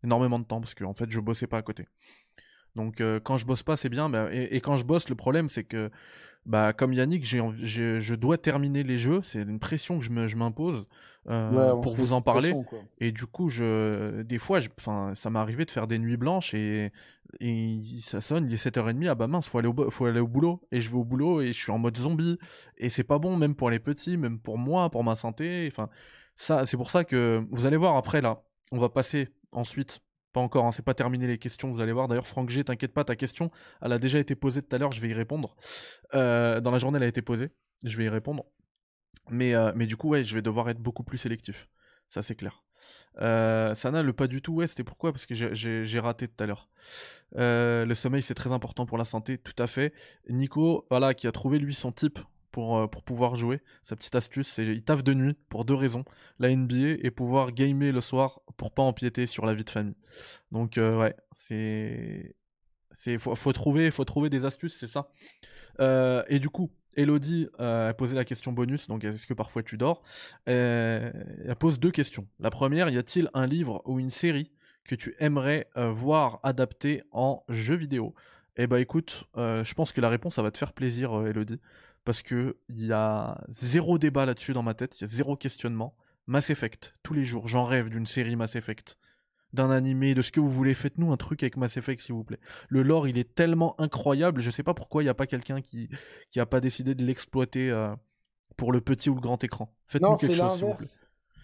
[0.05, 1.87] énormément de temps parce que en fait je bossais pas à côté.
[2.77, 5.91] Donc quand je bosse pas c'est bien, et quand je bosse le problème c'est que
[6.47, 7.43] bah comme Yannick j'ai,
[8.01, 10.89] je dois terminer les jeux, c'est une pression que je me- je m'impose
[11.29, 12.53] euh, Ouais, pour vous en parler.
[12.99, 14.69] Et du coup, je, des fois, je-
[15.15, 16.91] ça m'est arrivé de faire des nuits blanches et,
[17.41, 20.27] et ça sonne, il est 7h30, ah bah mince, faut aller, au, faut aller au
[20.29, 20.67] boulot.
[20.73, 22.39] Et je vais au boulot et je suis en mode zombie.
[22.79, 25.69] Et c'est pas bon, même pour les petits, même pour moi, pour ma santé.
[25.71, 25.91] Enfin,
[26.35, 28.43] ça, c'est pour ça que vous allez voir après là,
[28.73, 30.01] on va passer ensuite.
[30.39, 32.09] Encore, hein, c'est pas terminé les questions, vous allez voir.
[32.09, 33.51] D'ailleurs, Franck G, t'inquiète pas, ta question,
[33.83, 35.57] elle a déjà été posée tout à l'heure, je vais y répondre.
[36.15, 37.51] Euh, dans la journée, elle a été posée,
[37.85, 38.45] je vais y répondre.
[39.31, 41.69] Mais, euh, mais du coup, ouais, je vais devoir être beaucoup plus sélectif.
[42.09, 42.65] Ça, c'est clair.
[43.21, 45.13] Euh, Sana, le pas du tout, ouais, c'était pourquoi?
[45.13, 46.69] Parce que j'ai- raté tout à l'heure.
[47.33, 49.93] Le sommeil, c'est très important pour la santé, tout à fait.
[50.31, 52.19] Nico, voilà, qui a trouvé lui son type
[52.59, 53.61] pour, euh, pour pouvoir jouer.
[53.85, 56.05] Sa petite astuce, c'est il taffe de nuit pour deux raisons
[56.41, 59.95] la NBA et pouvoir gamer le soir pour pas empiéter sur la vie de famille.
[60.51, 62.35] Donc, euh, ouais, c'est.
[62.91, 65.09] C'est, faut, faut trouver, faut trouver des astuces, c'est ça.
[65.79, 69.63] Euh, et du coup, Elodie euh, a posé la question bonus, donc est-ce que parfois
[69.63, 70.03] tu dors?
[70.47, 72.27] Elle pose deux questions.
[72.41, 74.51] La première, y a-t-il un livre ou une série
[74.83, 78.17] que tu aimerais voir adapté en jeu vidéo?
[78.57, 81.61] Eh bah écoute, je pense que la réponse, ça va te faire plaisir, Elodie,
[82.09, 85.37] parce que il y a zéro débat là-dessus dans ma tête, il y a zéro
[85.37, 85.95] questionnement.
[86.27, 88.97] Mass Effect, tous les jours, j'en rêve d'une série Mass Effect,
[89.53, 90.73] d'un animé, de ce que vous voulez.
[90.73, 92.41] Faites-nous un truc avec Mass Effect, s'il vous plaît.
[92.71, 95.61] Le lore, il est tellement incroyable, je sais pas pourquoi il n'y a pas quelqu'un
[95.61, 95.91] qui
[96.31, 97.95] qui a pas décidé de l'exploiter euh,
[98.57, 99.71] pour le petit ou le grand écran.
[99.89, 100.89] Faites-nous quelque chose, s'il vous plaît.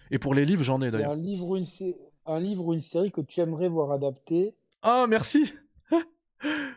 [0.09, 1.11] Et pour les livres, j'en ai d'ailleurs.
[1.11, 1.95] un livre, ou une sé-
[2.25, 4.55] un livre ou une série que tu aimerais voir adapté.
[4.81, 5.53] Ah, merci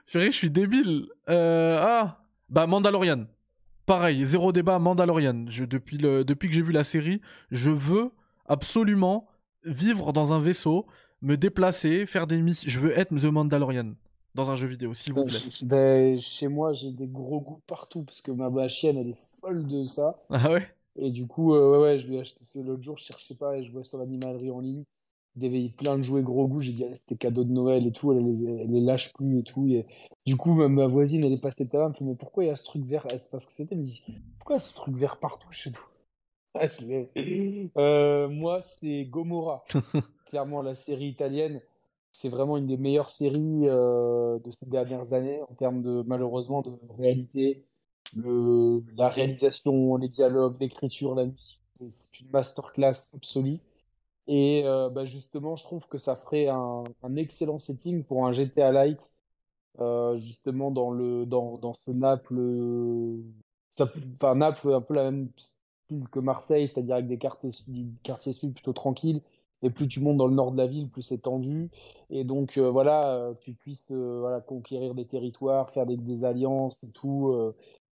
[0.06, 1.06] Je je suis débile.
[1.30, 3.26] Euh, ah, bah Mandalorian.
[3.88, 5.46] Pareil, zéro débat, Mandalorian.
[5.48, 8.10] Je, depuis, le, depuis que j'ai vu la série, je veux
[8.46, 9.26] absolument
[9.64, 10.86] vivre dans un vaisseau,
[11.22, 12.68] me déplacer, faire des missions.
[12.70, 13.94] Je veux être The Mandalorian
[14.34, 15.38] dans un jeu vidéo, s'il vous Ben, plaît.
[15.62, 19.18] ben, chez moi, j'ai des gros goûts partout parce que ma, ma chienne, elle est
[19.40, 20.18] folle de ça.
[20.30, 20.68] Ah ouais?
[20.96, 23.34] Et du coup, euh, ouais, ouais, je lui ai acheté ça l'autre jour, je cherchais
[23.34, 24.84] pas et je vois sur l'animalerie en ligne.
[25.44, 26.60] Avait plein de jouets gros goûts.
[26.60, 28.12] J'ai dit, c'était cadeau de Noël et tout.
[28.12, 29.66] Elle les, elle les lâche plus et tout.
[29.68, 29.86] Et
[30.26, 31.86] du coup, ma, ma voisine, elle est passée tout à l'heure.
[31.86, 33.06] Elle me fait, mais pourquoi il y a ce truc vert?
[33.10, 33.74] Elle sait pas ce que c'était.
[33.74, 34.02] Elle me dit,
[34.38, 35.78] pourquoi il y a ce truc vert partout chez nous?
[36.54, 39.64] Ah, je Euh, moi, c'est Gomorra.
[40.26, 41.60] Clairement, la série italienne.
[42.12, 46.62] C'est vraiment une des meilleures séries euh, de ces dernières années en termes de, malheureusement,
[46.62, 47.64] de réalité.
[48.16, 53.58] Le, la réalisation, les dialogues, l'écriture, la musique, c'est c'est une masterclass absolue.
[54.28, 56.84] Et euh, bah, justement, je trouve que ça ferait un,
[57.16, 59.00] excellent setting pour un GTA-like,
[59.80, 63.22] euh, justement dans le dans, dans ce Naples, euh,
[63.80, 68.32] enfin Naples un peu la même style que Marseille, c'est-à-dire avec des quartiers, des quartiers
[68.32, 69.22] sud plutôt tranquilles.
[69.62, 71.70] Et plus tu montes dans le nord de la ville, plus c'est tendu.
[72.10, 77.34] Et donc euh, voilà, tu puisses voilà, conquérir des territoires, faire des, alliances et tout.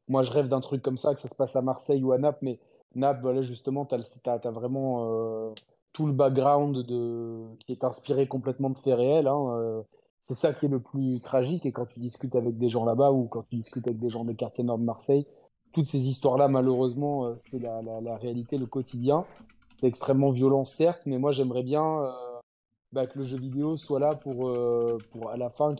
[0.08, 2.18] Moi, je rêve d'un truc comme ça, que ça se passe à Marseille ou à
[2.18, 2.60] Naples, mais
[2.94, 5.52] Naples, voilà, justement, tu as, vraiment euh,
[5.96, 6.84] tout le background
[7.58, 9.28] qui est inspiré complètement de faits réels.
[9.28, 9.82] hein, euh.
[10.26, 11.64] C'est ça qui est le plus tragique.
[11.64, 14.24] Et quand tu discutes avec des gens là-bas ou quand tu discutes avec des gens
[14.24, 15.26] des quartiers nord de Marseille,
[15.72, 19.24] toutes ces histoires-là, malheureusement, euh, c'est la, réalité, le quotidien.
[19.80, 22.12] C'est extrêmement violent, certes, mais moi, j'aimerais bien euh,
[22.92, 24.52] bah, que le jeu vidéo soit là pour,
[25.12, 25.76] pour à la fin ait,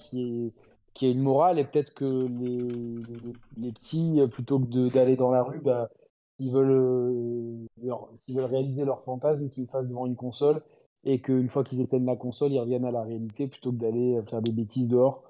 [0.95, 5.43] qu'il y ait une morale et peut-être que les, petits, plutôt que d'aller dans la
[5.43, 5.91] rue, bah,
[6.39, 10.63] s'ils veulent, euh, leur- veulent réaliser leur fantasme, qu'ils le fassent devant une console
[11.05, 14.17] et qu'une fois qu'ils éteignent la console, ils reviennent à la réalité plutôt que d'aller
[14.17, 15.23] euh, faire des bêtises dehors.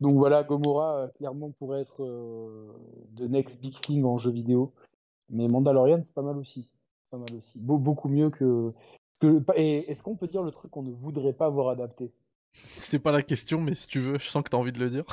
[0.00, 2.04] Donc voilà, Gomorrah, euh, clairement, pourrait être
[3.16, 4.72] the next big thing en jeu vidéo.
[5.30, 6.68] Mais Mandalorian, c'est pas mal aussi.
[7.10, 7.58] Pas mal aussi.
[7.58, 8.72] Beau- beaucoup mieux que.
[9.20, 9.42] que...
[9.56, 12.12] Et est-ce qu'on peut dire le truc qu'on ne voudrait pas voir adapté?
[12.52, 14.90] C'est pas la question, mais si tu veux, je sens que t'as envie de le
[14.90, 15.04] dire.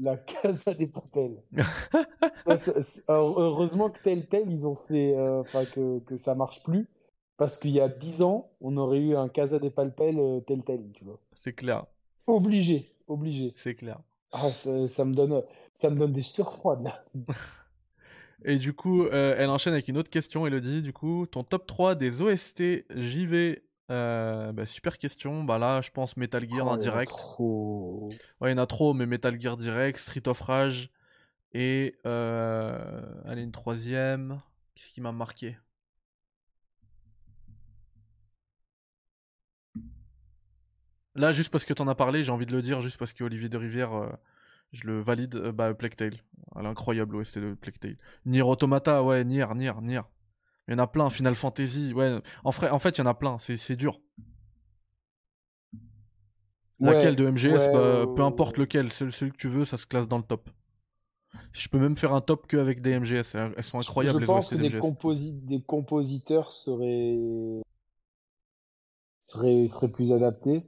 [0.00, 1.42] La Casa des Papel.
[2.46, 6.16] Ça, ça- c'est- alors, heureusement que tel tel ils ont fait euh, enfin que, que
[6.16, 6.88] ça marche plus
[7.36, 10.64] parce qu'il y a 10 ans on aurait eu un Casa des Papel euh, tel
[10.64, 11.86] tel tu vois C'est clair,
[12.26, 14.00] obligé obligé c'est clair.
[14.32, 15.42] ah, ça, ça me donne
[15.78, 17.04] ça me donne des sueurs froides là.
[18.44, 20.82] Et du coup, euh, elle enchaîne avec une autre question, Elodie.
[20.82, 23.62] Du coup, ton top 3 des OST JV.
[23.90, 25.44] Euh, bah, super question.
[25.44, 27.08] Bah là, je pense Metal Gear Oh, en il y en a direct.
[27.08, 30.90] trop Ouais, il y en a trop, mais Metal Gear direct, Street of Rage.
[31.52, 31.98] Et.
[32.06, 33.02] Euh...
[33.26, 34.40] Allez, une troisième.
[34.74, 35.56] Qu'est-ce qui m'a marqué?
[41.14, 43.24] Là, juste parce que t'en as parlé, j'ai envie de le dire, juste parce que
[43.24, 44.08] Olivier de Rivière, euh,
[44.72, 45.36] je le valide.
[45.36, 46.22] euh, bah, Plague Tale.
[46.56, 47.96] L'incroyable OST de Plague Tale.
[48.26, 50.02] Nier Automata, ouais, Nier, Nier, Nier.
[50.68, 52.20] Il y en a plein, Final Fantasy, ouais.
[52.44, 54.00] En, fait, il y en a plein, c'est c'est dur.
[56.78, 58.62] Laquelle de MGS, ouais, bah, peu importe ouais.
[58.62, 60.48] lequel, celui, celui que tu veux, ça se classe dans le top.
[61.52, 64.26] Je peux même faire un top que avec des MGS, elles sont incroyables je les
[64.26, 64.80] pense que des, d'MGS.
[64.80, 67.18] composi- des compositeurs seraient...
[69.26, 70.64] seraient seraient plus adaptés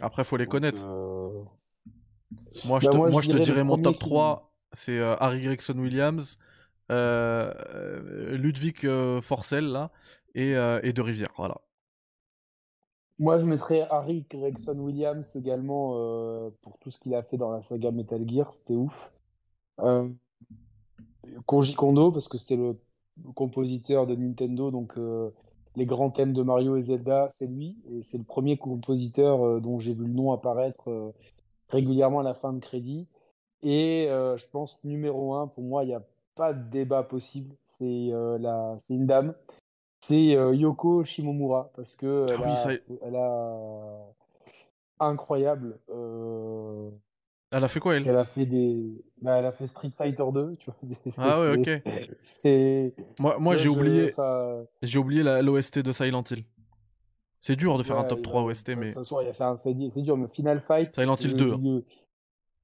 [0.00, 0.84] Après, faut les connaître.
[0.84, 1.42] euh,
[2.64, 5.16] Moi, je bah, te, moi, moi, je te dirais mon top qui- 3, c'est euh,
[5.20, 6.55] Harry Gregson Williams, euh, euh,
[6.90, 9.90] Ludwig euh, Forcel, là,
[10.34, 11.60] et, euh, et De Rivière, voilà.
[13.18, 17.50] Moi, je mettrais Harry Gregson Williams également euh, pour tout ce qu'il a fait dans
[17.50, 19.14] la saga Metal Gear, c'était ouf.
[19.80, 20.08] Euh,
[21.46, 22.76] Kondo, parce que c'était le
[23.34, 25.30] compositeur de Nintendo, donc euh,
[25.76, 27.78] les grands thèmes de Mario et Zelda, c'est lui.
[27.90, 31.12] Et c'est le premier compositeur euh, dont j'ai vu le nom apparaître euh,
[31.68, 33.08] régulièrement à la fin de crédit.
[33.62, 36.02] Et euh, je pense numéro un, pour moi, il n'y a
[36.36, 37.54] pas de débat possible.
[37.64, 38.76] C'est la...
[38.86, 39.34] c'est une dame.
[40.00, 41.70] C'est Yoko Shimomura.
[41.74, 42.56] Parce que elle, Ah oui, a...
[42.56, 42.70] ça-
[43.02, 44.06] elle a
[45.00, 45.78] incroyable.
[45.90, 46.90] euh,
[47.50, 48.06] Elle a fait quoi, elle?
[48.06, 49.04] Elle a fait des.
[49.20, 50.76] Bah, elle a fait Street Fighter 2, tu vois.
[51.18, 51.82] Ah ouais, ok.
[52.20, 52.94] C'est.
[53.18, 56.44] Moi, moi j'ai oublié, enfin, j'ai oublié la- l'OST de Silent Hill.
[57.40, 58.94] C'est dur de faire un top il 3 va- OST, de mais
[59.56, 60.92] c'est dur, mais Final Fight.
[60.92, 61.82] Silent Hill le 2, hein.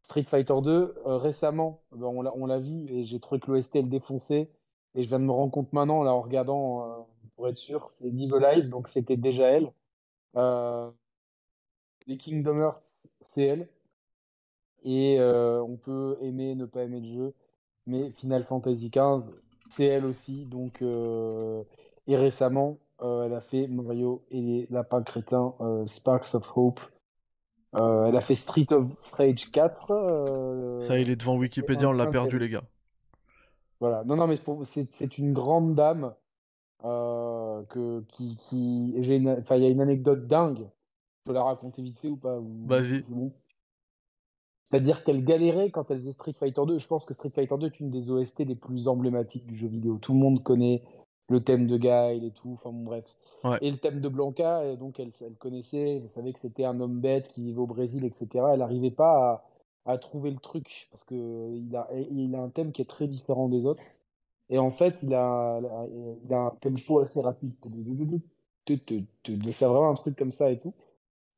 [0.03, 3.89] Street Fighter 2, euh, récemment, ben, on l'a vu et j'ai trouvé que l'OST elle
[3.89, 4.51] défonçait.
[4.95, 7.03] Et je viens de me rendre compte maintenant, là, en regardant, euh,
[7.37, 9.73] pour être sûr, c'est Live Alive, donc c'était déjà elle.
[10.37, 10.91] Euh,
[12.07, 13.69] les Kingdom Hearts, c'est elle.
[14.85, 17.35] Et on peut aimer, ne pas aimer le jeu,
[17.87, 19.33] mais Final Fantasy XV,
[19.71, 20.45] c'est elle aussi.
[20.47, 25.55] Donc, et récemment, elle a fait Mario et les lapins crétins,
[25.87, 26.81] Sparks of Hope.
[27.75, 29.91] Euh, elle a fait Street of Rage 4.
[29.91, 32.65] euh, ça, il est devant Wikipédia, on l'a perdu, les gars.
[33.81, 34.05] Voilà.
[34.05, 34.63] Non, non, mais c'est pour-
[35.19, 36.15] une grande dame
[36.85, 38.93] euh, que, qui, qui...
[38.97, 39.31] une...
[39.31, 40.59] enfin, il y a une anecdote dingue.
[40.59, 43.03] Je peux la raconter vite fait ou pas ou- Vas-y.
[44.65, 46.79] C'est-à-dire qu'elle galérait quand elle faisait Street Fighter 2.
[46.79, 49.69] Je pense que Street Fighter 2 est une des OST les plus emblématiques du jeu
[49.69, 49.99] vidéo.
[49.99, 50.83] Tout le monde connaît
[51.29, 52.53] le thème de Guile et tout.
[52.53, 53.05] Enfin bon, bref.
[53.61, 57.01] Et le thème de Blanca, et donc elle, connaissait, elle savait que c'était un homme
[57.01, 58.29] bête qui vivait au Brésil, etc.
[58.53, 59.45] Elle n'arrivait pas
[59.85, 61.15] à, trouver le truc parce que
[61.55, 63.83] il a, il a un thème qui est très différent des autres.
[64.49, 65.61] Et en fait, il a,
[66.25, 67.53] il a un tempo assez rapide.
[69.51, 70.75] C'est vraiment un truc comme ça et tout.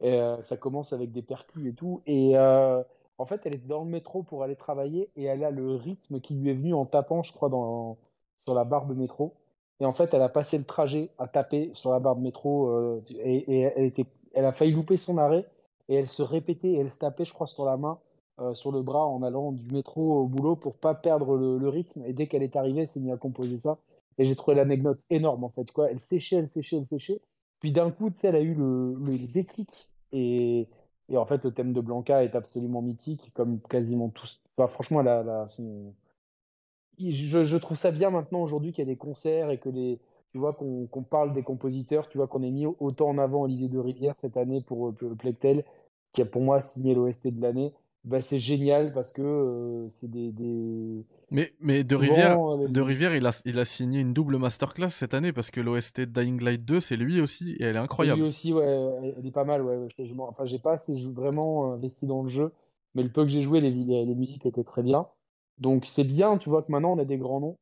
[0.01, 2.03] Et euh, ça commence avec des percus et tout.
[2.07, 2.83] Et euh,
[3.19, 6.21] en fait, elle est dans le métro pour aller travailler et elle a le rythme
[6.21, 7.99] qui lui est venu en tapant, je crois, dans,
[8.45, 9.35] sur la barre de métro.
[9.81, 12.69] Et en fait, elle a passé le trajet à taper sur la barre de métro
[12.69, 13.93] euh, et,
[14.33, 15.47] elle, a failli louper son arrêt
[15.89, 17.99] et elle se répétait et elle se tapait, je crois, sur la main,
[18.41, 22.05] euh, sur le bras en allant du métro au boulot pour pas perdre le, rythme.
[22.07, 23.79] Et dès qu'elle est arrivée, elle s'est mise à composer ça.
[24.19, 25.71] Et j'ai trouvé l'anecdote énorme en fait.
[25.73, 25.91] Quoi.
[25.91, 27.21] Elle séchait, elle séchait, elle séchait.
[27.61, 29.91] Puis d'un coup, elle a eu le, déclic.
[30.13, 30.69] Et,
[31.15, 34.41] en fait, le thème de Blanca est absolument mythique, comme quasiment tous.
[34.57, 35.95] Enfin, franchement, elle a, elle a son...
[36.99, 39.99] je, je trouve ça bien maintenant aujourd'hui qu'il y a des concerts et que les,
[40.33, 43.69] tu vois qu'on parle des compositeurs, tu vois qu'on ait mis autant en avant Olivier
[43.69, 45.65] de Rivière cette année pour euh, Plectel,
[46.13, 47.73] qui a pour moi signé l'OST de l'année.
[48.05, 51.05] Bah, c'est génial parce que euh, c'est des, des...
[51.31, 54.91] Mais, mais de Rivière, avec de Rivière il, a, il a signé une double masterclass
[54.91, 57.79] cette année parce que l'OST de Dying Light 2, c'est lui aussi et elle est
[57.79, 58.21] incroyable.
[58.21, 58.65] lui aussi, ouais,
[59.17, 59.89] elle est pas mal, ouais.
[59.99, 62.53] je- je enfin, j'ai pas assez vraiment euh, investi dans le jeu,
[62.95, 65.09] mais le peu que j'ai joué, les, les, les musiques étaient très bien.
[65.59, 67.59] Donc c'est bien, tu vois, que maintenant on a des grands noms,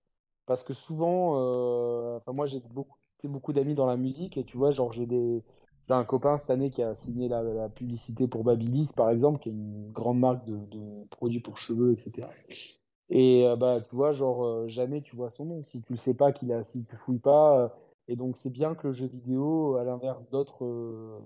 [0.47, 2.63] parce que souvent, euh, moi j'ai
[3.25, 5.43] beaucoup, d'amis dans la musique, et tu vois, genre j'ai des,
[5.89, 9.53] un copain cette année qui a signé la, publicité pour Babyliss, par exemple, qui est
[9.53, 10.59] une grande marque de,
[11.11, 12.29] produits pour cheveux, etc.
[13.11, 15.63] Et euh, bah, tu vois, genre, euh, jamais tu vois son nom.
[15.63, 17.77] Si tu le sais pas, qu'il a, si tu fouilles pas.
[18.09, 21.21] et donc, c'est bien que le jeu vidéo, à l'inverse d'autres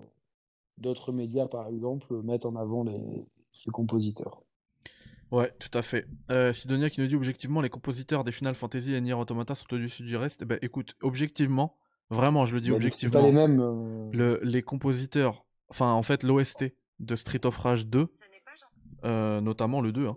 [1.11, 4.41] médias, par exemple, mettent en avant les, ses compositeurs.
[5.31, 6.05] Ouais, tout à fait.
[6.31, 9.65] Euh, Sidonia qui nous dit objectivement les compositeurs des Final Fantasy et Nier Automata sont
[9.73, 10.41] au-dessus du reste.
[10.43, 11.77] Eh ben écoute, objectivement,
[12.09, 13.59] vraiment, je le dis Mais C'est objectivement, pas les mêmes.
[13.59, 16.65] euh, le, les compositeurs, enfin en fait l'OST
[16.99, 18.07] de Street of Rage 2,
[19.03, 20.15] euh, notamment le 2, hein,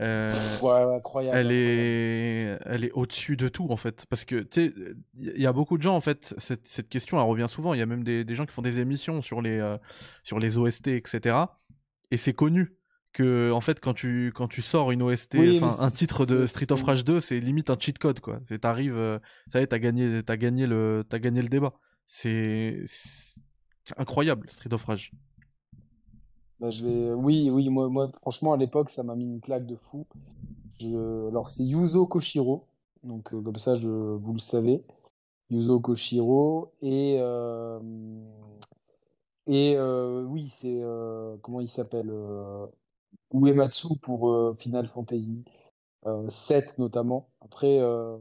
[0.00, 0.30] euh,
[0.62, 1.36] Ouais, incroyable.
[1.36, 4.06] elle est, elle est au-dessus de tout en fait.
[4.08, 4.74] Parce que tu sais,
[5.18, 7.74] il y a beaucoup de gens en fait, cette, cette question elle revient souvent.
[7.74, 9.76] Il y a même des, des gens qui font des émissions sur les, euh,
[10.22, 11.36] sur les OST, etc.
[12.10, 12.72] Et c'est connu
[13.12, 16.70] que en fait quand tu, quand tu sors une OST, Oui, un titre de Street
[16.72, 18.40] of Rage 2, c'est limite un cheat code quoi.
[18.46, 19.18] C'est t'arrives, euh,
[19.48, 21.74] ça y est, t'as gagné, t'as gagné le, t'as gagné le débat.
[22.06, 25.12] C'est c'est incroyable Street of Rage.
[26.60, 27.12] Bah, je vais...
[27.12, 30.06] Oui, oui, moi, moi, franchement, à l'époque, ça m'a mis une claque de fou.
[30.80, 31.28] Je...
[31.28, 32.68] Alors, c'est Yuzo Koshiro.
[33.02, 33.88] Donc, euh, comme ça, je...
[33.88, 34.84] vous le savez.
[35.50, 36.72] Yuzo Koshiro.
[36.80, 37.80] Et, euh,
[39.46, 40.80] et euh, oui, c'est.
[40.82, 42.66] euh, Comment il s'appelle euh,
[43.34, 45.44] Uematsu pour euh, Final Fantasy
[46.06, 47.30] euh, 7 notamment.
[47.42, 48.18] Après, euh,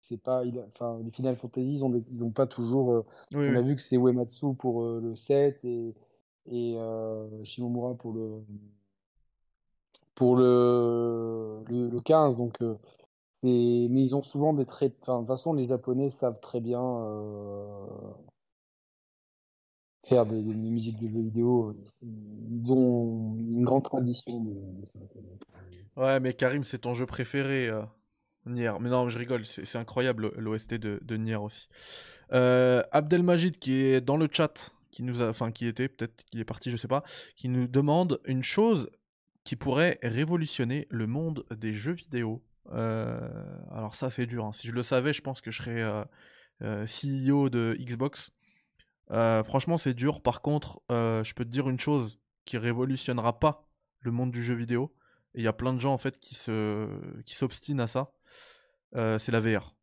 [0.00, 0.44] c'est pas.
[0.44, 2.92] il Enfin, les Final Fantasy, ils ont, des- ils ont pas toujours.
[2.92, 5.94] euh, Oui, on a vu que c'est Uematsu pour le 7 et,
[6.46, 6.76] et
[7.44, 8.42] Shimomura pour le,
[10.14, 12.36] pour le, le, le 15.
[12.36, 12.56] Donc,
[13.42, 14.96] mais ils ont souvent des traits.
[15.02, 16.78] Enfin, de toute façon, les Japonais savent très bien
[20.08, 21.76] faire des, musiques de jeux vidéo.
[22.02, 24.32] Ils ont une grande tradition.
[25.96, 27.68] Ouais, mais Karim, c'est ton jeu préféré.
[27.68, 27.82] euh.
[28.48, 28.72] Nier.
[28.80, 31.68] Mais non, je rigole, c'est incroyable l'OST de, Nier aussi.
[32.32, 36.40] Euh, Abdelmajid qui est dans le chat, qui nous a, enfin qui était peut-être qu'il
[36.40, 37.02] est parti, je sais pas,
[37.36, 38.90] qui nous demande une chose
[39.44, 42.42] qui pourrait révolutionner le monde des jeux vidéo.
[42.72, 43.18] Euh,
[43.70, 44.44] alors ça c'est dur.
[44.44, 44.52] hein.
[44.52, 46.04] Si je le savais, je pense que je serais
[46.62, 48.30] euh, CEO de Xbox.
[49.10, 50.20] Euh, franchement, c'est dur.
[50.20, 53.66] Par contre, euh, je peux te dire une chose qui révolutionnera pas
[54.00, 54.94] le monde du jeu vidéo.
[55.34, 56.88] Et il y a plein de gens en fait qui se
[57.22, 58.12] qui s'obstinent à ça.
[58.96, 59.74] Euh, c'est la VR.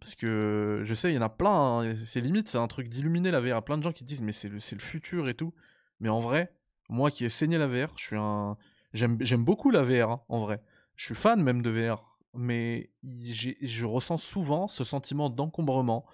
[0.00, 1.80] Parce que je sais, il y en a plein.
[1.82, 3.46] hein, C'est limite, c'est un truc d'illuminer la VR.
[3.46, 5.54] Il y a plein de gens qui disent mais c'est le le futur et tout.
[6.00, 6.52] Mais en vrai,
[6.88, 8.56] moi qui ai saigné la VR, je suis un
[8.92, 10.62] j'aime beaucoup la VR hein, en vrai.
[10.96, 12.16] Je suis fan même de VR.
[12.34, 16.04] Mais je ressens souvent ce sentiment d'encombrement,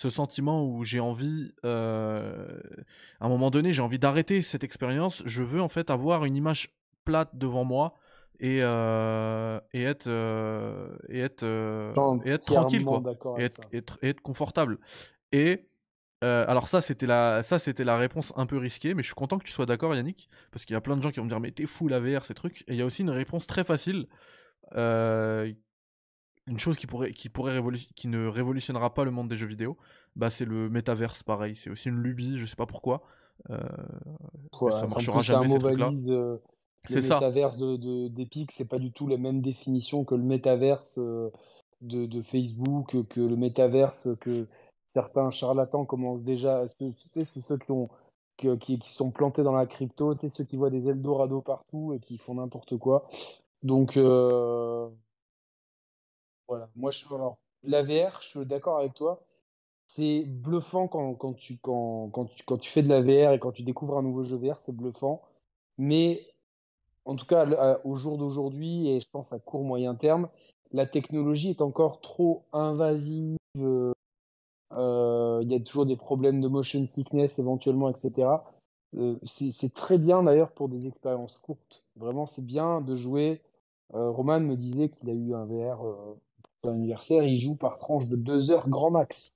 [0.00, 2.60] ce sentiment où j'ai envie, euh,
[3.18, 5.24] à un moment donné, j'ai envie d'arrêter cette expérience.
[5.26, 6.68] Je veux en fait avoir une image
[7.04, 7.94] plate devant moi
[8.38, 11.42] et, euh, et être, euh, et être,
[12.24, 13.10] et être tranquille, quoi.
[13.40, 14.78] Et être, être- être confortable.
[15.32, 15.66] Et
[16.22, 19.14] euh, alors ça, c'était la, ça, c'était la réponse un peu risquée, mais je suis
[19.16, 21.24] content que tu sois d'accord, Yannick, parce qu'il y a plein de gens qui vont
[21.24, 22.62] me dire mais t'es fou la VR, ces trucs.
[22.68, 24.06] Et il y a aussi une réponse très facile.
[24.76, 25.52] Euh,
[26.48, 27.60] une chose qui pourrait, qui pourrait
[27.94, 29.76] qui ne révolutionnera pas le monde des jeux vidéo,
[30.16, 31.54] bah c'est le métaverse, pareil.
[31.54, 33.02] C'est aussi une lubie, je sais pas pourquoi.
[33.50, 33.58] Euh,
[34.60, 35.86] Ouais, ça marchera jamais, ces mot trucs-là.
[35.86, 36.10] valise.
[36.10, 36.36] euh,
[36.88, 40.22] C'est le métaverse de, de- d'Epic, c'est pas du tout la même définition que le
[40.22, 41.30] métaverse euh,
[41.82, 44.46] de, de Facebook, que, que le métaverse que
[44.94, 46.66] certains charlatans commencent déjà.
[46.78, 47.88] Tu sais, c'est ceux qui, ont,
[48.36, 51.40] qui, qui, qui sont plantés dans la crypto, tu sais, ceux qui voient des Eldorado
[51.40, 53.06] partout et qui font n'importe quoi.
[53.62, 54.88] Donc, euh,
[56.48, 56.68] voilà.
[56.76, 59.22] Moi, je, alors, la VR, je suis d'accord avec toi.
[59.86, 63.38] C'est bluffant quand, quand tu, quand, quand, tu, quand tu fais de la VR et
[63.40, 65.22] quand tu découvres un nouveau jeu VR, c'est bluffant.
[65.78, 66.26] Mais
[67.04, 70.28] en tout cas, au jour d'aujourd'hui, et je pense à court moyen terme,
[70.72, 73.38] la technologie est encore trop invasive.
[73.58, 73.92] euh,
[74.72, 78.46] euh, Il y a toujours des problèmes de motion sickness éventuellement, etc.
[78.96, 81.84] Euh, c'est c'est très bien d'ailleurs pour des expériences courtes.
[81.96, 83.40] Vraiment, c'est bien de jouer.
[83.94, 85.80] Euh, Roman me disait qu'il a eu un VR
[86.64, 87.24] son anniversaire.
[87.24, 89.32] Il joue par tranche de deux heures grand max.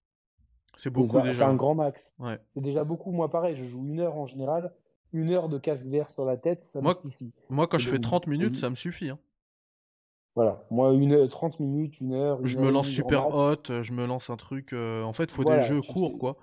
[0.76, 1.48] C'est beaucoup va- c'est déjà.
[1.48, 2.14] un grand max.
[2.18, 2.38] Ouais.
[2.54, 3.12] C'est déjà beaucoup.
[3.12, 4.72] Moi, pareil, je joue une heure en général.
[5.12, 7.32] Une heure de casque VR sur la tête, ça Moi- me suffit.
[7.50, 9.10] Moi, quand je fais donc, 30 minutes, ça me suffit.
[9.10, 9.18] hein.
[10.34, 13.82] Voilà, moi, une heure, 30 minutes, une heure, une Je heure me lance super hot,
[13.82, 14.72] je me lance un truc.
[14.72, 16.38] euh, En fait, faut Voilà, des jeux courts, quoi.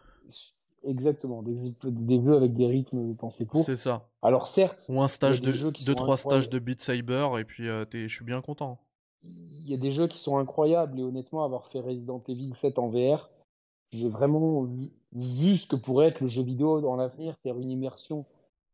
[0.83, 3.65] Exactement, des, des jeux avec des rythmes pensés courts.
[3.65, 4.07] C'est ça.
[4.21, 7.83] Alors certes, Ou un stage de 2-3 sont stages de Beat Saber, et puis euh,
[7.91, 8.79] je suis bien content.
[9.23, 12.79] Il y a des jeux qui sont incroyables et honnêtement, avoir fait Resident Evil 7
[12.79, 13.29] en VR,
[13.91, 14.63] j'ai vraiment
[15.13, 18.25] vu, ce que pourrait être le jeu vidéo dans l'avenir, faire une immersion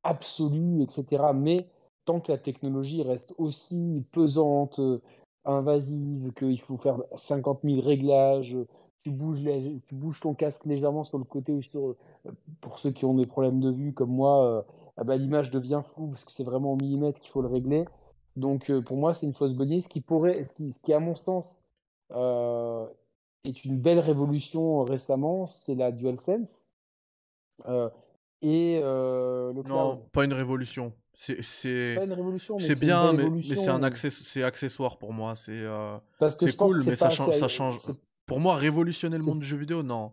[0.03, 1.23] absolue, etc.
[1.33, 1.69] Mais
[2.05, 5.01] tant que la technologie reste aussi pesante, euh,
[5.45, 8.67] invasive, qu'il faut faire 50 000 réglages, euh,
[9.03, 9.43] tu bouges,
[9.85, 11.89] tu bouges ton casque légèrement sur le côté ou sur,
[12.25, 14.61] euh, pour ceux qui ont des problèmes de vue comme moi, euh,
[14.97, 17.85] ah bah, l'image devient floue parce que c'est vraiment au millimètre qu'il faut le régler.
[18.35, 19.81] Donc euh, pour moi, c'est une fausse bonne idée.
[19.81, 21.55] Ce qui pourrait, ce qui, ce qui, à mon sens,
[22.11, 22.85] euh,
[23.43, 26.65] est une belle révolution récemment, c'est la DualSense
[27.67, 27.89] euh,
[28.41, 29.75] et euh, le cloud.
[29.75, 30.93] Non, pas une révolution.
[31.13, 33.83] C'est C'est c'est pas une révolution, mais c'est c'est une bien, mais, mais c'est un
[33.83, 35.35] access- accessoire pour moi.
[35.35, 37.79] C'est euh, Parce que pense cool, que mais ça change, ça change.
[38.25, 40.11] Pour moi, révolutionner le monde du jeu vidéo, non.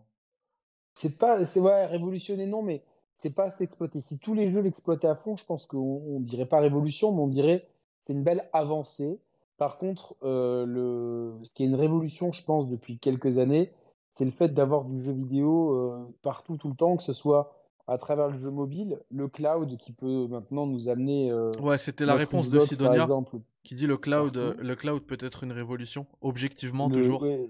[0.93, 2.83] C'est pas, c'est ouais, révolutionner, non, mais
[3.17, 3.99] c'est pas assez exploité.
[4.01, 7.21] Si tous les jeux l'exploitaient à fond, je pense qu'on on dirait pas révolution, mais
[7.21, 7.67] on dirait
[8.05, 9.19] c'est une belle avancée.
[9.57, 13.71] Par contre, euh, le, ce qui est une révolution, je pense, depuis quelques années,
[14.13, 17.53] c'est le fait d'avoir du jeu vidéo euh, partout, tout le temps, que ce soit
[17.87, 22.05] à travers le jeu mobile, le cloud qui peut maintenant nous amener euh, Ouais, c'était
[22.05, 23.37] la réponse de Xbox, Sidonia exemple.
[23.63, 24.61] qui dit le cloud, partout.
[24.61, 27.21] le cloud peut être une révolution, objectivement Le- toujours.
[27.23, 27.49] ouais.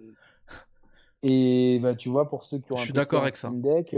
[1.23, 3.37] Et bah, tu vois, pour ceux qui ont Je un suis d'accord avec.
[3.37, 3.97] Steam Deck, tu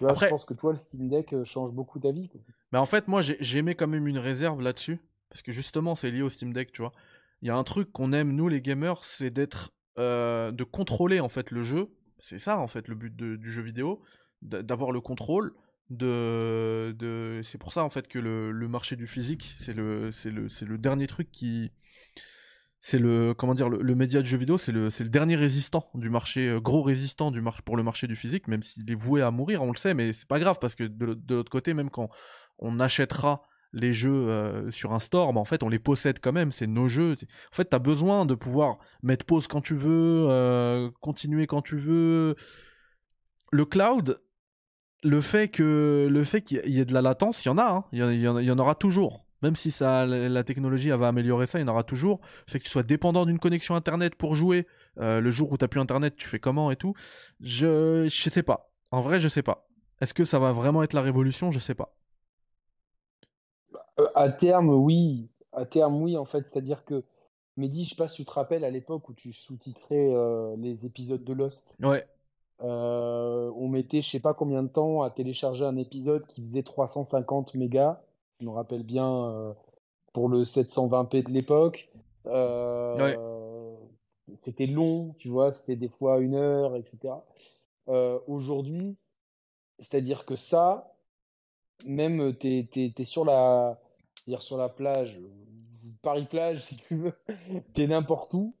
[0.00, 2.28] vois, Après- je pense que toi, le Steam Deck change beaucoup ta vie.
[2.28, 2.40] quoi.
[2.72, 4.98] Mais en fait, moi, j'ai- j'aimais quand même une réserve là-dessus.
[5.30, 6.92] Parce que justement, c'est lié au Steam Deck, tu vois.
[7.42, 9.72] Il y a un truc qu'on aime, nous, les gamers, c'est d'être.
[9.98, 11.88] euh, de contrôler, en fait, le jeu.
[12.18, 14.02] C'est ça, en fait, le but de- du jeu vidéo.
[14.42, 15.52] D'avoir le contrôle.
[15.90, 17.40] De, de...
[17.42, 20.46] C'est pour ça, en fait, que le, le marché du physique, c'est le, c'est le,
[20.66, 21.72] le dernier truc qui.
[22.80, 23.34] C'est le.
[23.34, 26.48] Comment dire Le, média du jeu vidéo, c'est le, le dernier résistant du marché.
[26.48, 29.30] euh, gros résistant du mar pour le marché du physique, même s'il est voué à
[29.30, 31.90] mourir, on le sait, mais c'est pas grave, parce que de, de l'autre côté, même
[31.90, 32.08] quand
[32.58, 33.42] on achètera
[33.72, 36.66] les jeux euh, sur un store, bah, en fait, on les possède quand même, c'est
[36.66, 37.12] nos jeux.
[37.52, 41.62] En fait, tu as besoin de pouvoir mettre pause quand tu veux, euh, continuer quand
[41.62, 42.34] tu veux.
[43.52, 44.20] Le cloud,
[45.02, 47.64] le fait que le fait qu'il y ait de la latence, il y en a,
[47.70, 49.24] hein, il y, en- y en- aura toujours.
[49.42, 52.20] Même si ça, la technologie va améliorer ça, il y en aura toujours.
[52.46, 54.66] C'est que tu sois dépendant d'une connexion internet pour jouer.
[54.98, 56.94] euh, le jour où t'as plus internet, tu fais comment et tout.
[57.40, 58.70] Je, je sais pas.
[58.90, 59.66] En vrai, je sais pas.
[60.02, 61.50] Est-ce que ça va vraiment être la révolution?
[61.52, 61.96] Je sais pas.
[64.00, 65.28] Euh, à terme, oui.
[65.52, 66.46] À terme, oui, en fait.
[66.46, 67.02] C'est-à-dire que,
[67.56, 70.86] Mehdi, je sais pas si tu te rappelles à l'époque où tu sous-titrais euh, les
[70.86, 71.76] épisodes de Lost.
[71.82, 72.06] Ouais.
[72.62, 76.62] Euh, on mettait je sais pas combien de temps à télécharger un épisode qui faisait
[76.62, 78.02] 350 mégas.
[78.38, 79.52] Je me rappelle bien euh,
[80.12, 81.90] pour le 720p de l'époque.
[82.26, 83.74] Euh,
[84.44, 87.14] C'était long, tu vois, c'était des fois une heure, etc.
[88.28, 88.96] Aujourd'hui,
[89.78, 90.94] c'est-à-dire que ça,
[91.86, 93.80] même t'es, t'es, t'es sur la,
[94.30, 95.28] dire sur la plage, euh,
[96.02, 97.12] Paris-Plage si tu veux,
[97.74, 98.54] t'es n'importe où.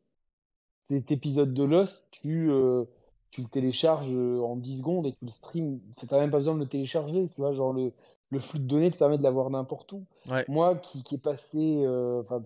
[0.90, 2.84] Cet épisode de Lost, tu, euh,
[3.30, 5.80] tu le télécharges euh, en 10 secondes et tu le streams.
[6.08, 7.92] T'as même pas besoin de le télécharger, tu vois, genre le,
[8.30, 10.04] le flux de données te permet de l'avoir n'importe où.
[10.28, 10.44] Ouais.
[10.48, 11.86] Moi qui, qui est passé,
[12.18, 12.42] enfin,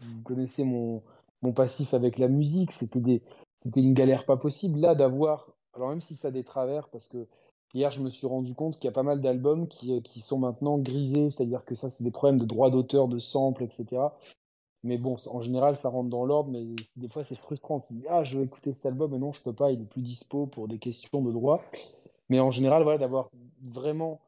[0.00, 1.02] vous connaissez mon,
[1.40, 3.22] mon passif avec la musique, c'était des,
[3.62, 7.08] c'était une galère pas possible là d'avoir, alors même si ça a des travers, parce
[7.08, 7.26] que
[7.74, 10.20] hier je me suis rendu compte qu'il y a pas mal d'albums qui, euh, qui
[10.20, 14.08] sont maintenant grisés, c'est-à-dire que ça c'est des problèmes de droits d'auteur, de samples, etc.
[14.84, 16.64] Mais bon, en général, ça rentre dans l'ordre, mais
[16.96, 17.80] des fois, c'est frustrant.
[17.80, 19.84] Tu dis, ah, je veux écouter cet album, mais non, je peux pas, il est
[19.84, 21.62] plus dispo pour des questions de droit.
[22.28, 23.30] Mais en général, voilà, d'avoir
[23.62, 24.20] vraiment,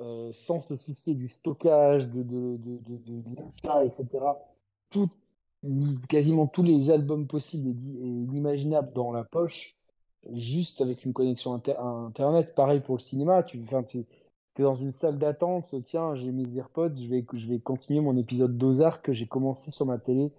[0.00, 4.08] euh, sans se soucier du stockage, de, de, de, l'achat, etc.,
[4.90, 5.10] tout,
[6.08, 9.75] quasiment tous les albums possibles et, et dans la poche,
[10.32, 12.54] juste avec une connexion inter- Internet.
[12.54, 17.08] Pareil pour le cinéma, tu es dans une salle d'attente, tiens, j'ai mes AirPods, je
[17.08, 20.32] vais, je vais continuer mon épisode d'Ozark que j'ai commencé sur ma télé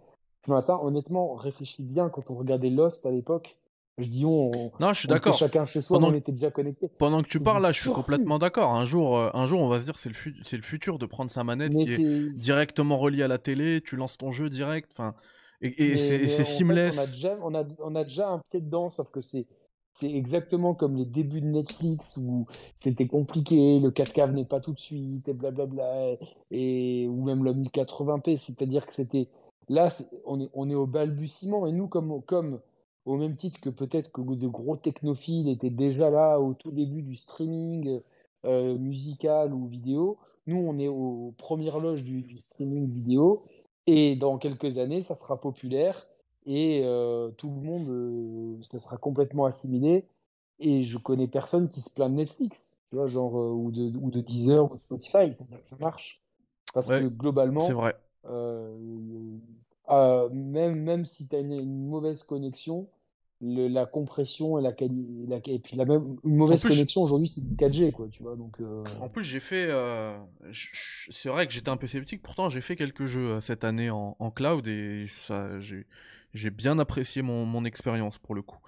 [0.45, 0.79] ce matin.
[0.81, 3.57] Honnêtement, réfléchis bien quand on regardait Lost à l'époque.
[3.99, 5.33] Je dis on, on, Non, je suis d'accord.
[5.33, 6.87] chacun chez soi, Pendant- on était déjà connectés.
[6.99, 8.75] Pendant que tu parles là, je suis complètement d'accord.
[8.75, 11.07] Un jour, euh, un jour, on va se dire c'est le, fu- le futur de
[11.07, 14.49] prendre sa manette Mais qui est directement reliée à la télé, tu lances ton jeu
[14.51, 14.91] direct.
[14.93, 15.15] Enfin,
[15.61, 16.95] et, c'est fait, seamless.
[16.95, 19.47] on a déjà, on a, on a déjà un pied dedans, sauf que c'est
[19.99, 22.45] c'est exactement comme les débuts de Netflix où
[22.79, 26.17] c'était compliqué, le 4K venait pas tout de suite, et blablabla,
[26.51, 28.37] et, ou même le 1080p.
[28.37, 29.27] C'est-à-dire que c'était
[29.69, 29.89] là,
[30.25, 32.61] on est, au balbutiement, et nous, comme,
[33.05, 37.01] au même titre que peut-être que de gros technophiles étaient déjà là au tout début
[37.01, 38.01] du streaming
[38.45, 43.45] euh, musical ou vidéo, nous, on est aux premières loges du streaming vidéo.
[43.87, 46.07] Et dans quelques années, ça sera populaire
[46.47, 50.05] et euh, tout le monde, euh, ça sera complètement assimilé.
[50.59, 53.95] Et je connais personne qui se plaint de Netflix, tu vois, genre, euh, ou de,
[53.99, 55.33] ou de Deezer ou de Spotify,
[55.65, 56.23] ça marche.
[56.73, 57.95] Parce Ouais, que globalement, C'est vrai.
[59.89, 62.87] euh, même, même si tu as une, une mauvaise connexion,
[63.41, 67.27] le- la compression et la qualité, et puis la même, une mauvaise plus, connexion aujourd'hui,
[67.27, 68.59] c'est du 4G, quoi, tu vois, donc...
[68.61, 69.67] euh, En plus, j'ai fait.
[69.69, 70.17] euh,
[71.11, 72.21] c'est vrai que j'étais un peu sceptique.
[72.21, 75.85] Pourtant, j'ai fait quelques jeux cette année en, en cloud et ça, j'ai,
[76.37, 78.59] j'ai bien apprécié mon, mon expérience pour le coup.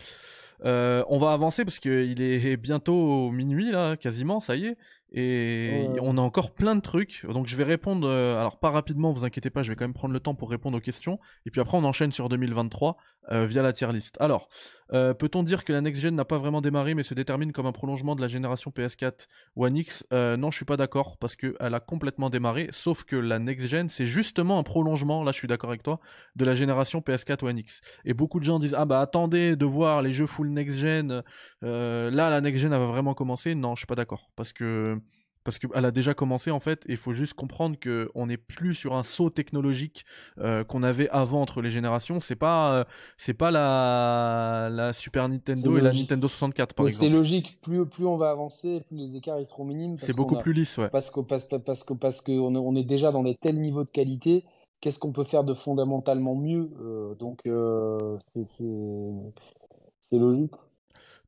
[0.66, 4.78] Euh, on va avancer parce qu'il est bientôt minuit là, quasiment, ça y est.
[5.12, 7.26] Et on a encore plein de trucs.
[7.26, 8.08] Donc je vais répondre.
[8.08, 10.50] euh, alors pas rapidement, vous inquiétez pas, je vais quand même prendre le temps pour
[10.50, 11.20] répondre aux questions.
[11.46, 12.98] Et puis après, on enchaîne sur 2023
[13.32, 14.18] euh, via la tier list.
[14.20, 14.50] Alors,
[14.94, 17.68] euh, peut-on dire que la next gen n'a pas vraiment démarré mais se détermine comme
[17.68, 20.06] un prolongement de la génération PS4 One X?
[20.14, 22.70] Euh, Non, je suis pas d'accord parce que elle a complètement démarré.
[22.72, 25.24] Sauf que la next gen, c'est justement un prolongement.
[25.24, 26.00] Là, je suis d'accord avec toi
[26.36, 27.82] de la génération PS4 One X.
[28.06, 31.24] Et beaucoup de gens disent ah bah attendez de voir les jeux full next gen.
[31.62, 33.56] Là, la next gen va vraiment commencer.
[33.56, 35.00] Non, je suis pas d'accord parce que
[35.44, 38.38] parce qu'elle a déjà commencé en fait, et il faut juste comprendre que on n'est
[38.38, 40.06] plus sur un saut technologique
[40.40, 42.20] euh, qu'on avait avant entre les générations.
[42.20, 42.84] C'est pas, euh,
[43.18, 45.92] c'est pas la, la Super Nintendo C'est et la.
[45.94, 47.18] Nintendo 64 par Mais c'est exemple.
[47.18, 49.98] logique, plus, plus on va avancer, plus les écarts ils seront minimes.
[50.00, 50.90] C'est beaucoup qu'on a- plus lisse, ouais.
[50.90, 53.60] Parce que parce, parce que parce que on est, on est déjà dans des tels
[53.60, 54.44] niveaux de qualité.
[54.82, 59.12] Qu'est-ce qu'on peut faire de fondamentalement mieux Euh, Donc c'est c'est
[60.12, 60.52] c'est logique.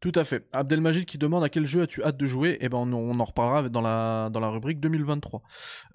[0.01, 0.47] Tout à fait.
[0.51, 2.57] Abdelmajid qui demande à quel jeu as-tu hâte de jouer?
[2.59, 5.43] Eh ben, on, en reparlera dans la, dans la rubrique 2023.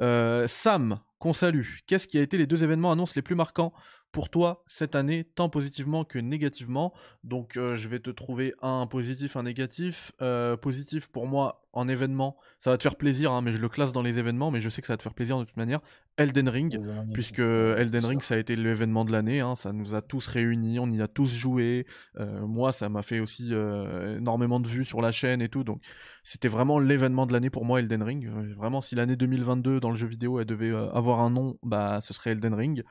[0.01, 1.67] Euh, Sam, qu'on salue.
[1.89, 3.73] Qu'est-ce qui a été les deux événements annonces les plus marquants?
[4.13, 8.87] Pour toi cette année, tant positivement que négativement Donc, euh, je vais te trouver un
[8.87, 10.13] positif, un négatif.
[10.23, 13.69] Euh, positif pour moi en événement, ça va te faire plaisir, hein, mais je le
[13.69, 15.59] classe dans les événements, mais je sais que ça va te faire plaisir de toute
[15.59, 15.81] manière.
[16.17, 16.81] Elden Ring,
[17.13, 20.79] puisque Elden Ring ça a été l'événement de l'année, hein, ça nous a tous réunis,
[20.79, 21.85] on y a tous joué.
[22.19, 25.83] Euh, moi, ça m'a fait aussi énormément de vues sur la chaîne et tout, donc
[26.23, 28.27] c'était vraiment l'événement de l'année pour moi, Elden Ring.
[28.57, 32.15] Vraiment, si l'année 2022 dans le jeu vidéo elle devait avoir un nom, bah ce
[32.15, 32.83] serait Elden Ring.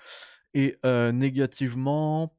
[0.56, 0.78] Et
[1.14, 2.34] négativement,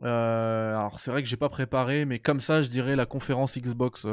[0.00, 4.06] alors c'est vrai que j'ai pas préparé, mais comme ça, je dirais la conférence Xbox.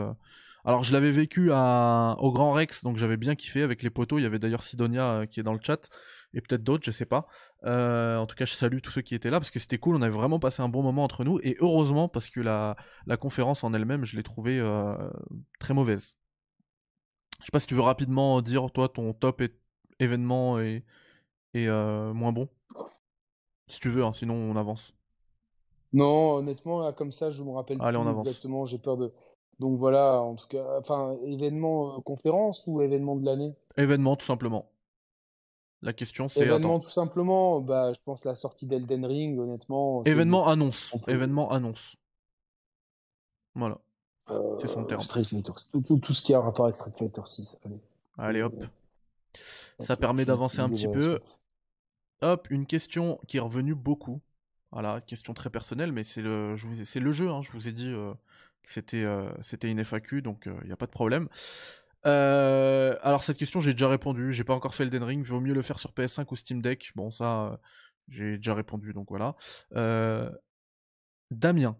[0.65, 4.17] Alors je l'avais vécu au Grand Rex, donc j'avais bien kiffé avec les poteaux.
[4.17, 5.87] Il y avait d'ailleurs Sidonia qui est dans le chat
[6.33, 7.27] et peut-être d'autres, je sais pas.
[7.63, 9.95] En tout cas, je salue tous ceux qui étaient là parce que c'était cool.
[9.95, 12.75] On avait vraiment passé un bon moment entre nous et heureusement parce que la,
[13.19, 14.59] conférence en elle-même, je l'ai trouvée
[15.59, 16.17] très mauvaise.
[17.41, 19.43] Je sais pas si tu veux rapidement dire toi ton top
[19.99, 20.83] événement et,
[21.53, 22.49] et moins bon.
[23.71, 24.93] Si tu veux, hein, sinon on avance.
[25.93, 28.27] Non, honnêtement, là, comme ça, je me rappelle Allez, plus on avance.
[28.27, 28.65] exactement.
[28.65, 29.13] J'ai peur de.
[29.59, 33.53] Donc voilà, en tout cas, enfin, événement euh, conférence ou événement de l'année?
[33.77, 34.69] Événement tout simplement.
[35.83, 36.85] La question c'est Événement attends.
[36.85, 40.93] tout simplement, bah, je pense la sortie d'Elden Ring, honnêtement, Événement annonce.
[41.07, 41.95] Événement annonce.
[43.55, 43.77] Voilà.
[44.29, 45.01] euh, c'est son terme.
[45.01, 47.59] Street Fighter, tout, tout- tout ce qui a rapport avec Street Fighter 6.
[47.65, 47.79] Allez.
[48.17, 48.53] Allez hop.
[48.59, 48.65] Euh,
[49.79, 51.19] Ça permet d'avancer un petit peu.
[52.21, 54.21] Hop, une question qui est revenue beaucoup.
[54.71, 57.29] Voilà, question très personnelle, mais c'est le, jeu.
[57.29, 58.13] hein, je vous ai dit euh,
[58.63, 59.31] que c'était, euh,
[59.63, 61.27] une FAQ, donc il n'y a pas de problème.
[62.05, 64.33] Euh, alors cette question, j'ai déjà répondu.
[64.33, 65.25] J'ai pas encore fait Elden Ring.
[65.25, 66.91] Vaut mieux le faire sur PS5 ou Steam Deck.
[66.95, 67.57] Bon, ça, euh,
[68.09, 69.35] j'ai déjà répondu, donc voilà.
[69.75, 70.29] Euh,
[71.29, 71.77] Damien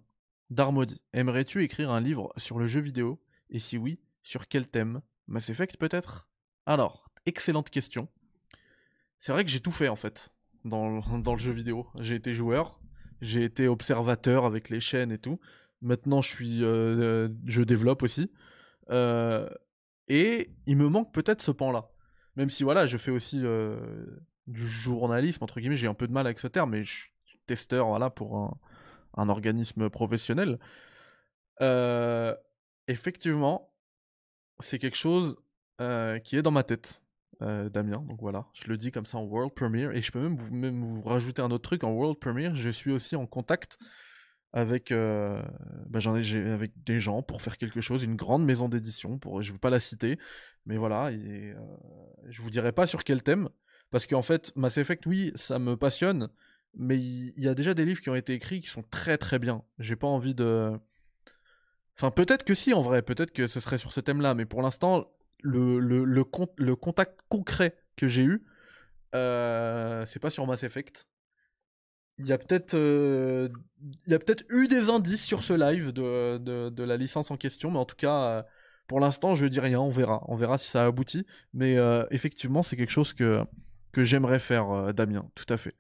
[0.50, 3.22] Darmody, aimerais-tu écrire un livre sur le jeu vidéo?
[3.50, 5.02] Et si oui, sur quel thème?
[5.28, 6.30] Mass Effect peut-être?
[6.66, 8.08] Alors, excellente question.
[9.22, 10.34] C'est vrai que j'ai tout fait en fait
[10.66, 11.88] dans, le- jeu vidéo.
[12.00, 12.82] J'ai été joueur,
[13.22, 15.40] j'ai été observateur avec les chaînes et tout.
[15.82, 18.32] Maintenant, je suis, euh, euh, je développe aussi.
[18.90, 19.50] Euh,
[20.08, 21.90] et il me manque peut-être ce pan-là.
[22.36, 23.42] Même si voilà, je fais aussi
[24.48, 25.78] du journalisme entre guillemets.
[25.78, 26.92] J'ai un peu de mal avec ce terme, mais je
[27.26, 28.60] suis testeur voilà pour
[29.16, 30.60] un, organisme professionnel.
[32.88, 33.74] Effectivement,
[34.60, 35.38] c'est quelque chose
[36.24, 37.04] qui est dans ma tête,
[37.42, 38.04] euh, Damien.
[38.08, 39.92] Donc voilà, je le dis comme ça en world premiere.
[39.92, 42.56] Et je peux même vous, rajouter un autre truc en world premiere.
[42.56, 43.78] Je suis aussi en contact
[44.54, 45.42] avec, euh,
[45.88, 49.18] bah, j'en ai, avec des gens pour faire quelque chose, une grande maison d'édition.
[49.18, 50.20] Pour, je ne vais pas la citer,
[50.66, 51.12] mais voilà.
[51.12, 51.56] Et, euh,
[52.30, 53.50] je vous dirai pas sur quel thème,
[53.92, 56.30] parce qu'en fait, Mass Effect, oui, ça me passionne,
[56.76, 59.18] mais il il y, a déjà des livres qui ont été écrits qui sont très
[59.18, 59.64] très bien.
[59.80, 60.72] J'ai pas envie de.
[61.98, 64.62] Enfin, peut-être que si, en vrai, peut-être que ce serait sur ce thème-là, mais pour
[64.62, 65.08] l'instant,
[65.42, 68.44] le, le, le, con- le contact concret que j'ai eu,
[69.16, 71.08] euh, c'est pas sur Mass Effect.
[72.18, 73.50] Il y a peut-être euh,
[74.08, 77.80] peut-être eu des indices sur ce live de, de, de la licence en question, mais
[77.80, 78.44] en tout cas, euh,
[78.88, 80.24] pour l'instant, je dis rien, on verra.
[80.28, 81.26] On verra si ça aboutit.
[81.54, 83.42] Mais euh, effectivement, c'est quelque chose que,
[83.92, 85.76] que j'aimerais faire, Damien, tout à fait.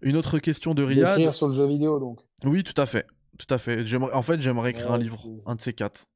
[0.00, 1.16] Une autre question de Riyad.
[1.16, 2.20] D'écrire sur le jeu vidéo, donc.
[2.44, 3.06] Oui, tout à fait.
[3.38, 3.84] Tout à fait.
[3.84, 6.06] J'aimerais, en fait, j'aimerais écrire un livre, un de ces quatre.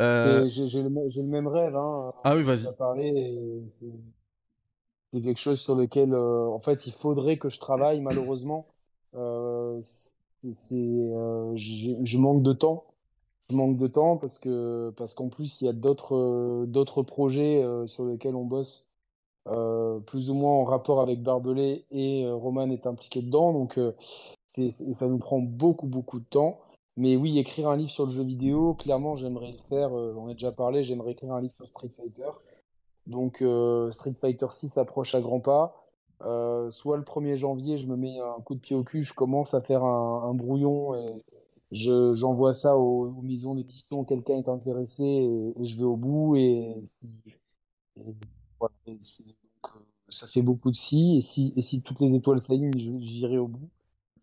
[0.00, 2.12] Euh, J'ai le, même rêve, hein.
[2.24, 2.66] Ah oui, vas-y.
[5.12, 8.66] c'est quelque chose sur lequel, euh, en fait, il faudrait que je travaille, malheureusement.
[9.14, 9.80] Euh,
[10.44, 12.84] euh, je manque de temps.
[13.50, 17.62] Je manque de temps parce que, parce qu'en plus, il y a d'autres, d'autres projets,
[17.86, 18.90] sur lesquels on bosse,
[20.06, 23.52] plus ou moins en rapport avec Barbelé et Roman est impliqué dedans.
[23.52, 23.78] Donc,
[24.56, 26.60] ça nous prend beaucoup, beaucoup de temps.
[26.96, 29.96] Mais oui, écrire un livre sur le jeu vidéo, clairement, j'aimerais le faire.
[29.96, 32.28] euh, on a déjà parlé, j'aimerais écrire un livre sur Street Fighter.
[33.06, 35.82] Donc, euh, Street Fighter 6 approche à grands pas.
[36.24, 39.14] Euh, soit le 1er janvier, je me mets un coup de pied au cul, je
[39.14, 41.22] commence à faire un, brouillon et
[41.72, 44.04] je, j'envoie ça aux, maisons d'édition.
[44.04, 46.36] Quelqu'un est intéressé et, je vais au bout.
[46.36, 46.84] Et,
[47.96, 48.14] et
[48.88, 48.94] euh,
[50.08, 51.16] ça fait beaucoup de si.
[51.16, 53.68] Et si, et si toutes les étoiles s'alignent, j'irai au bout.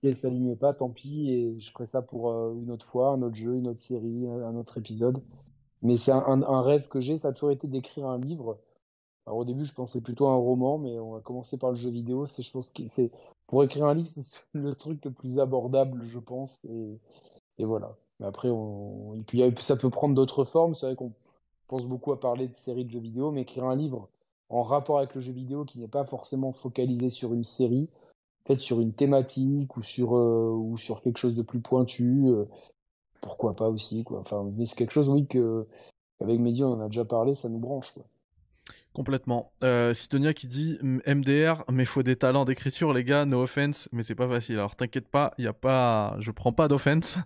[0.01, 1.31] Si elles s'alignent pas, tant pis.
[1.31, 4.27] Et je ferai ça pour euh, une autre fois, un autre jeu, une autre série,
[4.27, 5.21] un autre épisode.
[5.81, 8.59] Mais c'est un, rêve que j'ai, ça a toujours été d'écrire un livre.
[9.25, 11.75] Alors au début, je pensais plutôt à un roman, mais on va commencer par le
[11.75, 12.25] jeu vidéo.
[12.25, 13.11] C'est, je pense que c'est
[13.47, 16.59] pour écrire un livre, c'est le truc le plus abordable, je pense.
[17.57, 17.95] Et, voilà.
[18.19, 18.49] Mais après,
[19.61, 20.75] ça peut prendre d'autres formes.
[20.75, 21.13] C'est vrai qu'on
[21.67, 24.09] pense beaucoup à parler de séries de jeux vidéo, mais écrire un livre
[24.49, 27.87] en rapport avec le jeu vidéo qui n'est pas forcément focalisé sur une série,
[28.57, 32.23] sur une thématique ou sur, euh, ou sur quelque chose de plus pointu.
[32.27, 32.45] euh,
[33.21, 34.19] pourquoi pas aussi, quoi.
[34.19, 35.67] Enfin, mais c'est quelque chose, oui, que
[36.21, 38.05] avec Mehdi, on en a déjà parlé, ça nous branche, quoi.
[38.93, 39.51] Complètement.
[39.63, 43.25] Euh, Sidonia qui dit "M- MDR, mais faut des talents d'écriture, les gars.
[43.25, 44.55] No offense, mais c'est pas facile.
[44.55, 47.17] Alors t'inquiète pas, y a pas, je prends pas d'offense.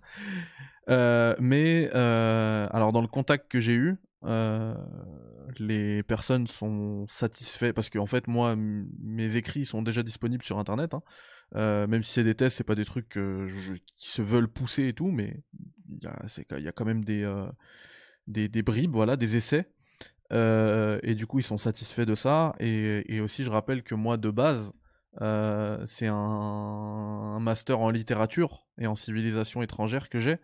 [0.90, 3.98] Euh, mais alors dans le contact que j'ai eu,
[5.60, 10.94] les personnes sont satisfaits parce qu'en fait moi mes écrits sont déjà disponibles sur internet.
[10.94, 11.02] hein.
[11.56, 14.88] Euh, même si c'est des tests, c'est pas des trucs je- qui se veulent pousser
[14.88, 15.44] et tout, mais
[15.90, 17.46] il y y a quand même des, euh,
[18.28, 19.70] des, des bribes, voilà, des essais.
[20.32, 22.56] Euh, et du coup, ils sont satisfaits de ça.
[22.60, 24.74] Et, aussi, je rappelle que moi, de base,
[25.86, 30.38] c'est un, master en littérature et en civilisation étrangère que j'ai.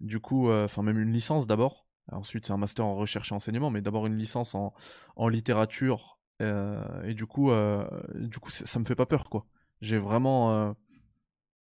[0.00, 3.70] Du coup, enfin, même une licence d'abord, Ensuite, c'est un master en recherche et enseignement,
[3.70, 4.74] mais d'abord une licence en,
[5.16, 6.18] en littérature.
[6.42, 9.46] euh, et du coup, euh, du coup, ça me fait pas peur, quoi.
[9.80, 10.72] J'ai vraiment, euh,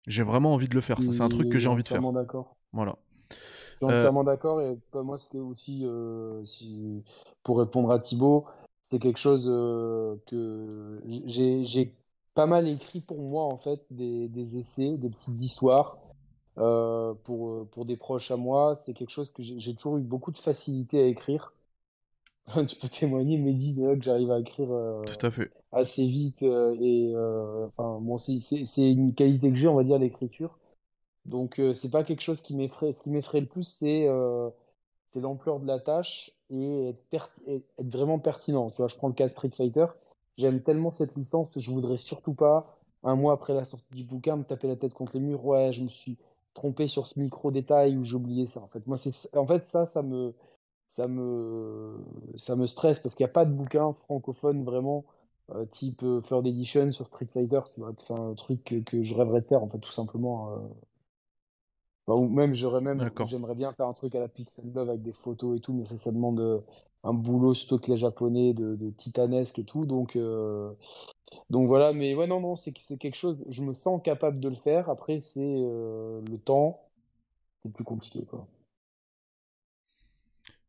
[0.07, 1.03] j'ai vraiment envie de le faire.
[1.03, 2.03] Ça, c'est un truc que j'ai envie de faire.
[2.03, 2.57] Entièrement d'accord.
[2.73, 2.97] Voilà.
[3.81, 5.85] Je suis Euh, entièrement d'accord et moi c'était aussi
[6.45, 7.03] si,
[7.43, 8.47] pour répondre à Thibaut,
[8.91, 9.45] c'est quelque chose
[10.27, 11.95] que j'ai j'ai
[12.35, 15.99] pas mal écrit pour moi en fait des, des essais, des petites histoires
[16.59, 18.75] euh, pour, euh, pour des proches à moi.
[18.85, 21.53] C'est quelque chose que j'ai toujours eu beaucoup de facilité à écrire.
[22.69, 25.51] Tu peux témoigner, Mehdi, c'est vrai que j'arrive à écrire euh, Tout à fait.
[25.73, 29.99] assez vite euh, et euh, enfin bon c'est une qualité que j'ai on va dire
[29.99, 30.57] l'écriture.
[31.27, 32.93] Donc, euh, c'est pas quelque chose qui m'effraie.
[32.93, 34.49] Ce qui m'effraie le plus, c'est euh,
[35.15, 38.71] l'ampleur de la tâche et être, et être vraiment pertinent.
[38.71, 39.87] Tu vois, je prends le cas de Street Fighter.
[40.37, 44.05] J'aime tellement cette licence que je voudrais surtout pas, un mois après la sortie du
[44.05, 45.45] bouquin, me taper la tête contre les murs.
[45.45, 46.17] Ouais, je me suis
[46.57, 48.63] trompé sur ce micro-détail ou j'ai oublié ça.
[48.63, 50.35] En fait, moi, c'est, en fait, ça, ça me,
[50.91, 51.99] ça me,
[52.37, 55.05] ça me stresse parce qu'il n'y a pas de bouquin francophone vraiment
[55.53, 57.61] euh, type euh, Third Edition sur Street Fighter.
[57.75, 60.53] Tu vois, c'est un truc que, que je rêverais de faire, en fait, tout simplement.
[60.53, 60.59] euh,
[62.07, 65.03] Enfin, ou même, j'aurais même, j'aimerais bien faire un truc à la Pixel Love avec
[65.03, 66.61] des photos et tout, mais ça, ça demande euh,
[67.03, 67.53] un boulot,
[67.89, 69.87] les japonais, de, de titanesque et tout.
[69.87, 70.73] Donc, euh,
[71.51, 74.55] donc voilà, mais ouais, non, non, c'est quelque chose, je me sens capable de le
[74.55, 74.89] faire.
[74.89, 76.81] Après, c'est euh, le temps,
[77.63, 78.47] c'est plus compliqué, quoi.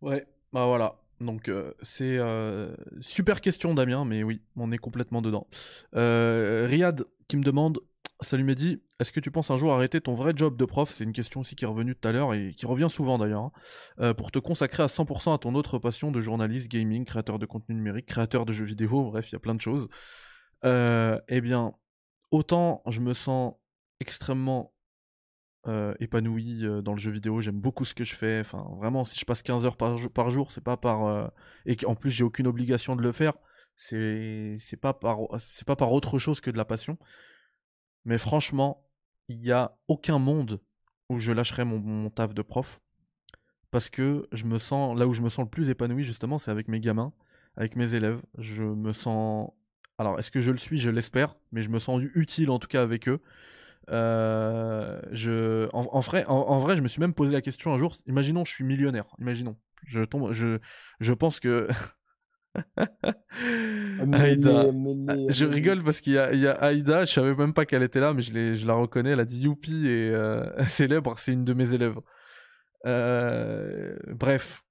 [0.02, 0.96] Ouais, bah voilà.
[1.20, 5.48] Donc euh, c'est euh, super question Damien, mais oui, on est complètement dedans.
[5.94, 7.80] Riyad qui me demande,
[8.22, 10.92] salut Mehdi, est-ce que tu penses un jour arrêter ton vrai job de prof?
[10.94, 13.52] C'est une question aussi qui est revenue tout à l'heure et qui revient souvent d'ailleurs,
[13.98, 17.48] hein, pour te consacrer à 100% à ton autre passion de journaliste, gaming, créateur de
[17.48, 19.90] contenu numérique, créateur de jeux vidéo, bref, il y a plein de choses.
[20.66, 21.74] Euh, eh bien,
[22.32, 23.56] autant je me sens
[24.00, 24.74] extrêmement
[25.68, 28.40] euh, épanoui euh, dans le jeu vidéo, j'aime beaucoup ce que je fais.
[28.42, 31.32] Enfin, vraiment, si je passe 15 heures par, jour- c'est pas par.
[31.66, 33.34] et qu'en plus, j'ai aucune obligation de le faire,
[33.78, 35.20] c'est pas, par...
[35.68, 36.98] pas par autre chose que de la passion.
[38.06, 38.90] Mais franchement,
[39.28, 40.62] il y a aucun monde
[41.10, 42.82] où je lâcherai mon, mon taf de prof.
[43.72, 44.98] Parce que je me sens.
[44.98, 47.14] Là où je me sens le plus épanoui, justement, c'est avec mes gamins,
[47.58, 48.22] avec mes élèves.
[48.38, 49.52] Je me sens.
[49.98, 50.78] Alors, est-ce que je le suis?
[50.78, 53.20] Je l'espère, mais je me sens utile en tout cas avec eux.
[53.90, 57.74] Euh, je, en, en vrai, en, en vrai, je me suis même posé la question
[57.74, 57.96] un jour.
[58.06, 59.06] Imaginons, je suis millionnaire.
[59.20, 59.58] Imaginons.
[59.86, 60.32] Je tombe.
[60.34, 60.60] Je,
[61.00, 61.68] je pense que.
[64.14, 64.66] Aïda.
[65.30, 67.06] Je rigole parce qu'il y a, il y a Aïda.
[67.06, 69.12] Je savais même pas qu'elle était là, mais je, je la reconnais.
[69.12, 71.16] Elle a dit youpi et euh, célèbre.
[71.18, 71.96] C'est une de mes élèves.
[72.86, 74.64] Euh, bref.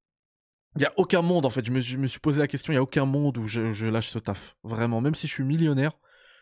[0.76, 1.64] Il y a aucun monde en fait.
[1.64, 2.72] Je me, suis posé la question.
[2.72, 4.56] Il y a aucun monde où je, lâche ce taf.
[4.62, 5.00] Vraiment.
[5.00, 5.92] Même si je suis millionnaire,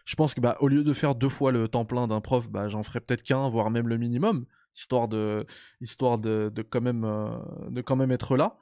[0.04, 2.48] je pense que bah, au lieu de faire deux fois le temps plein d'un prof,
[2.50, 5.46] bah, j'en ferai peut-être qu'un, voire même le minimum, histoire de,
[5.80, 7.30] histoire de, quand même, euh,
[7.70, 8.58] de quand même être là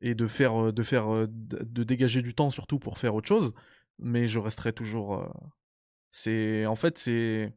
[0.00, 3.28] et de faire, euh, de faire, euh, de, dégager du temps surtout pour faire autre
[3.28, 3.52] chose.
[3.98, 5.28] Mais je resterai toujours.
[6.10, 7.52] C'est, en fait, c'est,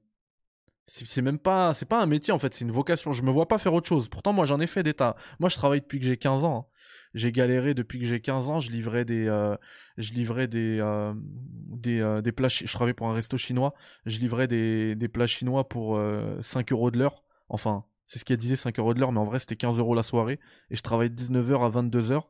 [0.88, 3.14] c'est même pas, c'est pas un métier en fait, c'est une vocation.
[3.14, 4.10] Je me vois pas faire autre chose.
[4.10, 5.16] Pourtant, moi, j'en ai fait des tas.
[5.40, 6.70] Moi, je travaille depuis que j'ai 15 ans.
[7.14, 8.60] J'ai galéré depuis que j'ai 15 ans.
[8.60, 9.56] Je livrais des, euh,
[9.98, 12.48] je livrais des, euh, des, euh, des plats.
[12.48, 13.74] Je travaillais pour un resto chinois.
[14.06, 17.24] Je livrais des, des plats chinois pour euh, 5 euros de l'heure.
[17.50, 19.96] Enfin, c'est ce qu'elle disait 5 euros de l'heure, mais en vrai, c'était 15 euros
[19.96, 20.40] la soirée.
[20.72, 22.24] Et je travaillais de 19h à 22h.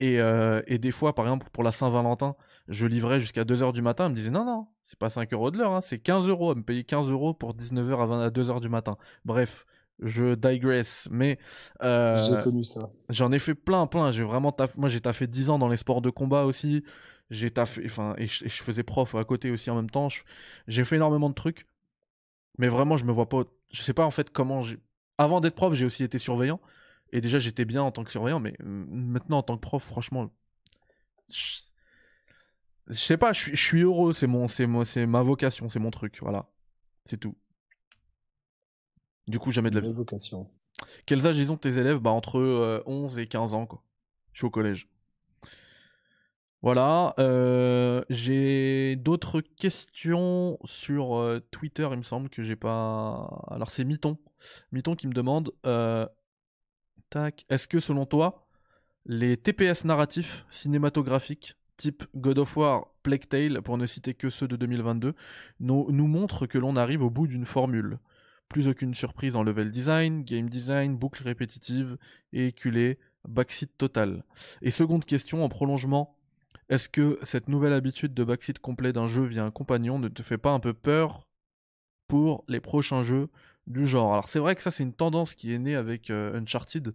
[0.00, 2.36] Et, euh, et des fois, par exemple, pour la Saint-Valentin,
[2.68, 4.06] je livrais jusqu'à 2h du matin.
[4.06, 6.52] Elle me disait non, non, c'est pas 5 euros de l'heure, hein, c'est 15 euros.
[6.52, 8.98] Elle me payait 15 euros pour 19h à, 20 à 2h du matin.
[9.24, 9.66] Bref,
[10.00, 11.08] je digress.
[11.10, 11.38] Mais
[11.82, 12.90] euh, J'ai connu ça.
[13.08, 14.10] J'en ai fait plein, plein.
[14.10, 14.76] J'ai vraiment taff...
[14.76, 16.84] Moi, j'ai taffé 10 ans dans les sports de combat aussi.
[17.30, 20.08] J'ai taffé, enfin, et je, et je faisais prof à côté aussi en même temps.
[20.68, 21.66] J'ai fait énormément de trucs.
[22.58, 23.44] Mais vraiment, je me vois pas.
[23.72, 24.62] Je sais pas en fait comment.
[25.18, 26.60] Avant d'être prof, j'ai aussi été surveillant.
[27.12, 28.40] Et déjà, j'étais bien en tant que surveillant.
[28.40, 30.30] Mais euh, maintenant, en tant que prof, franchement.
[31.28, 31.58] Je,
[32.88, 34.12] je sais pas, je suis, je suis heureux.
[34.12, 36.18] C'est mon, c'est moi, c'est ma vocation, c'est mon truc.
[36.22, 36.48] Voilà.
[37.04, 37.36] C'est tout.
[39.26, 39.92] Du coup, jamais de la vie.
[39.92, 40.48] Vocation.
[41.06, 41.98] Quels âges ils ont tes élèves?
[41.98, 43.82] Bah entre euh, 11 et 15 ans quoi.
[44.32, 44.88] Je suis au collège.
[46.62, 53.44] Voilà, euh, j'ai d'autres questions sur euh, Twitter, il me semble que j'ai pas.
[53.48, 54.18] Alors c'est Miton,
[54.72, 56.06] Miton qui me demande, euh,
[57.10, 58.48] tac, est-ce que selon toi,
[59.04, 64.48] les TPS narratifs cinématographiques type God of War, Plague Tale, pour ne citer que ceux
[64.48, 65.14] de 2022,
[65.60, 67.98] nous, nous montrent que l'on arrive au bout d'une formule?
[68.48, 71.96] Plus aucune surprise en level design, game design, boucle répétitive,
[72.32, 74.24] et éculé, backseat total.
[74.62, 76.16] Et seconde question, en prolongement,
[76.68, 80.22] est-ce que cette nouvelle habitude de backseat complet d'un jeu via un compagnon ne te
[80.22, 81.26] fait pas un peu peur
[82.08, 83.28] pour les prochains jeux
[83.66, 84.12] du genre?
[84.12, 86.92] Alors c'est vrai que ça c'est une tendance qui est née avec euh, Uncharted,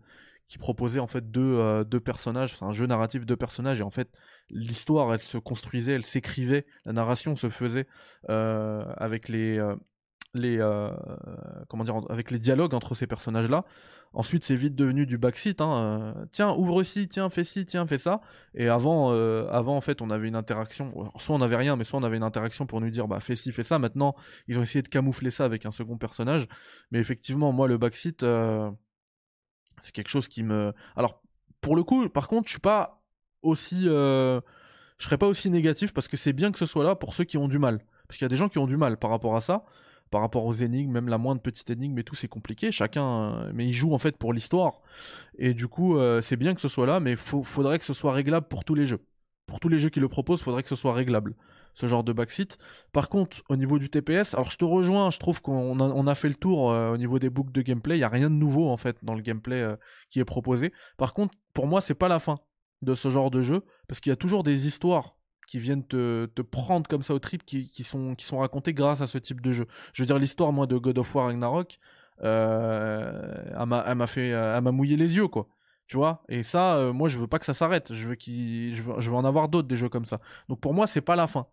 [0.47, 3.89] qui proposait en fait deux, euh, personnages, c'est un jeu narratif deux personnages et en
[3.91, 4.09] fait
[4.49, 7.87] l'histoire elle se construisait, elle s'écrivait, la narration se faisait
[8.29, 9.57] euh, avec les
[10.33, 10.89] les euh,
[11.67, 13.65] comment dire avec les dialogues entre ces personnages là.
[14.13, 17.87] Ensuite c'est vite devenu du backseat, hein, euh, tiens ouvre ci, tiens fais ci, tiens
[17.87, 18.21] fais ça.
[18.53, 21.83] Et avant euh, avant en fait on avait une interaction, soit on avait rien mais
[21.83, 23.79] soit on avait une interaction pour nous dire bah fais ci fais ça.
[23.79, 24.15] Maintenant
[24.47, 26.47] ils ont essayé de camoufler ça avec un second personnage,
[26.91, 28.25] mais effectivement moi le backseat
[29.79, 30.73] c'est quelque chose qui me.
[30.95, 31.23] Alors,
[31.59, 33.01] pour le coup, par contre, je suis pas
[33.41, 33.87] aussi.
[35.01, 37.23] Je serais pas aussi négatif parce que c'est bien que ce soit là pour ceux
[37.23, 37.79] qui ont du mal.
[38.07, 39.65] Parce qu'il y a des gens qui ont du mal par rapport à ça,
[40.11, 42.71] par rapport aux énigmes, même la moindre petite énigme et tout, c'est compliqué.
[42.71, 43.33] Chacun.
[43.33, 44.81] euh, Mais ils jouent en fait pour l'histoire.
[45.37, 47.43] Et du coup, euh, c'est bien que ce soit là, mais faut...
[47.43, 48.99] faudrait que ce soit réglable pour tous les jeux.
[49.47, 51.35] Pour tous les jeux qui le proposent, faudrait que ce soit réglable.
[51.73, 52.57] Ce genre de backseat.
[52.91, 56.27] Par contre, au niveau du TPS, alors je te rejoins, je trouve qu'on a, fait
[56.27, 57.95] le tour euh, au niveau des boucles de gameplay.
[57.95, 59.65] Il y a rien de nouveau en fait dans le gameplay
[60.09, 60.73] qui est proposé.
[60.97, 62.39] Par contre, pour moi, c'est pas la fin
[62.81, 65.15] de ce genre de jeu parce qu'il y a toujours des histoires
[65.51, 69.07] qui viennent te, prendre comme ça au trip qui, sont, qui sont racontées grâce à
[69.07, 69.67] ce type de jeu.
[69.91, 71.77] Je veux dire, l'histoire, moi, de God of War Ragnarok,
[72.23, 75.49] euh, elle m'a fait, euh, m'a mouillé les yeux, quoi.
[75.87, 76.23] Tu vois?
[76.29, 77.93] Et ça, euh, moi, je veux pas que ça s'arrête.
[77.93, 80.21] Je veux je veux, je veux en avoir d'autres des jeux comme ça.
[80.47, 81.47] Donc pour moi, c'est pas la fin.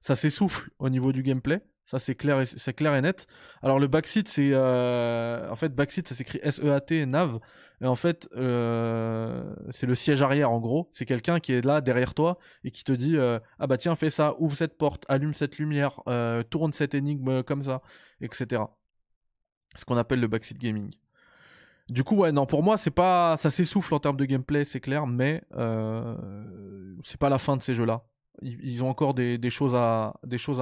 [0.00, 1.60] Ça s'essouffle au niveau du gameplay.
[1.86, 3.26] Ça, c'est clair, et- c'est clair et net.
[3.62, 7.38] Alors le backseat, c'est euh, en fait backseat, ça s'écrit S-E-A-T nav.
[7.80, 10.88] Et en fait, euh, c'est le siège arrière en gros.
[10.92, 13.96] C'est quelqu'un qui est là derrière toi et qui te dit euh, ah bah tiens
[13.96, 16.02] fais ça, ouvre cette porte, allume cette lumière,
[16.50, 17.80] tourne cette énigme comme ça,
[18.20, 18.62] etc.
[19.76, 20.90] Ce qu'on appelle le backseat gaming.
[21.88, 24.80] Du coup ouais non pour moi c'est pas ça s'essouffle en termes de gameplay c'est
[24.80, 25.42] clair mais
[27.02, 28.04] c'est pas la fin de ces jeux là.
[28.42, 30.12] Ils, ont encore des, choses à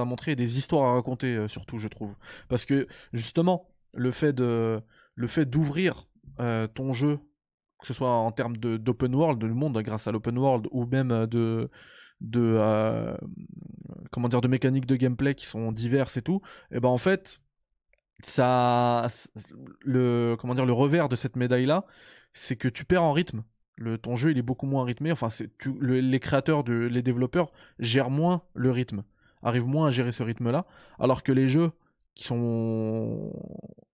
[0.05, 2.15] montrer des histoires à raconter euh, surtout je trouve
[2.49, 6.07] parce que justement le fait d'ouvrir
[6.39, 7.19] euh, ton jeu
[7.79, 11.27] que ce soit en termes d'open world, de monde grâce à l'open world, ou même
[11.27, 11.69] de,
[12.21, 13.15] de euh,
[14.47, 16.41] mécaniques de gameplay qui sont diverses et tout,
[16.71, 17.39] et ben en fait,
[18.23, 19.07] ça,
[19.81, 21.85] le comment dire, le revers de cette médaille là,
[22.33, 23.43] c'est que tu perds en rythme.
[23.77, 25.11] Le, ton jeu il est beaucoup moins rythmé.
[25.11, 29.03] Enfin, c'est, tu, le- les créateurs, de, les développeurs gèrent moins le rythme,
[29.43, 30.65] arrivent moins à gérer ce rythme là,
[30.99, 31.71] alors que les jeux
[32.15, 33.31] qui sont,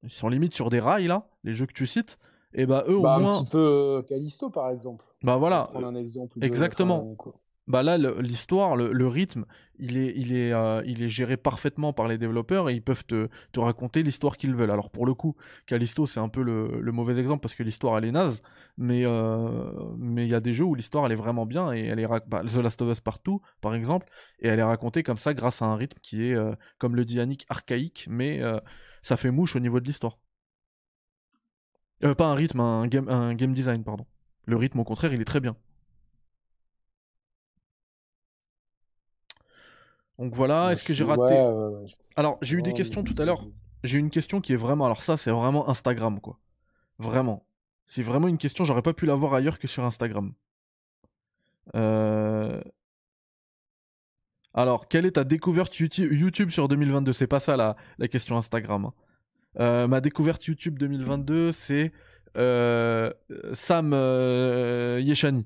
[0.03, 2.17] ils sont limite sur des rails là, les jeux que tu cites,
[2.53, 5.03] et bah eux Bah, au moins, Un petit peu euh, Callisto, par exemple.
[5.21, 6.39] bah voilà, prendre un exemple.
[6.39, 7.15] de- exactement.
[7.19, 7.31] enfin.
[7.65, 9.45] Bah là l'histoire, le, rythme,
[9.81, 14.35] euh, il est géré parfaitement par les développeurs et ils peuvent te, te raconter l'histoire
[14.35, 14.71] qu'ils veulent.
[14.71, 18.05] Alors pour le coup, Callisto c'est un peu le, mauvais exemple parce que l'histoire elle
[18.05, 18.41] est naze,
[18.77, 21.85] mais euh, mais il y a des jeux où l'histoire elle est vraiment bien et
[21.85, 24.09] elle est bah, The Last of Us Partout par exemple
[24.39, 27.05] et elle est racontée comme ça grâce à un rythme qui est euh, comme le
[27.05, 28.41] dit Yannick archaïque, mais
[29.01, 30.17] ça fait mouche au niveau de l'histoire.
[32.01, 32.87] Pas un rythme, un
[33.35, 34.05] game design pardon.
[34.45, 35.55] Le rythme au contraire il est très bien.
[40.19, 43.03] Donc voilà, est-ce que j'ai raté ouais, ouais, ouais, je- Alors, j'ai eu des questions
[43.03, 43.45] tout à l'heure.
[43.83, 44.85] J'ai eu une question qui est vraiment.
[44.85, 46.39] Alors, ça, c'est vraiment Instagram, quoi.
[46.99, 47.45] Vraiment.
[47.87, 50.33] C'est vraiment une question, j'aurais pas pu l'avoir ailleurs que sur Instagram.
[51.75, 52.61] Euh...
[54.53, 58.85] Alors, quelle est ta découverte YouTube sur 2022 C'est pas ça la, la question Instagram.
[58.85, 58.93] hein.
[59.59, 61.91] Euh, ma découverte YouTube 2022, c'est
[62.37, 63.11] euh,
[63.53, 63.93] Sam
[65.01, 65.45] Yeshani.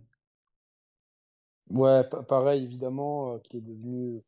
[1.69, 4.21] Ouais, pa- pareil, évidemment, qui est devenu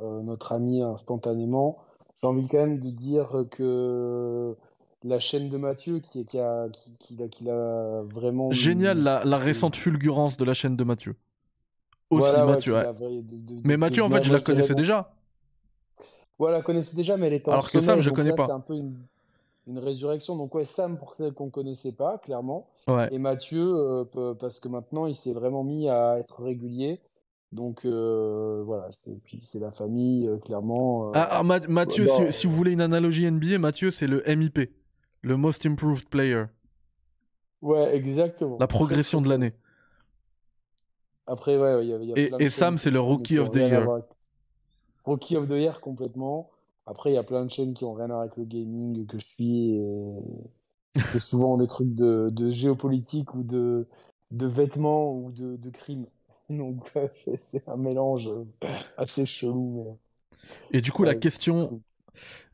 [0.00, 1.78] notre ami instantanément.
[2.20, 4.54] J'ai envie quand même de dire que
[5.04, 6.68] la chaîne de Mathieu, qui, est- qui a,
[7.00, 8.50] qui, qui l'a vraiment.
[8.52, 11.16] Génial la, la récente fulgurance de la chaîne de Mathieu.
[12.10, 12.74] Aussi, Voilà, Mathieu.
[12.74, 12.84] ouais.
[12.84, 15.12] de- de- Mais Mathieu, en fait, je la connaissais déjà.
[16.38, 18.46] Ouais, la connaissais déjà, mais elle était en Alors que Sam, je connais là, pas.
[18.46, 18.94] C'est un peu une,
[19.66, 20.36] une résurrection.
[20.36, 22.66] Donc, ouais, Sam, pour celle qu'on connaissait pas, clairement.
[22.88, 23.08] Ouais.
[23.12, 23.62] Et Mathieu,
[24.16, 27.00] euh, parce que maintenant, il s'est vraiment mis à être régulier.
[27.52, 28.88] Donc, euh, voilà.
[29.42, 31.08] c'est- la famille, euh, clairement.
[31.08, 34.06] euh, Ah, ah, Ma- Mathieu, bah, si, si vous voulez une analogie NBA, Mathieu, c'est
[34.06, 34.70] le MIP,
[35.20, 36.44] le Most Improved Player,
[37.60, 38.56] Ouais, exactement.
[38.58, 39.52] la progression de l'année.
[41.26, 42.90] Après, ouais, ouais, il y a, il y a Et- plein et de Sam, c'est
[42.90, 43.88] le Rookie of the Year.
[43.90, 44.04] avec-
[45.04, 46.50] Rookie of the Year, complètement.
[46.86, 49.06] Après, il y a plein de chaînes qui ont rien à voir avec le gaming
[49.06, 49.76] que je suis.
[49.76, 50.16] et
[51.20, 53.86] C'est souvent des trucs de, de géopolitique ou de,
[54.30, 56.06] de vêtements ou de, de crimes.
[56.58, 58.44] Donc, ouais, c'est un mélange euh,
[58.96, 59.98] assez chelou.
[60.72, 61.80] Et du coup, la question,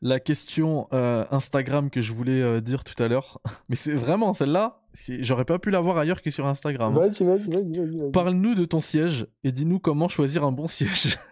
[0.01, 4.33] la question euh, Instagram que je voulais euh, dire tout à l'heure, mais c'est vraiment
[4.33, 4.81] celle-là,
[5.19, 6.45] j'aurais pas pu la voir ailleurs que sur.
[6.45, 6.95] Instagram.
[6.97, 6.99] hein.
[7.07, 7.97] Vas-y, vas-y, vas-y, vas-y.
[7.99, 8.11] vas-y.
[8.11, 11.17] Parle-nous de ton siège et dis-nous comment choisir un bon siège.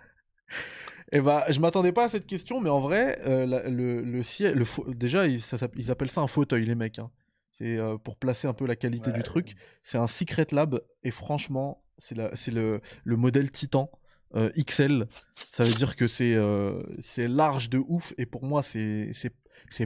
[1.14, 4.24] Et bah, je m'attendais pas à cette question, mais en vrai, euh, la- le, le
[4.24, 7.00] siège, le déjà, ils, ça s'app- ils appellent ça un fauteuil, les mecs.
[7.00, 7.10] hein.
[7.54, 9.24] C'est euh, pour placer un peu la qualité du Ouais.
[9.24, 9.56] truc.
[9.82, 13.90] C'est un Secret Lab et franchement, c'est le, le modèle Titan
[14.36, 15.08] euh, XL.
[15.36, 19.12] Ça veut dire que c'est euh, c'est large de ouf et pour moi c'est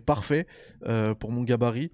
[0.04, 0.48] parfait
[0.86, 1.92] euh, pour mon gabarit.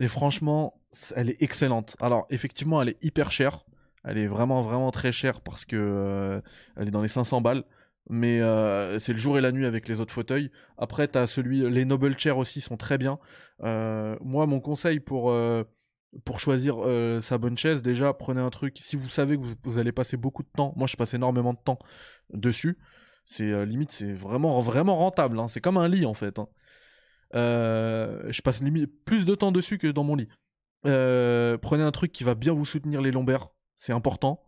[0.00, 0.80] Et franchement,
[1.16, 1.96] elle est excellente.
[2.00, 3.64] Alors effectivement, elle est hyper chère.
[4.04, 6.42] Elle est vraiment vraiment très chère parce que
[6.76, 7.64] elle est dans les 500 balles.
[8.10, 8.40] Mais
[8.98, 10.50] c'est le jour et la nuit avec les autres fauteuils.
[10.78, 13.18] Après, t'as celui, les Noble Chairs aussi sont très bien.
[13.60, 15.32] Moi, mon conseil pour
[16.24, 18.78] pour choisir euh, sa bonne chaise, déjà prenez un truc.
[18.80, 21.58] Si vous savez que vous, allez passer beaucoup de temps, moi je passe énormément de
[21.58, 21.78] temps
[22.32, 22.78] dessus.
[23.24, 25.38] C'est euh, limite, c'est vraiment vraiment rentable.
[25.38, 25.48] hein.
[25.48, 26.38] C'est comme un lit en fait.
[26.38, 26.48] hein.
[27.34, 30.28] Euh, je passe limite plus de temps dessus que dans mon lit.
[30.82, 34.42] Prenez un truc qui va bien vous soutenir les lombaires, c'est important.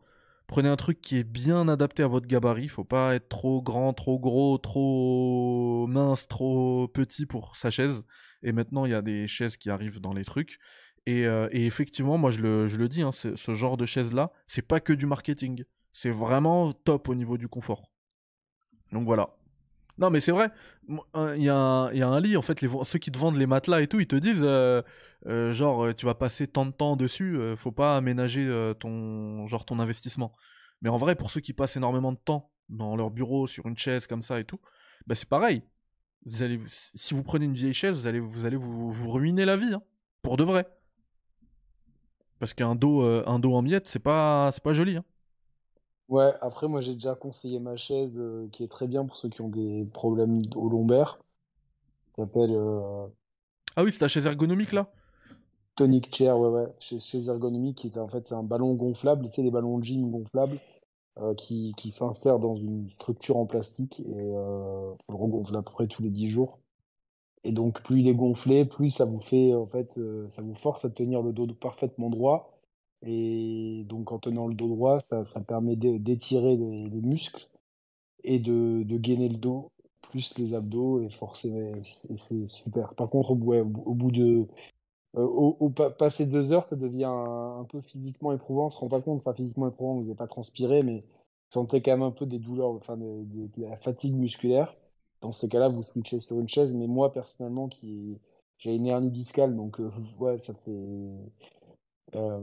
[0.50, 2.66] Prenez un truc qui est bien adapté à votre gabarit.
[2.66, 8.02] Faut pas être trop grand, trop gros, trop mince, trop petit pour sa chaise.
[8.42, 10.58] Et maintenant, il y a des chaises qui arrivent dans les trucs.
[11.06, 14.80] Et, euh, et effectivement, moi je le, dis, hein, ce genre de chaise-là, c'est pas
[14.80, 15.64] que du marketing.
[15.92, 17.90] C'est vraiment top au niveau du confort.
[18.92, 19.30] Donc voilà.
[19.98, 20.50] Non, mais c'est vrai.
[20.88, 24.00] Il y, a un- lit, en fait, ceux qui te vendent les matelas et tout,
[24.00, 24.80] ils te disent, euh,
[25.26, 28.48] euh, genre, tu vas passer tant de temps dessus, faut pas aménager
[28.78, 30.32] ton, genre, ton investissement.
[30.80, 33.76] Mais en vrai, pour ceux qui passent énormément de temps dans leur bureau, sur une
[33.76, 34.60] chaise comme ça et tout,
[35.06, 35.62] bah c'est pareil.
[36.26, 39.82] Si vous prenez une vieille chaise, vous allez vous ruiner la vie, hein,
[40.22, 40.66] pour de vrai.
[42.41, 44.97] Parce qu'un dos, euh, un dos en miettes, c'est pas, c'est pas joli.
[44.99, 45.05] Hein.
[46.09, 49.28] Ouais, après, moi, j'ai déjà conseillé ma chaise euh, qui est très bien pour ceux
[49.31, 51.19] qui ont des problèmes au lombaire.
[52.17, 53.07] Ça s'appelle euh,
[53.75, 54.93] Ah oui, c'est ta chaise ergonomique là?
[55.77, 59.33] Tonic Chair, ouais, ouais, chez, chez Ergonomic, qui est en fait un ballon gonflable, tu
[59.35, 60.60] sais, des ballons de gym gonflables
[61.20, 65.62] euh, qui, qui s'insèrent dans une structure en plastique et euh, on le regonfle à
[65.62, 66.60] peu près tous les 10 jours.
[67.44, 70.55] Et donc, plus il est gonflé, plus ça vous fait, en fait, euh, ça vous
[70.55, 72.52] force à tenir le dos parfaitement droit.
[73.02, 77.49] Et donc, en tenant le dos droit, ça, permet d'é- d'étirer les, les muscles
[78.25, 79.70] et de, gainer le dos,
[80.02, 82.94] plus les abdos, et forcément, c'est super.
[82.94, 84.47] Par contre, au bout, de.
[85.17, 88.67] euh, au, au pa- passer deux heures, ça devient un, peu physiquement éprouvant.
[88.67, 91.83] On se rend pas compte, enfin, physiquement éprouvant, vous n'avez pas transpiré, mais vous sentez
[91.83, 94.75] quand même un peu des douleurs, enfin, de la fatigue musculaire.
[95.23, 98.18] Dans ces cas-là, vous switchez sur une chaise, mais moi, personnellement, qui
[98.58, 99.90] j'ai une hernie discale, donc euh,
[100.20, 100.70] ouais, ça fait
[102.15, 102.39] euh,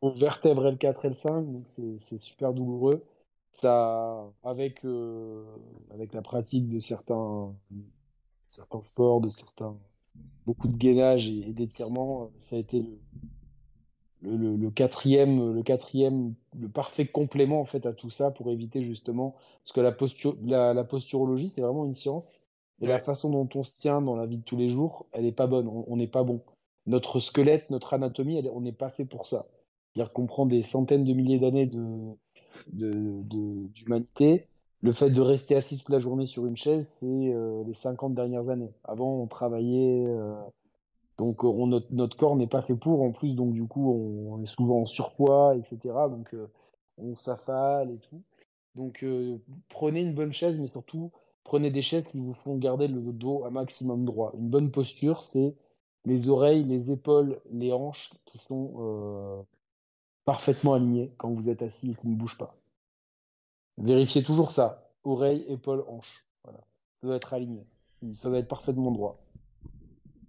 [0.00, 3.04] aux- vertèbres L4, L5, donc c'est super douloureux.
[3.52, 5.44] Ça, avec, euh,
[5.92, 7.52] avec la pratique de certains,
[8.50, 9.76] certains sports, de certains,
[10.46, 12.84] beaucoup de gainage et, et d'étirement, euh, ça a été
[14.22, 18.50] le, le- le quatrième, le quatrième, le parfait complément en fait à tout ça pour
[18.50, 19.34] éviter justement,
[19.64, 22.48] parce que la posture, la, la posturologie, c'est vraiment une science.
[22.82, 25.26] Et la façon dont on se tient dans la vie de tous les jours, elle
[25.26, 25.68] est pas bonne.
[25.68, 26.40] On n'est pas bon.
[26.86, 29.44] Notre squelette, notre anatomie, elle- on n'est pas fait pour ça.
[29.94, 31.78] C'est-à-dire qu'on prend des centaines de milliers d'années de,
[32.72, 32.92] de,
[33.24, 34.46] de- d'humanité.
[34.82, 38.14] Le fait de rester assis toute la journée sur une chaise, c'est euh, les 50
[38.14, 38.72] dernières années.
[38.84, 40.34] Avant, on travaillait, euh,
[41.20, 43.02] donc euh, notre, corps n'est pas fait pour.
[43.02, 45.78] En plus, donc du coup, on, est souvent en surpoids, etc.
[46.08, 46.46] Donc euh,
[46.96, 48.22] on s'affale et tout.
[48.74, 49.36] Donc euh,
[49.68, 51.12] prenez une bonne chaise, mais surtout
[51.44, 54.32] prenez des chaises qui vous font garder le dos un maximum droit.
[54.38, 55.54] Une bonne posture, c'est
[56.06, 59.44] les oreilles, les épaules, les hanches qui sont
[60.24, 62.56] parfaitement alignées quand vous êtes assis et qui ne bougent pas.
[63.76, 64.90] Vérifiez toujours ça.
[65.04, 66.26] Oreilles, épaules, hanches.
[66.44, 66.60] Voilà.
[67.00, 67.66] Ça doit être aligné.
[68.14, 69.19] Ça doit être parfaitement droit.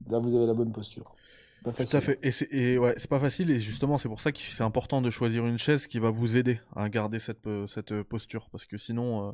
[0.09, 1.15] Là, vous avez la bonne posture.
[1.63, 2.01] Pas Tout à facile.
[2.01, 2.19] fait.
[2.23, 3.51] Et c'est et ouais, c'est pas facile.
[3.51, 6.35] Et justement, c'est pour ça que c'est important de choisir une chaise qui va vous
[6.35, 8.49] aider à garder cette, euh, cette euh, posture.
[8.49, 9.31] Parce que sinon, euh,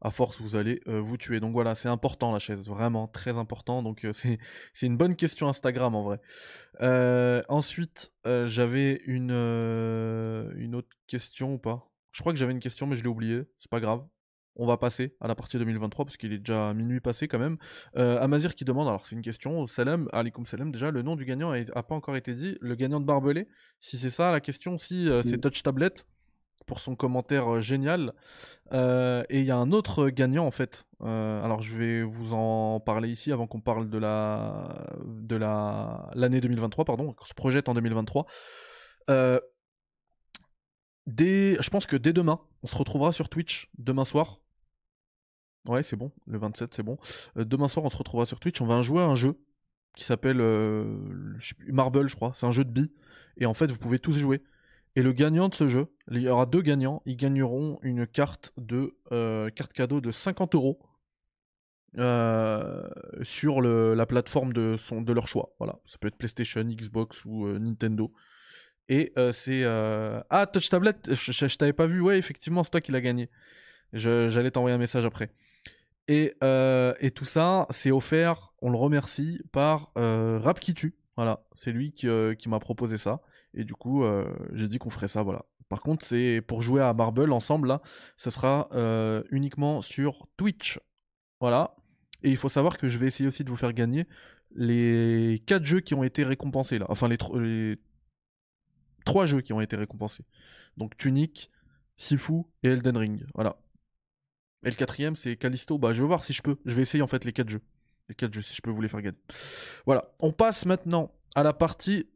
[0.00, 1.38] à force, vous allez euh, vous tuer.
[1.38, 2.66] Donc voilà, c'est important la chaise.
[2.66, 3.84] Vraiment, très important.
[3.84, 4.40] Donc euh, c'est
[4.72, 6.20] c'est une bonne question Instagram en vrai.
[7.48, 11.86] Ensuite, j'avais une, une autre question ou pas?
[12.10, 13.42] Je crois que j'avais une question, mais je l'ai oubliée.
[13.58, 14.04] C'est pas grave.
[14.62, 17.56] On va passer à la partie 2023 parce qu'il est déjà minuit passé quand même.
[17.96, 21.24] Euh, Amazir qui demande, alors c'est une question, Salam, alaikum salam, déjà le nom du
[21.24, 22.58] gagnant a, a pas encore été dit.
[22.60, 23.48] Le gagnant de Barbelé,
[23.80, 25.40] si c'est ça la question, si euh, c'est Oui.
[25.40, 25.94] Touch Tablet
[26.66, 28.12] pour son commentaire euh, génial.
[28.72, 30.84] Euh, et il y a un autre gagnant en fait.
[31.00, 36.10] Euh, alors je vais vous en parler ici avant qu'on parle de la de la
[36.14, 38.26] l'année 2023 pardon, qu'on se projette en 2023.
[39.08, 39.40] Euh,
[41.06, 44.39] dès, je pense que dès demain, on se retrouvera sur Twitch demain soir.
[45.68, 46.98] Ouais, c'est bon, le 27, c'est bon.
[47.36, 48.60] Euh, demain soir, on se retrouvera sur Twitch.
[48.60, 49.38] On va jouer à un jeu
[49.94, 50.84] qui s'appelle euh,
[51.68, 52.32] Marble, je crois.
[52.34, 52.90] C'est un jeu de billes.
[53.36, 54.42] Et en fait, vous pouvez tous jouer.
[54.96, 57.02] Et le gagnant de ce jeu, il y aura deux gagnants.
[57.06, 60.80] Ils gagneront une carte de euh, carte cadeau de 50 euros
[63.22, 65.54] sur la plateforme de, de leur choix.
[65.58, 68.12] Voilà, ça peut être PlayStation, Xbox ou Nintendo.
[68.88, 72.00] Et c'est ah Touch Tablet, je, je- t'avais pas vu.
[72.00, 73.28] Ouais, effectivement, c'est toi qui l'as gagné.
[73.92, 75.30] J'allais t'envoyer un message après.
[76.10, 80.96] Et, euh, et tout ça, c'est offert, on le remercie, par euh, Rap qui tue.
[81.16, 83.20] Voilà, c'est lui qui, euh, m'a proposé ça.
[83.54, 84.04] Et du coup,
[84.52, 85.44] j'ai dit qu'on ferait ça, voilà.
[85.68, 87.80] Par contre, c'est pour jouer à Marble ensemble, là,
[88.16, 88.68] ce sera
[89.30, 90.80] uniquement sur Twitch.
[91.40, 91.76] Voilà.
[92.24, 94.06] Et il faut savoir que je vais essayer aussi de vous faire gagner
[94.54, 96.80] les 4 jeux qui ont été récompensés.
[96.88, 97.18] Enfin, les
[99.04, 100.24] 3 jeux qui ont été récompensés.
[100.76, 101.50] Donc, Tunic,
[101.96, 103.26] Sifu et Elden Ring.
[103.34, 103.56] Voilà.
[104.64, 105.78] Et le quatrième, c'est Callisto.
[105.78, 106.56] Bah, je vais voir si je peux.
[106.66, 107.62] Je vais essayer en fait les quatre jeux.
[108.08, 109.18] Les quatre jeux, si je peux vous les faire gagner.
[109.86, 110.12] Voilà.
[110.18, 112.08] On passe maintenant à la partie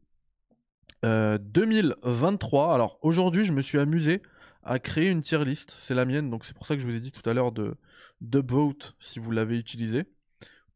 [1.03, 2.73] euh, 2023.
[2.73, 4.21] Alors, aujourd'hui, je me suis amusé
[4.63, 5.75] à créer une tier list.
[5.79, 7.51] C'est la mienne, donc c'est pour ça que je vous ai dit tout à l'heure
[7.51, 7.75] de
[8.21, 10.05] d'upvote si vous l'avez utilisé.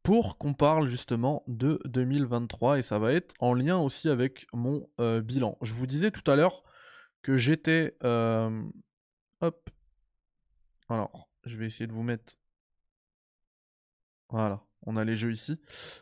[0.04, 4.88] Pour qu'on parle justement de 2023 et ça va être en lien aussi avec mon
[5.00, 5.58] euh, bilan.
[5.62, 6.64] Je vous disais tout à l'heure
[7.22, 7.96] que j'étais.
[8.04, 8.64] euh,
[9.42, 9.70] Hop.
[10.90, 12.34] Alors, je vais essayer de vous mettre.
[14.30, 15.60] Voilà, on a les jeux ici.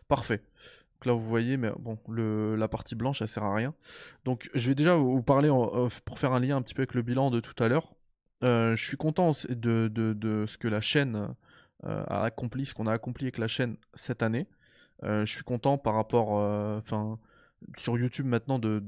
[0.07, 0.37] Parfait.
[0.37, 3.73] Donc là, vous voyez, mais bon, la partie blanche, ça sert à rien.
[4.25, 6.93] Donc, je vais déjà vous parler en pour faire un lien un petit peu avec
[6.95, 7.93] le bilan de tout à l'heure.
[8.43, 11.35] Euh, je suis content de, de- ce que la chaîne
[11.85, 14.47] euh, a accompli, ce qu'on a accompli avec la chaîne cette année.
[15.03, 16.29] Euh, je suis content par rapport,
[16.77, 17.19] enfin,
[17.77, 18.83] sur YouTube maintenant de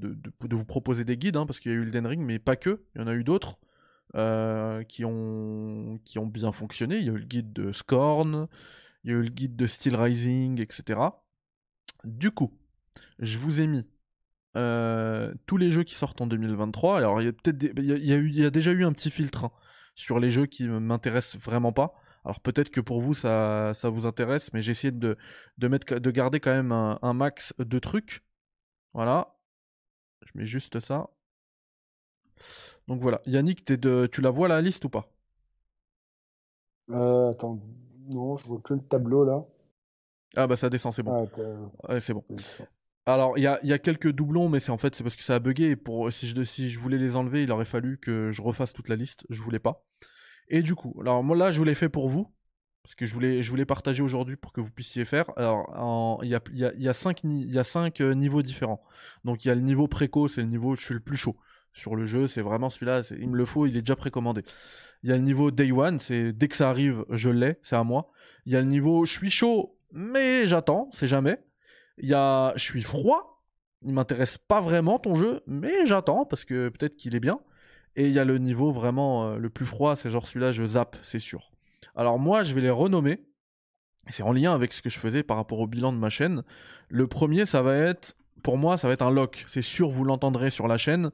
[0.50, 2.82] vous proposer des guides, hein, parce qu'il y a eu Elden Ring, mais pas que.
[2.96, 3.60] Il y en a eu d'autres
[4.16, 6.98] euh, qui, ont, qui ont bien fonctionné.
[6.98, 8.48] Il y a eu le guide de Scorn,
[9.04, 11.24] il y a eu le guide de Steel Rising, etc.
[12.06, 12.54] Du coup,
[13.20, 13.86] je vous ai mis
[14.58, 16.98] euh, tous les jeux qui sortent en 2023.
[16.98, 18.94] Alors, il y a peut-être il y a, eu- il y a déjà eu un
[18.94, 19.52] petit filtre hein,
[19.96, 21.94] sur les jeux qui m'intéressent vraiment pas.
[22.26, 25.18] Alors peut-être que pour vous ça, ça vous intéresse, mais j'ai essayé de,
[25.58, 28.24] de, mettre, de garder quand même un, un max de trucs.
[28.94, 29.36] Voilà.
[30.26, 31.10] Je mets juste ça.
[32.90, 33.22] Donc voilà.
[33.26, 34.10] Yannick, de...
[34.12, 35.10] tu la vois la liste ou pas?
[36.92, 37.60] Euh, attends,
[38.10, 39.44] non, je vois que le tableau là.
[40.36, 41.30] Ah bah ça descend, c'est bon.
[41.88, 42.24] Ah, Ouais, c'est bon.
[43.06, 45.16] Alors, il y a, il y a quelques doublons, mais c'est en fait c'est parce
[45.16, 45.70] que ça a bugué.
[45.70, 48.74] Et pour, si, je, si je voulais les enlever, il aurait fallu que je refasse
[48.74, 49.26] toute la liste.
[49.30, 49.86] Je voulais pas.
[50.50, 52.32] Et du coup, alors moi là, je vous l'ai fait pour vous.
[52.84, 55.32] Parce que je voulais, je voulais partager aujourd'hui pour que vous puissiez faire.
[55.38, 58.42] Alors, il y, a, il y, a, y a cinq, y a cinq euh, niveaux
[58.42, 58.84] différents.
[59.26, 61.18] Donc, il y a le niveau préco, c'est le niveau où je suis le plus
[61.18, 61.38] chaud.
[61.74, 64.44] Sur le jeu, c'est vraiment celui-là, il me le faut, il est déjà précommandé.
[65.04, 67.76] Il y a le niveau Day One, c'est dès que ça arrive, je l'ai, c'est
[67.76, 68.12] à moi.
[68.46, 71.38] Il y a le niveau je suis chaud, mais j'attends, c'est jamais.
[71.98, 73.44] Il y a je suis froid,
[73.84, 77.40] il m'intéresse pas vraiment ton jeu, mais j'attends parce que peut-être qu'il est bien.
[77.96, 80.66] Et il y a le niveau vraiment euh, le plus froid, c'est genre celui-là, je
[80.66, 81.52] zappe, c'est sûr.
[81.96, 83.26] Alors moi, je vais les renommer.
[84.10, 86.44] C'est en lien avec ce que je faisais par rapport au bilan de ma chaîne.
[86.90, 89.46] Le premier, ça va être, pour moi, ça va être un lock.
[89.48, 91.12] C'est sûr, vous l'entendrez sur la chaîne.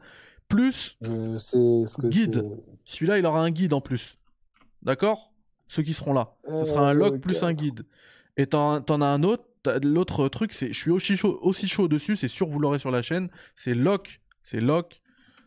[0.48, 1.58] Plus, Je sais
[1.88, 2.46] ce que Guide.
[2.86, 4.20] celui-là, il aura un guide en plus.
[4.84, 5.32] D'accord?
[5.68, 6.36] Ceux qui seront là.
[6.48, 7.86] Ce sera un Euh, lock plus un guide.
[8.38, 9.44] Et t'en t'en as un autre.
[9.82, 12.92] L'autre truc, c'est je suis aussi chaud, aussi chaud dessus, c'est sûr, vous l'aurez sur
[12.92, 13.30] la chaîne.
[13.56, 15.02] C'est lock, c'est lock,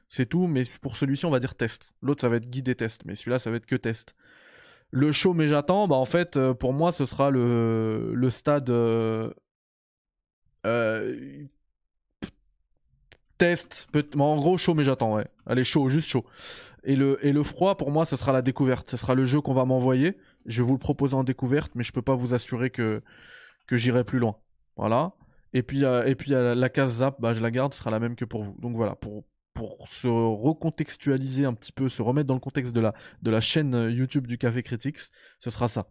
[0.09, 0.49] c'est tout.
[0.49, 1.93] Mais pour celui-ci, on va dire test.
[2.02, 3.02] L'autre, ça va être guide et test.
[3.05, 4.17] Mais celui-là, ça va être que test.
[4.91, 8.70] Le show, mais j'attends, bah en fait, euh, pour moi, ce sera le, le stade.
[8.70, 9.31] euh,
[10.67, 11.44] euh,
[13.39, 13.89] test.
[13.92, 15.26] peut- en gros, chaud, mais j'attends, ouais.
[15.47, 16.25] Allez, chaud, juste chaud.
[16.84, 18.91] Et le, et le froid, pour moi, ce sera la découverte.
[18.91, 20.17] Ce sera le jeu qu'on va m'envoyer.
[20.47, 23.02] Je vais vous le proposer en découverte, mais je peux pas vous assurer que,
[23.67, 24.36] que j'irai plus loin.
[24.76, 25.12] Voilà.
[25.52, 27.91] Et puis, euh, et puis euh, la case zap, bah, je la garde, ce sera
[27.91, 28.57] la même que pour vous.
[28.60, 32.81] Donc voilà, pour, pour se recontextualiser un petit peu, se remettre dans le contexte de
[32.81, 34.99] la, de la chaîne euh, YouTube du Café Critics,
[35.41, 35.89] ce sera ça.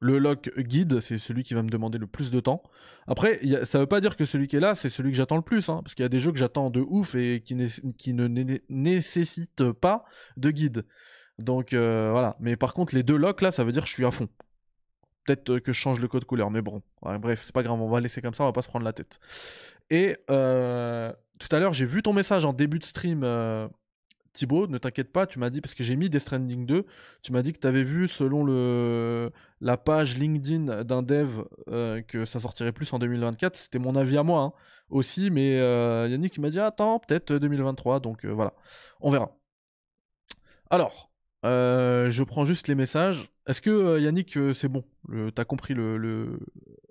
[0.00, 2.62] Le lock guide, c'est celui qui va me demander le plus de temps.
[3.06, 5.36] Après, a- ça veut pas dire que celui qui est là, c'est celui que j'attends
[5.36, 7.54] le plus, hein, parce qu'il y a des jeux que j'attends de ouf et qui,
[7.54, 10.04] ne né- nécessitent pas
[10.36, 10.84] de guide.
[11.38, 12.36] Donc euh, voilà.
[12.40, 14.28] Mais par contre, les deux locks là, ça veut dire que je suis à fond.
[15.24, 16.82] Peut-être euh, que je change le code couleur, mais bon.
[17.02, 18.92] Bref, c'est pas grave, on va laisser comme ça, on va pas se prendre la
[18.92, 19.18] tête.
[19.90, 23.22] Et euh, tout à l'heure, j'ai vu ton message en début de stream,
[24.36, 26.86] Thibaut, ne t'inquiète pas, tu m'as dit, parce que j'ai mis Death Stranding 2,
[27.22, 32.02] tu m'as dit que tu avais vu, selon le, la page LinkedIn d'un dev, euh,
[32.02, 33.56] que ça sortirait plus en 2024.
[33.56, 34.52] C'était mon avis à moi hein,
[34.90, 38.54] aussi, mais euh, Yannick m'a dit, attends, peut-être 2023, donc euh, voilà,
[39.00, 39.36] on verra.
[40.70, 41.10] Alors,
[41.42, 43.30] je prends juste les messages.
[43.46, 44.84] Est-ce que Yannick, c'est bon?
[45.34, 46.38] T'as compris le, le-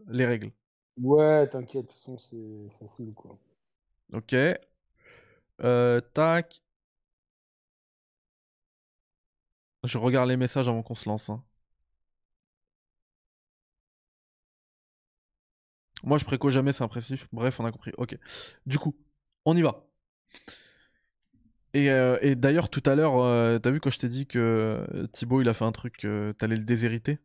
[0.08, 0.52] les règles?
[0.98, 3.38] Ouais, t'inquiète, de toute façon, c'est facile quoi.
[4.14, 4.34] Ok.
[5.64, 6.62] Euh, tac.
[9.86, 11.30] Je regarde les messages avant qu'on se lance.
[11.30, 11.42] hein.
[16.04, 17.28] Moi, je préco jamais, c'est impressif.
[17.34, 17.92] Bref, on a compris.
[17.98, 18.18] Ok.
[18.66, 18.96] Du coup,
[19.46, 19.86] on y va.
[21.74, 24.40] Et, euh, et d'ailleurs, tout à l'heure, euh, t'as vu quand je t'ai dit que
[24.94, 27.20] euh, Thibaut, il a fait un truc, euh, t'allais le déshériter?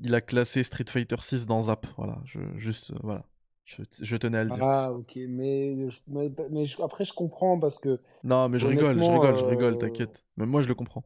[0.00, 1.88] Il a classé Street Fighter 6 dans Zap.
[1.96, 3.24] Voilà, je, juste, voilà.
[3.64, 4.68] Je, je tenais à le dire.
[4.68, 9.00] Ah, ok, mais, je- mais, mais après, je comprends parce que, Non, mais je rigole,
[9.02, 10.26] je rigole, je rigole, t'inquiète.
[10.36, 11.04] Même moi, je le comprends.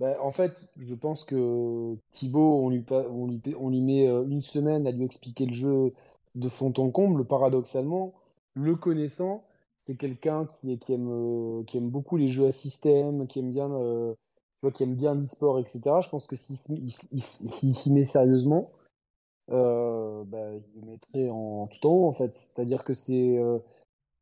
[0.00, 4.24] Bah, en fait, je pense que Thibaut, on lui, on lui, on lui met euh,
[4.28, 5.92] une semaine à lui expliquer le jeu
[6.36, 7.26] de fond en comble.
[7.26, 8.14] Paradoxalement,
[8.54, 9.44] le connaissant,
[9.86, 13.68] c'est quelqu'un qui, aime, euh, qui aime beaucoup les jeux à système, qui aime bien,
[13.68, 14.16] le-
[14.62, 16.00] vois, qui aime bien l'e-sport, etc.
[16.02, 16.56] Je pense que s'il
[17.76, 18.70] s'y met sérieusement,
[19.50, 22.36] euh, bah, il le mettrait en tout en haut, en fait.
[22.36, 23.38] C'est-à-dire que euh, c'est-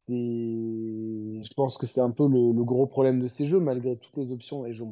[0.09, 4.17] Je pense que c'est un peu le, le gros problème de ces jeux, malgré toutes
[4.17, 4.83] les options, et je,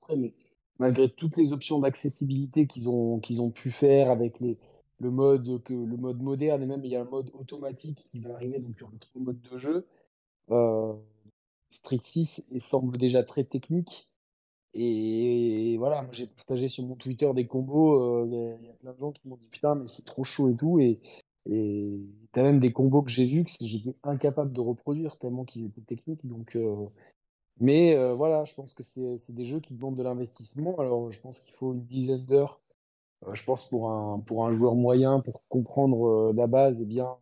[0.00, 0.34] près, mais
[0.78, 3.20] malgré toutes les options d'accessibilité qu'ils ont,
[3.50, 7.30] pu faire avec le mode, le mode moderne, et même il y a un mode
[7.34, 9.86] automatique qui va arriver, donc aura trois modes de jeu.
[10.50, 10.94] Euh,
[11.70, 14.08] Street 6 il semble déjà très technique.
[14.74, 18.00] Et voilà, j'ai partagé sur mon Twitter des combos.
[18.02, 20.24] euh, Il y, y a plein de gens qui m'ont dit putain, mais c'est trop
[20.24, 20.80] chaud et tout.
[20.80, 21.00] Et
[21.46, 22.00] et
[22.32, 25.80] t'as même des combos que j'ai vus que j'étais incapable de reproduire tellement qu'ils étaient
[25.82, 26.26] techniques.
[26.26, 26.86] Donc, euh,
[27.60, 30.76] mais euh, voilà, je pense que c'est des jeux qui demandent de l'investissement.
[30.78, 32.60] Alors, je pense qu'il faut une dizaine d'heures.
[33.26, 37.16] euh, je pense pour un, joueur moyen, pour comprendre la base et bien,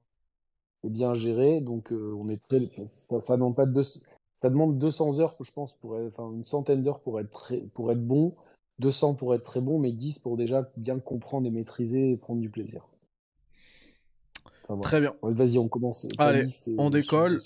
[1.14, 1.60] gérer.
[1.60, 5.94] Donc, on est très, ça, demande pas de ça demande 200 heures, je pense, pour
[5.94, 7.20] enfin, une centaine d'heures pour
[7.74, 8.34] pour être bon,
[8.80, 12.40] 200 pour être très bon, mais 10 pour déjà bien comprendre et maîtriser et prendre
[12.40, 12.86] du plaisir.
[14.68, 14.80] Enfin.
[14.82, 15.14] Très bien.
[15.22, 16.08] Vas-y, on commence.
[16.18, 16.44] Allez,
[16.78, 17.38] on décolle.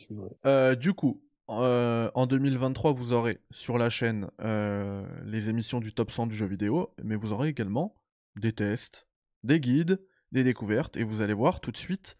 [0.47, 5.93] Euh, du coup, euh, en 2023, vous aurez sur la chaîne euh, les émissions du
[5.93, 7.95] top 100 du jeu vidéo, mais vous aurez également
[8.37, 9.07] des tests,
[9.43, 10.01] des guides,
[10.33, 12.17] des découvertes, et vous allez voir tout de suite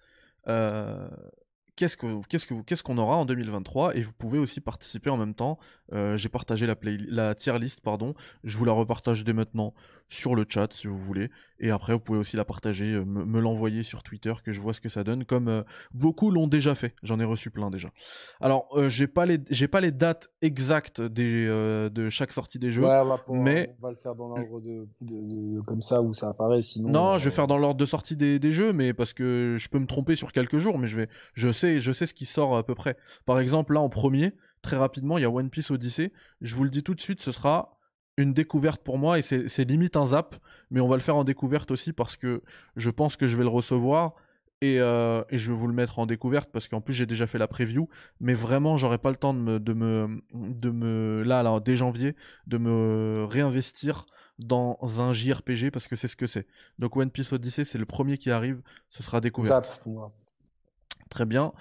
[1.81, 5.59] qu'est-ce que qu'on aura en 2023, et vous pouvez aussi participer en même temps.
[5.93, 8.15] Euh, J'ai partagé la play, la tier list, pardon.
[8.45, 9.75] Je vous la repartage dès maintenant
[10.11, 11.31] sur le chat si vous voulez,
[11.61, 14.61] et après vous pouvez aussi la partager, euh, me, me l'envoyer sur Twitter que je
[14.61, 15.63] vois ce que ça donne, comme euh,
[15.95, 16.95] beaucoup l'ont déjà fait.
[17.05, 17.91] J'en ai reçu plein déjà.
[18.41, 22.59] Alors, euh, j'ai pas les j'ai pas les dates exactes des euh, de chaque sortie
[22.59, 22.83] des jeux.
[23.39, 26.29] Ouais, mais- on va le faire dans l'ordre de, de- de- comme ça où ça
[26.31, 26.61] apparaît.
[26.63, 29.55] Sinon, Non, je vais faire dans l'ordre de sortie des, des jeux, mais parce que
[29.59, 32.15] je peux me tromper sur quelques jours, mais je vais, je sais, je sais ce
[32.15, 32.97] qui sort à peu près.
[33.27, 36.13] Par exemple, là en premier, très rapidement, il y a One Piece Odyssey.
[36.41, 37.79] Je vous le dis tout de suite, ce sera
[38.21, 40.37] une découverte pour moi et c'est limite un zap,
[40.71, 42.43] mais on va le faire en découverte aussi parce que
[42.77, 44.15] je pense que je vais le recevoir
[44.61, 47.27] et, euh, et je vais vous le mettre en découverte parce qu'en plus j'ai déjà
[47.27, 47.89] fait la preview,
[48.21, 51.77] mais vraiment j'aurai pas le temps de me, de me, de me, là, là, dès
[51.77, 52.15] janvier,
[52.47, 54.07] de me réinvestir
[54.39, 56.47] dans un JRPG parce que c'est ce que c'est.
[56.79, 59.21] Donc One Piece Odyssey, c'est le premier qui arrive, ce sera
[59.87, 60.13] moi.
[61.11, 61.53] Très bien.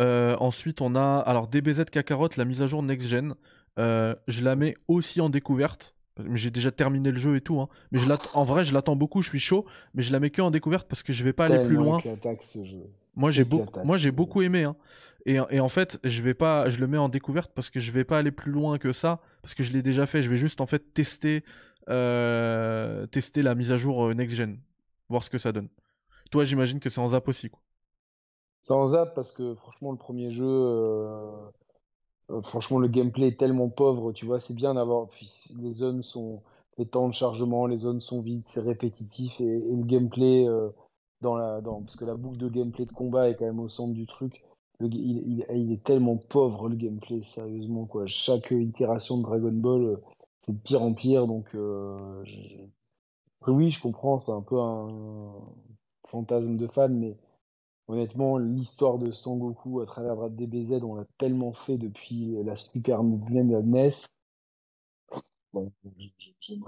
[0.00, 3.34] Euh, ensuite, on a alors DBZ Kakarot, la mise à jour next gen.
[3.78, 5.96] Euh, je la mets aussi en découverte.
[6.34, 7.68] J'ai déjà terminé le jeu et tout, hein.
[7.92, 9.64] mais je en vrai, je l'attends beaucoup, je suis chaud,
[9.94, 11.98] mais je la mets que en découverte parce que je vais pas aller plus loin.
[11.98, 12.82] éclataxe, ce jeu.
[13.14, 14.76] Moi, j'ai éclataxe, beaucoup, aimé, hein.
[15.26, 17.92] Et, et en fait, je vais pas, je le mets en découverte parce que je
[17.92, 20.22] vais pas aller plus loin que ça, parce que je l'ai déjà fait.
[20.22, 21.44] Je vais juste en fait tester,
[21.88, 24.58] euh, tester la mise à jour euh, next gen,
[25.08, 25.68] voir ce que ça donne.
[26.30, 27.60] Toi, j'imagine que c'est en zap aussi, quoi.
[28.62, 31.30] Sans zap parce que franchement, le premier jeu, euh,
[32.30, 34.12] euh, franchement, le gameplay est tellement pauvre.
[34.12, 35.08] Tu vois, c'est bien d'avoir.
[35.58, 36.42] Les zones sont.
[36.78, 39.40] Les temps de chargement, les zones sont vides, c'est répétitif.
[39.40, 40.70] Et, le gameplay, euh,
[41.20, 43.68] dans la, dans, parce que la boucle de gameplay de combat est quand même au
[43.68, 44.44] centre du truc.
[44.80, 48.06] Il, est tellement pauvre, le gameplay, sérieusement, quoi.
[48.06, 49.96] Chaque itération de Dragon Ball, euh,
[50.46, 51.26] c'est de pire en pire.
[51.26, 51.48] Donc,
[53.48, 54.88] oui, je comprends, c'est un peu un
[56.06, 57.16] fantasme de fan, mais.
[57.88, 63.50] Honnêtement, l'histoire de Sangoku à travers DBZ, on l'a tellement fait depuis la Super même
[63.50, 63.90] la NES.
[65.54, 65.72] Bon,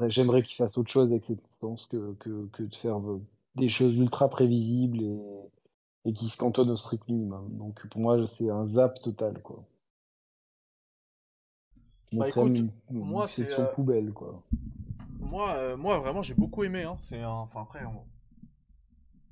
[0.08, 3.20] j'aimerais, qu'il fasse autre chose avec cette licence que, que, que de faire euh,
[3.54, 5.20] des choses ultra prévisibles et,
[6.06, 7.46] et qui se cantonnent au strict minimum.
[7.58, 9.62] Donc pour moi, c'est un zap total, quoi.
[12.12, 14.42] Bah, écoute, une, une moi, c'est, euh, poubelle, quoi.
[15.20, 16.82] Moi, euh, moi vraiment, j'ai beaucoup aimé.
[16.82, 16.96] Hein.
[17.00, 17.28] C'est un...
[17.28, 18.02] enfin après, on,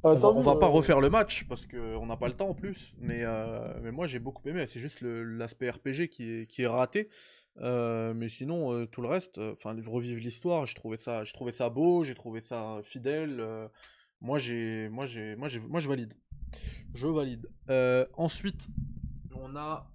[0.02, 2.16] on va, tant on mieux, va pas euh, refaire le match parce que on n'a
[2.16, 2.94] pas le temps en plus.
[2.98, 4.66] Mais, euh, mais moi, j'ai beaucoup aimé.
[4.66, 7.08] C'est juste l'aspect RPG qui est, qui est raté.
[7.60, 11.32] Euh, mais sinon, euh, tout le reste, euh, enfin, revivre l'histoire, j'ai trouvé ça, j'ai
[11.32, 13.40] trouvé ça beau, j'ai trouvé ça fidèle.
[13.40, 13.66] euh,
[14.20, 16.14] moi, j'ai, moi, j'ai, moi, j'ai, moi, je valide.
[16.94, 17.48] Je valide.
[17.70, 18.68] Euh, ensuite,
[19.34, 19.90] on a,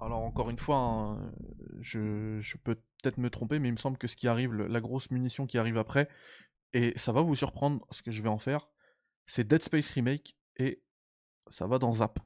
[0.00, 1.32] alors encore une fois, hein,
[1.80, 4.66] je, je peux peut-être me tromper, mais il me semble que ce qui arrive, le-
[4.66, 6.08] la grosse munition qui arrive après,
[6.74, 8.68] Et ça va vous surprendre ce que je vais en faire.
[9.26, 10.82] C'est Dead Space Remake et
[11.48, 12.18] ça va dans Zap.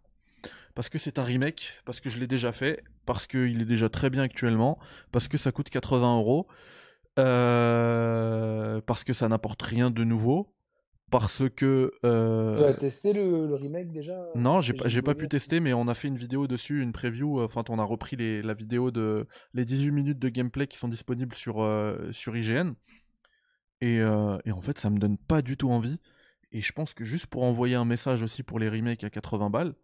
[0.75, 3.89] Parce que c'est un remake, parce que je l'ai déjà fait, parce qu'il est déjà
[3.89, 4.79] très bien actuellement,
[5.11, 6.47] parce que ça coûte 80 euros,
[7.19, 10.53] euh, parce que ça n'apporte rien de nouveau,
[11.11, 11.93] parce que...
[12.05, 15.89] euh, Tu as testé le, le remake déjà non, j'ai pas, pu tester, mais on
[15.89, 17.41] a fait une vidéo dessus, une preview.
[17.41, 20.77] euh, Enfin, on a repris les, la vidéo de les 18 minutes de gameplay qui
[20.77, 22.73] sont disponibles sur, euh, sur IGN.
[23.81, 26.01] Et, euh, et en fait, ça me donne pas du tout envie.
[26.57, 29.51] Et je pense que juste pour envoyer un message aussi pour les remakes à 80
[29.51, 29.75] balles,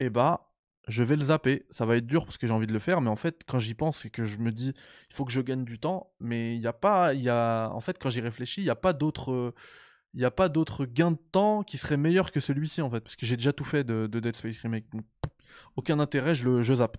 [0.00, 0.50] eh bah,
[0.88, 1.66] je vais le zapper.
[1.70, 3.60] Ça va être dur parce que j'ai envie de le faire, mais en fait, quand
[3.60, 4.74] j'y pense, c'est que je me dis,
[5.08, 6.12] il faut que je gagne du temps.
[6.18, 8.70] Mais il y a pas, il y a, en fait, quand j'y réfléchis, il n'y
[8.70, 9.54] a pas d'autre,
[10.14, 13.16] il a pas d'autre gain de temps qui serait meilleur que celui-ci en fait, parce
[13.16, 14.90] que j'ai déjà tout fait de, de Dead Space Remake.
[14.92, 15.04] Donc,
[15.76, 16.98] aucun intérêt, je le, je zappe.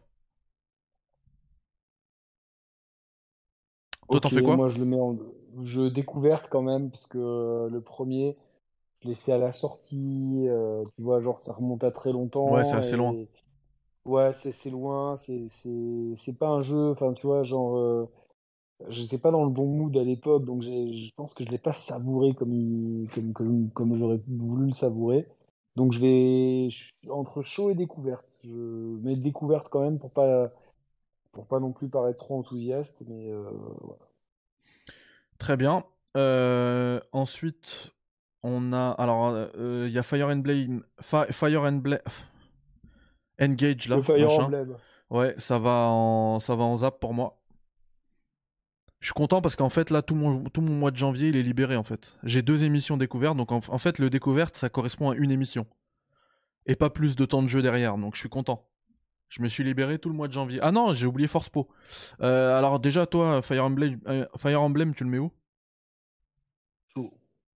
[4.09, 4.56] Toi, t'en Ok, fais quoi?
[4.56, 5.17] Moi, je le mets en
[5.64, 8.38] jeu découverte quand même, parce que le premier,
[9.08, 10.45] l'ai fait à la sortie.
[10.48, 12.45] euh, tu vois, genre, ça remonte à très longtemps.
[12.45, 13.17] Ouais, c'est assez loin.
[14.06, 15.16] Ouais, c'est c'est loin.
[15.16, 16.90] C'est c'est- c'est pas un jeu.
[16.92, 18.06] Enfin, tu vois, genre, euh,
[18.90, 21.74] j'étais pas dans le bon mood à l'époque, donc je pense que je l'ai pas
[21.74, 25.27] savouré comme, il- comme, comme, comme j'aurais voulu le savourer.
[25.77, 28.40] Donc, je vais je suis entre chaud et découverte.
[28.43, 28.50] Je
[29.03, 30.51] mets découverte quand même pour pas,
[31.34, 33.30] pour pas non plus paraître trop enthousiaste, mais.
[33.32, 33.43] euh,
[35.38, 35.85] Très bien.
[36.17, 37.92] Euh, ensuite,
[38.48, 38.91] on a.
[38.98, 40.83] Alors, euh, il y a Fire Emblem.
[41.01, 41.99] Fi- Fire Emblem.
[43.40, 43.98] Engage là.
[43.98, 44.43] Le Fire machin.
[44.43, 44.77] Emblem.
[45.09, 47.41] Ouais, ça va en, ça va en zap pour moi.
[48.99, 51.35] Je suis content parce qu'en fait, là, tout mon, tout mon mois de janvier, il
[51.38, 52.17] est libéré en fait.
[52.24, 55.67] J'ai deux émissions découvertes, donc en, en fait, le découverte, ça correspond à une émission.
[56.65, 58.67] Et pas plus de temps de jeu derrière, donc je suis content.
[59.30, 60.59] Je me suis libéré tout le mois de janvier.
[60.61, 61.67] Ah non, j'ai oublié Force Po.
[62.22, 65.32] Euh, alors déjà, toi, Fire Emblem, euh, Fire Emblem, tu le mets où?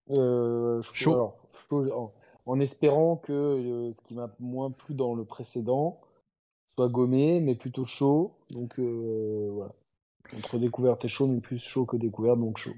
[0.10, 1.38] Euh, chaud, alors,
[1.72, 2.14] en,
[2.46, 6.00] en espérant que euh, ce qui m'a moins plu dans le précédent
[6.76, 8.36] soit gommé, mais plutôt chaud.
[8.52, 9.74] Donc euh, voilà.
[10.36, 12.76] Entre découverte et chaud, mais plus chaud que découverte, donc chaud.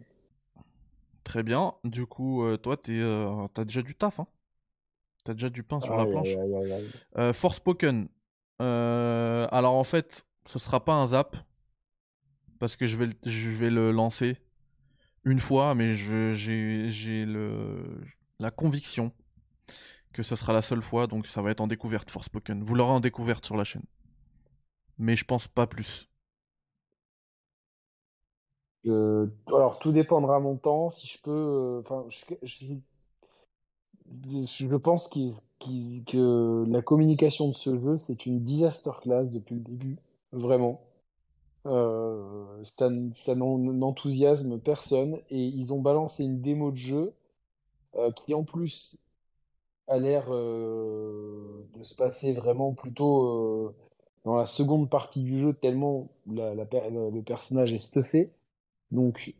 [1.23, 1.73] Très bien.
[1.83, 3.01] Du coup, toi, t'es,
[3.53, 4.27] t'as déjà du taf, hein
[5.25, 6.29] T'as déjà du pain sur la planche.
[7.17, 8.07] Euh, Forspoken.
[8.59, 11.35] Alors en fait, ce sera pas un zap
[12.59, 14.37] parce que je vais, je vais le lancer
[15.23, 17.25] une fois, mais j'ai,
[18.39, 19.11] la conviction
[20.13, 22.63] que ce sera la seule fois, donc ça va être en découverte Forspoken.
[22.63, 23.83] Vous l'aurez en découverte sur la chaîne,
[24.97, 26.09] mais je pense pas plus.
[28.85, 30.89] Alors, tout dépendra mon temps.
[30.89, 31.31] Si je peux.
[31.31, 32.23] euh, Enfin, je,
[34.77, 39.97] pense que la communication de ce jeu, c'est une disaster class depuis le début.
[40.31, 40.81] Vraiment.
[41.65, 42.89] Euh, ça,
[43.35, 45.19] n'enthousiasme personne.
[45.29, 47.13] Et ils ont balancé une démo de jeu
[47.95, 48.97] euh, qui, en plus,
[49.87, 53.73] a l'air euh, de se passer vraiment plutôt
[54.25, 58.31] dans la seconde partie du jeu, tellement le personnage est stuffé.
[58.91, 59.33] Donc,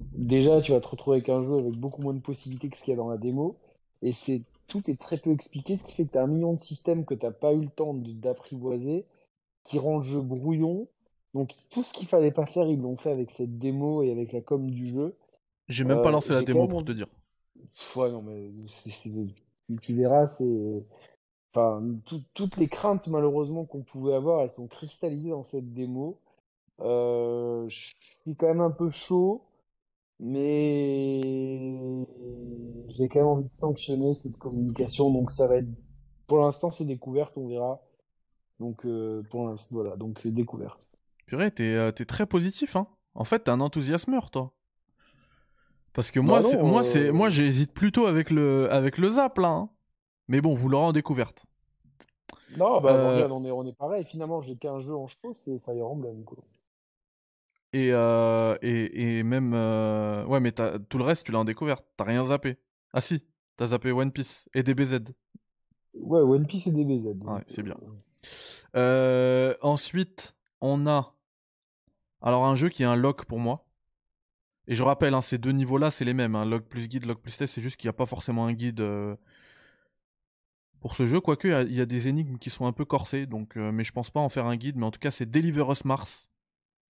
[0.00, 2.84] déjà, tu vas te retrouver avec un jeu avec beaucoup moins de possibilités que ce
[2.84, 3.56] qu'il y a dans la démo.
[4.02, 6.54] Et c'est tout est très peu expliqué, ce qui fait que tu as un million
[6.54, 9.04] de systèmes que tu n'as pas eu le temps d'apprivoiser,
[9.64, 10.88] qui rend le jeu brouillon.
[11.34, 14.32] Donc, tout ce qu'il fallait pas faire, ils l'ont fait avec cette démo et avec
[14.32, 15.14] la com du jeu.
[15.68, 17.06] J'ai même pas Euh, lancé la démo même pour te dire.
[17.96, 18.50] Ouais, non, mais
[19.68, 20.84] tu- tu verras, c'est.
[21.54, 26.18] Enfin, tout- toutes les craintes, malheureusement, qu'on pouvait avoir, elles sont cristallisées dans cette démo.
[26.80, 27.94] Euh, je
[28.24, 29.42] suis quand même un peu chaud,
[30.20, 31.20] mais
[32.88, 35.10] j'ai quand même envie de sanctionner cette communication.
[35.10, 35.68] Donc, ça va être.
[36.26, 37.80] Pour l'instant, c'est découverte, on verra.
[38.60, 39.96] Donc, euh, pour l'instant, voilà.
[39.96, 40.90] Donc, découverte.
[41.32, 42.86] Purée, t'es, euh, t'es très positif, hein.
[43.14, 44.52] En fait, t'es un enthousiasmeur, toi.
[45.94, 49.08] Parce que moi, Bah non, moi, euh, c'est, moi, j'hésite plutôt avec le, avec le
[49.08, 49.48] zap là.
[49.48, 49.70] hein.
[50.28, 51.46] Mais bon, vous l'aurez en découverte.
[52.58, 54.04] Non, bah, Euh, regarde, on est, on est pareil.
[54.04, 56.44] Finalement, j'ai qu'un jeu en chaud, c'est Fire Emblem, quoi.
[57.72, 59.54] Et, euh, et, et même.
[59.54, 61.84] euh, Ouais, mais tout le reste, tu l'as en découverte.
[61.96, 62.58] T'as rien zappé.
[62.92, 63.24] Ah si,
[63.56, 65.00] t'as zappé One Piece et DBZ.
[65.94, 67.06] Ouais, One Piece et DBZ.
[67.24, 67.76] Ouais, c'est bien.
[67.82, 67.96] euh,
[68.76, 71.14] Euh, ensuite, on a.
[72.22, 73.66] Alors, un jeu qui est un lock pour moi.
[74.68, 76.34] Et je rappelle, hein, ces deux niveaux-là, c'est les mêmes.
[76.36, 77.54] Hein, log plus guide, log plus test.
[77.54, 79.16] C'est juste qu'il n'y a pas forcément un guide euh,
[80.80, 81.20] pour ce jeu.
[81.20, 83.26] Quoique, il y a- des énigmes qui sont un peu corsées.
[83.26, 84.76] Donc, euh, mais je pense pas en faire un guide.
[84.76, 86.28] Mais en tout cas, c'est Deliver Us Mars.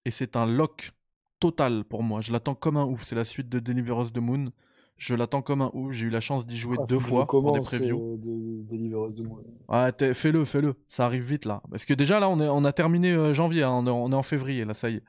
[0.05, 0.91] Et c'est un lock
[1.39, 2.21] total pour moi.
[2.21, 3.03] Je l'attends comme un ouf.
[3.03, 4.51] C'est la suite de Deliver Us the Moon.
[4.99, 5.93] Je l'attends comme un ouf.
[5.93, 8.15] J'ai eu la chance d'y jouer ah, deux fois dans des previews.
[8.15, 9.23] Euh, de, de.
[9.69, 10.75] Ah, fais-le, fais-le.
[10.89, 11.63] Ça arrive vite là.
[11.71, 13.63] Parce que déjà là, on, est, on a terminé euh, janvier.
[13.63, 13.85] Hein.
[13.87, 15.03] On, est, en février là, ça y est.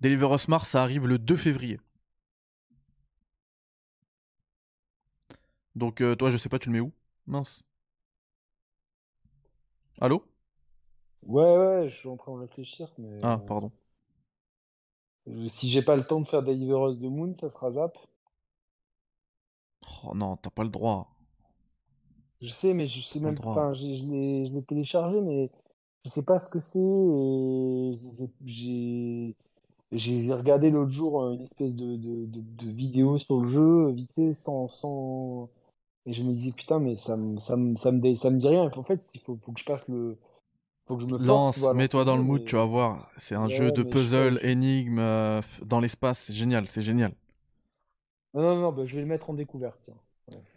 [0.00, 1.78] Deliver Us Mars, ça arrive le 2 février.
[5.76, 6.92] Donc euh, toi, je sais pas, tu le mets où?
[7.28, 7.62] Mince.
[10.00, 10.24] Allô?
[11.22, 13.18] Ouais, ouais, je suis en train de réfléchir, mais...
[13.22, 13.70] Ah, pardon
[15.48, 17.96] si j'ai pas le temps de faire Deliver Us the Moon, ça sera Zap.
[20.04, 21.14] Oh non, t'as pas le droit.
[22.40, 23.38] Je sais, mais je sais Pas même
[23.74, 25.50] j'ai- je l'ai je l'ai téléchargé, mais
[26.04, 26.80] je sais pas ce que c'est.
[28.46, 29.36] J'ai
[29.92, 33.90] j'ai- regardé l'autre jour euh, une espèce de, de, de, de vidéo sur le jeu,
[33.92, 35.50] vite fait, sans, sans...
[36.06, 38.48] Et je me disais, putain, mais ça me, ça me, ça me, ça me dit
[38.48, 38.70] rien.
[38.76, 40.18] En fait, il faut, faut que je passe le.
[40.90, 43.10] Faut que je me Lance, mets-toi dans le mood, tu vas voir.
[43.18, 46.18] C'est un Ouais, jeu de puzzle, je- énigme, euh, dans l'espace.
[46.26, 47.12] C'est génial, c'est génial.
[48.34, 49.88] Non, non, non, bah, je vais le mettre en découverte.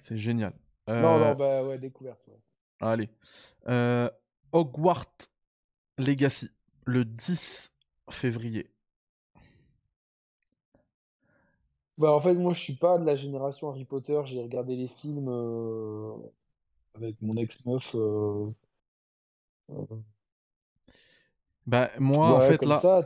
[0.04, 0.54] C'est génial.
[0.98, 2.28] Non, Euh, non, bah ouais, découverte.
[2.28, 2.42] ouais.
[2.80, 3.10] Allez.
[3.68, 4.10] Euh,
[4.54, 5.30] Hogwarts
[5.98, 6.50] Legacy,
[6.86, 7.72] le 10
[8.12, 8.72] février.
[11.98, 14.20] Bah, en fait, moi, je suis pas de la génération Harry Potter.
[14.26, 16.14] J'ai regardé les films euh,
[16.96, 17.96] avec mon ex-meuf.
[17.96, 18.52] euh,
[21.66, 23.02] Bah, moi, en fait, là, ça,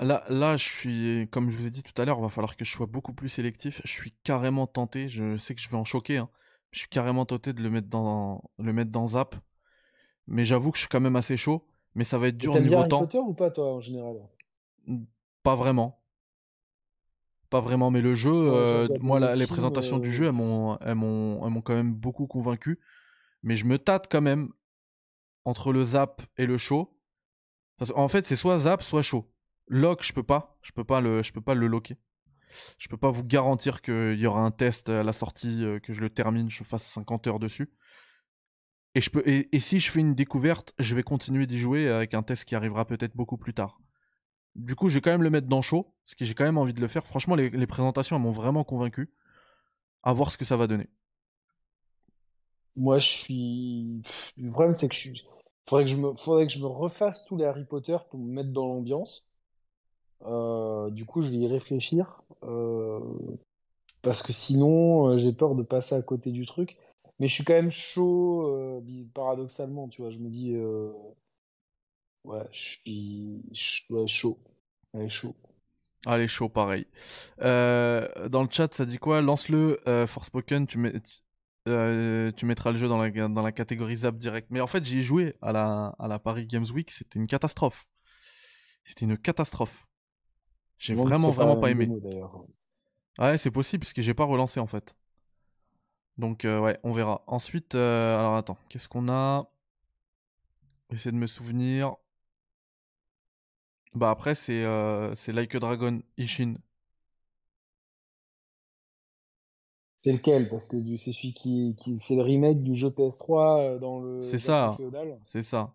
[0.00, 2.56] là, là, je suis, comme je vous ai dit tout à l'heure, il va falloir
[2.56, 3.80] que je sois beaucoup plus sélectif.
[3.84, 6.28] Je suis carrément tenté, je sais que je vais en choquer, hein.
[6.70, 9.36] Je suis carrément tenté de le mettre dans, le mettre dans Zap.
[10.26, 11.66] Mais j'avoue que je suis quand même assez chaud.
[11.94, 13.00] Mais ça va être dur bien niveau Harry temps.
[13.00, 14.16] Potter ou pas, toi, en général?
[15.42, 16.02] Pas vraiment.
[17.50, 20.24] Pas vraiment, mais le jeu, euh, moi, les la- les films, présentations du euh, jeu,
[20.26, 22.80] elles m'ont, elles m'ont, elles m'ont quand même beaucoup convaincu.
[23.42, 24.48] Mais je me tâte quand même
[25.44, 26.96] entre le zap et le show.
[27.90, 29.30] Qu'en fait, c'est soit zap, soit show.
[29.68, 30.58] Lock, je peux pas.
[30.62, 31.96] Je peux pas le, je pas le locker.
[32.78, 35.92] Je peux pas vous garantir qu'il y aura un test à la sortie, euh, que
[35.92, 37.72] je le termine, je fasse 50 heures dessus.
[38.94, 42.22] Et, je et si je fais une découverte, je vais continuer d'y jouer avec un
[42.22, 43.80] test qui arrivera peut-être beaucoup plus tard.
[44.54, 46.58] Du coup, je vais quand même le mettre dans chaud, parce que j'ai quand même
[46.58, 47.06] envie de le faire.
[47.06, 49.10] Franchement, les, les présentations, elles m'ont vraiment convaincu.
[50.02, 50.88] À voir ce que ça va donner.
[52.76, 54.02] Moi, je suis.
[54.36, 55.24] Le problème, c'est que je suis.
[55.68, 56.14] Faudrait que je me...
[56.14, 59.26] Faudrait que je me refasse tous les Harry Potter pour me mettre dans l'ambiance.
[60.24, 62.22] Euh, du coup, je vais y réfléchir.
[62.44, 63.00] euh,
[64.02, 66.76] Parce que sinon, euh, j'ai peur de passer à côté du truc.
[67.18, 68.82] Mais je suis quand même chaud,
[69.14, 70.10] paradoxalement, tu vois.
[70.10, 70.56] Je me dis.
[72.24, 73.42] Ouais, je suis.
[73.90, 74.38] Ouais, chaud.
[74.94, 75.34] Ouais, chaud.
[76.06, 76.86] Allez, chaud, pareil.
[77.38, 79.20] Dans le chat, ça dit quoi?
[79.20, 80.94] Lance-le, euh, Forspoken, tu, mets,
[81.68, 84.48] euh, tu mettras le jeu dans la, dans la catégorie Zap direct.
[84.50, 87.26] Mais en fait, j'y ai joué à la, à la Paris Games Week, c'était une
[87.26, 87.86] catastrophe.
[88.84, 89.86] C'était une catastrophe.
[90.78, 91.86] J'ai vraiment, vraiment pas aimé.
[91.86, 92.48] démo.
[93.18, 94.96] Ouais, c'est possible, parce que j'ai pas relancé en fait.
[96.18, 97.22] Donc, euh, ouais, on verra.
[97.26, 99.48] Ensuite, euh, alors attends, qu'est-ce qu'on a?
[100.90, 101.94] J'essaie de me souvenir.
[103.94, 104.64] Bah, après, c'est
[105.14, 106.54] c'est Like a Dragon, Ishin.
[110.02, 110.48] C'est lequel?
[110.48, 111.98] Parce que du- c'est celui qui, qui...
[111.98, 114.82] c'est le remake du jeu PS3 euh, dans le C'est ça.
[115.24, 115.74] C'est ça.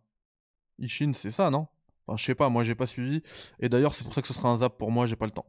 [0.80, 1.68] Ishin, c'est ça, non?
[2.08, 3.24] Enfin, je sais pas, moi j'ai pas suivi.
[3.60, 5.32] Et d'ailleurs, c'est pour ça que ce sera un zap pour moi, j'ai pas le
[5.34, 5.48] temps.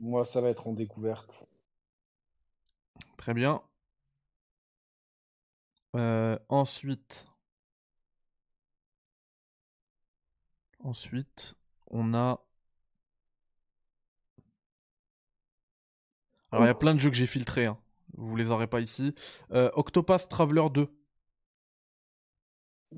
[0.00, 1.48] Moi, ça va être en découverte.
[3.16, 3.62] Très bien.
[5.96, 7.24] Euh, ensuite.
[10.80, 11.54] Ensuite,
[11.90, 12.38] on a.
[16.52, 17.66] Alors, il y a plein de jeux que j'ai filtrés.
[17.66, 17.78] Hein.
[18.16, 19.14] Vous les aurez pas ici.
[19.52, 20.88] Euh, Octopath Traveler 2.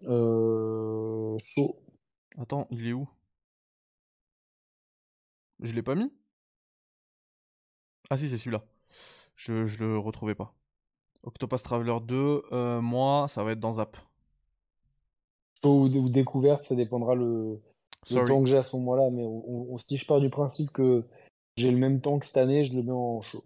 [0.07, 1.37] Euh...
[1.39, 1.77] Chaud.
[2.39, 3.09] Attends, il est où?
[5.61, 6.13] Je l'ai pas mis?
[8.11, 8.65] Ah si, c'est celui-là.
[9.37, 10.55] Je, je le retrouvais pas.
[11.25, 13.97] Octopath Traveler 2, euh, moi, ça va être dans Zap.
[15.63, 17.61] Chaud ou, ou découverte, ça dépendra le,
[18.11, 19.11] le temps que j'ai à ce moment-là.
[19.11, 21.05] Mais on, on- si je pars du principe que
[21.57, 23.45] j'ai le même temps que cette année, je le mets en chaud.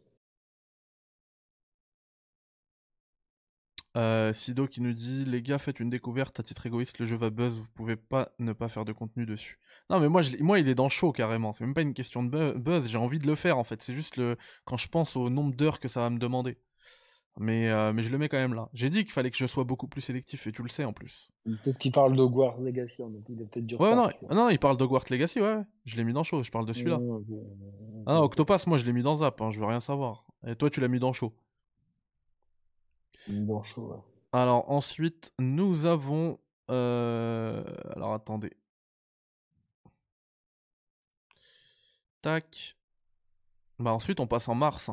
[3.96, 7.16] Euh, Sido qui nous dit Les gars, faites une découverte à titre égoïste, le jeu
[7.16, 9.58] va buzz, vous pouvez pas ne pas faire de contenu dessus.
[9.90, 11.52] Non, mais moi, moi il est dans chaud carrément.
[11.52, 13.82] C'est même pas une question de bu- buzz, j'ai envie de le faire en fait.
[13.82, 16.58] C'est juste le quand je pense au nombre d'heures que ça va me demander.
[17.40, 18.68] Mais, euh, mais je le mets quand même là.
[18.72, 20.92] J'ai dit qu'il fallait que je sois beaucoup plus sélectif et tu le sais en
[20.92, 21.30] plus.
[21.44, 23.22] Peut-être qu'il parle d'Hogwarts Legacy, en fait.
[23.28, 25.62] il a peut-être du Ouais, non, non, il parle d'Hogwarts Legacy, ouais.
[25.84, 26.98] Je l'ai mis dans chaud, je parle de celui-là.
[28.06, 28.22] Ah.
[28.22, 30.26] Octopass, moi je l'ai mis dans Zap, hein, je veux rien savoir.
[30.46, 31.32] Et toi, tu l'as mis dans chaud.
[33.28, 33.98] Dans chaud, ouais.
[34.32, 36.38] Alors ensuite, nous avons...
[36.70, 37.62] euh,
[37.94, 38.52] Alors attendez.
[42.22, 42.76] Tac.
[43.78, 44.90] Bah ensuite, on passe en mars.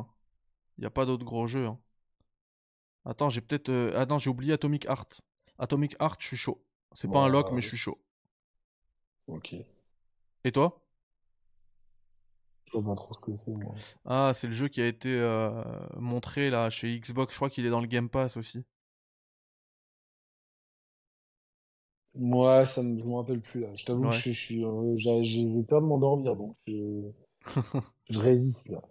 [0.78, 1.66] Il n'y a pas d'autres gros jeux.
[1.66, 1.78] hein.
[3.06, 3.70] Attends, j'ai peut-être...
[3.70, 5.22] euh, Ah non, j'ai oublié Atomic Heart.
[5.58, 6.62] Atomic Heart, je suis chaud.
[6.94, 7.98] C'est pas un lock, mais je suis chaud.
[9.26, 9.52] Ok.
[10.44, 10.80] Et toi?
[12.66, 13.74] Je vois pas trop ce que c'est, moi.
[14.04, 15.62] Ah, c'est le jeu qui a été euh,
[15.96, 17.32] montré là chez Xbox.
[17.32, 18.64] Je crois qu'il est dans le Game Pass aussi.
[22.16, 23.68] Moi, ça me, je me rappelle plus là.
[23.76, 24.08] Je t'avoue Ouais.
[24.08, 26.72] que je, je suis, euh, j'ai j'ai peur de m'endormir, donc je,
[28.10, 28.82] je résiste là.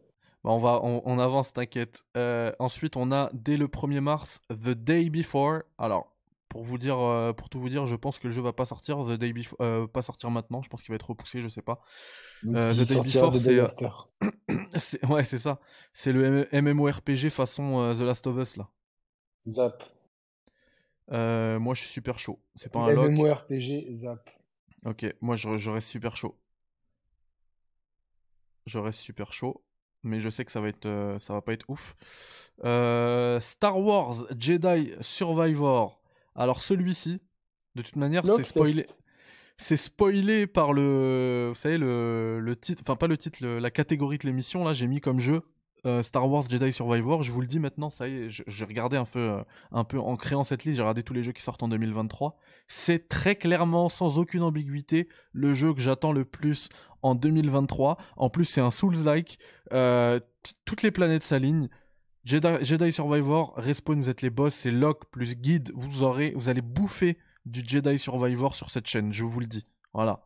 [0.46, 2.06] Bah, on va, on, on avance, t'inquiète.
[2.16, 5.64] Euh, ensuite, on a dès le 1er mars The Day Before.
[5.80, 6.16] Alors,
[6.50, 8.66] pour vous dire, euh, pour tout vous dire, je pense que le jeu va pas
[8.66, 10.62] sortir The Day Before, euh, pas sortir maintenant.
[10.62, 11.82] Je pense qu'il va être repoussé, je sais pas.
[12.44, 14.12] Donc, Euh, The Day Before,
[14.76, 15.60] c'est, ouais, c'est ça.
[15.94, 18.70] C'est le MMORPG façon The Last of Us là.
[19.48, 19.84] Zap.
[21.10, 22.40] Moi, je suis super chaud.
[22.54, 22.94] C'est pas un.
[23.10, 24.30] MMORPG, Zap.
[24.86, 26.38] Ok, moi, je, je reste super chaud.
[28.68, 29.64] Je reste super chaud,
[30.06, 31.96] mais je sais que ça va être, euh, ça va pas être ouf.
[32.64, 36.02] Euh, Star Wars Jedi Survivor.
[36.36, 37.22] Alors celui-ci,
[37.76, 38.86] de toute manière, c'est spoilé.
[39.58, 43.72] C'est spoilé par le, vous savez le, le titre, enfin pas le titre, le- la
[43.72, 44.74] catégorie de l'émission là.
[44.74, 45.44] J'ai mis comme jeu
[45.86, 47.24] euh, Star Wars Jedi Survivor.
[47.24, 50.00] Je vous le dis maintenant, ça y est, j'ai regardé un peu, euh, un peu
[50.00, 52.38] en créant cette liste, j'ai regardé tous les jeux qui sortent en 2023.
[52.68, 56.70] C'est très clairement, sans aucune ambiguïté, le jeu que j'attends le plus
[57.02, 57.98] en 2023.
[58.18, 59.38] En plus, c'est un Souls-like.
[59.74, 60.20] Euh,
[60.66, 61.70] toutes les planètes s'alignent.
[62.24, 65.72] Jedi, Survivor, Respawn, vous êtes les boss, c'est Locke plus Guide.
[65.76, 69.68] Vous aurez, vous allez bouffer du Jedi Survivor sur cette chaîne, je vous le dis.
[69.94, 70.26] Voilà.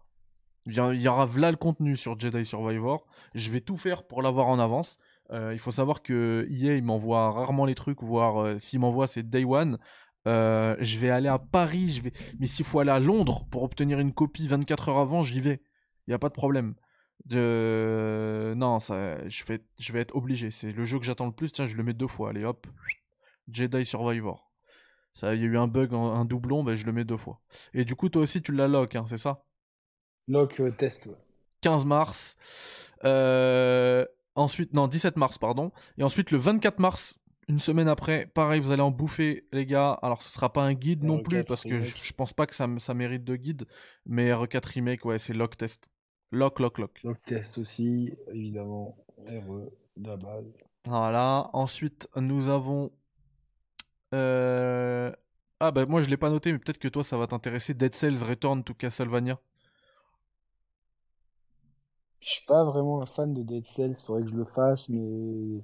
[0.65, 3.05] Il y aura là le contenu sur Jedi Survivor.
[3.33, 4.99] Je vais tout faire pour l'avoir en avance.
[5.31, 9.07] Euh, il faut savoir que EA, il m'envoie rarement les trucs, voire euh, s'il m'envoie,
[9.07, 9.77] c'est Day One.
[10.27, 12.11] Euh, je vais aller à Paris, je vais...
[12.39, 15.61] mais s'il faut aller à Londres pour obtenir une copie 24 heures avant, j'y vais.
[16.07, 16.75] Il n'y a pas de problème.
[17.25, 18.53] De...
[18.57, 19.61] Non, ça, je, vais...
[19.79, 20.51] je vais être obligé.
[20.51, 21.51] C'est le jeu que j'attends le plus.
[21.51, 22.29] Tiens, je le mets deux fois.
[22.31, 22.67] Allez, hop.
[23.51, 24.51] Jedi Survivor.
[25.13, 27.41] Ça, il y a eu un bug, un doublon, ben, je le mets deux fois.
[27.73, 29.43] Et du coup, toi aussi, tu l'as lock, hein, c'est ça?
[30.27, 31.07] Lock euh, test.
[31.07, 31.15] ouais.
[31.61, 32.37] 15 mars.
[33.03, 34.05] Euh,
[34.39, 35.71] ensuite, non, 17 mars, pardon.
[35.97, 39.91] Et ensuite, le 24 mars, une semaine après, pareil, vous allez en bouffer, les gars.
[40.01, 42.55] Alors, ce sera pas un guide non R4 plus, parce que je, pense pas que
[42.55, 43.65] ça, ça mérite de guide.
[44.05, 45.89] Mais R4 Remake, ouais, c'est lock test.
[46.31, 46.99] Lock, lock, lock.
[47.03, 48.97] Lock test aussi, évidemment.
[49.27, 50.55] RE, de la base.
[50.85, 51.49] Voilà.
[51.53, 52.91] Ensuite, nous avons.
[54.13, 55.11] euh,
[55.59, 57.73] Ah, bah, moi, je l'ai pas noté, mais peut-être que toi, ça va t'intéresser.
[57.73, 59.39] Dead Cells Return to Castlevania.
[62.21, 65.63] Je suis pas vraiment un fan de Dead Cells, faudrait que je le fasse, mais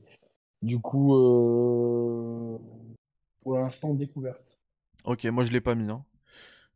[0.62, 2.58] du coup, euh,
[3.42, 4.60] pour l'instant, découverte.
[5.06, 6.06] Ok, moi je l'ai pas mis, hein.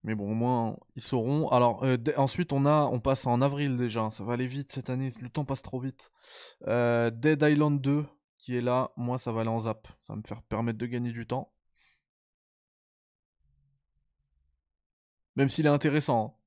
[0.04, 1.50] Mais bon, au moins ils sauront.
[1.50, 4.02] Alors euh, ensuite on a, on passe en avril déjà.
[4.04, 4.10] hein.
[4.12, 5.12] Ça va aller vite cette année.
[5.22, 6.12] Le temps passe trop vite.
[6.68, 8.06] Euh, Dead Island 2
[8.38, 8.92] qui est là.
[8.98, 9.88] Moi ça va aller en zap.
[10.04, 11.52] Ça va me faire permettre de gagner du temps.
[15.36, 16.39] Même s'il est intéressant.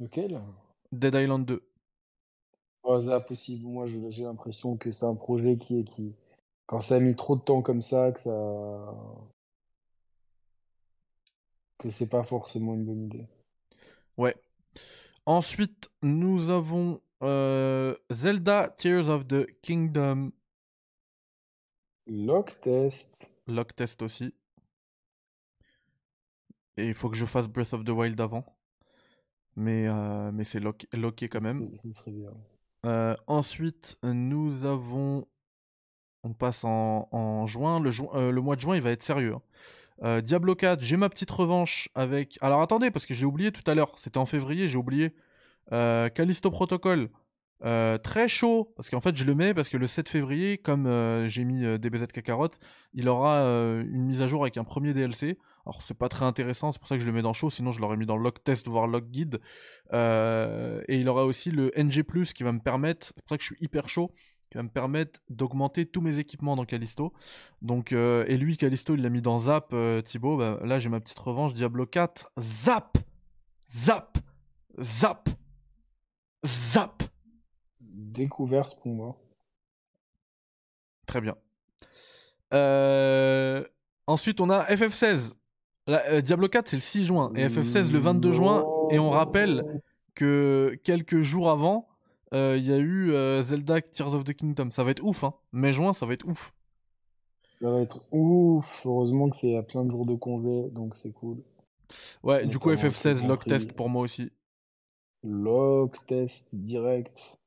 [0.00, 0.40] Lequel?
[0.92, 1.62] Dead Island 2.
[2.82, 3.66] Oh, c'est impossible.
[3.66, 6.14] Moi, j'ai l'impression que c'est un projet qui est qui,
[6.66, 8.94] quand ça a mis trop de temps comme ça, que ça,
[11.78, 13.26] que c'est pas forcément une bonne idée.
[14.16, 14.36] Ouais.
[15.24, 20.32] Ensuite nous avons euh, Zelda Tears of the Kingdom.
[22.06, 23.36] Lock test.
[23.46, 24.32] Lock test aussi.
[26.76, 28.44] Et il faut que je fasse Breath of the Wild avant.
[29.56, 31.60] Mais, euh, mais c'est lock- locké quand même.
[31.68, 31.68] Bien.
[32.84, 35.26] Euh, ensuite, nous avons.
[36.24, 37.80] On passe en, en juin.
[37.80, 39.34] Le, ju- euh, le mois de juin, il va être sérieux.
[40.02, 40.20] hein.
[40.20, 42.36] Diablo 4, j'ai ma petite revanche avec.
[42.42, 43.92] Alors attendez, parce que j'ai oublié tout à l'heure.
[43.98, 45.14] C'était en février, j'ai oublié.
[45.70, 47.08] Callisto Protocol.
[47.62, 50.86] Très chaud, parce qu'en fait je le mets parce que le 7 février, comme
[51.28, 52.50] j'ai mis DBZ Kakarot,
[52.92, 55.38] il aura une mise à jour avec un premier DLC.
[55.66, 57.72] Alors c'est pas très intéressant, c'est pour ça que je le mets dans chaud, sinon
[57.72, 59.40] je l'aurais mis dans Log Test voire Log Guide.
[59.92, 62.04] Euh, et il aura aussi le NG
[62.34, 64.12] qui va me permettre, c'est pour ça que je suis hyper chaud,
[64.50, 67.12] qui va me permettre d'augmenter tous mes équipements dans Callisto.
[67.62, 70.88] Donc euh, et lui Callisto il l'a mis dans Zap euh, Thibaut, Bah, là j'ai
[70.88, 72.98] ma petite revanche Diablo 4, Zap,
[73.68, 74.18] Zap,
[74.78, 75.28] Zap,
[76.44, 77.02] Zap.
[77.80, 79.16] Découverte pour moi.
[81.06, 81.36] Très bien.
[82.54, 83.64] Euh,
[84.06, 85.32] Ensuite, on a FF16.
[85.86, 87.32] La- euh, Diablo 4, c'est le 6 juin.
[87.36, 88.64] Et FF16 le 22 juin.
[88.90, 89.82] Et on rappelle
[90.14, 91.86] que quelques jours avant,
[92.32, 94.70] euh, il y a eu euh, Zelda Tears of the Kingdom.
[94.70, 95.34] Ça va être ouf, hein.
[95.52, 96.52] Mai-juin, ça va être ouf.
[97.60, 98.82] Ça va être ouf.
[98.84, 101.38] Heureusement que c'est à plein de jours de congé, donc c'est cool.
[102.22, 104.30] Ouais, du coup, Notamment FF16, Grand lock test pour moi aussi.
[105.22, 107.38] Lock test direct.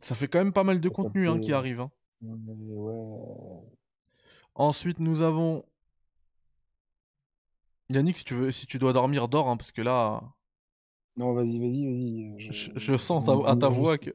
[0.00, 1.80] Ça fait quand même pas mal de Ça contenu hein, qui arrive.
[1.80, 1.90] hein.
[2.22, 3.18] Mais ouais.
[4.54, 5.64] Ensuite, nous avons.
[7.90, 10.22] Yannick, si tu veux, si tu dois dormir, dors, hein, parce que là.
[11.16, 12.24] Non, vas-y, vas-y, vas-y.
[12.28, 14.10] euh, Je, je sens ta- à ta voix que.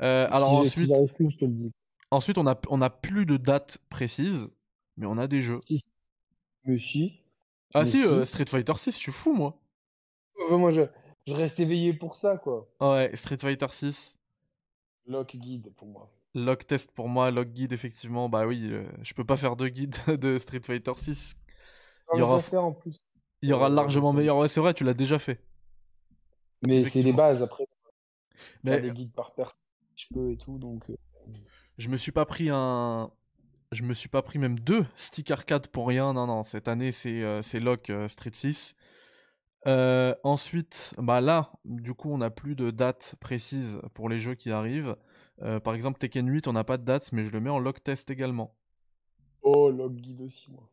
[0.00, 1.72] Euh, Si alors si ensuite, j'arrive plus, je te le dis.
[2.10, 4.48] ensuite on a on a plus de dates précises,
[4.96, 5.60] mais on a des jeux.
[6.64, 7.20] Mais si.
[7.74, 8.04] Ah Mais si, si.
[8.04, 9.60] euh, Street Fighter 6, je suis fou moi.
[10.50, 10.82] Moi, je,
[11.26, 12.68] je reste éveillé pour ça, quoi.
[12.80, 14.16] Ouais, Street Fighter 6.
[15.06, 16.10] Lock guide pour moi.
[16.34, 18.28] Log test pour moi, log guide effectivement.
[18.28, 18.70] Bah oui,
[19.02, 21.34] je peux pas faire de guide de Street Fighter 6.
[22.14, 22.96] Il y aura- va faire en plus.
[23.42, 24.36] Il y aura Euh, largement meilleur.
[24.38, 25.40] Ouais, c'est vrai, tu l'as déjà fait.
[26.66, 27.66] Mais c'est les bases après.
[28.64, 29.56] Mais des guides par personne,
[29.94, 30.58] je peux et tout.
[30.58, 30.96] Donc, euh,
[31.76, 33.10] je me suis pas pris un.
[33.70, 36.14] Je me suis pas pris même deux stick arcade pour rien.
[36.14, 38.74] Non, non, cette année c'est euh, c'est Lock euh, Street 6.
[39.66, 44.34] Euh, ensuite, bah là, du coup, on n'a plus de date précise pour les jeux
[44.34, 44.96] qui arrivent.
[45.62, 47.80] Par exemple, Tekken 8, on n'a pas de date, mais je le mets en log
[47.80, 48.56] test également.
[49.42, 50.68] Oh, log guide aussi, moi.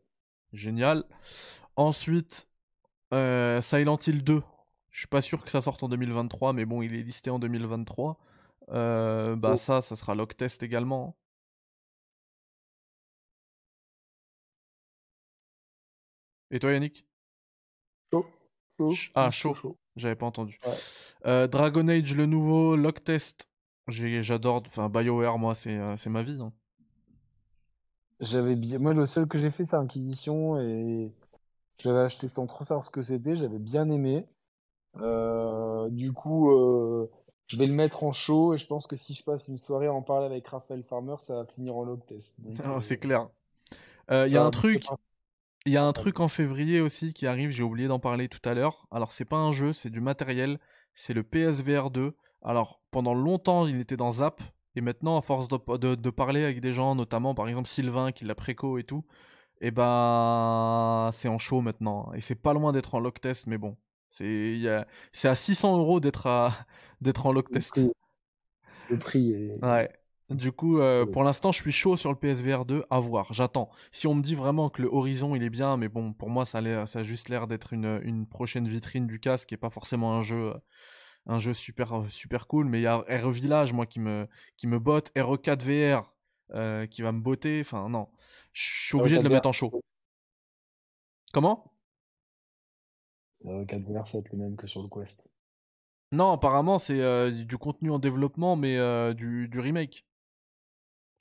[0.55, 1.03] Génial.
[1.75, 2.47] Ensuite,
[3.13, 4.43] euh, Silent Hill 2.
[4.91, 7.39] Je suis pas sûr que ça sorte en 2023, mais bon, il est listé en
[7.39, 8.17] 2023.
[8.69, 9.57] Euh, bah Oh.
[9.57, 11.15] ça, ça sera log test également.
[16.51, 17.05] Et toi, Yannick?
[18.11, 18.25] Chaud.
[18.77, 18.91] Chaud.
[18.93, 19.77] Ch- ah, chaud.
[19.95, 20.59] J'avais pas entendu.
[20.65, 20.73] Ouais.
[21.25, 23.47] Euh, Dragon Age, le nouveau, log test.
[23.87, 24.63] J'adore.
[24.67, 26.39] Enfin, BioWare, moi, c'est c'est ma vie.
[26.41, 26.51] hein.
[28.19, 28.79] J'avais bien.
[28.79, 31.11] Moi, le seul que j'ai fait, c'est Inquisition et
[31.81, 33.35] je l'avais acheté sans trop savoir ce que c'était.
[33.35, 34.25] J'avais bien aimé.
[35.01, 37.09] Euh, du coup, euh,
[37.47, 39.87] je vais le mettre en show et je pense que si je passe une soirée
[39.87, 42.35] à en parler avec Raphaël Farmer, ça va finir en log test.
[42.65, 43.27] Euh, c'est clair.
[44.09, 44.85] Il y a un truc.
[45.67, 48.47] Il y a un truc en février aussi qui arrive, j'ai oublié d'en parler tout
[48.47, 48.85] à l'heure.
[48.91, 50.59] Alors c'est pas un jeu, c'est du matériel,
[50.93, 52.15] c'est le PSVR 2.
[52.43, 54.43] Alors pendant longtemps il était dans Zap,
[54.75, 58.11] et maintenant à force de, de- de parler avec des gens, notamment par exemple Sylvain
[58.11, 59.05] qui l'a préco et tout,
[59.61, 62.11] et ben c'est en show maintenant.
[62.13, 63.77] Et c'est pas loin d'être en lock test, mais bon.
[64.11, 64.85] C'est a-
[65.29, 66.53] à 600 euros d'être à-
[67.25, 67.71] en lock Le test.
[67.71, 67.91] prix,
[68.89, 69.63] le prix est...
[69.63, 69.89] Ouais.
[70.31, 72.83] Du coup, euh, pour l'instant, je suis chaud sur le PSVR 2.
[72.89, 73.69] À voir, j'attends.
[73.91, 76.45] Si on me dit vraiment que le Horizon il est bien, mais bon, pour moi,
[76.45, 79.57] ça a, l'air- ça a juste l'air d'être une, une prochaine vitrine du casque et
[79.57, 80.59] pas forcément un jeu, euh,
[81.25, 82.65] un jeu super, euh, super cool.
[82.67, 85.11] Mais il y a RE Village, moi, qui me, qui me botte.
[85.15, 86.13] RE4 VR,
[86.53, 87.61] euh, qui va me botter.
[87.61, 88.09] Enfin, non.
[88.53, 89.81] Je suis obligé de le RE4 mettre en show.
[91.33, 91.71] Comment?
[93.43, 95.27] Le 4 VR, ça va être le même que sur le Quest.
[96.11, 100.05] Non, apparemment, c'est euh, du contenu en développement, mais euh, du, du remake.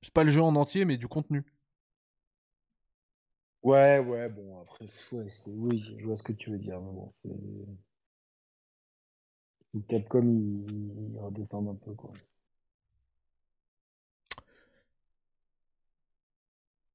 [0.03, 1.45] C'est pas le jeu en entier, mais du contenu.
[3.63, 5.55] Ouais, ouais, bon, après, ouais, c'est...
[5.57, 7.31] Oui, je vois ce que tu veux dire, mais bon, c'est...
[9.83, 10.23] Capcom,
[10.69, 12.13] ils redescendent un peu, quoi.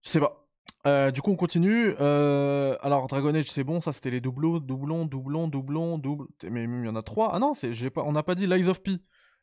[0.03, 0.45] Je sais pas.
[0.87, 1.93] Euh, du coup, on continue.
[1.99, 6.25] Euh, alors, Dragon Age, c'est bon, ça c'était les doublons, doublons, doublons, doublons, double.
[6.49, 7.31] Mais il y en a trois.
[7.33, 8.99] Ah non, c'est, on n'a pas dit Lies of P.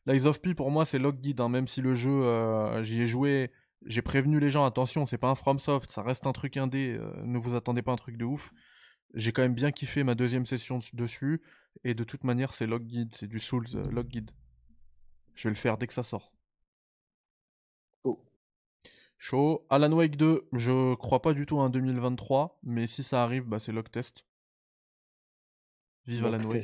[0.07, 1.41] Lies of P, pour moi, c'est log guide.
[1.41, 3.51] hein, même si le jeu, euh, j'y ai joué,
[3.85, 6.99] j'ai prévenu les gens, attention, c'est pas un FromSoft, ça reste un truc indé.
[7.23, 8.51] ne vous attendez pas un truc de ouf.
[9.13, 11.41] J'ai quand même bien kiffé ma deuxième session dessus.
[11.83, 14.31] Et de toute manière, c'est log guide, c'est du Souls euh, log guide.
[15.35, 16.33] Je vais le faire dès que ça sort.
[18.03, 18.23] Oh.
[19.17, 19.65] Chaud.
[19.69, 23.43] Alan Wake 2, je crois pas du tout à un 2023, mais si ça arrive,
[23.45, 24.25] bah c'est log test.
[26.05, 26.63] Vive Alan Wake.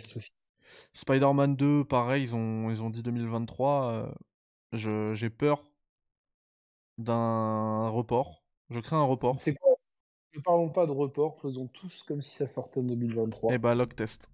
[0.94, 3.92] Spider-Man 2, pareil, ils ont, ils ont dit 2023.
[3.92, 4.12] euh,
[4.74, 5.64] je- J'ai peur
[6.98, 8.44] d'un report.
[8.70, 9.40] Je crains un report.
[9.40, 9.73] C'est quoi?
[10.36, 13.54] Ne parlons pas de report, faisons tous comme si ça sortait en 2023.
[13.54, 14.30] Et bah log test.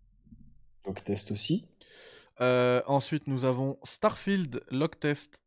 [0.86, 1.68] Donc test aussi.
[2.42, 5.42] Euh, ensuite, nous avons Starfield, log test.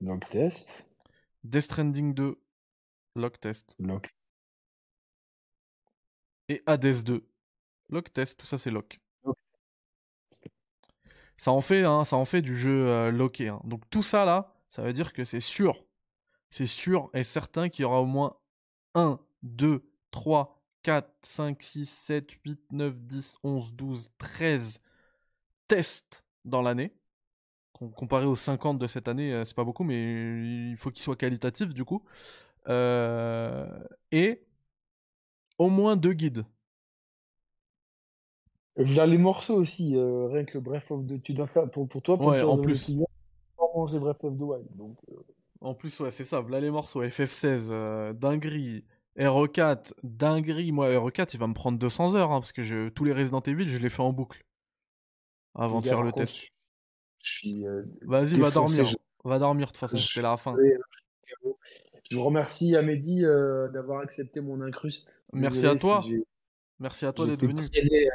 [0.00, 0.86] Donc test.
[1.44, 2.40] Death Stranding 2,
[3.16, 3.74] log test.
[3.78, 4.08] Lock.
[6.48, 7.26] Et Hades 2,
[7.90, 8.38] log test.
[8.38, 9.00] Tout ça, c'est lock.
[9.24, 9.36] Ok.
[11.36, 13.48] Ça en fait, hein, ça en fait du jeu euh, locké.
[13.48, 13.60] hein.
[13.64, 15.84] Donc tout ça là, ça veut dire que c'est sûr.
[16.50, 18.36] C'est sûr et certain qu'il y aura au moins
[18.94, 24.80] 1, 2, 3, 4, 5, 6, 7, 8, 9, 10, 11, 12, 13
[25.68, 26.94] tests dans l'année.
[27.72, 31.02] Com- Comparé aux 50 de cette année, euh, c'est pas beaucoup, mais il faut qu'il
[31.02, 32.02] soit qualitatif du coup.
[32.68, 33.66] Euh,
[34.12, 34.44] et
[35.58, 36.44] au moins deux guides.
[38.76, 41.20] Les morceaux aussi, euh, rien que le Breath of the...
[41.22, 42.90] Tu dois faire, pour, pour toi, pour Ouais, en plus.
[42.90, 44.66] Breath of the Wild.
[44.76, 45.16] Donc, euh,
[45.60, 46.40] En plus, ouais, c'est ça.
[46.40, 47.02] Voilà les morceaux.
[47.02, 48.84] FF16, euh, dinguerie.
[49.18, 50.72] RE4, dinguerie.
[50.72, 53.40] Moi, RE4, il va me prendre 200 heures, hein, parce que je, tous les Resident
[53.42, 54.42] Evil, je les fais en boucle.
[55.54, 56.48] Avant de faire le test.
[57.22, 58.84] Je suis euh, Vas-y, va dormir.
[58.84, 60.56] je- Va dormir, de toute façon, c'était la fin.
[62.10, 65.24] Je vous remercie, Amédi, euh, d'avoir accepté mon incruste.
[65.32, 66.02] Merci à toi.
[66.02, 66.24] si
[66.80, 67.62] Merci à toi d'être venu.
[67.62, 68.08] euh,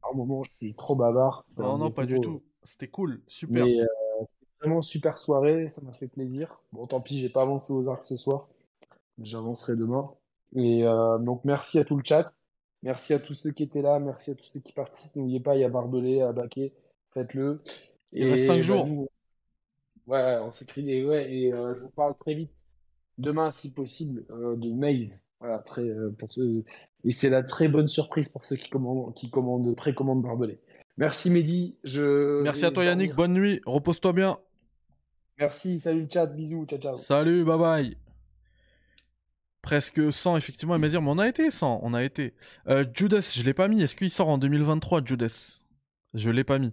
[0.00, 1.44] par moment, je suis trop bavard.
[1.56, 2.42] Non, non, pas du tout.
[2.62, 3.64] C'était cool, super.
[3.66, 3.86] Mais euh,
[4.24, 6.60] c'était vraiment super soirée, ça m'a fait plaisir.
[6.70, 8.46] Bon, tant pis, j'ai pas avancé aux arcs ce soir.
[9.18, 10.12] J'avancerai demain.
[10.54, 12.30] Et euh, donc, merci à tout le chat.
[12.82, 13.98] Merci à tous ceux qui étaient là.
[13.98, 15.16] Merci à tous ceux qui participent.
[15.16, 16.72] N'oubliez pas, il y a Barbelé, à Baquet.
[17.14, 17.62] Faites-le.
[18.12, 18.86] Il reste cinq bah, jours.
[18.86, 19.08] nous,
[20.06, 21.04] ouais, on s'écrit des.
[21.04, 22.52] Ouais, et euh, je vous parle très vite.
[23.18, 25.22] Demain, si possible, euh, de Maze.
[25.40, 26.64] Voilà, très, euh, pour ceux...
[27.04, 30.60] Et c'est la très bonne surprise pour ceux qui commandent, qui commandent, précommandent Barbelé.
[30.96, 31.76] Merci Mehdi.
[31.82, 34.38] Je Merci à toi Yannick, bonne nuit, repose-toi bien.
[35.38, 36.96] Merci, salut le chat, bisous, ciao ciao.
[36.96, 38.01] Salut, bye bye.
[39.62, 42.34] Presque 100, effectivement, il m'a dit, mais on a été 100, on a été.
[42.66, 43.80] Euh, Judas, je l'ai pas mis.
[43.82, 45.62] Est-ce qu'il sort en 2023, Judas?
[46.14, 46.72] Je l'ai pas mis.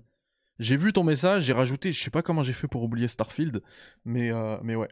[0.57, 3.61] J'ai vu ton message, j'ai rajouté, je sais pas comment j'ai fait pour oublier Starfield,
[4.03, 4.89] mais, euh, mais ouais.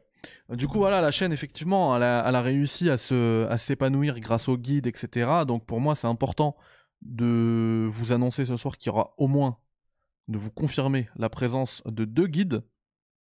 [0.50, 4.88] Du coup, voilà, la chaîne, effectivement, elle a, réussi à à s'épanouir grâce au guide,
[4.88, 5.43] etc.
[5.45, 6.56] Donc pour moi, c'est important
[7.01, 9.58] de vous annoncer ce soir qu'il y aura au moins,
[10.30, 12.64] de vous confirmer la présence de deux guides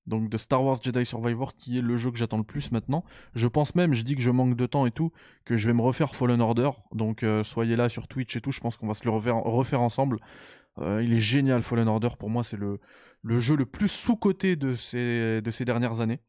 [0.06, 3.04] donc de Star Wars Jedi Survivor qui est le jeu que j'attends le plus maintenant.
[3.34, 5.12] Je pense même, je dis que je manque de temps et tout,
[5.44, 6.70] que je vais me refaire Fallen Order.
[6.92, 9.80] Donc euh, soyez là sur Twitch et tout, je pense qu'on va se le refaire,
[9.80, 10.18] ensemble.
[10.78, 12.78] Euh, il est génial Fallen Order, pour moi c'est le,
[13.24, 16.20] jeu le plus sous-coté de ces, de ces dernières années.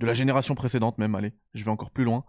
[0.00, 2.24] De la génération précédente même, allez, je vais encore plus loin.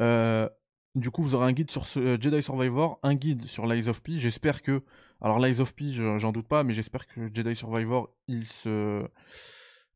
[0.00, 0.48] Euh,
[0.94, 4.18] du coup, vous aurez un guide sur Jedi Survivor, un guide sur Lies of P.
[4.18, 4.82] J'espère que...
[5.22, 9.02] Alors Lies of P, je- j'en doute pas, mais j'espère que Jedi Survivor, il se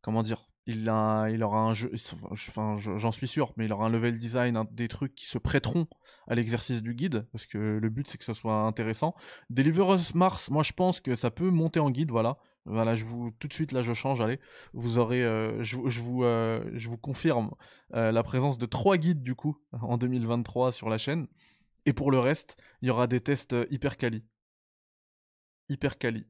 [0.07, 1.91] comment dire, il, aura un jeu,
[2.97, 5.89] j'en suis sûr, mais il aura un level design, des trucs qui se prêteront
[6.29, 9.17] à l'exercice du guide, parce que le but c'est que ce soit intéressant.
[9.51, 12.39] Deliver Us Mars, moi je pense que ça peut monter en guide, voilà.
[12.67, 14.39] Voilà, je vous tout de suite là je change, allez,
[14.75, 17.51] vous aurez, euh, je, vous- je vous, euh, confirme
[17.95, 21.27] euh, la présence de trois guides du coup en 2023 sur la chaîne.
[21.85, 24.25] Et pour le reste, il y aura des tests hyper quali,
[25.69, 26.27] hyper quali.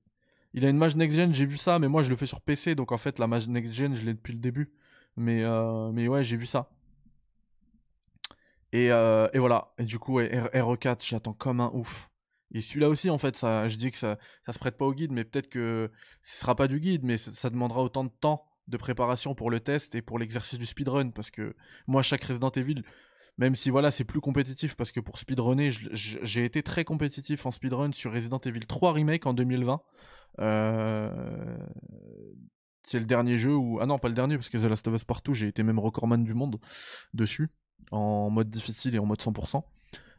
[0.56, 2.74] Il a une mage next-gen, j'ai vu ça, mais moi je le fais sur PC,
[2.74, 4.72] donc en fait la mage next-gen je l'ai depuis le début.
[5.16, 6.68] Mais, euh, mais ouais, j'ai vu ça.
[8.72, 12.10] Et, euh, voilà, et du coup, ouais, R- RE4, j'attends comme un ouf.
[12.52, 14.94] Et celui-là aussi, en fait, ça, je dis que ça, ça se prête pas au
[14.94, 15.90] guide, mais peut-être que
[16.22, 19.50] ce sera pas du guide, mais ça, ça demandera autant de temps de préparation pour
[19.50, 21.54] le test et pour l'exercice du speedrun, parce que
[21.86, 22.82] moi, chaque Resident Evil,
[23.38, 27.50] même si voilà, c'est plus compétitif, parce que pour speedrunner, j'ai été très compétitif en
[27.50, 29.80] speedrun sur Resident Evil 3 Remake en 2020.
[30.38, 31.56] Euh,
[32.84, 33.78] c'est le dernier jeu où.
[33.80, 35.78] Ah non, pas le dernier, parce que The Last of Us Partout, j'ai été même
[35.78, 36.58] recordman du monde
[37.14, 37.48] dessus,
[37.90, 39.64] en mode difficile et en mode 100%.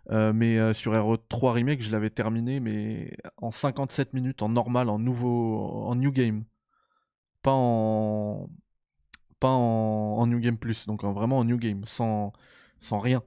[0.10, 4.90] Euh, mais euh, sur RE3 Remake, je l'avais terminé, mais en 57 minutes, en normal,
[4.90, 5.84] en nouveau.
[5.86, 6.46] en New Game.
[7.42, 8.50] Pas en.
[9.40, 12.34] Pas en, en New Game Plus, donc en- vraiment en New Game, sans,
[12.80, 13.24] sans rien.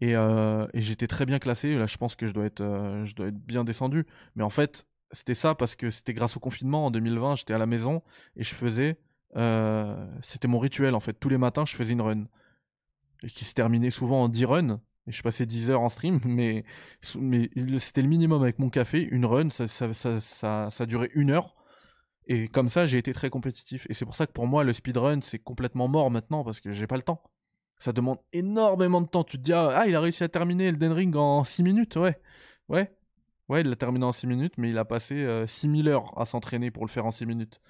[0.00, 1.74] Et, euh, et j'étais très bien classé.
[1.74, 4.06] Là, je pense que je dois être, euh, je dois être bien descendu.
[4.36, 7.36] Mais en fait, c'était ça parce que c'était grâce au confinement en 2020.
[7.36, 8.02] J'étais à la maison
[8.36, 8.98] et je faisais.
[9.36, 11.14] euh, c'était mon rituel en fait.
[11.14, 12.24] Tous les matins, je faisais une run.
[13.22, 14.80] Et qui se terminait souvent en 10 runs.
[15.06, 16.20] Et je passais 10 heures en stream.
[16.24, 16.64] Mais,
[17.18, 19.02] mais c'était le minimum avec mon café.
[19.02, 21.54] Une run, ça, ça, ça, ça, ça durait une heure.
[22.28, 23.86] Et comme ça, j'ai été très compétitif.
[23.90, 26.72] Et c'est pour ça que pour moi, le speedrun, c'est complètement mort maintenant parce que
[26.72, 27.22] j'ai pas le temps.
[27.78, 29.24] Ça demande énormément de temps.
[29.24, 31.96] Tu te dis, ah, ah, il a réussi à terminer Elden Ring en 6 minutes,
[31.96, 32.18] ouais.
[32.68, 32.90] Ouais.
[33.48, 36.24] Ouais, il l'a terminé en 6 minutes, mais il a passé euh, 6000 heures à
[36.26, 37.60] s'entraîner pour le faire en 6 minutes.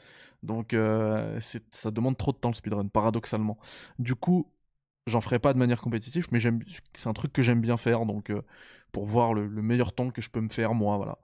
[0.43, 1.41] Donc, euh,
[1.73, 3.59] ça demande trop de temps le speedrun, paradoxalement.
[3.99, 4.51] Du coup,
[5.07, 6.41] j'en ferai pas de manière compétitive, mais
[6.95, 8.43] c'est un truc que j'aime bien faire, donc euh,
[8.93, 11.19] pour voir le, le meilleur temps que je peux me faire, moi, voilà.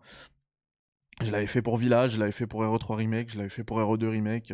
[1.20, 3.78] Je l'avais fait pour Village, je l'avais fait pour RE3 Remake, je l'avais fait pour
[3.78, 4.52] RE2 Remake.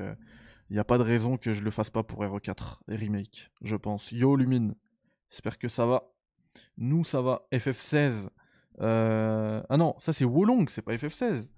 [0.70, 3.50] Il n'y a pas de raison que je le fasse pas pour RE4 et Remake,
[3.62, 4.12] je pense.
[4.12, 4.74] Yo Lumine,
[5.30, 6.12] j'espère que ça va.
[6.76, 7.46] Nous, ça va.
[7.52, 8.28] FF16.
[8.80, 9.62] Euh...
[9.68, 11.50] Ah non, ça c'est Wolong, c'est pas FF16.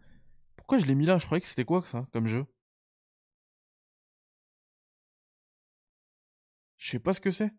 [0.56, 1.18] Pourquoi je l'ai mis là?
[1.18, 2.46] Je croyais que c'était quoi ça comme jeu?
[6.78, 7.52] Je sais pas ce que c'est.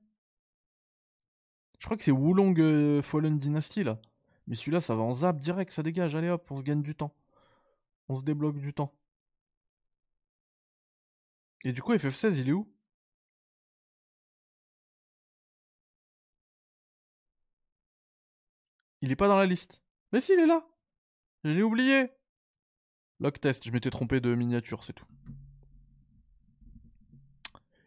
[1.79, 3.99] Je crois que c'est Wulong euh, Fallen Dynasty là.
[4.47, 6.15] Mais celui-là, ça va en zap direct, ça dégage.
[6.15, 7.13] Allez hop, on se gagne du temps.
[8.09, 8.93] On se débloque du temps.
[11.65, 12.71] Et du coup, FF16, il est où?
[19.01, 19.81] Il est pas dans la liste.
[20.11, 20.65] Mais si, il est là
[21.43, 22.09] Je l'ai oublié
[23.21, 25.05] Log test, je m'étais trompé de miniature, c'est tout.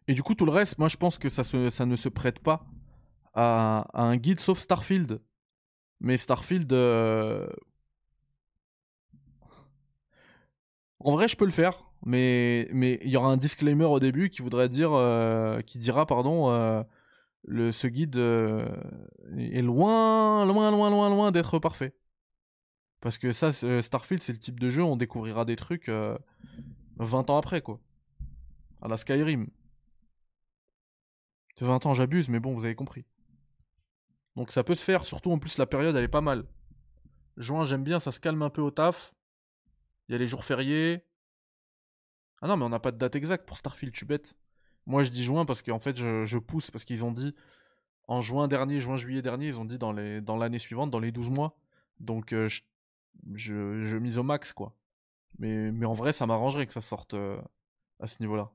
[0.09, 2.09] Et du coup, tout le reste, moi je pense que ça, se- ça ne se
[2.09, 2.67] prête pas
[3.35, 5.23] à, un guide sauf Starfield.
[6.01, 6.73] Mais Starfield.
[6.75, 7.47] euh,
[10.99, 11.84] En vrai, je peux le faire.
[12.05, 14.93] Mais mais il y aura un disclaimer au début qui voudrait dire.
[14.93, 16.51] euh, qui dira, pardon.
[16.51, 16.83] euh,
[17.47, 18.67] le, ce guide euh,
[19.39, 21.95] est loin, loin, loin, loin, loin d'être parfait.
[23.01, 26.17] Parce que ça, Starfield, c'est le type de jeu, on découvrira des trucs euh,
[26.97, 27.81] 20 ans après, quoi.
[28.81, 29.49] À la Skyrim.
[31.61, 33.05] 20 ans, j'abuse, mais bon, vous avez compris.
[34.37, 36.45] Donc ça peut se faire, surtout en plus la période, elle est pas mal.
[37.37, 39.15] Juin, j'aime bien, ça se calme un peu au taf.
[40.09, 41.05] Il y a les jours fériés.
[42.45, 44.37] Ah non, mais on n'a pas de date exacte pour Starfield, tu bête.
[44.87, 47.35] Moi, je dis juin parce qu'en fait, je, pousse parce qu'ils ont dit
[48.09, 51.57] en juin dernier, juin-juillet dernier, ils ont dit dans l'année suivante, dans les 12 mois.
[52.01, 52.51] Donc, euh,
[53.35, 54.77] je, mise au max, quoi.
[55.39, 57.41] Mais, mais en vrai, ça m'arrangerait que ça sorte euh,
[58.01, 58.53] à ce niveau-là.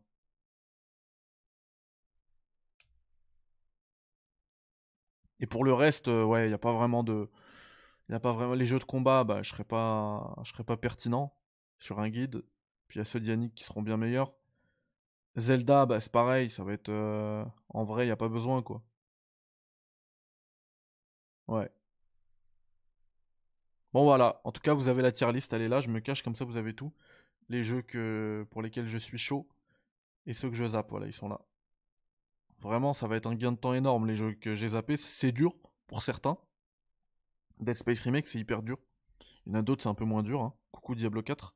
[5.39, 7.29] Et pour le reste, euh, ouais, il n'y a pas vraiment de.
[8.09, 8.53] Il a pas vraiment.
[8.55, 11.33] Les jeux de combat, bah, je serais pas, je serais pas pertinent
[11.79, 12.43] sur un guide.
[12.89, 14.33] Puis il y a ceux d'Yannick qui seront bien meilleurs.
[15.37, 16.89] Zelda, bah, c'est pareil, ça va être.
[16.89, 18.83] euh, En vrai, il n'y a pas besoin, quoi.
[21.47, 21.69] Ouais.
[23.93, 24.41] Bon, voilà.
[24.43, 25.81] En tout cas, vous avez la tier list, elle est là.
[25.81, 26.93] Je me cache, comme ça, vous avez tout.
[27.49, 28.47] Les jeux que...
[28.51, 29.47] pour lesquels je suis chaud.
[30.27, 31.41] Et ceux que je zappe, voilà, ils sont là.
[32.59, 34.97] Vraiment, ça va être un gain de temps énorme, les jeux que j'ai zappés.
[34.97, 35.55] C'est dur,
[35.87, 36.37] pour certains.
[37.59, 38.77] Dead Space Remake, c'est hyper dur.
[39.45, 40.41] Il y en a d'autres, c'est un peu moins dur.
[40.41, 40.53] Hein.
[40.71, 41.55] Coucou Diablo 4.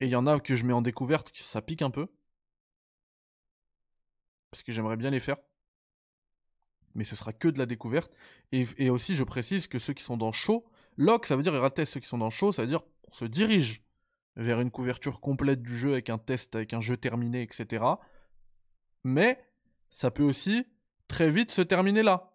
[0.00, 2.06] Et il y en a que je mets en découverte, ça pique un peu.
[4.50, 5.36] Parce que j'aimerais bien les faire.
[6.94, 8.12] Mais ce sera que de la découverte.
[8.52, 10.64] Et, aussi, je précise que ceux qui sont dans chaud,
[10.96, 11.94] lock, ça veut dire test.
[11.94, 13.82] Ceux qui sont dans chaud, ça veut dire on se dirige
[14.36, 17.84] vers une couverture complète du jeu avec un test, avec un jeu terminé, etc.
[19.04, 19.42] Mais
[19.90, 20.66] ça peut aussi
[21.08, 22.32] très vite se terminer là.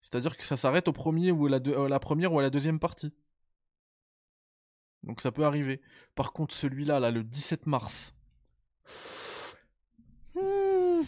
[0.00, 3.14] C'est-à-dire que ça s'arrête au premier ou à la première ou à la deuxième partie.
[5.04, 5.80] Donc ça peut arriver.
[6.14, 8.14] Par contre, celui-là, là, le 17 mars.
[10.34, 11.02] Hmm,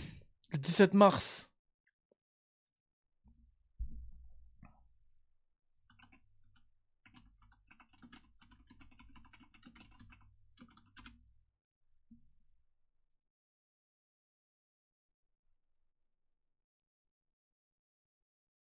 [0.52, 1.50] Le 17 mars.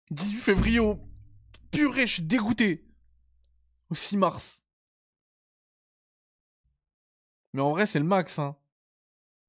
[0.10, 0.98] «18 février au...
[1.70, 2.86] Purée, je suis dégoûté
[3.90, 4.62] Au 6 mars.
[7.52, 8.56] Mais en vrai, c'est le max, hein.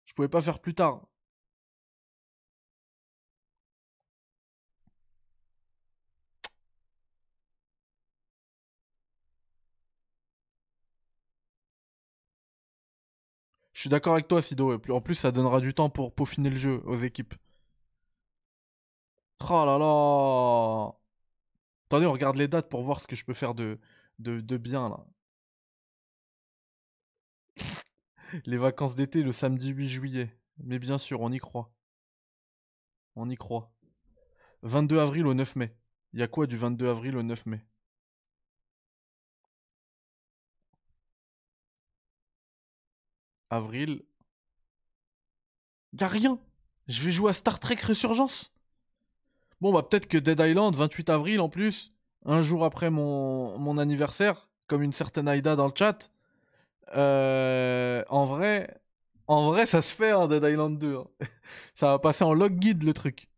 [0.05, 1.07] Je pouvais pas faire plus tard.
[13.73, 14.71] Je suis d'accord avec toi, Sido.
[14.79, 17.33] et En plus, ça donnera du temps pour peaufiner le jeu aux équipes.
[19.41, 20.93] Oh là là
[21.87, 23.79] Attendez, on regarde les dates pour voir ce que je peux faire de,
[24.19, 25.05] de, de bien, là.
[28.45, 30.37] Les vacances d'été le samedi 8 juillet.
[30.63, 31.71] Mais bien sûr, on y croit.
[33.15, 33.71] On y croit.
[34.63, 35.75] 22 avril au 9 mai.
[36.13, 37.65] Il y a quoi du 22 avril au 9 mai?
[43.49, 44.03] Avril.
[45.93, 46.39] Y a rien.
[46.87, 48.53] Je vais jouer à Star Trek Resurgence?
[49.61, 51.93] Bon, bah peut-être que Dead Island, 28 avril en plus,
[52.25, 56.11] un jour après mon, mon anniversaire, comme une certaine Aïda dans le chat.
[56.95, 58.81] Euh, en vrai,
[59.27, 60.97] en vrai, ça se fait, hein, Dead Island 2.
[60.97, 61.07] hein.
[61.75, 63.29] Ça va passer en log guide le truc.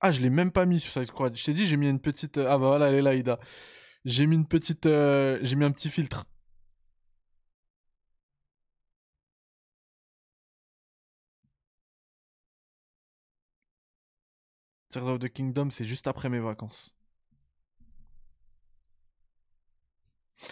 [0.00, 1.36] Ah, je l'ai même pas mis sur Side Squad.
[1.36, 2.38] Je t'ai dit, j'ai mis une petite.
[2.38, 3.38] euh, Ah bah voilà, elle est là, Aïda.
[4.04, 4.86] J'ai mis une petite.
[4.86, 6.26] euh, J'ai mis un petit filtre.
[14.90, 16.94] Tears of the Kingdom, c'est juste après mes vacances.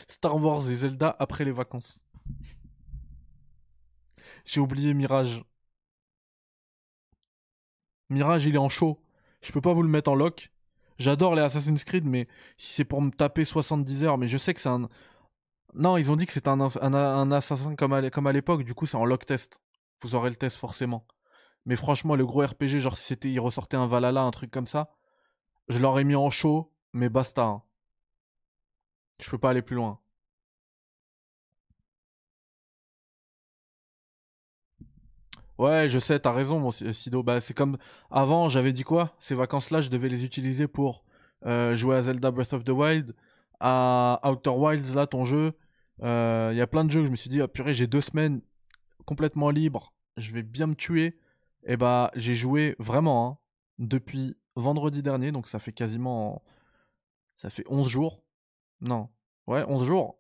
[0.09, 2.03] Star Wars et Zelda après les vacances.
[4.45, 5.43] J'ai oublié Mirage.
[8.11, 9.01] Mirage, il est en chaud.
[9.43, 10.51] Je peux pas vous le mettre en lock.
[10.99, 12.29] J'adore les Assassin's Creed, mais
[12.59, 14.89] si c'est pour me taper 70 heures, mais je sais que c'est un.
[15.75, 18.65] Non, ils ont dit que c'est un, un, assassin comme à, l'é- comme à l'époque,
[18.65, 19.61] du coup c'est en lock test.
[20.03, 21.07] Vous aurez le test forcément.
[21.67, 24.67] Mais franchement, le gros RPG, genre si c'était, il ressortait un Valhalla, un truc comme
[24.67, 24.91] ça,
[25.69, 27.45] je l'aurais mis en chaud, mais basta.
[27.45, 27.63] hein.
[29.21, 30.01] Je peux pas aller plus loin.
[35.59, 37.23] Ouais, je sais, t'as raison, mon Si- Sido.
[37.23, 37.77] Bah, c'est comme
[38.11, 39.15] avant, j'avais dit quoi?
[39.19, 41.05] Ces vacances-là, je devais les utiliser pour
[41.47, 43.15] euh, jouer à Zelda Breath of the Wild,
[43.61, 45.53] à Outer Wilds, là, ton jeu.
[46.03, 48.01] Il y a plein de jeux que je me suis dit, ah purée, j'ai deux
[48.01, 48.41] semaines
[49.07, 51.19] complètement libres, je vais bien me tuer.
[51.67, 53.39] Et bah, j'ai joué vraiment, hein,
[53.79, 56.43] depuis vendredi dernier, donc ça fait quasiment.
[57.37, 58.23] Ça fait 11 jours.
[58.81, 59.09] Non.
[59.47, 60.19] Ouais, 11 jours.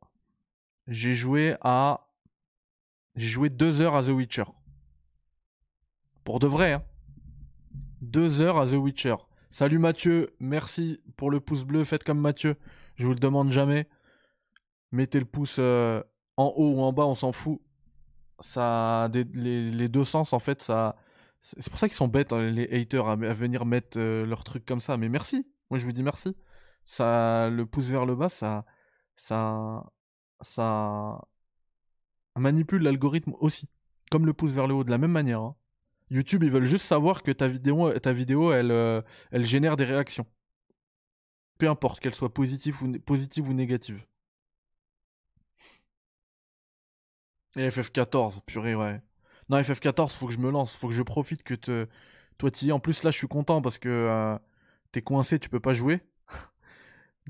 [0.86, 2.08] J'ai joué à.
[3.16, 4.44] J'ai joué deux heures à The Witcher.
[6.24, 6.84] Pour de vrai, hein.
[8.00, 9.16] Deux heures à The Witcher.
[9.50, 11.84] Salut Mathieu, merci pour le pouce bleu.
[11.84, 12.56] Faites comme Mathieu,
[12.94, 13.88] je vous le demande jamais.
[14.92, 16.02] Mettez le pouce euh,
[16.36, 17.60] en haut ou en bas, on s'en fout.
[18.40, 20.96] Ça, les, deux sens en fait, ça.
[21.42, 24.44] C'est pour ça qu'ils sont bêtes hein, les haters à, à venir mettre euh, leurs
[24.44, 24.96] trucs comme ça.
[24.96, 26.36] Mais merci, moi je vous dis merci.
[26.90, 28.64] Ça, le pouce vers le bas, ça,
[29.16, 29.84] ça,
[30.42, 31.20] ça
[32.36, 33.68] manipule l'algorithme aussi,
[34.10, 35.40] comme le pouce vers le haut de la même manière.
[35.40, 35.56] hein.
[36.10, 39.84] YouTube, ils veulent juste savoir que ta vidéo, ta vidéo, elle, euh, elle génère des
[39.84, 40.26] réactions.
[41.58, 44.04] Peu importe qu'elles soient positives ou, positives ou négatives.
[47.56, 49.00] Et FF14, purée, ouais.
[49.48, 51.88] Non, FF14, faut que je me lance, faut que je profite que te...
[52.38, 52.72] toi t'y es.
[52.72, 54.38] En plus, là, je suis content parce que euh,
[54.92, 56.00] t'es coincé, tu peux pas jouer.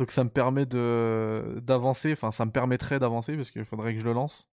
[0.00, 4.00] Donc ça me permet de d'avancer, enfin ça me permettrait d'avancer parce qu'il faudrait que
[4.00, 4.48] je le lance.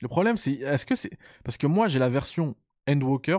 [0.00, 1.10] Le problème c'est est-ce que c'est
[1.44, 2.56] parce que moi j'ai la version
[2.88, 3.36] Endwalker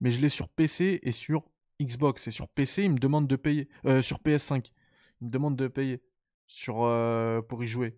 [0.00, 1.44] mais je l'ai sur PC et sur
[1.80, 4.72] Xbox et sur PC il me demande de payer euh, sur PS5
[5.20, 6.02] il me demande de payer
[6.48, 7.96] sur euh, pour y jouer.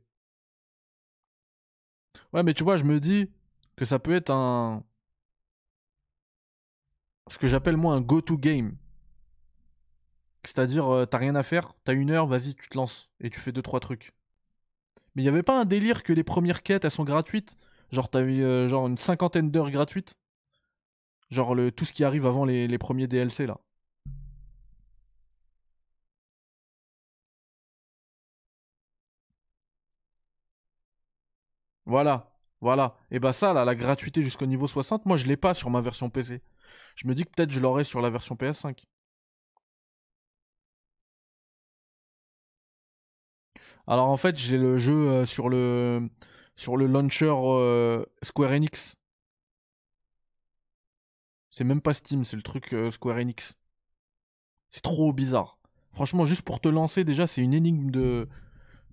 [2.35, 3.31] Ouais mais tu vois je me dis
[3.77, 4.85] que ça peut être un
[7.28, 8.77] ce que j'appelle moi un go-to game.
[10.45, 13.41] C'est-à-dire, euh, t'as rien à faire, t'as une heure, vas-y, tu te lances et tu
[13.41, 14.12] fais deux trois trucs.
[15.15, 17.57] Mais il y avait pas un délire que les premières quêtes elles sont gratuites?
[17.93, 20.19] Genre, t'as eu euh, genre une cinquantaine d'heures gratuites?
[21.33, 23.59] Genre, le, tout ce qui arrive avant les, les premiers DLC là.
[31.87, 32.97] Voilà, voilà.
[33.11, 35.81] Et bah, ça là, la gratuité jusqu'au niveau 60, moi je l'ai pas sur ma
[35.81, 36.41] version PC.
[36.97, 38.85] Je me dis que peut-être je l'aurai sur la version PS5.
[43.86, 46.09] Alors en fait, j'ai le jeu euh, sur le
[46.57, 48.97] sur le launcher euh, Square Enix.
[51.51, 53.57] C'est même pas Steam, c'est le truc euh, Square Enix.
[54.70, 55.59] C'est trop bizarre.
[55.93, 58.28] Franchement, juste pour te lancer, déjà, c'est une énigme de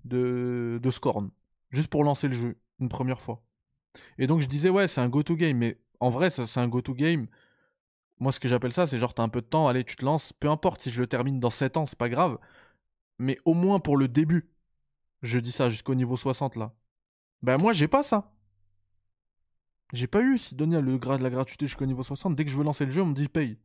[0.04, 1.30] de de Scorn.
[1.70, 3.42] Juste pour lancer le jeu une première fois.
[4.18, 6.94] Et donc je disais ouais, c'est un go-to game, mais en vrai, c'est un go-to
[6.94, 7.26] game.
[8.20, 10.04] Moi, ce que j'appelle ça, c'est genre t'as un peu de temps, allez, tu te
[10.04, 10.32] lances.
[10.34, 12.38] Peu importe si je le termine dans 7 ans, c'est pas grave.
[13.18, 14.50] Mais au moins pour le début.
[15.22, 16.74] Je dis ça jusqu'au niveau 60 là.
[17.42, 18.32] Ben moi j'ai pas ça.
[19.92, 22.36] J'ai pas eu Sidonia le grade de la gratuité jusqu'au niveau 60.
[22.36, 23.58] Dès que je veux lancer le jeu, on me dit paye.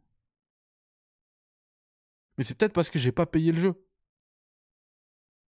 [2.38, 3.86] Mais c'est peut-être parce que j'ai pas payé le jeu.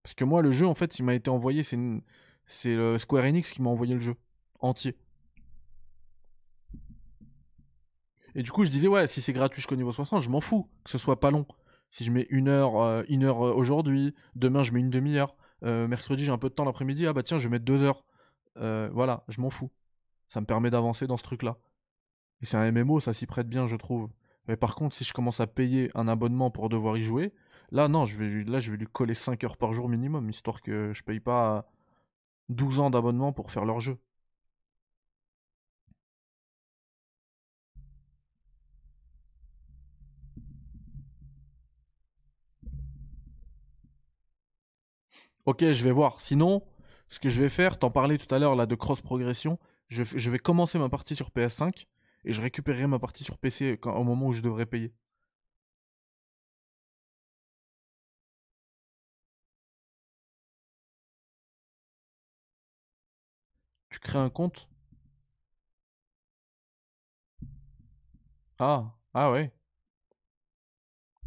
[0.03, 1.77] Parce que moi le jeu en fait il m'a été envoyé, c'est
[2.45, 4.15] c'est le Square Enix qui m'a envoyé le jeu
[4.59, 4.98] entier.
[8.35, 10.69] Et du coup je disais ouais si c'est gratuit jusqu'au niveau 60 je m'en fous
[10.83, 11.45] que ce soit pas long.
[11.91, 15.35] Si je mets une heure, euh, une heure euh, aujourd'hui, demain je mets une demi-heure,
[15.64, 17.82] euh, mercredi j'ai un peu de temps l'après-midi, ah bah tiens je vais mettre deux
[17.83, 18.03] heures.
[18.58, 19.72] Euh, voilà, je m'en fous.
[20.27, 21.58] Ça me permet d'avancer dans ce truc-là.
[22.42, 24.09] Et c'est un MMO, ça s'y prête bien, je trouve.
[24.48, 27.33] Mais par contre, si je commence à payer un abonnement pour devoir y jouer,
[27.72, 30.61] là non, je vais, là je vais lui coller 5 heures par jour minimum, histoire
[30.61, 31.72] que je paye pas
[32.50, 33.98] 12 ans d'abonnement pour faire leur jeu.
[45.46, 46.20] Ok, je vais voir.
[46.22, 46.64] Sinon,
[47.10, 50.04] ce que je vais faire, t'en parlais tout à l'heure là de cross progression, je,
[50.30, 51.88] vais commencer ma partie sur PS5
[52.26, 54.94] et je récupérerai ma partie sur PC au moment où je devrais payer.
[63.90, 64.68] Tu crées un compte?
[68.58, 69.52] Ah, ah ouais,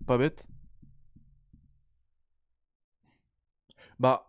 [0.06, 0.46] pas bête.
[3.98, 4.26] Bah,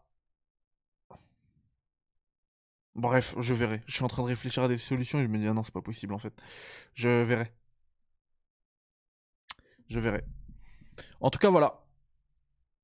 [2.95, 3.81] bref, je verrai.
[3.87, 5.63] Je suis en train de réfléchir à des solutions et je me dis ah non,
[5.63, 6.33] c'est pas possible en fait.
[6.95, 7.53] Je verrai,
[9.89, 10.23] je verrai.
[11.21, 11.81] En tout cas, voilà.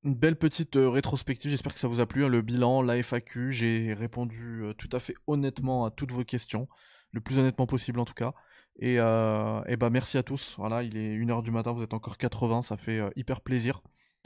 [0.04, 2.24] Une belle petite euh, rétrospective, j'espère que ça vous a plu.
[2.24, 6.24] hein, le bilan, la FAQ, j'ai répondu euh, tout à fait honnêtement à toutes vos
[6.24, 6.68] questions,
[7.12, 8.34] le plus honnêtement possible en tout cas.
[8.78, 10.56] Et, euh, et bah merci à tous.
[10.58, 13.80] Voilà, il est 1h du matin, vous êtes encore 80, ça fait hyper plaisir.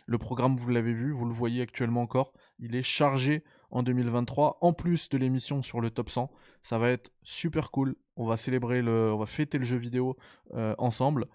[0.06, 4.58] Le programme, vous l'avez vu, vous le voyez actuellement encore, il est chargé en 2023,
[4.60, 6.30] en plus de l'émission sur le top 100.
[6.62, 7.96] Ça va être super cool.
[8.16, 10.16] On va célébrer le, on va fêter le jeu vidéo
[10.54, 11.26] euh, ensemble.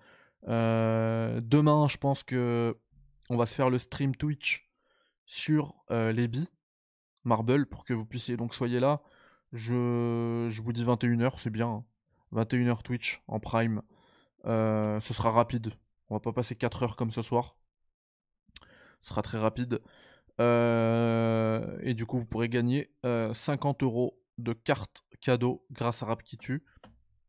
[0.48, 2.77] Euh, demain, je pense que
[3.30, 4.69] on va se faire le stream Twitch
[5.26, 6.50] sur euh, les billes
[7.24, 9.02] Marble pour que vous puissiez donc soyez là.
[9.53, 11.68] Je, vous dis 21h, c'est bien.
[11.68, 11.85] hein.
[12.34, 13.82] 21h Twitch en prime.
[14.43, 15.72] Ce sera rapide.
[16.10, 17.56] On va pas passer 4 heures comme ce soir.
[19.02, 19.80] Ce sera très rapide.
[20.40, 26.08] Euh, et du coup, vous pourrez gagner euh, 50 euros de cartes cadeaux grâce à
[26.08, 26.64] Rapkitu.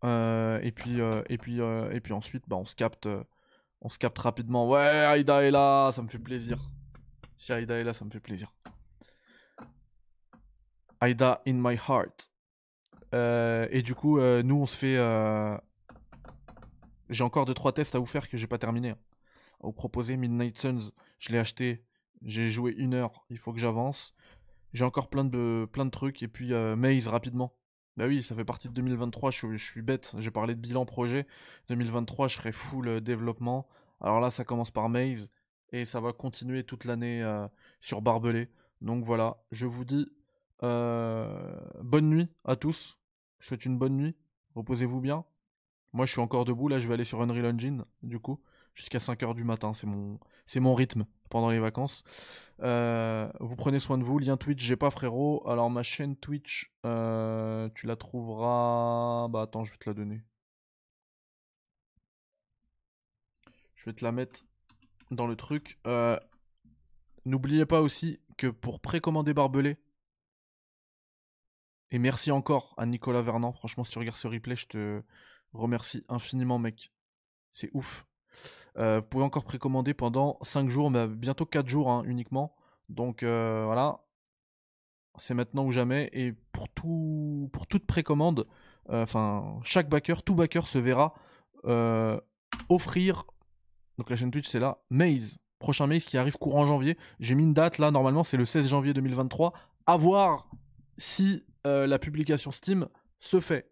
[0.04, 3.08] Euh, et puis, euh, et puis, et puis ensuite, bah, on se capte,
[3.80, 4.68] on se capte rapidement.
[4.68, 6.58] Ouais, Aïda est là, ça me fait plaisir.
[7.38, 8.52] Si Aïda est là, ça me fait plaisir.
[11.00, 12.30] Aïda in my heart.
[13.12, 14.96] Et du coup, nous, on se fait.
[17.10, 18.90] J'ai encore 2-3 tests à vous faire que j'ai pas terminé.
[18.90, 18.98] hein.
[19.60, 21.84] Vous proposer Midnight Suns, je l'ai acheté.
[22.24, 24.14] J'ai joué une heure, il faut que j'avance.
[24.72, 26.22] J'ai encore plein de, trucs.
[26.22, 27.54] Et puis, euh, Maze rapidement.
[27.96, 30.16] Bah oui, ça fait partie de 2023, je, suis- bête.
[30.18, 31.26] J'ai parlé de bilan projet.
[31.68, 33.68] 2023, je serai full euh, développement.
[34.00, 35.30] Alors là, ça commence par Maze.
[35.70, 37.46] Et ça va continuer toute l'année euh,
[37.80, 38.48] sur Barbelé.
[38.80, 40.08] Donc voilà, je vous dis
[40.60, 42.98] bonne nuit à tous.
[43.38, 44.16] Je souhaite une bonne nuit.
[44.54, 45.24] Reposez-vous bien.
[45.92, 46.68] Moi, je suis encore debout.
[46.68, 48.40] Là, je vais aller sur Unreal Engine, du coup,
[48.74, 49.74] jusqu'à 5h du matin.
[49.74, 51.04] C'est mon, c'est mon rythme
[51.34, 52.04] pendant les vacances.
[52.60, 54.20] Euh, vous prenez soin de vous.
[54.20, 55.42] Lien Twitch, j'ai pas, frérot.
[55.48, 59.26] Alors, ma chaîne Twitch, euh, tu la trouveras.
[59.30, 60.22] Bah, attends, je vais te la donner.
[63.74, 64.44] Je vais te la mettre
[65.10, 65.80] dans le truc.
[65.88, 66.16] Euh,
[67.24, 69.76] N'oubliez pas aussi que pour précommander Barbelé,
[71.90, 73.52] et merci encore à Nicolas Vernant.
[73.54, 75.02] Franchement, si tu regardes ce replay, je te
[75.52, 76.92] remercie infiniment, mec.
[77.52, 78.06] C'est ouf.
[78.76, 82.54] Euh, vous pouvez encore précommander pendant 5 jours, mais bientôt 4 jours hein, uniquement.
[82.88, 84.00] Donc euh, voilà.
[85.18, 86.10] C'est maintenant ou jamais.
[86.12, 88.46] Et pour, tout, pour toute précommande,
[88.90, 91.14] euh, enfin, chaque backer, tout backer se verra
[92.68, 93.24] offrir.
[93.96, 94.78] Donc la chaîne Twitch, c'est là.
[94.90, 95.38] Maze.
[95.60, 96.98] Prochain Maze qui arrive courant janvier.
[97.20, 99.52] J'ai mis une date là, normalement, c'est le 16 janvier 2023.
[99.86, 100.50] À voir
[100.98, 102.88] si la publication Steam
[103.18, 103.70] se fait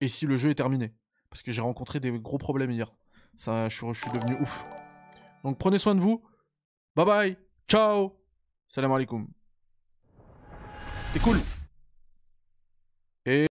[0.00, 0.92] et si le jeu est terminé.
[1.30, 2.92] Parce que j'ai rencontré des gros problèmes hier.
[3.38, 4.66] Ça, je suis, devenu ouf.
[5.44, 6.20] Donc prenez soin de vous.
[6.96, 7.36] Bye bye.
[7.68, 8.20] Ciao.
[8.66, 9.28] Salam alaikum.
[11.06, 11.38] C'était cool.